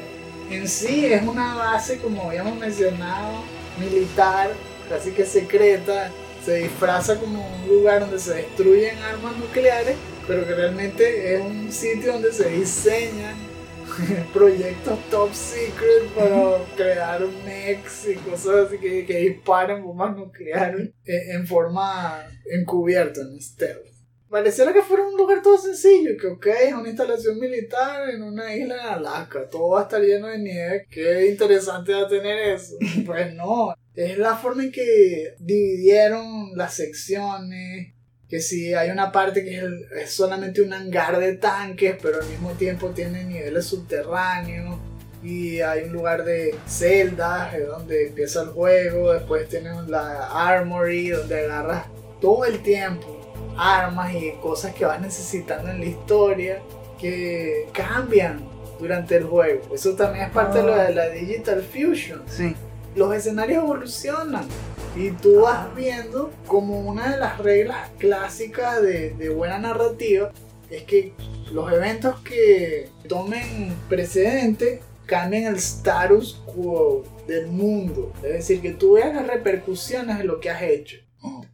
En 0.49 0.67
sí 0.67 1.05
es 1.05 1.23
una 1.23 1.55
base, 1.55 1.97
como 1.99 2.23
habíamos 2.29 2.57
mencionado, 2.57 3.43
militar, 3.79 4.51
casi 4.89 5.11
que 5.11 5.25
secreta. 5.25 6.11
Se 6.45 6.55
disfraza 6.55 7.19
como 7.19 7.47
un 7.55 7.69
lugar 7.69 8.01
donde 8.01 8.19
se 8.19 8.33
destruyen 8.33 8.97
armas 9.03 9.37
nucleares, 9.37 9.95
pero 10.27 10.45
que 10.45 10.55
realmente 10.55 11.35
es 11.35 11.41
un 11.41 11.71
sitio 11.71 12.13
donde 12.13 12.33
se 12.33 12.49
diseñan 12.49 13.50
proyectos 14.33 14.99
top 15.09 15.33
secret 15.33 16.03
para 16.15 16.57
crear 16.75 17.21
mechs 17.45 18.07
y 18.07 18.15
cosas 18.15 18.67
así 18.67 18.77
que, 18.77 19.05
que 19.05 19.17
disparen 19.17 19.83
bombas 19.83 20.15
nucleares 20.15 20.91
en, 21.05 21.35
en 21.35 21.47
forma 21.47 22.25
encubierta, 22.45 23.21
en 23.21 23.41
stealth. 23.41 23.91
Pareciera 24.31 24.71
que 24.71 24.81
fuera 24.81 25.03
un 25.05 25.17
lugar 25.17 25.41
todo 25.41 25.57
sencillo, 25.57 26.11
que 26.17 26.27
ok, 26.27 26.47
es 26.67 26.73
una 26.73 26.87
instalación 26.87 27.37
militar 27.37 28.09
en 28.09 28.23
una 28.23 28.55
isla 28.55 28.75
en 28.75 28.87
Alaska, 28.93 29.49
todo 29.49 29.71
va 29.71 29.81
a 29.81 29.83
estar 29.83 30.01
lleno 30.01 30.27
de 30.27 30.39
nieve, 30.39 30.87
qué 30.89 31.27
interesante 31.27 31.91
va 31.91 32.03
a 32.03 32.07
tener 32.07 32.55
eso. 32.55 32.77
Pues 33.05 33.33
no, 33.33 33.73
es 33.93 34.17
la 34.17 34.37
forma 34.37 34.63
en 34.63 34.71
que 34.71 35.35
dividieron 35.37 36.55
las 36.55 36.75
secciones, 36.75 37.93
que 38.31 38.39
si 38.41 38.73
hay 38.73 38.89
una 38.89 39.11
parte 39.11 39.43
que 39.43 39.57
es, 39.57 39.61
el- 39.63 39.85
es 40.01 40.09
solamente 40.11 40.61
un 40.61 40.71
hangar 40.73 41.19
de 41.19 41.33
tanques, 41.35 41.97
pero 42.01 42.21
al 42.21 42.27
mismo 42.29 42.51
tiempo 42.53 42.89
tiene 42.91 43.25
niveles 43.25 43.65
subterráneos. 43.65 44.79
Y 45.21 45.59
hay 45.61 45.83
un 45.83 45.91
lugar 45.93 46.23
de 46.23 46.55
celdas, 46.65 47.51
donde 47.67 48.07
empieza 48.07 48.41
el 48.41 48.49
juego. 48.49 49.13
Después 49.13 49.47
tienes 49.49 49.75
la 49.87 50.29
armory, 50.47 51.09
donde 51.09 51.41
agarras 51.45 51.85
todo 52.19 52.45
el 52.45 52.59
tiempo 52.63 53.17
armas 53.57 54.13
y 54.15 54.31
cosas 54.41 54.73
que 54.73 54.85
vas 54.85 54.99
necesitando 55.01 55.69
en 55.69 55.79
la 55.79 55.85
historia 55.85 56.59
que 56.99 57.67
cambian 57.73 58.39
durante 58.79 59.17
el 59.17 59.25
juego. 59.25 59.75
Eso 59.75 59.93
también 59.95 60.25
es 60.25 60.31
parte 60.31 60.59
de 60.59 60.63
lo 60.63 60.75
de 60.75 60.93
la 60.95 61.09
Digital 61.09 61.61
Fusion 61.61 62.23
Sí. 62.27 62.55
Los 62.95 63.15
escenarios 63.15 63.63
evolucionan 63.63 64.45
y 64.95 65.11
tú 65.11 65.41
vas 65.41 65.73
viendo 65.75 66.31
como 66.47 66.79
una 66.81 67.11
de 67.11 67.17
las 67.19 67.37
reglas 67.39 67.89
clásicas 67.97 68.81
de, 68.81 69.11
de 69.11 69.29
buena 69.29 69.57
narrativa 69.57 70.31
es 70.69 70.83
que 70.83 71.13
los 71.51 71.71
eventos 71.71 72.19
que 72.21 72.89
tomen 73.07 73.73
precedente 73.89 74.81
cambian 75.05 75.43
el 75.43 75.55
status 75.55 76.41
quo 76.45 77.03
del 77.27 77.47
mundo. 77.47 78.13
Es 78.23 78.33
decir, 78.33 78.61
que 78.61 78.71
tú 78.71 78.93
veas 78.93 79.13
las 79.13 79.27
repercusiones 79.27 80.17
de 80.17 80.23
lo 80.23 80.39
que 80.39 80.49
has 80.49 80.61
hecho. 80.61 80.97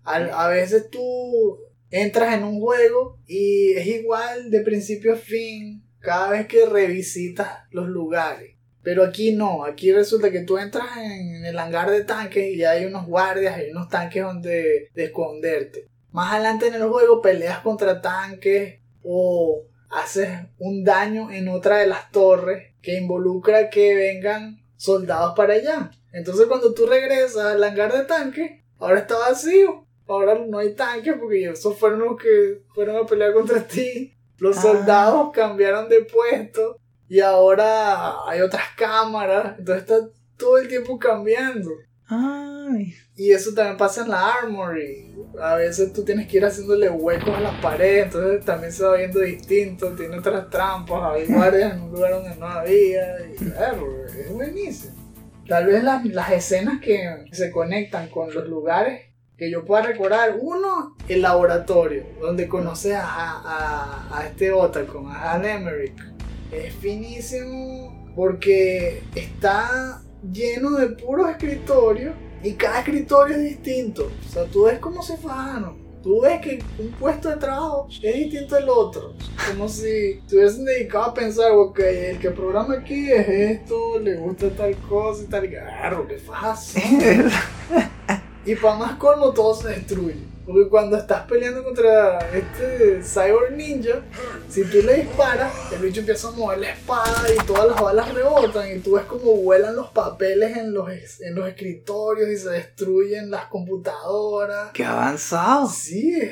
Al- 0.04 0.30
a 0.32 0.48
veces 0.48 0.90
tú 0.92 1.58
entras 1.90 2.36
en 2.36 2.44
un 2.44 2.60
juego 2.60 3.18
y 3.28 3.72
es 3.74 3.88
igual 3.88 4.52
de 4.52 4.62
principio 4.62 5.14
a 5.14 5.18
fin 5.18 5.84
cada 6.00 6.30
vez 6.32 6.48
que 6.48 6.66
revisitas 6.66 7.48
los 7.72 7.88
lugares. 7.88 8.56
Pero 8.88 9.04
aquí 9.04 9.34
no, 9.34 9.66
aquí 9.66 9.92
resulta 9.92 10.32
que 10.32 10.44
tú 10.44 10.58
entras 10.58 10.86
en 10.96 11.44
el 11.44 11.60
hangar 11.60 11.92
de 11.92 12.06
tanques 12.06 12.56
y 12.56 12.64
hay 12.64 12.86
unos 12.86 13.06
guardias, 13.06 13.58
hay 13.58 13.72
unos 13.72 13.90
tanques 13.90 14.24
donde 14.24 14.92
de 14.94 15.04
esconderte. 15.04 15.90
Más 16.12 16.32
adelante 16.32 16.68
en 16.68 16.76
el 16.76 16.88
juego 16.88 17.22
peleas 17.22 17.60
contra 17.60 18.00
tanques 18.02 18.80
o 19.04 19.64
haces 19.90 20.30
un 20.58 20.86
daño 20.86 21.30
en 21.32 21.50
otra 21.50 21.80
de 21.80 21.88
las 21.88 22.10
torres 22.12 22.76
que 22.82 22.96
involucra 22.96 23.70
que 23.70 23.94
vengan 23.94 24.62
soldados 24.78 25.34
para 25.36 25.56
allá. 25.56 25.92
Entonces 26.14 26.46
cuando 26.46 26.74
tú 26.74 26.86
regresas 26.86 27.44
al 27.44 27.64
hangar 27.66 27.92
de 27.92 28.06
tanques, 28.06 28.64
ahora 28.80 29.00
está 29.00 29.18
vacío. 29.18 29.86
Ahora 30.08 30.40
no 30.48 30.60
hay 30.60 30.76
tanques 30.76 31.14
porque 31.20 31.44
esos 31.44 31.78
fueron 31.78 32.00
los 32.00 32.16
que 32.16 32.62
fueron 32.74 32.96
a 32.96 33.06
pelear 33.06 33.34
contra 33.34 33.68
ti. 33.68 34.14
Los 34.38 34.58
Ah. 34.60 34.62
soldados 34.62 35.32
cambiaron 35.34 35.90
de 35.90 36.06
puesto 36.06 36.80
y 37.10 37.20
ahora 37.20 38.28
hay 38.28 38.42
otras 38.42 38.64
cámaras. 38.76 39.58
Entonces 39.60 39.84
está 39.84 40.10
todo 40.38 40.58
el 40.58 40.68
tiempo 40.68 40.98
cambiando. 41.00 41.72
Ay. 42.08 42.94
Y 43.16 43.32
eso 43.32 43.54
también 43.54 43.78
pasa 43.78 44.04
en 44.04 44.10
la 44.10 44.34
armory. 44.34 45.14
A 45.42 45.56
veces 45.56 45.92
tú 45.92 46.04
tienes 46.04 46.28
que 46.28 46.38
ir 46.38 46.46
haciéndole 46.46 46.90
huecos 46.90 47.36
a 47.36 47.40
las 47.40 47.56
paredes, 47.62 48.06
entonces 48.06 48.46
también 48.46 48.72
se 48.72 48.84
va 48.84 48.96
viendo 48.96 49.20
distinto, 49.20 49.94
tiene 49.96 50.18
otras 50.18 50.50
trampas, 50.50 51.16
hay 51.16 51.26
guardias 51.34 51.74
en 51.74 51.82
un 51.82 51.92
lugar 51.92 52.12
donde 52.12 52.36
no 52.36 52.48
había. 52.48 53.26
Y, 53.26 53.36
claro, 53.36 54.06
es 54.06 54.32
buenísimo. 54.32 54.96
Tal 55.48 55.66
vez 55.66 55.84
las, 55.84 56.06
las 56.06 56.32
escenas 56.32 56.82
que 56.82 57.26
se 57.32 57.52
conectan 57.52 58.10
con 58.10 58.34
los 58.34 58.48
lugares 58.48 59.02
que 59.38 59.52
yo 59.52 59.64
pueda 59.66 59.84
recordar. 59.84 60.36
Uno, 60.40 60.96
el 61.08 61.22
laboratorio, 61.22 62.06
donde 62.20 62.48
conoces 62.48 62.96
a, 62.96 63.04
a, 63.06 64.18
a 64.18 64.28
este 64.28 64.52
Otacon, 64.52 65.08
a 65.08 65.34
Hal 65.34 65.46
Emmerich. 65.46 66.17
Es 66.52 66.74
finísimo 66.76 68.12
porque 68.16 69.04
está 69.16 70.02
lleno 70.32 70.72
de 70.72 70.88
puros 70.90 71.30
escritorios 71.30 72.16
y 72.44 72.54
cada 72.54 72.80
escritorio 72.80 73.36
es 73.36 73.44
distinto. 73.44 74.10
O 74.28 74.32
sea, 74.32 74.46
tú 74.46 74.64
ves 74.64 74.80
cómo 74.80 75.02
se 75.02 75.18
fajaron. 75.18 75.86
Tú 76.04 76.22
ves 76.22 76.40
que 76.40 76.64
un 76.80 76.92
puesto 76.92 77.30
de 77.30 77.36
trabajo 77.36 77.88
es 78.02 78.16
distinto 78.16 78.56
al 78.56 78.70
otro. 78.70 79.14
Como 79.50 79.68
si 79.68 80.22
te 80.28 80.38
hubiesen 80.38 80.64
dedicado 80.64 81.06
a 81.06 81.14
pensar, 81.14 81.52
ok, 81.52 81.80
el 81.80 82.20
que 82.20 82.32
programa 82.32 82.76
aquí 82.76 83.12
es 83.12 83.28
esto, 83.28 84.00
le 84.00 84.16
gusta 84.16 84.50
tal 84.52 84.76
cosa 84.88 85.24
y 85.24 85.26
tal. 85.26 85.46
Y 85.46 85.50
claro, 85.50 86.08
que 86.08 86.18
fajas 86.18 86.76
Y 88.46 88.56
para 88.56 88.76
más 88.76 88.96
colmo 88.96 89.34
todo 89.34 89.54
se 89.54 89.70
destruye. 89.70 90.37
Porque 90.48 90.70
cuando 90.70 90.96
estás 90.96 91.28
peleando 91.28 91.62
contra 91.62 92.20
este 92.34 93.04
Cyber 93.04 93.52
Ninja, 93.52 94.02
si 94.50 94.64
tú 94.64 94.78
le 94.82 94.94
disparas, 95.04 95.52
el 95.74 95.80
bicho 95.80 96.00
empieza 96.00 96.30
a 96.30 96.32
mover 96.32 96.60
la 96.60 96.70
espada 96.72 97.26
y 97.34 97.46
todas 97.46 97.68
las 97.68 97.82
balas 97.82 98.14
rebotan 98.14 98.74
y 98.74 98.80
tú 98.80 98.94
ves 98.94 99.04
como 99.04 99.34
vuelan 99.42 99.76
los 99.76 99.90
papeles 99.90 100.56
en 100.56 100.74
los, 100.74 100.90
es- 100.90 101.20
en 101.22 101.36
los 101.36 101.50
escritorios 101.50 102.30
y 102.30 102.38
se 102.38 102.50
destruyen 102.50 103.30
las 103.30 103.48
computadoras. 103.48 104.72
¡Qué 104.74 104.86
avanzado! 104.86 105.68
Sí, 105.68 106.18
es, 106.18 106.32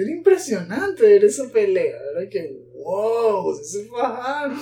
es 0.00 0.08
impresionante 0.08 1.02
ver 1.04 1.24
esa 1.24 1.48
pelea, 1.48 1.96
¿verdad? 2.14 2.28
Que 2.28 2.52
wow, 2.82 3.54
se 3.62 3.84
fajaron. 3.84 4.58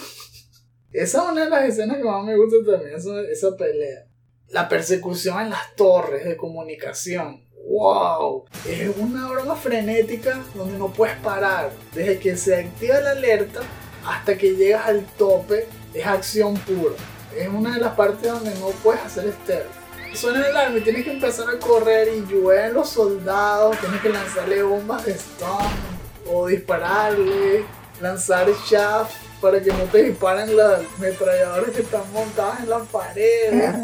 Esa 0.92 1.24
es 1.24 1.32
una 1.32 1.44
de 1.44 1.50
las 1.50 1.64
escenas 1.70 1.96
que 1.96 2.04
más 2.04 2.22
me 2.22 2.36
gusta 2.36 2.56
también, 2.70 2.94
esa, 2.96 3.18
esa 3.22 3.56
pelea. 3.56 4.06
La 4.48 4.68
persecución 4.68 5.40
en 5.40 5.50
las 5.50 5.74
torres 5.74 6.26
de 6.26 6.36
comunicación. 6.36 7.42
¡Wow! 7.66 8.44
Es 8.68 8.90
una 8.96 9.28
broma 9.28 9.56
frenética 9.56 10.42
donde 10.54 10.78
no 10.78 10.92
puedes 10.92 11.16
parar. 11.16 11.70
Desde 11.94 12.18
que 12.18 12.36
se 12.36 12.56
activa 12.56 13.00
la 13.00 13.12
alerta 13.12 13.60
hasta 14.06 14.36
que 14.36 14.54
llegas 14.54 14.86
al 14.86 15.04
tope, 15.16 15.66
es 15.94 16.06
acción 16.06 16.54
pura. 16.58 16.94
Es 17.36 17.48
una 17.48 17.74
de 17.74 17.80
las 17.80 17.94
partes 17.94 18.30
donde 18.30 18.54
no 18.56 18.68
puedes 18.82 19.02
hacer 19.02 19.32
stealth. 19.42 19.66
Suena 20.14 20.40
el 20.40 20.44
alarma 20.44 20.78
y 20.78 20.82
tienes 20.82 21.04
que 21.04 21.12
empezar 21.12 21.46
a 21.48 21.58
correr 21.58 22.08
y 22.14 22.20
llueven 22.26 22.74
los 22.74 22.90
soldados, 22.90 23.76
tienes 23.78 24.00
que 24.00 24.10
lanzarle 24.10 24.62
bombas 24.62 25.04
de 25.06 25.14
stun 25.14 26.30
o 26.30 26.46
dispararle, 26.46 27.64
lanzar 28.00 28.48
shaft 28.68 29.12
para 29.40 29.60
que 29.60 29.72
no 29.72 29.84
te 29.84 30.04
disparen 30.04 30.56
las 30.56 30.82
metralladoras 30.98 31.70
que 31.70 31.82
están 31.82 32.12
montadas 32.12 32.60
en 32.60 32.70
la 32.70 32.78
pared. 32.78 33.74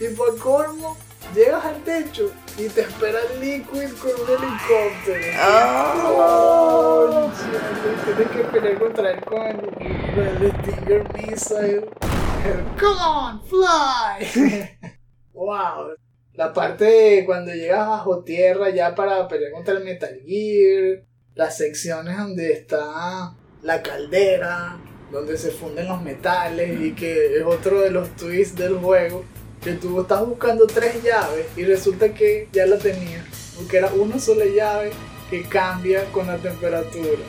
y 0.00 0.08
por 0.16 0.38
colmo, 0.38 0.96
llegas 1.34 1.64
al 1.64 1.82
techo 1.82 2.30
y 2.58 2.68
te 2.68 2.82
espera 2.82 3.18
Liquid 3.40 3.90
con 4.00 4.10
un 4.10 4.28
helicóptero. 4.28 5.38
¡Oh! 5.42 7.30
Concha, 7.32 8.04
Tienes 8.04 8.28
que 8.28 8.44
pelear 8.44 8.78
contra 8.78 9.10
él 9.10 9.20
con 9.24 9.46
el, 9.46 10.42
el 10.42 10.52
Stinger 10.60 11.14
Missile. 11.14 11.88
El, 12.44 12.64
Come 12.78 13.00
on, 13.00 13.42
fly. 13.44 14.68
wow. 15.32 15.94
La 16.34 16.52
parte 16.52 16.84
de 16.84 17.24
cuando 17.24 17.52
llegas 17.54 17.88
bajo 17.88 18.22
tierra 18.22 18.70
ya 18.70 18.94
para 18.94 19.26
pelear 19.28 19.52
contra 19.52 19.74
el 19.74 19.84
Metal 19.84 20.20
Gear. 20.26 21.04
Las 21.34 21.56
secciones 21.56 22.18
donde 22.18 22.52
está 22.52 23.34
la 23.62 23.82
caldera, 23.82 24.78
donde 25.10 25.38
se 25.38 25.50
funden 25.50 25.88
los 25.88 26.02
metales 26.02 26.78
y 26.80 26.92
que 26.92 27.38
es 27.38 27.44
otro 27.44 27.80
de 27.80 27.90
los 27.90 28.10
twists 28.16 28.56
del 28.56 28.76
juego. 28.76 29.24
Que 29.62 29.72
tú 29.74 30.00
estás 30.00 30.26
buscando 30.26 30.66
tres 30.66 31.02
llaves 31.02 31.46
y 31.56 31.64
resulta 31.64 32.12
que 32.12 32.48
ya 32.52 32.66
la 32.66 32.78
tenías. 32.78 33.24
Porque 33.56 33.78
era 33.78 33.92
una 33.92 34.18
sola 34.18 34.44
llave 34.44 34.90
que 35.30 35.42
cambia 35.42 36.04
con 36.12 36.26
la 36.26 36.36
temperatura. 36.36 37.22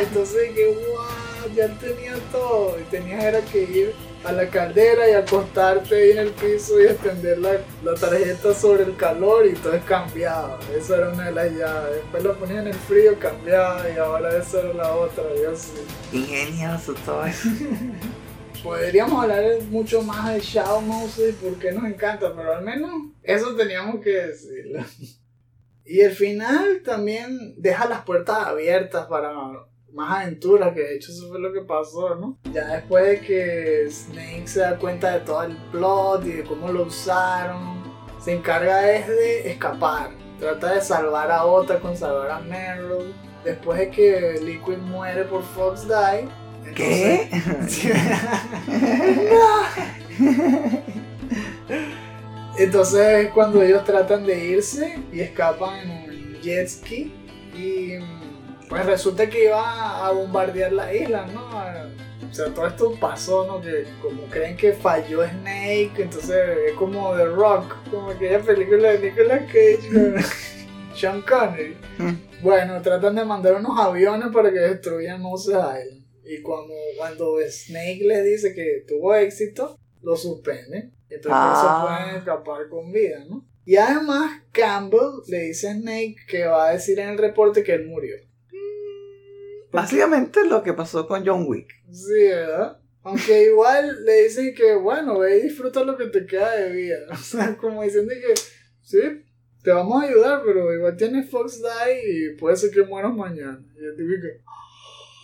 Entonces 0.00 0.52
que 0.54 0.66
wow, 0.66 1.54
ya 1.54 1.68
tenía 1.78 2.14
todo. 2.30 2.76
Y 2.78 2.84
tenías 2.90 3.24
era 3.24 3.40
que 3.40 3.62
ir 3.62 3.94
a 4.24 4.32
la 4.32 4.48
caldera 4.48 5.08
y 5.08 5.12
acostarte 5.12 5.94
ahí 5.94 6.10
en 6.12 6.18
el 6.18 6.30
piso 6.30 6.80
y 6.80 6.84
extender 6.84 7.38
la, 7.38 7.52
la 7.84 7.94
tarjeta 7.94 8.52
sobre 8.54 8.82
el 8.84 8.96
calor 8.96 9.46
y 9.46 9.52
todo 9.54 9.74
es 9.74 9.84
cambiado. 9.84 10.58
Esa 10.76 10.96
era 10.96 11.10
una 11.10 11.26
de 11.26 11.32
las 11.32 11.52
llaves. 11.52 11.94
Después 11.94 12.24
la 12.24 12.32
ponías 12.32 12.60
en 12.62 12.68
el 12.68 12.74
frío, 12.74 13.18
cambiaba 13.18 13.88
y 13.88 13.98
ahora 13.98 14.36
esa 14.36 14.60
era 14.60 14.72
la 14.72 14.92
otra. 14.94 15.24
Y 15.40 15.44
así. 15.44 15.72
Ingenioso 16.12 16.94
todo 17.04 17.24
eso. 17.24 17.48
Podríamos 18.62 19.22
hablar 19.22 19.44
mucho 19.70 20.02
más 20.02 20.34
de 20.34 20.40
Shadow 20.40 20.80
Moses 20.80 21.36
porque 21.42 21.72
nos 21.72 21.84
encanta, 21.84 22.34
pero 22.34 22.54
al 22.54 22.64
menos 22.64 22.90
eso 23.22 23.54
teníamos 23.54 24.02
que 24.02 24.10
decirlo. 24.10 24.84
Y 25.84 26.00
el 26.00 26.10
final 26.10 26.82
también 26.84 27.54
deja 27.56 27.88
las 27.88 28.02
puertas 28.02 28.38
abiertas 28.38 29.06
para 29.06 29.32
más 29.92 30.22
aventuras, 30.22 30.74
que 30.74 30.80
de 30.80 30.96
hecho 30.96 31.12
eso 31.12 31.28
fue 31.28 31.38
lo 31.38 31.52
que 31.52 31.60
pasó, 31.60 32.16
¿no? 32.16 32.38
Ya 32.52 32.74
después 32.74 33.06
de 33.06 33.20
que 33.20 33.88
Snake 33.88 34.46
se 34.46 34.60
da 34.60 34.78
cuenta 34.78 35.12
de 35.12 35.20
todo 35.20 35.44
el 35.44 35.56
plot 35.70 36.26
y 36.26 36.32
de 36.32 36.44
cómo 36.44 36.72
lo 36.72 36.82
usaron, 36.82 37.84
se 38.20 38.34
encarga 38.34 38.90
es 38.92 39.06
de 39.06 39.50
escapar. 39.50 40.10
Trata 40.40 40.74
de 40.74 40.80
salvar 40.80 41.30
a 41.30 41.46
Ota 41.46 41.78
con 41.78 41.96
salvar 41.96 42.30
a 42.30 42.40
Meryl. 42.40 43.14
Después 43.44 43.78
de 43.78 43.90
que 43.90 44.40
Liquid 44.42 44.78
muere 44.78 45.24
por 45.24 45.42
Fox 45.42 45.86
Die. 45.86 46.28
¿Qué? 46.74 47.30
Entonces 52.58 53.30
cuando 53.34 53.62
ellos 53.62 53.84
tratan 53.84 54.26
de 54.26 54.46
irse 54.46 54.98
y 55.12 55.20
escapan 55.20 55.80
en 55.80 55.90
un 55.90 56.40
jet 56.40 56.68
ski 56.68 57.12
y 57.54 57.98
pues 58.68 58.86
resulta 58.86 59.28
que 59.28 59.44
iba 59.44 60.06
a 60.06 60.10
bombardear 60.10 60.72
la 60.72 60.94
isla, 60.94 61.26
¿no? 61.32 61.46
O 62.28 62.34
sea, 62.34 62.52
todo 62.52 62.66
esto 62.66 62.92
pasó, 62.98 63.46
¿no? 63.46 63.60
Que 63.60 63.86
como 64.02 64.22
creen 64.24 64.56
que 64.56 64.72
falló 64.72 65.24
Snake, 65.26 65.92
entonces 65.98 66.36
es 66.66 66.72
como 66.72 67.14
The 67.14 67.26
Rock, 67.26 67.76
como 67.90 68.10
aquella 68.10 68.40
película 68.40 68.92
de 68.92 69.10
Nicolas 69.10 69.42
Cage. 69.46 69.90
Sean 70.96 71.22
Connery. 71.22 71.76
Mm. 71.98 72.42
Bueno, 72.42 72.80
tratan 72.80 73.14
de 73.14 73.24
mandar 73.24 73.54
unos 73.54 73.78
aviones 73.78 74.28
para 74.32 74.50
que 74.50 74.58
destruyan 74.58 75.20
Moses 75.20 75.54
Island. 75.54 76.05
Y 76.28 76.42
cuando, 76.42 76.74
cuando 76.96 77.36
Snake 77.48 78.00
les 78.02 78.24
dice 78.24 78.54
que 78.54 78.84
tuvo 78.86 79.14
éxito, 79.14 79.78
lo 80.02 80.16
suspenden. 80.16 80.92
Entonces 81.08 81.32
Ah. 81.32 81.86
pueden 82.04 82.16
escapar 82.18 82.68
con 82.68 82.90
vida, 82.92 83.24
¿no? 83.28 83.46
Y 83.64 83.76
además 83.76 84.42
Campbell 84.52 85.22
le 85.28 85.38
dice 85.44 85.68
a 85.68 85.72
Snake 85.74 86.16
que 86.28 86.46
va 86.46 86.68
a 86.68 86.72
decir 86.72 86.98
en 86.98 87.10
el 87.10 87.18
reporte 87.18 87.62
que 87.62 87.74
él 87.74 87.86
murió. 87.86 88.16
Básicamente 89.72 90.44
lo 90.46 90.62
que 90.62 90.72
pasó 90.72 91.06
con 91.06 91.26
John 91.26 91.44
Wick. 91.46 91.68
Sí, 91.90 92.28
¿verdad? 92.28 92.78
Aunque 93.02 93.44
igual 93.44 94.04
le 94.04 94.24
dicen 94.24 94.54
que, 94.54 94.74
bueno, 94.74 95.18
ve 95.18 95.38
y 95.38 95.42
disfruta 95.42 95.84
lo 95.84 95.96
que 95.96 96.06
te 96.06 96.26
queda 96.26 96.56
de 96.56 96.70
vida. 96.70 96.98
O 97.12 97.16
sea, 97.16 97.56
como 97.56 97.82
diciendo 97.82 98.12
que, 98.14 98.34
sí, 98.82 98.98
te 99.62 99.70
vamos 99.70 100.02
a 100.02 100.06
ayudar, 100.08 100.42
pero 100.44 100.74
igual 100.74 100.96
tienes 100.96 101.28
Fox 101.30 101.60
Die 101.60 102.32
y 102.32 102.36
puede 102.36 102.56
ser 102.56 102.70
que 102.70 102.82
mueras 102.82 103.12
mañana. 103.14 103.64
Y 103.76 103.84
el 103.84 103.96
tipo 103.96 104.08
que, 104.22 104.40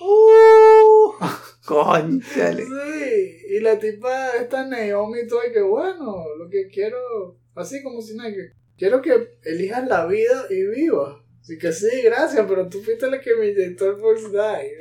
¡Uh! 0.02 1.12
Conchale. 1.64 2.64
sí. 2.64 3.36
Y 3.50 3.60
la 3.60 3.78
tipa, 3.78 4.30
esta 4.40 4.66
Naomi 4.66 5.20
y 5.20 5.26
todo, 5.28 5.40
y 5.48 5.52
que, 5.52 5.60
bueno, 5.60 6.24
lo 6.38 6.48
que 6.50 6.66
quiero, 6.68 7.38
así 7.54 7.82
como 7.82 8.00
si 8.02 8.16
nada, 8.16 8.30
que 8.30 8.52
quiero 8.76 9.00
que 9.00 9.38
elijas 9.44 9.86
la 9.86 10.06
vida 10.06 10.46
y 10.50 10.64
vivas. 10.66 11.22
Así 11.40 11.58
que 11.58 11.72
sí, 11.72 12.02
gracias, 12.04 12.46
pero 12.48 12.68
tú 12.68 12.80
fuiste 12.82 13.10
la 13.10 13.20
que 13.20 13.34
me 13.34 13.48
inyectó 13.48 13.90
el 13.90 13.96
Fox 13.96 14.30
Die. 14.30 14.78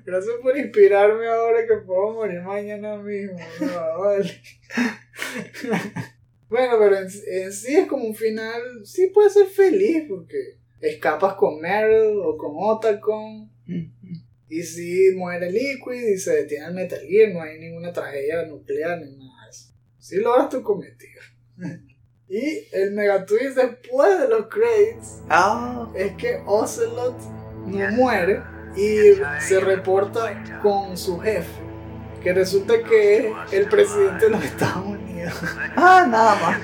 Gracias 0.06 0.34
por 0.42 0.56
inspirarme 0.56 1.26
ahora 1.26 1.66
que 1.66 1.76
puedo 1.84 2.14
morir 2.14 2.40
mañana 2.40 2.96
mismo. 2.96 3.38
No, 3.60 4.00
vale. 4.00 4.40
bueno, 6.48 6.76
pero 6.78 6.96
en, 6.96 7.08
en 7.26 7.52
sí 7.52 7.76
es 7.76 7.86
como 7.86 8.06
un 8.06 8.14
final, 8.14 8.86
sí 8.86 9.08
puede 9.08 9.28
ser 9.28 9.46
feliz 9.46 10.04
porque 10.08 10.56
escapas 10.80 11.34
con 11.34 11.60
Meryl 11.60 12.18
o 12.24 12.38
con 12.38 12.52
Otacon 12.56 13.53
y 13.66 14.62
sí 14.62 15.12
muere 15.16 15.50
Liquid 15.50 16.14
y 16.14 16.18
se 16.18 16.32
detiene 16.32 16.66
el 16.66 16.74
Metal 16.74 17.00
Gear, 17.00 17.32
no 17.32 17.42
hay 17.42 17.58
ninguna 17.58 17.92
tragedia 17.92 18.44
nuclear 18.46 19.00
ni 19.00 19.16
nada 19.16 19.44
de 19.44 19.50
eso. 19.50 19.72
Sí 19.98 20.16
logras 20.16 20.48
tu 20.48 20.62
cometido. 20.62 21.20
y 22.28 22.66
el 22.72 22.92
mega 22.92 23.24
twist 23.24 23.56
después 23.56 24.18
de 24.20 24.28
los 24.28 24.46
credits 24.48 25.22
Ah, 25.28 25.90
es 25.94 26.12
que 26.12 26.42
Ocelot 26.46 27.18
no 27.66 27.90
muere 27.92 28.42
y 28.76 29.14
se 29.40 29.60
reporta 29.60 30.60
con 30.62 30.96
su 30.96 31.18
jefe, 31.20 31.48
que 32.22 32.32
resulta 32.32 32.82
que 32.82 33.18
es 33.18 33.52
el 33.52 33.68
presidente 33.68 34.26
de 34.26 34.30
los 34.30 34.44
Estados 34.44 34.84
Unidos. 34.86 35.34
ah, 35.76 36.06
nada 36.08 36.34
más. 36.40 36.60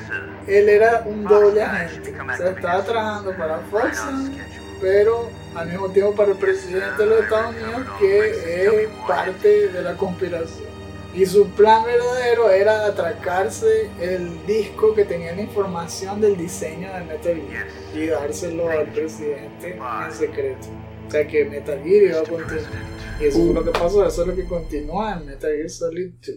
Él 0.47 0.69
era 0.69 1.03
un 1.07 1.25
doble 1.25 1.63
agente, 1.63 2.13
o 2.21 2.37
sea, 2.37 2.51
estaba 2.51 2.85
trabajando 2.85 3.37
para 3.37 3.59
Foxconn, 3.71 4.37
pero 4.81 5.31
al 5.55 5.69
mismo 5.69 5.89
tiempo 5.91 6.15
para 6.15 6.33
el 6.33 6.39
presidente 6.39 7.03
de 7.03 7.07
los 7.07 7.23
Estados 7.23 7.55
Unidos, 7.55 7.87
que 7.99 8.29
es 8.29 8.89
parte 9.07 9.69
de 9.69 9.83
la 9.83 9.97
conspiración. 9.97 10.71
Y 11.13 11.27
su 11.27 11.49
plan 11.51 11.85
verdadero 11.85 12.51
era 12.51 12.87
atracarse 12.87 13.91
el 14.01 14.47
disco 14.47 14.95
que 14.95 15.05
tenía 15.05 15.35
la 15.35 15.43
información 15.43 16.21
del 16.21 16.37
diseño 16.37 16.93
de 16.93 17.01
Metal 17.01 17.43
Gear 17.49 17.67
y 17.95 18.07
dárselo 18.07 18.71
al 18.71 18.93
presidente 18.93 19.77
en 19.77 20.13
secreto. 20.13 20.69
O 21.09 21.11
sea 21.11 21.27
que 21.27 21.45
Metal 21.45 21.83
Gear 21.83 22.03
iba 22.05 22.21
a 22.21 22.23
continuar. 22.23 23.01
Y 23.21 23.25
eso 23.25 23.45
fue 23.45 23.55
lo 23.55 23.65
que 23.65 23.73
pasó, 23.73 24.07
eso 24.07 24.23
es 24.23 24.29
lo 24.29 24.37
que 24.37 24.45
continúa 24.45 25.19
en 25.19 25.27
Metal 25.27 25.51
Gear 25.53 25.69
Solid 25.69 26.13
2. 26.25 26.37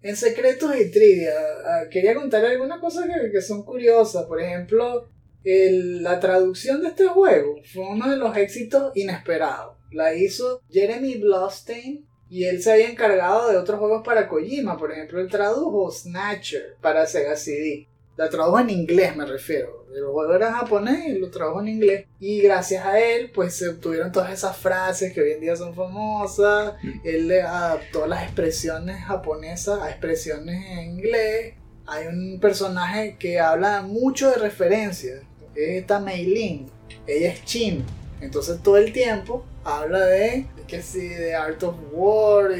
En 0.00 0.16
secretos 0.16 0.76
y 0.76 0.92
trivia, 0.92 1.32
ah, 1.66 1.88
quería 1.90 2.14
contar 2.14 2.44
algunas 2.44 2.78
cosas 2.78 3.06
que, 3.06 3.32
que 3.32 3.42
son 3.42 3.64
curiosas. 3.64 4.26
Por 4.26 4.40
ejemplo, 4.40 5.08
el- 5.44 6.02
la 6.02 6.20
traducción 6.20 6.82
de 6.82 6.88
este 6.88 7.06
juego 7.06 7.56
fue 7.72 7.86
uno 7.88 8.08
de 8.10 8.16
los 8.16 8.36
éxitos 8.36 8.92
inesperados. 8.94 9.76
La 9.90 10.14
hizo 10.14 10.60
Jeremy 10.70 11.16
Blaustein 11.18 12.06
y 12.30 12.44
él 12.44 12.62
se 12.62 12.72
había 12.72 12.90
encargado 12.90 13.48
de 13.48 13.56
otros 13.56 13.78
juegos 13.78 14.02
para 14.04 14.28
Kojima. 14.28 14.76
Por 14.76 14.92
ejemplo, 14.92 15.20
él 15.20 15.28
tradujo 15.30 15.90
Snatcher 15.90 16.76
para 16.82 17.06
Sega 17.06 17.36
CD. 17.36 17.88
La 18.16 18.28
tradujo 18.28 18.58
en 18.58 18.70
inglés, 18.70 19.16
me 19.16 19.24
refiero. 19.24 19.86
El 19.94 20.04
juego 20.04 20.34
era 20.34 20.52
japonés 20.52 21.06
y 21.06 21.18
lo 21.18 21.30
tradujo 21.30 21.60
en 21.60 21.68
inglés. 21.68 22.06
Y 22.20 22.40
gracias 22.42 22.84
a 22.84 23.00
él, 23.00 23.30
pues 23.32 23.54
se 23.54 23.68
obtuvieron 23.68 24.12
todas 24.12 24.32
esas 24.32 24.56
frases 24.56 25.12
que 25.14 25.20
hoy 25.22 25.32
en 25.32 25.40
día 25.40 25.56
son 25.56 25.72
famosas. 25.74 26.74
Él 27.04 27.28
le 27.28 27.42
adaptó 27.42 28.06
las 28.06 28.24
expresiones 28.24 29.02
japonesas 29.04 29.80
a 29.80 29.88
expresiones 29.90 30.62
en 30.66 30.78
inglés. 30.96 31.54
Hay 31.88 32.06
un 32.06 32.38
personaje 32.38 33.16
que 33.18 33.40
habla 33.40 33.80
mucho 33.80 34.30
de 34.30 34.36
referencias. 34.36 35.22
Es 35.54 35.80
esta 35.80 35.98
Meilin. 35.98 36.66
Ella 37.06 37.32
es 37.32 37.44
Chin. 37.44 37.82
Entonces 38.20 38.62
todo 38.62 38.76
el 38.76 38.92
tiempo 38.92 39.44
habla 39.64 40.04
de, 40.04 40.46
que 40.66 40.82
sí, 40.82 41.08
de 41.08 41.34
Art 41.34 41.62
of 41.62 41.76
War, 41.92 42.50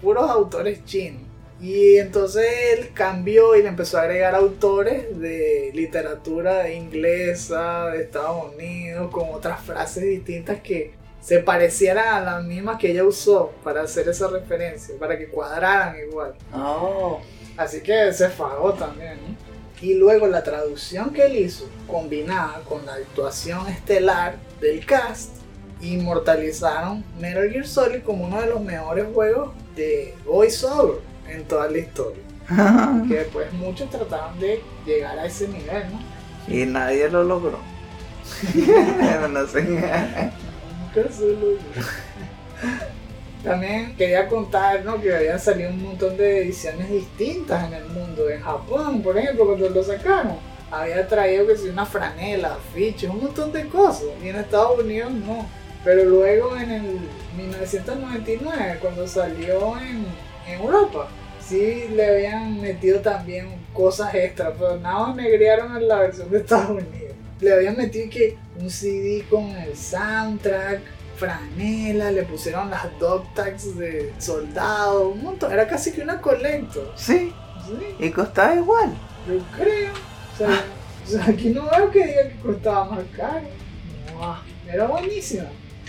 puros 0.00 0.30
autores 0.30 0.82
Chin. 0.86 1.26
Y 1.60 1.98
entonces 1.98 2.46
él 2.72 2.90
cambió 2.94 3.54
y 3.54 3.62
le 3.62 3.68
empezó 3.68 3.98
a 3.98 4.02
agregar 4.02 4.34
autores 4.34 5.20
de 5.20 5.70
literatura 5.74 6.70
inglesa, 6.70 7.88
de 7.90 8.04
Estados 8.04 8.54
Unidos, 8.54 9.10
con 9.10 9.28
otras 9.28 9.60
frases 9.60 10.04
distintas 10.04 10.60
que 10.62 10.94
se 11.20 11.40
parecieran 11.40 12.08
a 12.08 12.20
las 12.20 12.44
mismas 12.44 12.78
que 12.78 12.92
ella 12.92 13.04
usó 13.04 13.52
para 13.62 13.82
hacer 13.82 14.08
esa 14.08 14.28
referencia, 14.28 14.94
para 14.98 15.18
que 15.18 15.28
cuadraran 15.28 15.96
igual. 16.08 16.34
Oh, 16.54 17.20
Así 17.60 17.82
que 17.82 18.10
se 18.14 18.30
fagó 18.30 18.72
también. 18.72 19.18
Y 19.82 19.92
luego 19.92 20.26
la 20.26 20.42
traducción 20.42 21.12
que 21.12 21.26
él 21.26 21.36
hizo, 21.36 21.68
combinada 21.86 22.62
con 22.66 22.86
la 22.86 22.94
actuación 22.94 23.68
estelar 23.68 24.36
del 24.62 24.86
cast, 24.86 25.36
inmortalizaron 25.82 27.04
Metal 27.20 27.50
Gear 27.50 27.66
Solid 27.66 28.02
como 28.02 28.24
uno 28.24 28.40
de 28.40 28.46
los 28.46 28.62
mejores 28.62 29.04
juegos 29.12 29.50
de 29.76 30.14
voiceover 30.24 31.00
en 31.28 31.44
toda 31.44 31.68
la 31.68 31.78
historia. 31.78 32.22
Que 33.08 33.16
después 33.16 33.52
muchos 33.52 33.90
trataron 33.90 34.40
de 34.40 34.62
llegar 34.86 35.18
a 35.18 35.26
ese 35.26 35.46
nivel, 35.46 35.84
¿no? 35.92 36.54
y 36.54 36.64
nadie 36.64 37.10
lo 37.10 37.24
logró. 37.24 37.58
no 39.30 39.46
sé. 39.46 39.62
Nunca 39.62 41.12
se 41.12 41.26
logró. 41.26 41.58
También 43.42 43.96
quería 43.96 44.28
contar 44.28 44.84
¿no? 44.84 45.00
que 45.00 45.14
habían 45.14 45.40
salido 45.40 45.70
un 45.70 45.82
montón 45.82 46.16
de 46.16 46.42
ediciones 46.42 46.90
distintas 46.90 47.66
en 47.66 47.74
el 47.74 47.84
mundo. 47.86 48.28
En 48.28 48.42
Japón, 48.42 49.02
por 49.02 49.16
ejemplo, 49.16 49.46
cuando 49.46 49.70
lo 49.70 49.82
sacaron, 49.82 50.36
había 50.70 51.06
traído 51.08 51.46
que 51.46 51.56
si 51.56 51.68
una 51.68 51.86
franela, 51.86 52.54
afiches, 52.54 53.08
un 53.08 53.22
montón 53.22 53.52
de 53.52 53.66
cosas. 53.66 54.08
Y 54.22 54.28
en 54.28 54.36
Estados 54.36 54.78
Unidos 54.78 55.10
no. 55.12 55.46
Pero 55.82 56.04
luego 56.04 56.56
en 56.56 56.70
el 56.70 57.00
1999, 57.38 58.78
cuando 58.82 59.08
salió 59.08 59.78
en, 59.78 60.04
en 60.46 60.60
Europa, 60.60 61.08
sí 61.40 61.86
le 61.94 62.06
habían 62.06 62.60
metido 62.60 63.00
también 63.00 63.48
cosas 63.72 64.14
extra, 64.14 64.52
pero 64.52 64.76
nada 64.76 65.08
más 65.08 65.18
en 65.18 65.88
la 65.88 65.98
versión 66.00 66.30
de 66.30 66.38
Estados 66.38 66.70
Unidos. 66.70 67.16
Le 67.40 67.52
habían 67.54 67.76
metido 67.78 68.10
que 68.10 68.36
un 68.60 68.68
CD 68.68 69.24
con 69.30 69.48
el 69.48 69.74
soundtrack, 69.74 70.80
franela, 71.20 72.10
le 72.10 72.22
pusieron 72.22 72.70
las 72.70 72.86
dog 72.98 73.32
tags 73.34 73.76
de 73.76 74.12
soldado, 74.18 75.10
un 75.10 75.22
montón. 75.22 75.52
Era 75.52 75.68
casi 75.68 75.92
que 75.92 76.00
una 76.02 76.20
colecto. 76.20 76.92
Sí, 76.96 77.32
Sí, 77.66 77.94
y 78.06 78.10
costaba 78.10 78.54
igual. 78.54 78.90
yo 79.28 79.38
creo. 79.56 79.92
O 79.92 80.38
sea, 80.38 80.64
o 81.06 81.10
sea, 81.10 81.24
aquí 81.32 81.50
no 81.50 81.68
veo 81.70 81.90
que 81.90 82.06
diga 82.06 82.28
que 82.28 82.36
costaba 82.42 82.84
más 82.86 83.04
caro. 83.14 83.42
No, 84.14 84.38
era 84.72 84.86
buenísima. 84.86 85.44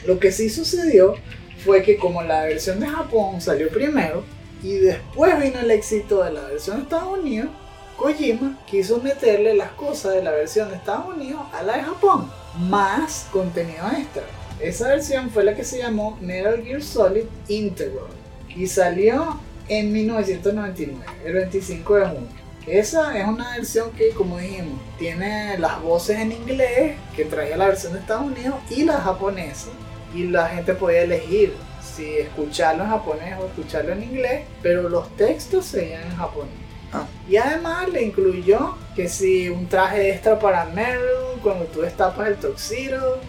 Lo 0.05 0.19
que 0.19 0.31
sí 0.31 0.49
sucedió 0.49 1.15
fue 1.63 1.81
que 1.81 1.95
como 1.97 2.21
la 2.21 2.43
versión 2.43 2.79
de 2.81 2.87
Japón 2.87 3.39
salió 3.39 3.69
primero 3.69 4.23
y 4.61 4.73
después 4.75 5.39
vino 5.41 5.59
el 5.59 5.71
éxito 5.71 6.23
de 6.23 6.33
la 6.33 6.41
versión 6.41 6.77
de 6.77 6.83
Estados 6.83 7.17
Unidos, 7.17 7.49
Kojima 7.97 8.59
quiso 8.65 8.99
meterle 8.99 9.55
las 9.55 9.71
cosas 9.71 10.13
de 10.13 10.23
la 10.23 10.31
versión 10.31 10.69
de 10.69 10.75
Estados 10.75 11.15
Unidos 11.15 11.41
a 11.53 11.63
la 11.63 11.77
de 11.77 11.83
Japón, 11.83 12.29
más 12.59 13.27
contenido 13.31 13.85
extra. 13.97 14.23
Esa 14.61 14.89
versión 14.89 15.31
fue 15.31 15.43
la 15.43 15.55
que 15.55 15.63
se 15.63 15.79
llamó 15.79 16.17
Metal 16.21 16.63
Gear 16.63 16.83
Solid 16.83 17.23
Integral 17.47 18.05
y 18.55 18.67
salió 18.67 19.39
en 19.67 19.91
1999, 19.91 21.03
el 21.25 21.33
25 21.33 21.95
de 21.95 22.05
junio. 22.05 22.41
Esa 22.67 23.17
es 23.17 23.27
una 23.27 23.55
versión 23.55 23.89
que, 23.91 24.11
como 24.11 24.38
dijimos, 24.38 24.79
tiene 24.99 25.57
las 25.57 25.81
voces 25.81 26.19
en 26.19 26.31
inglés, 26.31 26.95
que 27.15 27.25
traía 27.25 27.57
la 27.57 27.65
versión 27.65 27.93
de 27.93 27.99
Estados 27.99 28.25
Unidos, 28.25 28.55
y 28.69 28.83
la 28.83 29.01
japonesa. 29.01 29.69
Y 30.13 30.27
la 30.27 30.47
gente 30.49 30.75
podía 30.75 31.03
elegir 31.03 31.55
si 31.81 32.17
escucharlo 32.17 32.83
en 32.83 32.89
japonés 32.91 33.39
o 33.39 33.47
escucharlo 33.47 33.93
en 33.93 34.03
inglés, 34.03 34.45
pero 34.61 34.89
los 34.89 35.15
textos 35.15 35.65
seguían 35.65 36.03
en 36.03 36.15
japonés. 36.15 36.53
Ah. 36.93 37.07
Y 37.27 37.38
además 37.38 37.89
le 37.89 38.03
incluyó 38.03 38.75
que 38.95 39.09
si 39.09 39.49
un 39.49 39.67
traje 39.67 40.11
extra 40.11 40.38
para 40.38 40.65
Meryl, 40.65 41.39
cuando 41.41 41.65
tú 41.65 41.81
destapas 41.81 42.27
el 42.27 42.35
tuxedo, 42.35 43.19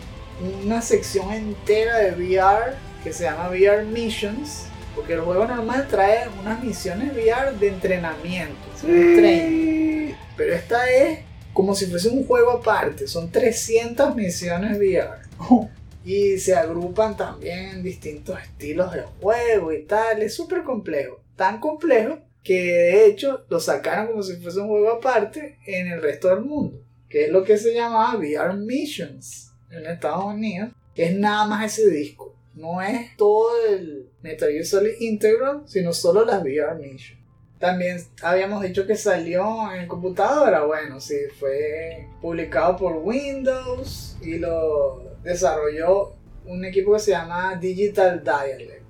una 0.65 0.83
sección 0.83 1.33
entera 1.33 1.99
de 1.99 2.13
VR 2.13 2.75
que 3.03 3.13
se 3.13 3.25
llama 3.25 3.49
VR 3.49 3.85
Missions, 3.85 4.67
porque 4.95 5.15
el 5.15 5.21
juego 5.21 5.47
normal 5.47 5.89
trae 5.89 6.29
unas 6.41 6.63
misiones 6.63 7.13
VR 7.15 7.59
de 7.59 7.69
entrenamiento, 7.69 8.57
training. 8.81 10.09
Sí. 10.09 10.15
Pero 10.37 10.55
esta 10.55 10.91
es 10.91 11.21
como 11.53 11.75
si 11.75 11.87
fuese 11.87 12.09
un 12.09 12.27
juego 12.27 12.53
aparte. 12.53 13.07
Son 13.07 13.31
300 13.31 14.15
misiones 14.15 14.79
VR. 14.79 15.23
Y 16.05 16.39
se 16.39 16.57
agrupan 16.57 17.17
también 17.17 17.69
en 17.69 17.83
distintos 17.85 18.37
estilos 18.43 18.93
de 18.93 19.03
juego 19.21 19.73
y 19.73 19.85
tal. 19.85 20.21
Es 20.21 20.35
súper 20.35 20.65
complejo. 20.65 21.21
Tan 21.37 21.61
complejo 21.61 22.19
que 22.43 22.55
de 22.55 23.07
hecho 23.07 23.45
lo 23.49 23.61
sacaron 23.61 24.09
como 24.09 24.25
si 24.25 24.35
fuese 24.35 24.59
un 24.59 24.67
juego 24.67 24.91
aparte 24.91 25.59
en 25.65 25.87
el 25.87 26.03
resto 26.03 26.27
del 26.27 26.41
mundo. 26.41 26.83
Que 27.09 27.27
es 27.27 27.31
lo 27.31 27.45
que 27.45 27.57
se 27.57 27.73
llamaba 27.73 28.19
VR 28.19 28.55
Missions 28.55 29.52
en 29.73 29.87
Estados 29.87 30.25
Unidos. 30.25 30.71
Que 30.95 31.07
es 31.07 31.15
nada 31.17 31.47
más 31.47 31.79
ese 31.79 31.91
disco. 31.91 32.35
No 32.55 32.83
es 32.83 33.17
todo 33.17 33.49
el 33.67 34.11
Metal 34.21 34.51
Gear 34.51 34.65
Solid 34.65 35.01
Integral, 35.01 35.63
sino 35.67 35.93
solo 35.93 36.25
las 36.25 36.43
VR 36.43 36.75
Missions. 36.77 37.19
También 37.59 37.99
habíamos 38.23 38.63
dicho 38.63 38.87
que 38.87 38.97
salió 38.97 39.73
en 39.73 39.87
computadora. 39.87 40.65
Bueno, 40.65 41.01
sí, 41.01 41.15
fue 41.39 42.09
publicado 42.21 42.77
por 42.77 42.97
Windows 42.97 44.17
y 44.21 44.39
lo 44.39 45.17
desarrolló 45.23 46.15
un 46.45 46.65
equipo 46.65 46.93
que 46.93 46.99
se 46.99 47.13
llama 47.13 47.57
Digital 47.57 48.23
Dialect. 48.23 48.83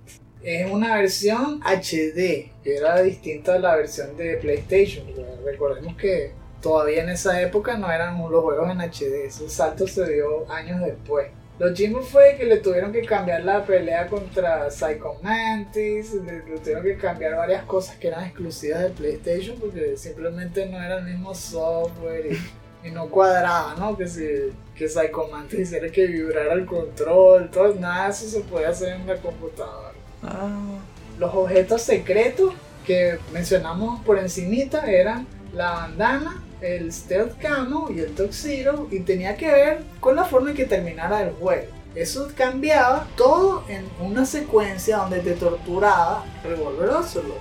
Es 0.43 0.71
una 0.71 0.97
versión 0.97 1.61
HD, 1.63 2.51
que 2.65 2.77
era 2.77 3.01
distinta 3.03 3.55
a 3.55 3.59
la 3.59 3.77
versión 3.77 4.17
de 4.17 4.39
PlayStation. 4.39 5.07
Recordemos 5.45 5.95
que 5.97 6.33
todavía 6.63 7.03
en 7.03 7.11
esa 7.11 7.41
época 7.43 7.77
no 7.77 7.91
eran 7.91 8.19
los 8.19 8.43
juegos 8.43 8.71
en 8.71 8.81
HD, 8.81 9.27
ese 9.27 9.51
salto 9.51 9.87
se 9.87 10.11
dio 10.11 10.51
años 10.51 10.81
después. 10.81 11.29
Lo 11.59 11.75
chingo 11.75 12.01
fue 12.03 12.37
que 12.39 12.45
le 12.45 12.57
tuvieron 12.57 12.93
que 12.93 13.03
cambiar 13.03 13.45
la 13.45 13.65
pelea 13.65 14.07
contra 14.07 14.71
Psycho 14.71 15.17
Mantis, 15.23 16.15
le, 16.15 16.39
le 16.39 16.59
tuvieron 16.59 16.83
que 16.83 16.97
cambiar 16.97 17.37
varias 17.37 17.65
cosas 17.65 17.97
que 17.97 18.09
eran 18.09 18.25
exclusivas 18.25 18.81
de 18.81 18.89
PlayStation 18.89 19.57
porque 19.61 19.97
simplemente 19.97 20.67
no 20.67 20.83
era 20.83 20.99
el 20.99 21.05
mismo 21.05 21.35
software 21.35 22.27
y, 22.33 22.89
y 22.89 22.91
no 22.91 23.09
cuadraba, 23.09 23.75
¿no? 23.79 23.97
Que 23.97 24.09
si 24.09 24.53
que 24.75 24.89
Psycho 24.89 25.29
Mantis 25.31 25.61
hiciera 25.61 25.91
que 25.91 26.07
vibrara 26.07 26.55
el 26.55 26.65
control, 26.67 27.51
todo, 27.51 27.75
nada 27.75 28.07
de 28.07 28.11
eso 28.13 28.27
se 28.27 28.41
podía 28.41 28.71
hacer 28.71 28.95
en 28.95 29.07
la 29.07 29.17
computadora. 29.17 29.93
Ah, 30.23 30.79
Los 31.19 31.35
objetos 31.35 31.83
secretos 31.83 32.55
que 32.87 33.19
mencionamos 33.33 34.01
por 34.05 34.19
encimita 34.19 34.91
eran 34.91 35.27
la 35.53 35.71
bandana, 35.73 36.43
el 36.63 36.93
stealth 36.93 37.39
camo 37.39 37.89
y 37.91 38.01
el 38.01 38.15
tuxedo 38.15 38.87
y 38.91 39.01
tenía 39.01 39.37
que 39.37 39.51
ver 39.51 39.83
con 40.01 40.17
la 40.17 40.25
forma 40.25 40.51
en 40.51 40.57
que 40.57 40.65
terminara 40.65 41.23
el 41.23 41.33
juego. 41.33 41.67
Eso 41.95 42.31
cambiaba 42.35 43.07
todo 43.17 43.65
en 43.69 43.85
una 44.01 44.25
secuencia 44.25 44.97
donde 44.99 45.21
te 45.21 45.33
torturaba 45.33 46.25
Revolver 46.43 46.89
Ocelot. 46.89 47.41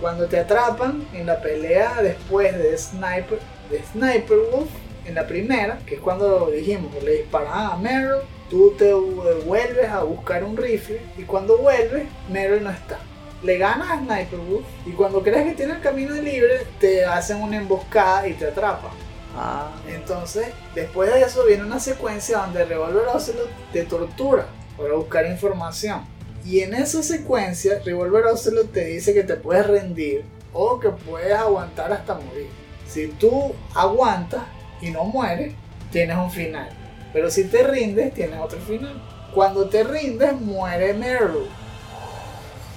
Cuando 0.00 0.26
te 0.26 0.38
atrapan 0.38 1.06
en 1.14 1.26
la 1.26 1.40
pelea 1.40 2.02
después 2.02 2.56
de 2.58 2.76
Sniper, 2.76 3.38
de 3.70 3.82
Sniper 3.92 4.36
Wolf, 4.52 4.68
en 5.06 5.14
la 5.14 5.26
primera, 5.26 5.78
que 5.86 5.94
es 5.94 6.00
cuando 6.00 6.50
dijimos, 6.50 6.92
le 7.02 7.18
disparaban 7.18 7.72
a 7.72 7.76
Meryl, 7.76 8.22
tú 8.50 8.74
te 8.76 8.92
vuelves 8.92 9.88
a 9.88 10.02
buscar 10.02 10.44
un 10.44 10.56
rifle 10.56 11.00
y 11.16 11.22
cuando 11.22 11.56
vuelves, 11.58 12.06
Meryl 12.28 12.62
no 12.62 12.70
está. 12.70 12.98
Le 13.46 13.58
ganas 13.58 13.88
a 13.92 13.98
Sniper 13.98 14.40
Wolf 14.40 14.66
y 14.84 14.90
cuando 14.90 15.22
crees 15.22 15.44
que 15.44 15.54
tiene 15.54 15.74
el 15.74 15.80
camino 15.80 16.14
libre, 16.16 16.66
te 16.80 17.04
hacen 17.04 17.40
una 17.40 17.58
emboscada 17.58 18.26
y 18.26 18.32
te 18.34 18.48
atrapan. 18.48 18.90
ah, 19.36 19.70
Entonces, 19.88 20.48
después 20.74 21.12
de 21.14 21.20
eso 21.20 21.44
viene 21.46 21.62
una 21.62 21.78
secuencia 21.78 22.38
donde 22.38 22.64
Revolver 22.64 23.06
Ocelot 23.06 23.48
te 23.72 23.84
tortura 23.84 24.46
para 24.76 24.94
buscar 24.94 25.26
información. 25.26 26.00
Y 26.44 26.60
en 26.60 26.74
esa 26.74 27.04
secuencia, 27.04 27.80
Revolver 27.84 28.24
Ocelot 28.26 28.72
te 28.72 28.84
dice 28.86 29.14
que 29.14 29.22
te 29.22 29.36
puedes 29.36 29.64
rendir 29.64 30.24
o 30.52 30.80
que 30.80 30.88
puedes 30.88 31.32
aguantar 31.32 31.92
hasta 31.92 32.14
morir. 32.14 32.48
Si 32.88 33.06
tú 33.06 33.54
aguantas 33.76 34.42
y 34.80 34.90
no 34.90 35.04
mueres, 35.04 35.54
tienes 35.92 36.16
un 36.16 36.32
final. 36.32 36.68
Pero 37.12 37.30
si 37.30 37.44
te 37.44 37.62
rindes, 37.62 38.12
tienes 38.12 38.40
otro 38.40 38.58
final. 38.58 39.00
Cuando 39.32 39.68
te 39.68 39.84
rindes, 39.84 40.32
muere 40.40 40.94
Meryl. 40.94 41.46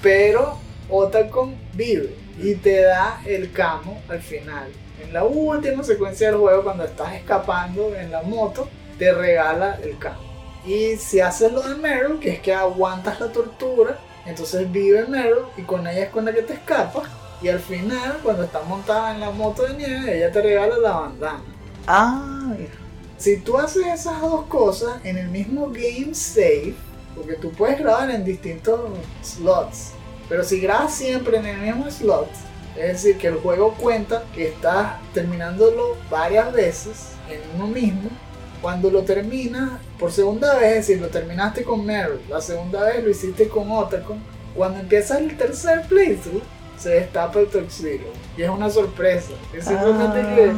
Pero 0.01 0.57
Otacon 0.89 1.55
vive 1.73 2.15
y 2.41 2.55
te 2.55 2.81
da 2.81 3.21
el 3.25 3.51
camo 3.51 4.01
al 4.09 4.21
final. 4.21 4.67
En 5.03 5.13
la 5.13 5.23
última 5.23 5.83
secuencia 5.83 6.27
del 6.27 6.39
juego, 6.39 6.63
cuando 6.63 6.83
estás 6.83 7.13
escapando 7.13 7.95
en 7.95 8.11
la 8.11 8.21
moto, 8.21 8.67
te 8.97 9.13
regala 9.13 9.79
el 9.83 9.97
camo. 9.97 10.19
Y 10.65 10.97
si 10.97 11.19
haces 11.21 11.51
lo 11.51 11.61
de 11.61 11.75
Meryl, 11.75 12.19
que 12.19 12.31
es 12.31 12.39
que 12.39 12.53
aguantas 12.53 13.19
la 13.19 13.31
tortura, 13.31 13.97
entonces 14.25 14.69
vive 14.71 15.05
Meryl 15.05 15.45
y 15.57 15.61
con 15.63 15.87
ella 15.87 16.03
es 16.03 16.09
con 16.09 16.25
la 16.25 16.33
que 16.33 16.41
te 16.41 16.53
escapas. 16.53 17.03
Y 17.41 17.47
al 17.47 17.59
final, 17.59 18.19
cuando 18.21 18.43
estás 18.43 18.65
montada 18.67 19.13
en 19.13 19.21
la 19.21 19.31
moto 19.31 19.63
de 19.63 19.73
nieve, 19.73 20.17
ella 20.17 20.31
te 20.31 20.41
regala 20.41 20.77
la 20.77 20.91
bandana. 20.91 21.43
ah, 21.87 22.53
Si 23.17 23.37
tú 23.37 23.57
haces 23.57 23.87
esas 23.87 24.19
dos 24.21 24.45
cosas 24.47 24.97
en 25.05 25.17
el 25.17 25.29
mismo 25.29 25.67
game 25.69 26.13
save, 26.13 26.75
porque 27.19 27.35
tú 27.35 27.51
puedes 27.51 27.79
grabar 27.79 28.09
en 28.09 28.23
distintos 28.23 28.79
slots, 29.21 29.91
pero 30.29 30.43
si 30.43 30.59
grabas 30.59 30.93
siempre 30.93 31.37
en 31.37 31.45
el 31.45 31.57
mismo 31.57 31.89
slot, 31.91 32.29
es 32.77 33.03
decir, 33.03 33.17
que 33.17 33.27
el 33.27 33.35
juego 33.35 33.73
cuenta 33.73 34.23
que 34.33 34.47
estás 34.49 34.93
terminándolo 35.13 35.97
varias 36.09 36.53
veces 36.53 37.09
en 37.29 37.41
uno 37.55 37.67
mismo, 37.67 38.09
cuando 38.61 38.89
lo 38.89 39.03
terminas 39.03 39.71
por 39.97 40.11
segunda 40.11 40.55
vez, 40.55 40.71
es 40.71 40.87
decir, 40.87 41.01
lo 41.01 41.09
terminaste 41.09 41.63
con 41.63 41.85
Meryl, 41.85 42.21
la 42.29 42.41
segunda 42.41 42.83
vez 42.83 43.03
lo 43.03 43.09
hiciste 43.09 43.49
con 43.49 43.69
Otacon, 43.69 44.21
cuando 44.55 44.79
empiezas 44.79 45.19
el 45.19 45.35
tercer 45.37 45.83
playthrough, 45.87 46.41
se 46.77 46.89
destapa 46.91 47.39
el 47.39 47.47
Tuxedo. 47.47 48.07
Y 48.37 48.43
es 48.43 48.49
una 48.49 48.69
sorpresa. 48.69 49.31
Es 49.53 49.65
simplemente 49.65 50.21
que 50.21 50.51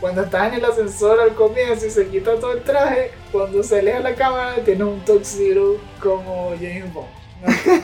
cuando 0.00 0.22
estás 0.22 0.48
en 0.48 0.54
el 0.54 0.64
ascensor 0.64 1.20
al 1.20 1.34
comienzo 1.34 1.86
y 1.86 1.90
se 1.90 2.08
quita 2.08 2.34
todo 2.36 2.52
el 2.52 2.62
traje, 2.62 3.10
cuando 3.32 3.62
sales 3.62 3.94
a 3.94 4.00
la 4.00 4.14
cámara 4.14 4.62
tienes 4.64 4.86
un 4.86 5.04
Tuxedo 5.04 5.78
como 6.00 6.50
James 6.50 6.92
Bond. 6.92 7.08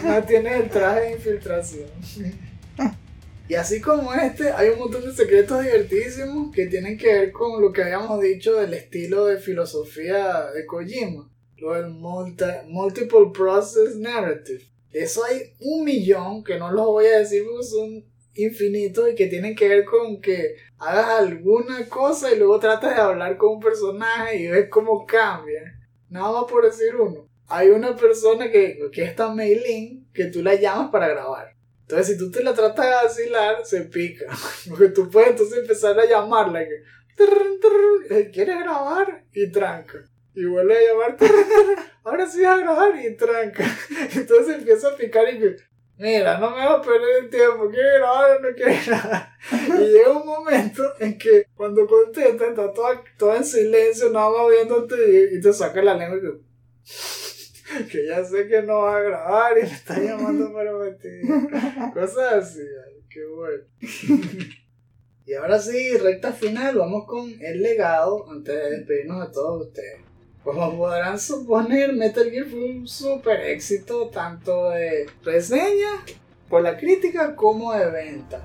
No, 0.05 0.15
no 0.15 0.23
tienes 0.27 0.61
el 0.61 0.69
traje 0.70 1.01
de 1.01 1.12
infiltración. 1.12 1.89
Y 3.51 3.55
así 3.55 3.81
como 3.81 4.12
este, 4.12 4.51
hay 4.53 4.69
un 4.69 4.79
montón 4.79 5.03
de 5.07 5.12
secretos 5.15 5.62
divertísimos 5.65 6.55
que 6.55 6.66
tienen 6.66 6.99
que 6.99 7.07
ver 7.07 7.33
con 7.33 7.62
lo 7.62 7.73
que 7.73 7.83
habíamos 7.83 8.20
dicho 8.20 8.55
del 8.57 8.75
estilo 8.75 9.25
de 9.25 9.39
filosofía 9.39 10.51
de 10.55 10.66
Kojima. 10.66 11.27
Lo 11.57 11.73
del 11.73 11.87
multi- 11.87 12.45
multiple 12.66 13.31
process 13.33 13.97
narrative. 13.97 14.61
Eso 14.93 15.25
hay 15.25 15.55
un 15.61 15.83
millón 15.83 16.45
que 16.45 16.59
no 16.59 16.70
los 16.70 16.85
voy 16.89 17.07
a 17.07 17.20
decir 17.20 17.43
porque 17.51 17.65
son 17.66 18.05
infinitos 18.35 19.11
y 19.11 19.15
que 19.15 19.29
tienen 19.29 19.57
que 19.57 19.66
ver 19.66 19.87
con 19.87 20.20
que 20.20 20.57
hagas 20.78 21.20
alguna 21.20 21.88
cosa 21.88 22.32
y 22.32 22.38
luego 22.38 22.59
tratas 22.59 22.94
de 22.94 23.00
hablar 23.00 23.36
con 23.36 23.55
un 23.55 23.60
personaje 23.60 24.36
y 24.36 24.48
ves 24.48 24.68
cómo 24.70 25.05
cambia. 25.06 25.78
Nada 26.09 26.32
más 26.32 26.44
por 26.44 26.64
decir 26.64 26.96
uno. 26.96 27.28
Hay 27.48 27.68
una 27.68 27.96
persona 27.96 28.50
que, 28.50 28.78
que 28.92 29.05
es 29.05 29.10
esta 29.10 29.32
Meilin 29.32 30.09
que 30.12 30.26
tú 30.26 30.42
la 30.42 30.55
llamas 30.55 30.90
para 30.90 31.09
grabar. 31.09 31.55
Entonces, 31.82 32.09
si 32.09 32.18
tú 32.18 32.30
te 32.30 32.42
la 32.42 32.52
tratas 32.52 32.84
de 32.84 32.92
vacilar, 32.92 33.64
se 33.64 33.80
pica. 33.82 34.26
Porque 34.68 34.88
tú 34.88 35.09
puedes 35.10 35.30
entonces 35.30 35.59
empezar 35.59 35.98
a 35.98 36.05
llamarla. 36.05 36.60
Que, 36.66 38.30
¿Quieres 38.30 38.60
grabar? 38.60 39.24
Y 39.32 39.50
tranca. 39.50 40.05
Y 40.34 40.44
vuelve 40.44 40.76
a 40.76 40.92
llamar. 40.92 41.16
Ahora 42.05 42.26
sí 42.26 42.42
vas 42.42 42.59
a 42.59 42.60
grabar 42.60 42.92
y 43.02 43.16
tranca. 43.16 43.64
Entonces 44.14 44.56
empieza 44.56 44.88
a 44.88 44.96
picar 44.96 45.32
y 45.32 45.38
que, 45.38 45.56
mira, 45.99 46.39
no 46.39 46.51
me 46.51 46.57
vas 46.57 46.79
a 46.79 46.83
perder 46.83 47.25
el 47.25 47.31
tiempo. 47.31 47.69
¿Quieres 47.70 47.95
grabar 47.99 48.37
o 48.37 48.41
no 48.41 48.55
quieres 48.55 48.87
grabar? 48.87 49.29
Y 49.79 49.83
llega 49.93 50.11
un 50.11 50.27
momento 50.27 50.83
en 51.01 51.19
que 51.19 51.47
cuando 51.55 51.87
contesta, 51.87 52.47
está 52.47 52.73
toda, 52.73 53.03
toda 53.16 53.37
en 53.37 53.45
silencio, 53.45 54.11
nada 54.11 54.31
más 54.31 54.51
viéndote 54.51 54.97
y, 54.97 55.37
y 55.37 55.41
te 55.41 55.53
saca 55.53 55.83
la 55.83 55.95
lengua 55.95 56.19
y 56.19 56.20
que 56.20 56.49
que 57.91 58.07
ya 58.07 58.25
sé 58.25 58.49
que 58.49 58.62
no 58.62 58.81
va 58.81 58.99
a 58.99 59.03
grabar 59.03 59.59
y 59.59 59.62
le 59.62 59.69
está 59.69 59.99
llamando 60.01 60.53
para 60.53 60.73
meter. 60.73 61.23
Cosas 61.93 62.33
así, 62.33 62.62
qué 63.11 63.25
bueno. 63.27 63.65
y 65.27 65.35
ahora 65.35 65.59
sí, 65.59 65.97
recta 65.99 66.33
final, 66.33 66.79
vamos 66.79 67.07
con 67.07 67.31
el 67.41 67.62
legado 67.62 68.31
antes 68.31 68.55
de 68.55 68.70
despedirnos 68.70 69.27
de 69.27 69.33
todos 69.33 69.66
ustedes. 69.66 70.07
Como 70.49 70.79
podrán 70.79 71.20
suponer, 71.20 71.93
Metal 71.93 72.31
Gear 72.31 72.47
fue 72.47 72.70
un 72.70 72.89
super 72.89 73.39
éxito 73.39 74.09
tanto 74.09 74.70
de 74.70 75.05
reseña 75.23 76.03
por 76.49 76.62
la 76.62 76.79
crítica 76.79 77.37
como 77.37 77.75
de 77.75 77.91
venta. 77.91 78.41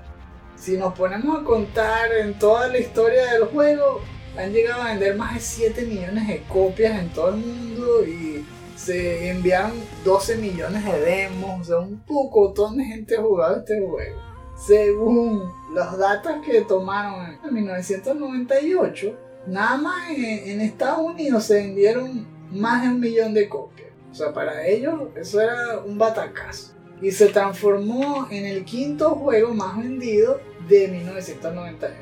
Si 0.54 0.76
nos 0.76 0.92
ponemos 0.92 1.40
a 1.40 1.44
contar 1.44 2.12
en 2.12 2.38
toda 2.38 2.68
la 2.68 2.76
historia 2.76 3.32
del 3.32 3.44
juego, 3.44 4.02
han 4.36 4.52
llegado 4.52 4.82
a 4.82 4.88
vender 4.88 5.16
más 5.16 5.32
de 5.32 5.40
7 5.40 5.86
millones 5.86 6.28
de 6.28 6.42
copias 6.42 7.00
en 7.00 7.08
todo 7.08 7.30
el 7.30 7.36
mundo 7.36 8.04
y 8.04 8.44
se 8.76 9.30
enviaron 9.30 9.72
12 10.04 10.36
millones 10.36 10.84
de 10.84 11.00
demos, 11.00 11.62
o 11.62 11.64
sea, 11.64 11.78
un 11.78 12.00
pocotón 12.00 12.76
de 12.76 12.84
gente 12.84 13.16
ha 13.16 13.22
jugado 13.22 13.60
este 13.60 13.80
juego. 13.80 14.20
Según 14.58 15.50
los 15.72 15.96
datos 15.96 16.34
que 16.44 16.60
tomaron 16.60 17.38
en 17.42 17.54
1998, 17.54 19.23
nada 19.46 19.76
más 19.76 20.10
en, 20.10 20.48
en 20.48 20.60
Estados 20.60 21.00
Unidos 21.00 21.44
se 21.44 21.54
vendieron 21.54 22.26
más 22.50 22.82
de 22.82 22.88
un 22.88 23.00
millón 23.00 23.34
de 23.34 23.48
copias. 23.48 23.90
O 24.10 24.14
sea, 24.14 24.32
para 24.32 24.66
ellos 24.66 24.94
eso 25.16 25.40
era 25.40 25.80
un 25.80 25.98
batacazo. 25.98 26.72
Y 27.02 27.10
se 27.10 27.26
transformó 27.26 28.28
en 28.30 28.46
el 28.46 28.64
quinto 28.64 29.10
juego 29.16 29.52
más 29.52 29.76
vendido 29.76 30.40
de 30.68 30.88
1998. 30.88 31.96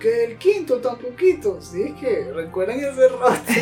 Que 0.00 0.24
el 0.24 0.38
quinto 0.38 0.78
tan 0.78 0.96
poquito. 0.96 1.60
Sí, 1.60 1.82
es 1.82 1.94
que 2.00 2.32
recuerden 2.32 2.80
ese 2.80 3.08
rato. 3.08 3.52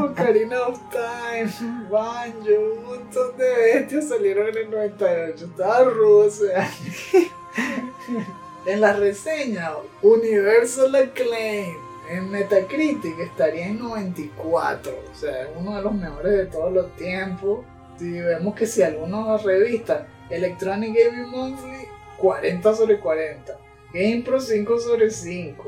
Ocarina 0.04 0.62
of 0.62 0.80
Time, 0.90 1.52
Banjo, 1.90 2.76
un 2.78 2.84
montón 2.84 3.36
de 3.36 3.74
bestias 3.74 4.08
salieron 4.08 4.48
en 4.48 4.56
el 4.56 4.70
98. 4.70 5.44
Estaba 5.44 5.84
rudo 5.84 6.26
ese 6.28 6.54
año. 6.54 8.34
en 8.66 8.80
la 8.80 8.94
reseña, 8.94 9.72
Universal 10.02 10.94
Acclaim 10.94 11.76
en 12.10 12.30
Metacritic 12.30 13.18
estaría 13.18 13.66
en 13.66 13.78
94. 13.78 14.92
O 14.92 15.14
sea, 15.14 15.42
es 15.42 15.48
uno 15.56 15.76
de 15.76 15.82
los 15.82 15.94
mejores 15.94 16.32
de 16.32 16.46
todos 16.46 16.72
los 16.72 16.94
tiempos. 16.96 17.64
Si 17.98 18.20
vemos 18.20 18.54
que 18.54 18.66
si 18.66 18.82
alguna 18.82 19.36
revista 19.38 20.06
Electronic 20.30 20.94
Gaming 20.94 21.30
Monthly 21.30 21.88
40 22.18 22.74
sobre 22.74 22.98
40. 22.98 23.58
GamePro 23.92 24.40
5 24.40 24.80
sobre 24.80 25.10
5. 25.10 25.64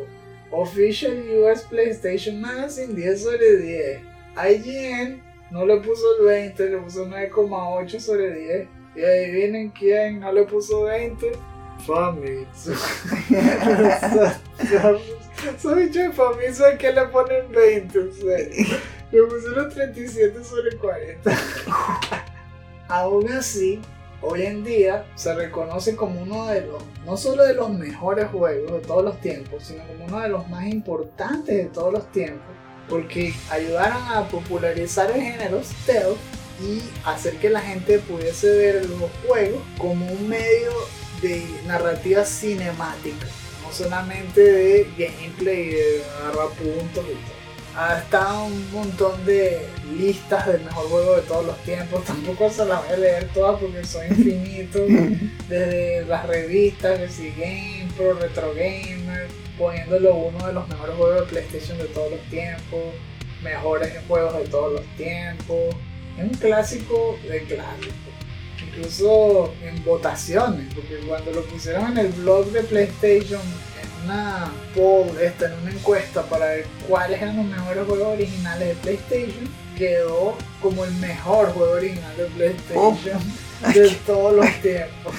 Official 0.51 1.25
US 1.39 1.63
PlayStation 1.63 2.41
Magazine 2.41 2.95
10 2.95 3.23
sobre 3.23 3.57
10. 3.59 4.01
IGN 4.37 5.23
no 5.51 5.65
le 5.65 5.77
puso 5.77 6.05
el 6.19 6.27
20, 6.27 6.71
le 6.71 6.79
puso 6.79 7.07
9,8 7.07 8.01
sobre 8.01 8.33
10. 8.33 8.69
Y 8.97 9.01
ahí 9.05 9.31
vienen 9.31 9.71
quién 9.71 10.21
no 10.21 10.33
le 10.33 10.43
puso 10.45 10.85
20. 10.85 11.33
Famitsu. 11.87 12.75
Soy 15.59 15.87
bicho 15.87 16.01
de 16.01 16.13
Famitsu 16.13 16.65
a 16.65 16.77
que 16.77 16.93
le 16.93 17.03
ponen 17.07 17.51
20. 17.53 17.99
O 17.99 18.13
sea, 18.13 18.39
le 19.13 19.23
pusieron 19.23 19.71
37 19.71 20.45
sobre 20.45 20.77
40. 20.77 21.31
Aún 22.89 23.31
así, 23.33 23.81
hoy 24.21 24.43
en 24.43 24.65
día 24.65 25.07
se 25.15 25.35
reconoce 25.35 25.95
como 25.95 26.23
uno 26.23 26.47
de 26.47 26.63
los, 26.63 26.83
no 27.05 27.17
solo 27.17 27.45
de 27.45 27.55
los 27.55 27.71
mejores 27.71 28.29
juegos 28.29 28.73
de 28.73 28.81
todos 28.81 29.05
los 29.05 29.21
tiempos, 29.21 29.65
sino 29.65 29.87
como 29.87 30.07
uno 30.07 30.21
de 30.21 30.29
los 30.29 30.49
más 30.49 30.67
importantes 30.67 31.57
de 31.57 31.65
todos 31.67 31.93
los 31.93 32.11
tiempos, 32.13 32.55
porque 32.89 33.35
ayudaron 33.51 34.03
a 34.09 34.29
popularizar 34.29 35.11
el 35.11 35.21
género 35.21 35.63
stealth 35.63 36.19
y 36.61 36.81
hacer 37.05 37.37
que 37.37 37.51
la 37.51 37.61
gente 37.61 37.99
pudiese 37.99 38.51
ver 38.57 38.89
los 38.89 39.11
juegos 39.27 39.63
como 39.79 40.07
un 40.07 40.29
medio 40.29 40.71
de 41.29 41.47
narrativa 41.67 42.25
cinemática, 42.25 43.27
no 43.63 43.73
solamente 43.73 44.41
de 44.41 44.87
gameplay, 44.97 45.71
de 45.71 46.05
agarrar 46.21 46.49
puntos 46.57 47.05
y 47.05 47.15
todo 47.15 47.37
ha 47.77 47.99
estado 47.99 48.47
un 48.47 48.73
montón 48.73 49.23
de 49.27 49.67
listas 49.99 50.47
del 50.47 50.63
mejor 50.63 50.89
juego 50.89 51.17
de 51.17 51.23
todos 51.23 51.45
los 51.45 51.59
tiempos. 51.59 52.05
Tampoco 52.07 52.51
se 52.51 52.65
las 52.65 52.83
voy 52.85 52.95
a 52.95 52.97
leer 52.97 53.29
todas 53.35 53.61
porque 53.61 53.85
son 53.85 54.07
infinitos. 54.07 54.83
Desde 55.49 56.07
las 56.07 56.27
revistas, 56.27 56.99
que 56.99 57.09
si 57.09 57.31
GamePro, 57.37 58.15
Retro 58.15 58.55
Gamer, 58.55 59.29
poniéndolo 59.59 60.15
uno 60.15 60.47
de 60.47 60.53
los 60.55 60.67
mejores 60.69 60.97
juegos 60.97 61.21
de 61.21 61.27
PlayStation 61.27 61.79
de 61.79 61.85
todos 61.85 62.13
los 62.13 62.21
tiempos, 62.31 62.81
mejores 63.43 63.93
juegos 64.09 64.39
de 64.39 64.49
todos 64.49 64.73
los 64.73 64.97
tiempos. 64.97 65.77
Es 66.19 66.25
un 66.25 66.31
clásico 66.31 67.19
de 67.29 67.43
clásicos. 67.43 68.06
Incluso 68.77 69.55
en 69.63 69.83
votaciones, 69.85 70.73
porque 70.75 70.99
cuando 71.07 71.33
lo 71.33 71.43
pusieron 71.45 71.93
en 71.93 71.99
el 71.99 72.13
blog 72.13 72.47
de 72.53 72.63
PlayStation 72.63 73.41
una 74.07 74.53
poll, 74.75 75.19
esta, 75.21 75.47
en 75.47 75.55
una 75.63 75.73
encuesta 75.73 76.23
para 76.23 76.47
ver 76.47 76.67
cuáles 76.89 77.21
eran 77.21 77.37
los 77.37 77.47
mejores 77.47 77.87
juegos 77.87 78.09
originales 78.09 78.69
de 78.69 78.75
PlayStation, 78.75 79.49
quedó 79.77 80.37
como 80.63 80.85
el 80.85 80.93
mejor 80.95 81.53
juego 81.53 81.73
original 81.73 82.17
de 82.17 82.25
PlayStation 82.27 83.21
de 83.75 83.91
todos 84.07 84.35
los 84.35 84.63
tiempos. 84.63 85.15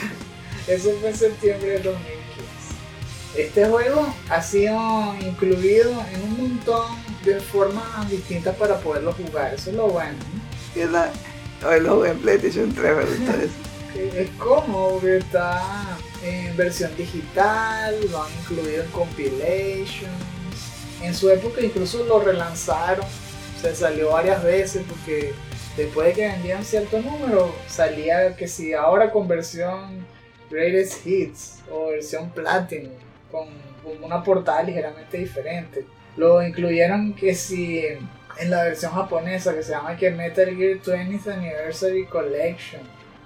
Eso 0.67 0.91
fue 0.99 1.09
en 1.09 1.15
septiembre 1.15 1.69
de 1.69 1.79
2015. 1.79 3.41
Este 3.41 3.65
juego 3.65 4.13
ha 4.29 4.41
sido 4.41 5.15
incluido 5.21 5.91
en 6.13 6.21
un 6.23 6.37
montón 6.37 6.95
de 7.23 7.39
formas 7.39 8.09
distintas 8.09 8.55
para 8.55 8.79
poderlo 8.79 9.13
jugar. 9.13 9.53
Eso 9.53 9.69
es 9.69 9.75
lo 9.75 9.87
bueno. 9.87 10.17
La, 10.75 11.11
hoy 11.65 11.79
lo 11.81 11.95
jugué 11.95 12.09
en 12.11 12.19
PlayStation 12.19 12.73
3, 12.73 12.97
me 12.97 13.03
gusta 13.03 13.43
eso. 13.43 13.67
Es 14.15 14.29
como 14.37 14.99
que 14.99 15.17
está 15.17 15.97
en 16.23 16.55
versión 16.55 16.95
digital, 16.95 17.95
lo 18.11 18.23
han 18.23 18.31
incluido 18.41 18.83
en 18.83 18.91
compilations. 18.91 20.11
En 21.01 21.13
su 21.13 21.29
época 21.29 21.61
incluso 21.61 22.03
lo 22.05 22.19
relanzaron, 22.19 23.05
se 23.61 23.75
salió 23.75 24.11
varias 24.11 24.43
veces 24.43 24.83
porque 24.87 25.33
después 25.75 26.07
de 26.07 26.13
que 26.13 26.27
vendían 26.27 26.63
cierto 26.63 26.99
número, 26.99 27.53
salía 27.67 28.35
que 28.35 28.47
si 28.47 28.73
ahora 28.73 29.11
con 29.11 29.27
versión 29.27 30.05
Greatest 30.49 31.05
Hits 31.05 31.59
o 31.71 31.89
versión 31.89 32.29
Platinum, 32.31 32.93
con, 33.31 33.47
con 33.83 34.03
una 34.03 34.23
portada 34.23 34.63
ligeramente 34.63 35.17
diferente. 35.17 35.85
Lo 36.15 36.41
incluyeron 36.41 37.13
que 37.13 37.35
si 37.35 37.83
en 38.39 38.49
la 38.51 38.63
versión 38.63 38.91
japonesa 38.91 39.53
que 39.53 39.63
se 39.63 39.71
llama 39.71 39.97
que 39.97 40.11
Metal 40.11 40.55
Gear 40.55 40.77
20th 40.79 41.33
Anniversary 41.33 42.05
Collection 42.05 42.81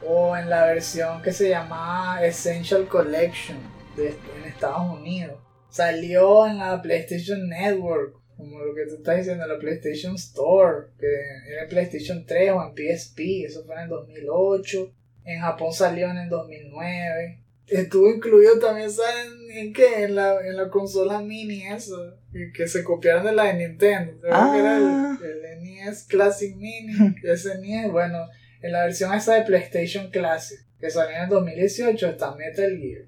o 0.08 0.36
en 0.36 0.50
la 0.50 0.66
versión 0.66 1.22
que 1.22 1.32
se 1.32 1.50
llama 1.50 2.20
Essential 2.24 2.88
Collection 2.88 3.58
en 3.98 4.44
Estados 4.46 5.00
Unidos. 5.00 5.40
Salió 5.70 6.48
en 6.48 6.58
la 6.58 6.82
PlayStation 6.82 7.48
Network, 7.48 8.16
como 8.36 8.60
lo 8.60 8.74
que 8.74 8.86
tú 8.88 8.96
estás 8.96 9.18
diciendo, 9.18 9.44
en 9.44 9.50
la 9.50 9.60
PlayStation 9.60 10.16
Store, 10.16 10.88
que 11.00 11.08
era 11.54 11.68
PlayStation 11.70 12.26
3 12.26 12.52
o 12.52 12.64
en 12.64 12.76
PSP, 12.76 13.46
eso 13.46 13.64
fue 13.66 13.76
en 13.76 13.82
el 13.82 13.90
2008. 13.90 14.94
En 15.24 15.40
Japón 15.40 15.72
salió 15.72 16.10
en 16.10 16.18
el 16.18 16.30
2009. 16.30 17.40
Estuvo 17.68 18.10
incluido 18.10 18.60
también, 18.60 18.92
¿saben 18.92 19.50
en 19.52 19.72
qué? 19.72 20.04
En 20.04 20.16
la, 20.16 20.46
en 20.46 20.58
la 20.58 20.70
consola 20.70 21.22
mini 21.22 21.68
eso, 21.68 22.16
que, 22.32 22.52
que 22.54 22.68
se 22.68 22.84
copiaron 22.84 23.26
de 23.26 23.34
la 23.34 23.46
de 23.54 23.68
Nintendo. 23.68 24.14
¿Sabes 24.28 24.52
que 24.54 24.60
era 24.60 24.78
Ah. 24.78 25.20
el, 25.24 25.46
el 25.46 25.64
NES 25.64 26.04
Classic 26.04 26.56
Mini, 26.56 26.94
ese 27.24 27.58
NES, 27.60 27.92
bueno, 27.92 28.20
en 28.62 28.72
la 28.72 28.84
versión 28.86 29.14
esa 29.14 29.36
de 29.36 29.42
PlayStation 29.44 30.10
Classic, 30.12 30.60
que 30.80 30.90
salió 30.90 31.16
en 31.18 31.24
el 31.24 31.30
2018, 31.30 32.10
está 32.10 32.36
Metal 32.36 32.78
Gear. 32.78 33.06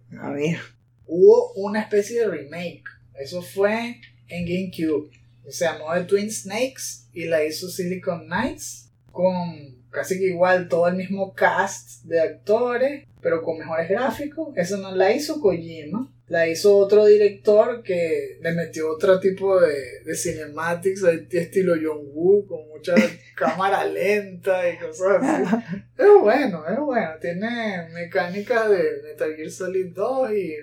Hubo 1.06 1.54
una 1.54 1.82
especie 1.82 2.20
de 2.22 2.28
remake. 2.28 2.84
Eso 3.20 3.42
fue 3.42 3.98
en 4.28 4.46
GameCube. 4.46 5.12
Se 5.50 5.66
llamó 5.66 5.94
The 5.94 6.06
Twin 6.06 6.32
Snakes 6.32 7.08
y 7.14 7.26
la 7.26 7.44
hizo 7.44 7.68
Silicon 7.68 8.26
Knights 8.28 8.90
con 9.12 9.84
casi 9.92 10.18
que 10.18 10.28
igual 10.28 10.68
todo 10.70 10.88
el 10.88 10.96
mismo 10.96 11.34
cast 11.34 12.04
de 12.06 12.20
actores, 12.20 13.06
pero 13.22 13.44
con 13.44 13.60
mejores 13.60 13.90
gráficos. 13.90 14.56
Eso 14.58 14.78
no 14.78 14.96
la 14.96 15.12
hizo 15.12 15.40
Kojima. 15.40 16.12
La 16.34 16.48
hizo 16.48 16.76
otro 16.78 17.06
director 17.06 17.84
que 17.84 18.40
le 18.42 18.54
metió 18.54 18.92
otro 18.92 19.20
tipo 19.20 19.62
de, 19.62 20.00
de 20.04 20.16
cinematics, 20.16 21.04
estilo 21.30 21.76
John 21.76 22.08
Woo, 22.12 22.48
con 22.48 22.68
mucha 22.70 22.96
cámara 23.36 23.86
lenta 23.86 24.68
y 24.68 24.80
cosas 24.80 25.22
así. 25.22 25.56
Es 25.96 26.08
bueno, 26.20 26.68
es 26.68 26.80
bueno. 26.80 27.12
Tiene 27.22 27.88
mecánicas 27.94 28.68
de 28.68 28.84
Metal 29.04 29.36
Gear 29.36 29.52
Solid 29.52 29.94
2 29.94 30.32
y 30.32 30.56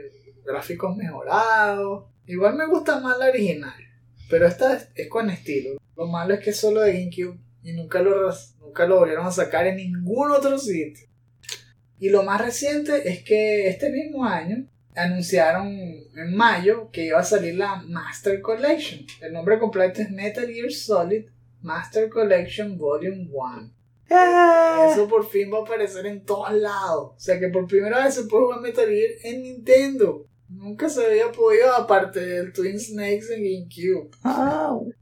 gráficos 0.45 0.97
mejorados. 0.97 2.07
Igual 2.27 2.57
me 2.57 2.67
gusta 2.67 2.99
más 2.99 3.17
la 3.17 3.29
original, 3.29 3.81
pero 4.29 4.49
esta 4.49 4.75
es, 4.75 4.89
es 4.97 5.09
con 5.09 5.31
estilo. 5.31 5.81
Lo 5.97 6.09
malo 6.09 6.35
es 6.35 6.41
que 6.41 6.51
es 6.51 6.57
solo 6.57 6.81
de 6.81 6.95
GameCube 6.95 7.39
y 7.63 7.75
nunca 7.75 8.03
lo, 8.03 8.29
nunca 8.59 8.87
lo 8.89 8.99
volvieron 8.99 9.25
a 9.25 9.31
sacar 9.31 9.69
en 9.69 9.77
ningún 9.77 10.33
otro 10.33 10.59
sitio. 10.59 11.07
Y 12.01 12.09
lo 12.09 12.25
más 12.25 12.41
reciente 12.41 13.09
es 13.09 13.23
que 13.23 13.69
este 13.69 13.89
mismo 13.91 14.25
año 14.25 14.67
anunciaron 14.95 15.69
en 15.69 16.35
mayo 16.37 16.91
que 16.91 17.07
iba 17.07 17.19
a 17.21 17.25
salir 17.25 17.55
la 17.57 17.83
Master 17.83 18.41
Collection. 18.41 19.05
El 19.21 19.33
nombre 19.33 19.59
completo 19.59 20.03
es 20.03 20.11
Metal 20.11 20.47
Gear 20.47 20.71
Solid 20.71 21.25
Master 21.63 22.09
Collection 22.09 22.77
Volume 22.79 23.29
1. 23.33 23.73
Ah, 24.13 24.89
Eso 24.91 25.09
por 25.09 25.29
fin 25.29 25.53
va 25.53 25.59
a 25.59 25.63
aparecer 25.63 26.07
en 26.07 26.25
todos 26.25 26.53
lados. 26.53 27.13
O 27.17 27.21
sea 27.21 27.39
que 27.39 27.49
por 27.49 27.67
primera 27.67 28.05
vez 28.05 28.15
se 28.15 28.25
puede 28.25 28.45
jugar 28.45 28.61
Metal 28.61 28.89
Gear 28.89 29.11
en 29.25 29.43
Nintendo. 29.43 30.27
Nunca 30.49 30.89
se 30.89 31.07
había 31.07 31.31
podido 31.31 31.73
aparte 31.73 32.19
del 32.19 32.53
Twin 32.53 32.81
Snakes 32.81 33.27
en 33.33 33.45
GameCube. 33.45 34.11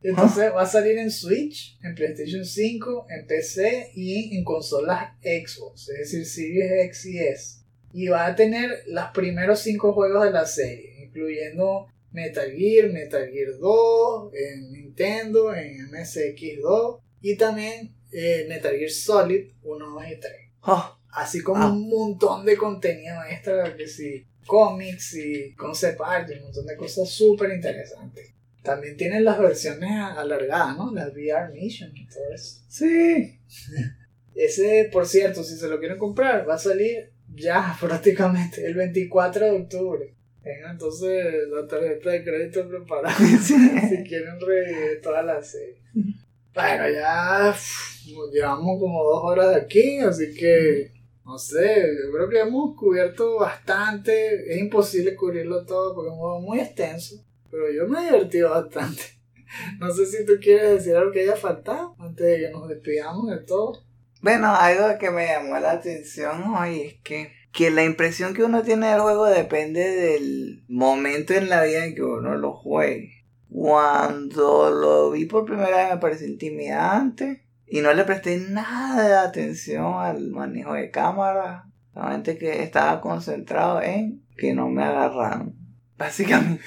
Entonces 0.02 0.52
va 0.54 0.60
a 0.60 0.66
salir 0.66 0.98
en 0.98 1.10
Switch, 1.10 1.78
en 1.82 1.94
PlayStation 1.94 2.44
5, 2.44 3.06
en 3.08 3.26
PC 3.26 3.92
y 3.94 4.36
en 4.36 4.44
consolas 4.44 5.14
Xbox, 5.22 5.88
es 5.88 5.98
decir, 6.12 6.26
Series 6.26 6.84
X 6.88 7.06
y 7.06 7.18
S. 7.18 7.57
Y 7.92 8.08
va 8.08 8.26
a 8.26 8.34
tener 8.36 8.82
los 8.88 9.06
primeros 9.14 9.60
5 9.60 9.92
juegos 9.92 10.24
de 10.24 10.30
la 10.30 10.46
serie, 10.46 11.04
incluyendo 11.04 11.86
Metal 12.12 12.50
Gear, 12.50 12.90
Metal 12.90 13.28
Gear 13.30 13.58
2, 13.58 14.32
en 14.34 14.72
Nintendo, 14.72 15.54
en 15.54 15.90
MSX2 15.90 17.00
y 17.22 17.36
también 17.36 17.94
eh, 18.12 18.46
Metal 18.48 18.74
Gear 18.76 18.90
Solid 18.90 19.48
1, 19.62 19.90
2 19.90 20.02
y 20.10 20.20
3. 20.20 20.32
oh, 20.62 20.94
Así 21.10 21.40
como 21.42 21.62
Ah. 21.64 21.72
un 21.72 21.88
montón 21.88 22.44
de 22.44 22.56
contenido 22.56 23.16
extra, 23.30 23.74
que 23.76 23.88
sí, 23.88 24.26
cómics 24.46 25.14
y 25.14 25.54
concept 25.54 26.00
art 26.04 26.30
un 26.30 26.42
montón 26.44 26.66
de 26.66 26.76
cosas 26.76 27.08
súper 27.08 27.52
interesantes. 27.54 28.32
También 28.62 28.96
tienen 28.96 29.24
las 29.24 29.38
versiones 29.38 29.90
alargadas, 29.90 30.76
¿no? 30.76 30.92
Las 30.92 31.12
VR 31.14 31.52
Mission 31.52 31.90
y 31.96 32.06
todo 32.06 32.32
eso. 32.34 32.60
sí. 32.68 33.38
Ese, 34.34 34.88
por 34.92 35.04
cierto, 35.06 35.42
si 35.42 35.56
se 35.56 35.66
lo 35.68 35.80
quieren 35.80 35.98
comprar, 35.98 36.48
va 36.48 36.54
a 36.54 36.58
salir 36.58 37.10
ya 37.40 37.76
prácticamente 37.80 38.64
el 38.66 38.74
24 38.74 39.44
de 39.46 39.50
octubre. 39.52 40.14
Tengan 40.42 40.72
entonces 40.72 41.48
la 41.48 41.66
tarjeta 41.66 42.10
de 42.10 42.24
crédito 42.24 42.68
preparada 42.68 43.14
Sí. 43.42 43.54
si 43.88 44.02
quieren 44.04 44.40
revivir 44.40 45.00
toda 45.02 45.22
la 45.22 45.42
serie. 45.42 45.82
Bueno, 46.54 46.88
ya 46.90 47.54
llevamos 48.32 48.80
como 48.80 49.04
dos 49.04 49.20
horas 49.24 49.54
aquí, 49.56 49.98
así 49.98 50.34
que 50.34 50.92
no 51.24 51.38
sé, 51.38 51.86
yo 52.02 52.10
creo 52.10 52.28
que 52.30 52.40
hemos 52.40 52.74
cubierto 52.76 53.36
bastante. 53.36 54.50
Es 54.50 54.58
imposible 54.58 55.14
cubrirlo 55.14 55.66
todo 55.66 55.94
porque 55.94 56.08
es 56.08 56.12
un 56.14 56.18
juego 56.20 56.40
muy 56.40 56.60
extenso, 56.60 57.22
pero 57.50 57.70
yo 57.70 57.86
me 57.86 58.00
he 58.00 58.04
divertido 58.06 58.50
bastante. 58.50 59.02
No 59.78 59.90
sé 59.90 60.04
si 60.04 60.26
tú 60.26 60.34
quieres 60.42 60.72
decir 60.72 60.94
algo 60.94 61.10
que 61.10 61.22
haya 61.22 61.34
faltado 61.34 61.96
antes 61.98 62.26
de 62.26 62.36
que 62.38 62.50
nos 62.50 62.68
despidamos 62.68 63.30
de 63.30 63.38
todo. 63.38 63.82
Bueno, 64.20 64.52
algo 64.52 64.98
que 64.98 65.10
me 65.10 65.26
llamó 65.26 65.58
la 65.60 65.72
atención 65.72 66.42
hoy 66.54 66.80
es 66.80 66.94
que, 67.02 67.32
que 67.52 67.70
la 67.70 67.84
impresión 67.84 68.34
que 68.34 68.42
uno 68.42 68.62
tiene 68.62 68.88
del 68.88 69.00
juego 69.00 69.26
depende 69.26 69.80
del 69.80 70.64
momento 70.68 71.34
en 71.34 71.48
la 71.48 71.62
vida 71.62 71.84
en 71.84 71.94
que 71.94 72.02
uno 72.02 72.36
lo 72.36 72.52
juegue. 72.52 73.24
Cuando 73.48 74.70
lo 74.70 75.10
vi 75.12 75.26
por 75.26 75.44
primera 75.44 75.76
vez 75.76 75.90
me 75.90 76.00
pareció 76.00 76.26
intimidante 76.26 77.46
y 77.66 77.80
no 77.80 77.92
le 77.92 78.04
presté 78.04 78.38
nada 78.38 79.06
de 79.06 79.14
atención 79.14 79.94
al 79.94 80.30
manejo 80.30 80.74
de 80.74 80.90
cámara. 80.90 81.66
Solamente 81.94 82.38
que 82.38 82.62
estaba 82.62 83.00
concentrado 83.00 83.80
en 83.82 84.24
que 84.36 84.52
no 84.52 84.68
me 84.68 84.82
agarraron. 84.82 85.54
Básicamente. 85.96 86.62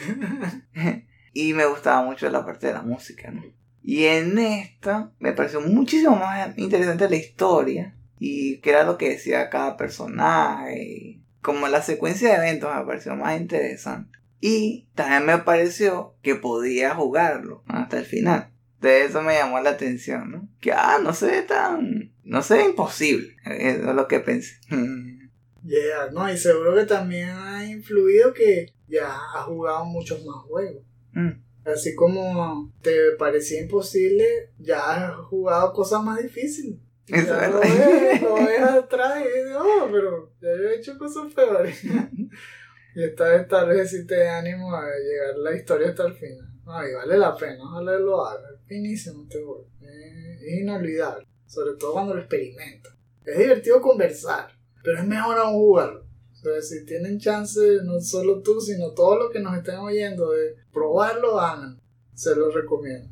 y 1.33 1.53
me 1.53 1.65
gustaba 1.65 2.03
mucho 2.03 2.29
la 2.29 2.45
parte 2.45 2.67
de 2.67 2.73
la 2.73 2.81
música, 2.81 3.29
¿no? 3.31 3.43
Y 3.83 4.05
en 4.05 4.37
esta 4.37 5.11
me 5.19 5.33
pareció 5.33 5.61
muchísimo 5.61 6.15
más 6.15 6.57
interesante 6.57 7.09
la 7.09 7.15
historia 7.15 7.95
y 8.19 8.57
qué 8.57 8.69
era 8.69 8.83
lo 8.83 8.97
que 8.97 9.09
decía 9.09 9.49
cada 9.49 9.77
personaje. 9.77 11.19
Como 11.41 11.67
la 11.67 11.81
secuencia 11.81 12.29
de 12.29 12.35
eventos 12.35 12.73
me 12.75 12.85
pareció 12.85 13.15
más 13.15 13.39
interesante. 13.39 14.19
Y 14.39 14.87
también 14.95 15.25
me 15.25 15.37
pareció 15.39 16.15
que 16.21 16.35
podía 16.35 16.95
jugarlo 16.95 17.63
hasta 17.67 17.99
el 17.99 18.05
final. 18.05 18.49
De 18.79 19.05
eso 19.05 19.21
me 19.21 19.35
llamó 19.35 19.59
la 19.59 19.71
atención, 19.71 20.31
¿no? 20.31 20.49
Que, 20.59 20.71
ah, 20.71 20.97
no 21.01 21.13
se 21.13 21.27
ve 21.27 21.41
tan... 21.43 22.11
No 22.23 22.41
se 22.41 22.57
ve 22.57 22.65
imposible. 22.65 23.35
Eso 23.45 23.89
es 23.89 23.95
lo 23.95 24.07
que 24.07 24.19
pensé. 24.19 24.59
Yeah, 25.63 26.09
no, 26.11 26.27
y 26.31 26.37
seguro 26.37 26.75
que 26.75 26.85
también 26.85 27.29
ha 27.29 27.63
influido 27.63 28.33
que 28.33 28.73
ya 28.87 29.15
has 29.35 29.45
jugado 29.45 29.85
muchos 29.85 30.25
más 30.25 30.37
juegos. 30.47 30.83
Mm. 31.11 31.33
Así 31.65 31.93
como 31.95 32.73
te 32.81 33.11
parecía 33.19 33.61
imposible, 33.61 34.51
ya 34.57 34.79
has 34.79 35.15
jugado 35.25 35.73
cosas 35.73 36.03
más 36.03 36.21
difíciles. 36.21 36.79
Ya 37.07 37.17
es 37.17 37.27
lo 37.27 37.35
verdad. 37.35 37.59
ves, 37.61 38.21
lo 38.21 38.35
ves 38.35 38.61
atrás 38.61 39.21
y 39.21 39.23
dices, 39.23 39.57
oh, 39.57 39.89
pero 39.91 40.31
ya 40.41 40.49
yo 40.49 40.69
he 40.69 40.75
hecho 40.75 40.97
cosas 40.97 41.33
peores. 41.33 41.83
y 42.95 43.03
esta 43.03 43.29
vez 43.29 43.47
tal 43.47 43.69
vez 43.69 43.91
sí 43.91 44.07
te 44.07 44.15
dé 44.15 44.29
ánimo 44.29 44.73
a 44.73 44.85
llegar 44.85 45.37
la 45.37 45.55
historia 45.55 45.89
hasta 45.89 46.07
el 46.07 46.13
final. 46.13 46.47
No, 46.65 46.87
y 46.87 46.93
vale 46.93 47.17
la 47.17 47.35
pena, 47.35 47.63
ojalá 47.63 47.99
lo 47.99 48.25
haga. 48.25 48.49
Es 48.53 48.67
finísimo 48.67 49.23
este 49.23 49.43
juego. 49.43 49.67
Es, 49.81 50.41
es 50.41 50.61
inolvidable. 50.61 51.27
Sobre 51.45 51.75
todo 51.75 51.93
cuando 51.93 52.13
lo 52.13 52.21
experimentas. 52.21 52.93
Es 53.25 53.37
divertido 53.37 53.81
conversar, 53.81 54.51
pero 54.83 54.99
es 54.99 55.05
mejor 55.05 55.37
aún 55.37 55.53
jugarlo. 55.53 56.10
O 56.41 56.43
sea, 56.43 56.61
si 56.61 56.85
tienen 56.85 57.19
chance, 57.19 57.61
no 57.83 58.01
solo 58.01 58.41
tú, 58.41 58.59
sino 58.59 58.93
todos 58.93 59.19
los 59.19 59.31
que 59.31 59.39
nos 59.39 59.55
estén 59.55 59.75
oyendo, 59.75 60.31
de 60.31 60.55
probarlo, 60.73 61.39
hagan. 61.39 61.79
Se 62.15 62.35
los 62.35 62.53
recomiendo. 62.53 63.09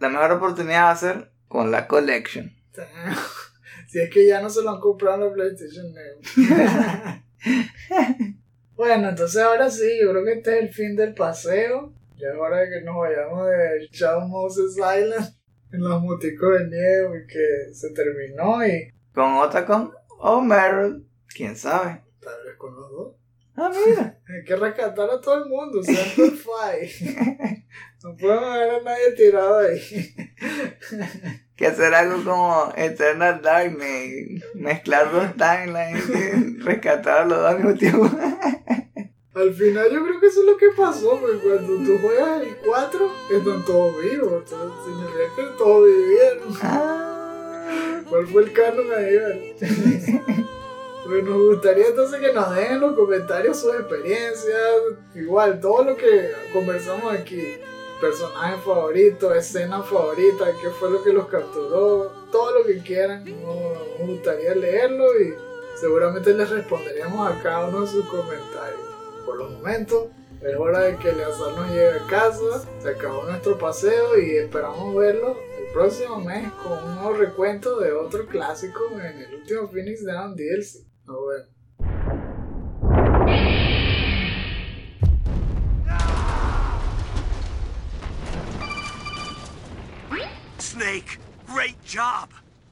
La 0.00 0.08
mejor 0.08 0.32
oportunidad 0.32 0.86
va 0.86 0.90
a 0.90 0.96
ser 0.96 1.30
con 1.46 1.70
la 1.70 1.86
collection. 1.86 2.52
si 3.88 4.00
es 4.00 4.10
que 4.10 4.26
ya 4.26 4.40
no 4.42 4.50
se 4.50 4.62
lo 4.62 4.70
han 4.70 4.80
comprado 4.80 5.22
en 5.22 5.28
la 5.28 5.32
PlayStation 5.32 5.92
Network. 5.92 7.22
bueno, 8.74 9.10
entonces 9.10 9.40
ahora 9.40 9.70
sí, 9.70 9.86
yo 10.00 10.10
creo 10.10 10.24
que 10.24 10.32
este 10.32 10.58
es 10.58 10.64
el 10.64 10.74
fin 10.74 10.96
del 10.96 11.14
paseo. 11.14 11.92
Ya 12.16 12.30
es 12.30 12.36
hora 12.36 12.58
de 12.58 12.70
que 12.70 12.84
nos 12.84 12.96
vayamos 12.96 13.46
de 13.48 13.88
Shadow 13.92 14.26
Moses 14.26 14.72
Island 14.76 15.36
en 15.72 15.80
los 15.80 16.02
moticos 16.02 16.58
de 16.58 16.66
nieve 16.66 17.24
y 17.24 17.26
que 17.32 17.74
se 17.74 17.90
terminó 17.90 18.66
y 18.66 18.92
Con 19.14 19.34
otra 19.34 19.64
con 19.64 19.92
Homer. 20.18 20.96
¿Quién 21.34 21.56
sabe? 21.56 22.02
Tal 22.22 22.44
vez 22.44 22.56
con 22.56 22.74
los 22.74 22.90
dos. 22.90 23.14
Ah, 23.56 23.70
mira. 23.70 24.18
Hay 24.28 24.44
que 24.44 24.56
rescatar 24.56 25.10
a 25.10 25.20
todo 25.20 25.44
el 25.44 25.50
mundo, 25.50 25.82
Semper 25.82 26.30
Fi. 26.30 27.64
No 28.02 28.16
podemos 28.16 28.54
ver 28.54 28.70
a 28.70 28.80
nadie 28.82 29.12
tirado 29.16 29.58
ahí. 29.58 29.80
que 31.56 31.66
hacer 31.66 31.94
algo 31.94 32.24
como 32.24 32.72
Eternal 32.76 33.40
Darkness, 33.42 34.42
mezclar 34.54 35.12
dos 35.12 35.32
timelines, 35.34 36.64
rescatar 36.64 37.18
a 37.18 37.24
los 37.26 37.38
dos 37.38 37.46
al 37.46 37.56
mismo 37.58 37.74
tiempo. 37.74 38.10
Al 39.34 39.54
final 39.54 39.90
yo 39.90 40.04
creo 40.04 40.20
que 40.20 40.26
eso 40.26 40.40
es 40.40 40.46
lo 40.46 40.56
que 40.56 40.66
pasó, 40.76 41.18
porque 41.20 41.38
cuando 41.38 41.84
tú 41.84 41.98
juegas 42.02 42.42
el 42.42 42.56
4, 42.66 43.12
están 43.30 43.64
todos 43.64 44.02
vivos, 44.02 44.42
entonces 44.44 44.84
significa 44.84 45.36
que 45.36 45.42
todos 45.56 45.86
vivieron. 45.86 46.58
Ah, 46.62 48.02
¿Cuál 48.08 48.26
fue 48.26 48.42
el 48.42 48.52
canon 48.52 48.86
ahí? 48.92 50.41
Nos 51.06 51.38
gustaría 51.38 51.88
entonces 51.88 52.20
que 52.20 52.32
nos 52.32 52.54
den 52.54 52.72
en 52.72 52.80
los 52.80 52.94
comentarios 52.94 53.60
sus 53.60 53.74
experiencias, 53.74 54.56
igual, 55.14 55.60
todo 55.60 55.84
lo 55.84 55.96
que 55.96 56.30
conversamos 56.52 57.12
aquí, 57.12 57.58
personajes 58.00 58.64
favoritos, 58.64 59.36
escenas 59.36 59.86
favoritas, 59.86 60.48
qué 60.60 60.70
fue 60.70 60.90
lo 60.90 61.02
que 61.02 61.12
los 61.12 61.26
capturó, 61.26 62.12
todo 62.30 62.58
lo 62.58 62.64
que 62.64 62.78
quieran, 62.78 63.24
nos, 63.24 64.08
gustaría 64.08 64.54
leerlo 64.54 65.20
y 65.20 65.34
seguramente 65.80 66.34
les 66.34 66.50
responderíamos 66.50 67.30
a 67.30 67.42
cada 67.42 67.68
uno 67.68 67.82
de 67.82 67.86
sus 67.88 68.04
comentarios. 68.06 68.80
Por 69.24 69.38
los 69.38 69.50
momentos, 69.52 70.08
es 70.40 70.56
hora 70.56 70.80
de 70.80 70.96
que 70.96 71.10
Eleazar 71.10 71.52
nos 71.54 71.68
llegue 71.70 71.90
a 71.90 72.06
casa, 72.08 72.64
se 72.80 72.88
acabó 72.88 73.24
nuestro 73.24 73.56
paseo 73.58 74.18
y 74.18 74.36
esperamos 74.36 74.94
verlo 74.96 75.36
el 75.58 75.72
próximo 75.72 76.18
mes 76.20 76.50
con 76.54 76.72
un 76.82 76.94
nuevo 76.96 77.14
recuento 77.14 77.78
de 77.78 77.92
otro 77.92 78.26
clásico 78.26 78.80
en 78.94 79.18
el 79.22 79.34
último 79.34 79.68
Phoenix 79.68 80.04
Down 80.04 80.34
DLC. 80.34 80.91
Oh, 81.08 81.12
Nos 81.14 81.26
vemos. 81.26 82.52
Snake, 90.58 91.18
great 91.46 91.82
job. 91.84 92.30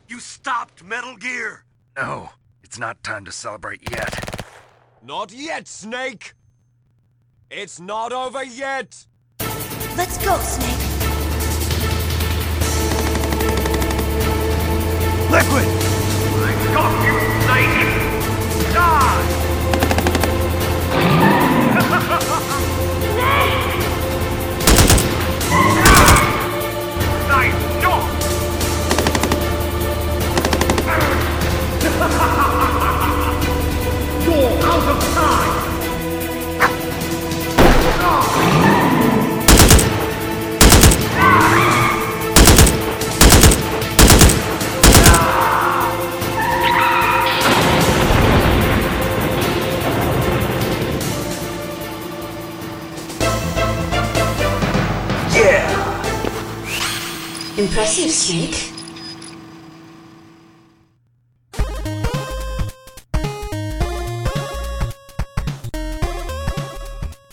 You 0.09 0.20
stopped 0.20 0.82
Metal 0.85 1.16
Gear. 1.16 1.65
No, 1.97 2.31
it's 2.62 2.78
not 2.78 3.02
time 3.02 3.24
to 3.24 3.32
celebrate 3.32 3.90
yet. 3.90 4.44
Not 5.02 5.32
yet, 5.32 5.66
Snake! 5.69 6.35
It's 7.51 7.81
not 7.81 8.12
over 8.12 8.44
yet! 8.44 9.07
Let's 9.97 10.19
go, 10.24 10.39
Snake. 10.39 10.81
Liquid! 15.31 15.66
Got 16.73 17.05
you, 17.05 17.19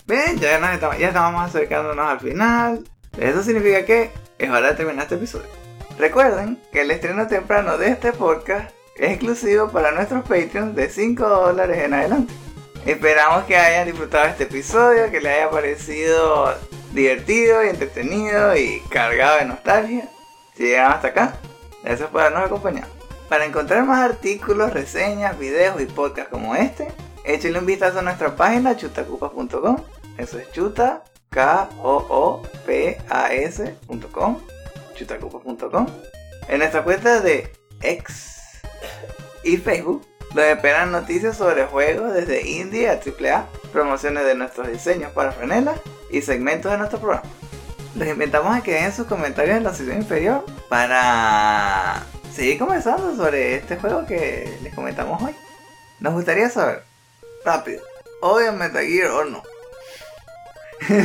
Bien, 0.06 0.38
ya, 0.38 0.60
nos 0.60 0.70
estamos, 0.70 0.98
ya 0.98 1.08
estamos 1.08 1.42
acercándonos 1.42 2.06
al 2.06 2.20
final. 2.20 2.84
Eso 3.18 3.42
significa 3.42 3.84
que 3.84 4.12
es 4.38 4.50
hora 4.50 4.68
de 4.68 4.74
terminar 4.74 5.02
este 5.02 5.16
episodio. 5.16 5.48
Recuerden 5.98 6.62
que 6.70 6.82
el 6.82 6.92
estreno 6.92 7.26
temprano 7.26 7.76
de 7.76 7.88
este 7.88 8.12
podcast 8.12 8.70
es 8.94 9.10
exclusivo 9.10 9.70
para 9.70 9.90
nuestros 9.90 10.22
Patreons 10.22 10.76
de 10.76 10.88
5 10.88 11.28
dólares 11.28 11.78
en 11.78 11.94
adelante. 11.94 12.32
Esperamos 12.86 13.44
que 13.46 13.56
hayan 13.56 13.88
disfrutado 13.88 14.28
este 14.28 14.44
episodio, 14.44 15.10
que 15.10 15.20
les 15.20 15.38
haya 15.38 15.50
parecido 15.50 16.54
divertido 16.92 17.64
y 17.64 17.68
entretenido 17.68 18.56
y 18.56 18.80
cargado 18.90 19.38
de 19.38 19.44
nostalgia. 19.46 20.08
Si 20.58 20.64
llegaron 20.64 20.92
hasta 20.94 21.08
acá, 21.08 21.34
gracias 21.84 22.10
por 22.10 22.20
habernos 22.20 22.46
acompañado. 22.46 22.88
Para 23.28 23.44
encontrar 23.46 23.84
más 23.84 24.00
artículos, 24.00 24.72
reseñas, 24.72 25.38
videos 25.38 25.80
y 25.80 25.86
podcasts 25.86 26.32
como 26.32 26.56
este, 26.56 26.88
échenle 27.24 27.60
un 27.60 27.66
vistazo 27.66 28.00
a 28.00 28.02
nuestra 28.02 28.34
página 28.34 28.76
chutacupas.com 28.76 29.76
Eso 30.16 30.36
es 30.40 30.50
chuta, 30.50 31.04
K-O-O-P-A-S.com, 31.30 32.40
chutacupas.com. 34.96 35.86
En 36.48 36.58
nuestra 36.58 36.82
cuenta 36.82 37.20
de 37.20 37.52
X 37.80 38.40
y 39.44 39.58
Facebook, 39.58 40.04
donde 40.30 40.50
esperan 40.50 40.90
noticias 40.90 41.36
sobre 41.36 41.66
juegos 41.66 42.12
desde 42.14 42.48
indie 42.48 42.88
a 42.88 42.94
AAA, 42.94 43.46
promociones 43.72 44.24
de 44.24 44.34
nuestros 44.34 44.66
diseños 44.66 45.12
para 45.12 45.30
franelas 45.30 45.78
y 46.10 46.20
segmentos 46.20 46.72
de 46.72 46.78
nuestro 46.78 46.98
programa. 46.98 47.30
Les 47.96 48.08
invitamos 48.08 48.54
a 48.56 48.62
que 48.62 48.72
dejen 48.72 48.92
sus 48.92 49.06
comentarios 49.06 49.56
en 49.56 49.64
la 49.64 49.74
sección 49.74 49.98
inferior 49.98 50.44
para 50.68 52.04
seguir 52.32 52.58
conversando 52.58 53.16
sobre 53.16 53.56
este 53.56 53.76
juego 53.76 54.06
que 54.06 54.56
les 54.62 54.74
comentamos 54.74 55.20
hoy. 55.22 55.34
Nos 56.00 56.12
gustaría 56.14 56.48
saber, 56.48 56.82
rápido, 57.44 57.82
¿odian 58.20 58.56
Metal 58.58 58.84
Gear 58.86 59.10
o 59.10 59.24
no? 59.24 59.42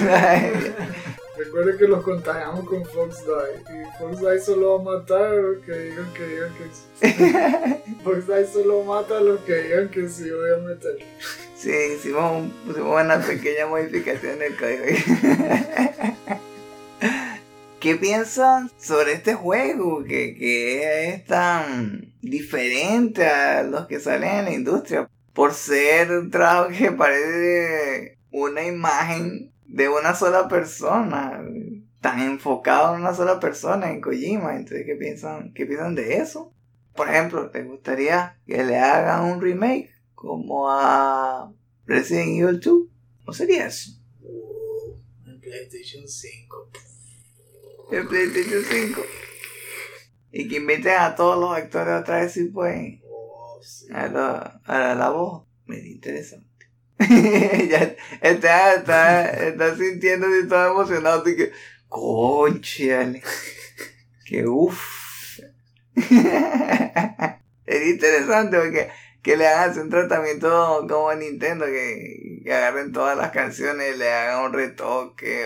Recuerden 1.36 1.78
que 1.80 1.88
los 1.88 2.04
contagiamos 2.04 2.64
con 2.70 2.86
Fox 2.86 3.24
Die. 3.26 3.64
Y 3.74 3.98
Fox 3.98 4.20
Die 4.20 4.40
solo 4.40 4.84
va 4.84 4.94
a 4.94 5.00
matar 5.00 5.24
a 5.26 5.34
los 5.34 5.66
que 5.66 5.72
digan 5.74 6.14
que 6.14 6.28
digan 6.28 6.54
que 6.54 6.70
sí. 6.72 7.96
Fox 8.04 8.28
Die 8.28 8.48
solo 8.54 8.84
mata 8.84 9.18
a 9.18 9.22
los 9.22 9.40
que 9.42 9.56
digan 9.56 9.90
que 9.90 10.08
sí 10.10 10.30
meter. 10.66 11.00
Sí, 11.58 11.72
hicimos, 11.98 12.32
un- 12.34 12.52
pusimos 12.68 13.02
una 13.02 13.20
pequeña 13.20 13.66
modificación 13.66 14.34
en 14.34 14.42
el 14.44 14.58
código. 14.58 14.84
¿Qué 17.80 17.98
piensan 17.98 18.72
sobre 18.78 19.12
este 19.12 19.34
juego 19.34 20.04
que, 20.06 20.36
que 20.36 21.10
es 21.10 21.26
tan 21.26 22.14
diferente 22.22 23.26
a 23.26 23.64
los 23.64 23.88
que 23.88 24.00
salen 24.00 24.40
en 24.40 24.46
la 24.46 24.54
industria? 24.54 25.10
Por 25.34 25.54
ser 25.54 26.12
un 26.12 26.32
trabajo 26.32 26.70
que 26.70 26.92
parece 26.92 28.20
una 28.32 28.66
imagen 28.66 29.52
de 29.66 29.90
una 29.90 30.16
sola 30.16 30.48
persona, 30.48 31.44
tan 32.00 32.22
enfocado 32.22 32.96
en 32.96 33.02
una 33.02 33.14
sola 33.14 33.40
persona, 33.40 33.92
en 33.92 34.00
Kojima. 34.00 34.56
Entonces, 34.56 34.86
¿qué 34.86 34.96
piensan, 34.96 35.54
qué 35.54 35.66
piensan 35.66 35.96
de 35.96 36.18
eso? 36.18 36.54
Por 36.96 37.10
ejemplo, 37.10 37.52
¿les 37.54 37.66
gustaría 37.68 38.38
que 38.46 38.64
le 38.64 38.78
hagan 38.78 39.26
un 39.32 39.42
remake 39.42 39.90
como 40.14 40.70
a 40.70 41.52
Resident 41.86 42.40
Evil 42.40 42.60
2? 42.60 42.84
¿No 43.26 43.34
sería 43.34 43.68
eso? 43.68 43.92
En 45.26 45.42
PlayStation 45.42 46.08
5. 46.08 46.70
El 47.94 48.08
PlayStation 48.08 48.64
5. 48.64 49.06
Y 50.32 50.48
que 50.48 50.56
inviten 50.56 50.98
a 50.98 51.14
todos 51.14 51.40
los 51.40 51.56
actores 51.56 52.02
otra 52.02 52.22
vez 52.22 52.32
si 52.32 52.46
pueden. 52.46 53.04
Oh, 53.08 53.60
sí. 53.62 53.86
A 53.94 54.08
la, 54.08 54.62
a 54.66 54.96
la, 54.96 55.10
voz. 55.12 55.44
Medio 55.68 55.92
interesante. 55.92 56.48
ya 56.98 57.96
está, 58.20 58.74
está, 58.74 59.30
está 59.30 59.76
sintiéndose 59.76 60.48
todo 60.48 60.72
emocionado. 60.72 61.22
Así 61.22 61.36
que, 61.36 61.52
conchale. 61.88 63.22
Que 64.26 64.48
uff. 64.48 65.40
es 65.96 67.88
interesante 67.88 68.58
porque 68.58 68.90
que 69.22 69.38
le 69.38 69.48
hagan 69.48 69.80
un 69.80 69.90
tratamiento 69.92 70.88
como 70.90 71.14
Nintendo, 71.14 71.66
que, 71.68 72.42
que 72.44 72.54
agarren 72.54 72.92
todas 72.92 73.16
las 73.16 73.30
canciones, 73.30 74.00
le 74.00 74.12
hagan 74.12 74.46
un 74.46 74.54
retoque, 74.54 75.46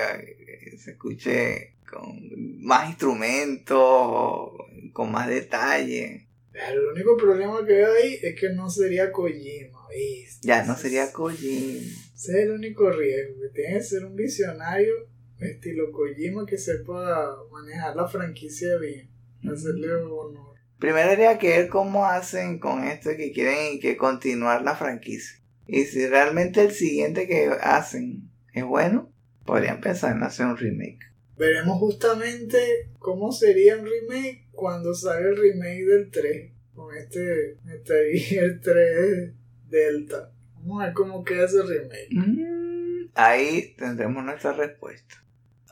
que 0.64 0.78
se 0.78 0.92
escuche 0.92 1.77
con 1.90 2.62
más 2.62 2.90
instrumentos, 2.90 4.52
con 4.94 5.12
más 5.12 5.28
detalle. 5.28 6.28
Pero 6.52 6.82
el 6.82 6.88
único 6.88 7.18
problema 7.18 7.60
que 7.66 7.74
veo 7.74 7.94
ahí 7.94 8.20
es 8.22 8.40
que 8.40 8.50
no 8.50 8.70
sería 8.70 9.12
Kojima, 9.12 9.88
¿viste? 9.90 10.48
Ya 10.48 10.64
no 10.66 10.76
sería 10.76 11.12
Kojima. 11.12 11.82
Ese 12.16 12.32
es 12.32 12.46
el 12.46 12.52
único 12.52 12.90
riesgo, 12.92 13.42
que 13.42 13.50
tiene 13.50 13.78
que 13.78 13.84
ser 13.84 14.06
un 14.06 14.16
visionario 14.16 14.94
estilo 15.40 15.92
Kojima 15.92 16.46
que 16.46 16.58
sepa 16.58 17.38
manejar 17.52 17.96
la 17.96 18.08
franquicia 18.08 18.78
bien, 18.78 19.10
hacerle 19.44 19.94
honor. 19.94 20.56
Primero 20.80 21.12
habría 21.12 21.38
que 21.38 21.50
ver 21.50 21.70
cómo 21.70 22.06
hacen 22.06 22.60
con 22.60 22.84
esto 22.84 23.12
que 23.18 23.32
quieren 23.32 23.80
que 23.80 23.98
continuar 23.98 24.64
la 24.64 24.76
franquicia. 24.76 25.40
Y 25.68 25.84
si 25.86 26.08
realmente 26.08 26.62
el 26.62 26.72
siguiente 26.72 27.28
que 27.28 27.50
hacen 27.62 28.30
es 28.54 28.64
bueno, 28.64 29.12
podrían 29.46 29.82
pensar 29.82 30.16
en 30.16 30.24
hacer 30.24 30.46
un 30.46 30.58
remake. 30.58 31.00
Veremos 31.38 31.78
justamente 31.78 32.90
cómo 32.98 33.32
sería 33.32 33.78
un 33.78 33.86
remake 33.86 34.48
cuando 34.52 34.96
salga 34.96 35.30
el 35.30 35.38
remake 35.38 35.86
del 35.86 36.10
3, 36.10 36.52
con 36.74 36.96
este 36.96 37.58
Metal 37.64 37.98
Gear 38.14 38.60
3 38.64 39.34
Delta. 39.70 40.32
Vamos 40.56 40.82
a 40.82 40.86
ver 40.86 40.94
cómo 40.96 41.24
queda 41.24 41.46
ese 41.46 41.62
remake. 41.62 42.10
Mm, 42.10 43.10
Ahí 43.14 43.76
tendremos 43.78 44.24
nuestra 44.24 44.54
respuesta. 44.54 45.24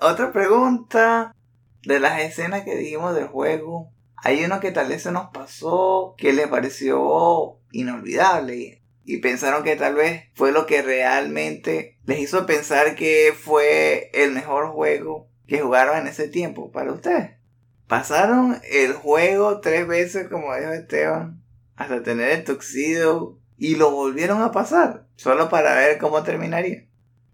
Otra 0.01 0.31
pregunta 0.31 1.35
de 1.83 1.99
las 1.99 2.21
escenas 2.21 2.63
que 2.63 2.75
dijimos 2.75 3.15
del 3.15 3.27
juego. 3.27 3.91
Hay 4.17 4.43
uno 4.43 4.59
que 4.59 4.71
tal 4.71 4.89
vez 4.89 5.01
se 5.01 5.11
nos 5.11 5.31
pasó, 5.31 6.13
que 6.17 6.31
les 6.31 6.47
pareció 6.47 7.59
inolvidable 7.71 8.81
y 9.03 9.17
pensaron 9.17 9.63
que 9.63 9.75
tal 9.75 9.95
vez 9.95 10.25
fue 10.33 10.51
lo 10.51 10.65
que 10.65 10.81
realmente 10.81 11.97
les 12.05 12.19
hizo 12.19 12.45
pensar 12.45 12.95
que 12.95 13.33
fue 13.35 14.09
el 14.13 14.31
mejor 14.31 14.69
juego 14.71 15.27
que 15.47 15.61
jugaron 15.61 15.97
en 15.97 16.07
ese 16.07 16.27
tiempo 16.27 16.71
para 16.71 16.91
ustedes. 16.91 17.31
Pasaron 17.87 18.59
el 18.71 18.93
juego 18.93 19.59
tres 19.59 19.87
veces, 19.87 20.27
como 20.27 20.55
dijo 20.55 20.71
Esteban, 20.71 21.43
hasta 21.75 22.03
tener 22.03 22.29
el 22.31 22.43
tuxido 22.43 23.37
y 23.57 23.75
lo 23.75 23.91
volvieron 23.91 24.41
a 24.41 24.51
pasar, 24.51 25.05
solo 25.15 25.49
para 25.49 25.75
ver 25.75 25.97
cómo 25.97 26.23
terminaría. 26.23 26.87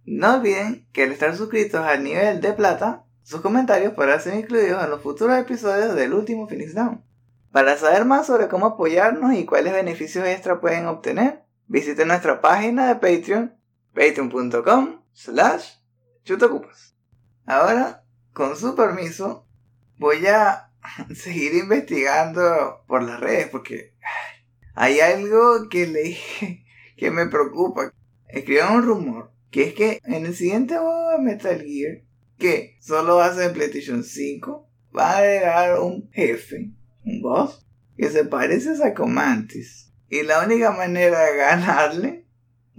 No 0.06 0.36
olviden 0.36 0.88
que 0.92 1.04
al 1.04 1.12
estar 1.12 1.36
suscritos 1.36 1.82
al 1.82 2.04
nivel 2.04 2.42
de 2.42 2.54
plata, 2.54 3.06
sus 3.24 3.42
comentarios 3.42 3.94
podrán 3.94 4.20
ser 4.20 4.36
incluidos 4.36 4.84
en 4.84 4.90
los 4.90 5.02
futuros 5.02 5.38
episodios 5.38 5.96
del 5.96 6.14
último 6.14 6.48
Phoenix 6.48 6.74
Down. 6.74 7.04
Para 7.52 7.78
saber 7.78 8.06
más 8.06 8.28
sobre 8.28 8.48
cómo 8.48 8.66
apoyarnos 8.66 9.34
y 9.34 9.46
cuáles 9.46 9.74
beneficios 9.74 10.26
extra 10.26 10.60
pueden 10.60 10.88
obtener, 10.88 11.44
visiten 11.68 12.08
nuestra 12.08 12.42
página 12.42 12.88
de 12.88 12.96
Patreon, 12.96 13.56
patreon.com 13.94 15.02
slash. 15.14 15.74
Ahora, 17.46 18.01
con 18.34 18.56
su 18.58 18.76
permiso, 18.76 19.46
voy 19.98 20.26
a 20.28 20.72
seguir 21.16 21.54
investigando 21.54 22.84
por 22.88 23.04
las 23.04 23.20
redes 23.20 23.50
porque 23.50 23.94
ay, 24.74 25.00
hay 25.00 25.14
algo 25.14 25.70
que 25.70 25.88
leí 25.88 26.18
que 26.98 27.12
me 27.12 27.28
preocupa. 27.28 27.94
Escribieron 28.28 28.76
un 28.76 28.84
rumor 28.84 29.32
que 29.52 29.64
es 29.64 29.74
que 29.74 30.00
en 30.06 30.26
el 30.26 30.34
siguiente 30.34 30.78
juego 30.78 31.12
de 31.12 31.18
Metal 31.20 31.62
Gear, 31.62 32.02
que 32.38 32.78
solo 32.80 33.18
va 33.18 33.26
a 33.26 33.36
ser 33.36 33.52
PlayStation 33.52 34.04
5, 34.04 34.68
va 34.98 35.12
a 35.12 35.18
agregar 35.18 35.80
un 35.80 36.10
jefe, 36.12 36.72
un 37.06 37.22
boss, 37.22 37.66
que 37.98 38.10
se 38.10 38.24
parece 38.24 38.72
a 38.72 38.76
Psycho 38.76 39.06
Mantis. 39.06 39.92
Y 40.10 40.24
la 40.24 40.44
única 40.44 40.72
manera 40.72 41.22
de 41.26 41.38
ganarle 41.38 42.26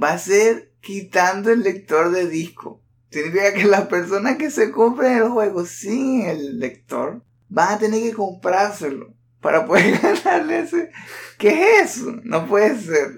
va 0.03 0.15
a 0.15 0.19
ser 0.19 0.73
quitando 0.81 1.51
el 1.51 1.63
lector 1.63 2.11
de 2.11 2.29
disco. 2.29 2.82
Significa 3.13 3.53
que 3.53 3.65
las 3.65 3.89
personas 3.89 4.39
que 4.39 4.51
se 4.51 4.71
compren 4.71 5.19
el 5.19 5.29
juego 5.29 5.67
sin 5.67 6.23
el 6.23 6.59
lector 6.59 7.23
van 7.51 7.75
a 7.75 7.79
tener 7.79 8.03
que 8.03 8.15
comprárselo 8.15 9.15
para 9.43 9.67
poder 9.67 10.01
ganarle 10.03 10.61
ese. 10.61 10.91
¿Qué 11.39 11.81
es 11.81 11.99
eso? 11.99 12.19
No 12.25 12.49
puede 12.49 12.75
ser. 12.79 13.11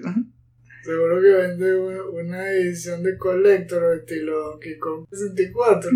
Seguro 0.83 1.21
que 1.21 1.29
vende 1.29 1.79
una, 2.09 2.51
edición 2.51 3.03
de 3.03 3.17
Collector 3.17 3.95
estilo 3.95 4.51
Donkey 4.51 4.77
Kong 4.77 5.07
64. 5.09 5.89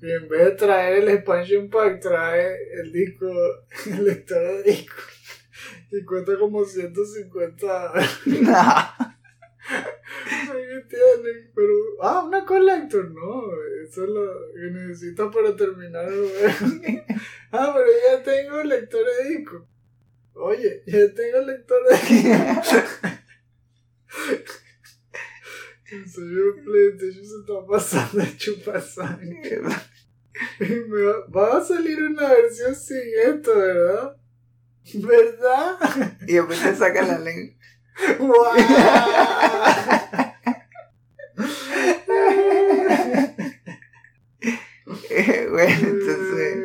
Y 0.00 0.10
en 0.10 0.28
vez 0.28 0.44
de 0.46 0.50
traer 0.52 1.02
el 1.02 1.08
expansion 1.10 1.68
pack, 1.68 2.00
trae 2.00 2.56
el 2.80 2.90
disco, 2.90 3.30
el 3.86 4.04
lector 4.04 4.40
de 4.40 4.62
disco. 4.62 4.96
Y 5.90 6.02
cuesta 6.04 6.38
como 6.38 6.64
150 6.64 7.92
No. 8.26 9.11
Pero. 11.54 11.74
Ah, 12.00 12.22
una 12.24 12.44
collector, 12.44 13.10
no. 13.10 13.42
Eso 13.84 14.04
es 14.04 14.10
lo 14.10 14.22
que 14.54 14.70
necesito 14.70 15.30
para 15.30 15.56
terminar 15.56 16.06
ah, 17.52 17.74
pero 17.74 17.86
ya 18.06 18.22
tengo 18.22 18.62
lector 18.64 19.04
de 19.04 19.28
disco. 19.28 19.66
Oye, 20.34 20.82
ya 20.86 21.12
tengo 21.14 21.40
lector 21.46 21.80
de 21.88 21.96
disco. 22.14 22.76
en 25.92 26.08
serio, 26.08 26.56
PlayStation 26.64 27.26
se 27.26 27.36
está 27.40 27.66
pasando 27.68 28.24
de 28.24 28.36
chupar 28.36 28.82
va, 30.60 31.26
va 31.28 31.58
a 31.58 31.64
salir 31.64 32.02
una 32.02 32.28
versión 32.28 32.74
sin 32.74 33.02
esto, 33.24 33.54
¿verdad? 33.54 34.16
¿Verdad? 34.94 36.18
Y 36.26 36.34
después 36.34 36.62
te 36.62 36.74
sacan 36.74 37.08
la 37.08 37.18
lengua. 37.18 37.54
Bueno, 45.50 45.88
entonces, 45.88 46.58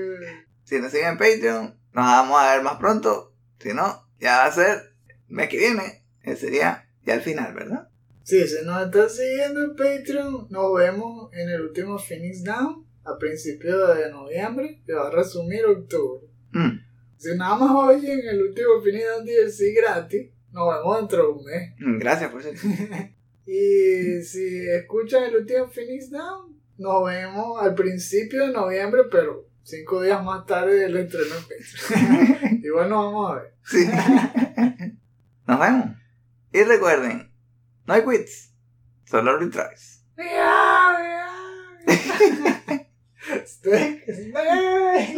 si 0.64 0.80
nos 0.80 0.92
siguen 0.92 1.10
en 1.10 1.18
Patreon, 1.18 1.66
nos 1.94 2.06
vamos 2.06 2.40
a 2.42 2.54
ver 2.56 2.64
más 2.64 2.78
pronto. 2.78 3.34
Si 3.60 3.74
no, 3.74 4.08
ya 4.20 4.38
va 4.38 4.46
a 4.46 4.52
ser 4.52 4.78
el 5.08 5.36
mes 5.36 5.50
que 5.50 5.58
viene. 5.58 6.04
Ese 6.22 6.48
sería 6.48 6.88
ya 7.04 7.16
al 7.16 7.22
final, 7.22 7.54
¿verdad? 7.54 7.90
Sí, 8.24 8.46
si 8.48 8.64
nos 8.66 8.86
están 8.86 9.10
siguiendo 9.10 9.64
en 9.64 9.76
Patreon, 9.76 10.48
nos 10.50 10.74
vemos 10.76 11.30
en 11.34 11.50
el 11.50 11.62
último 11.62 11.98
Phoenix 11.98 12.44
Down 12.44 12.86
a 13.06 13.18
principios 13.18 13.98
de 13.98 14.12
noviembre, 14.12 14.82
que 14.86 14.94
va 14.94 15.08
a 15.08 15.12
resumir 15.12 15.66
octubre. 15.66 16.28
Mm, 16.52 16.80
Si 17.18 17.36
nada 17.36 17.56
más 17.56 17.72
oyen 17.72 18.20
el 18.28 18.42
último 18.44 18.82
Phoenix 18.84 19.06
Down 19.06 19.26
DLC 19.26 19.74
gratis, 19.76 20.30
nos 20.58 20.76
vemos 20.76 20.98
dentro 21.00 21.22
de 21.24 21.30
un 21.30 21.46
mes. 21.46 21.74
mm, 21.80 21.98
Gracias 22.00 22.32
por 22.32 22.42
eso. 22.42 22.50
Y 23.50 24.22
si 24.24 24.68
escuchan 24.68 25.24
el 25.24 25.38
último 25.38 25.70
Phoenix 25.70 26.10
Down, 26.12 26.60
nos 26.78 27.06
vemos 27.06 27.62
al 27.64 27.76
principio 27.76 28.46
de 28.46 28.52
noviembre, 28.52 29.04
pero 29.10 29.48
cinco 29.64 30.02
días 30.02 30.22
más 30.22 30.46
tarde 30.46 30.76
del 30.80 30.98
estreno 30.98 31.34
en. 31.48 32.60
Igual 32.66 32.90
nos 32.90 33.06
vamos 33.06 33.32
a 33.32 33.36
ver. 33.36 33.54
Sí. 33.64 33.88
Nos 35.48 35.60
vemos. 35.62 35.86
Y 36.52 36.64
recuerden, 36.64 37.32
no 37.86 37.94
hay 37.94 38.02
quits, 38.04 38.52
solo 39.06 39.38
retries. 39.40 40.04
Miau. 40.18 40.98
Snake, 43.46 44.04
snake. 44.14 45.16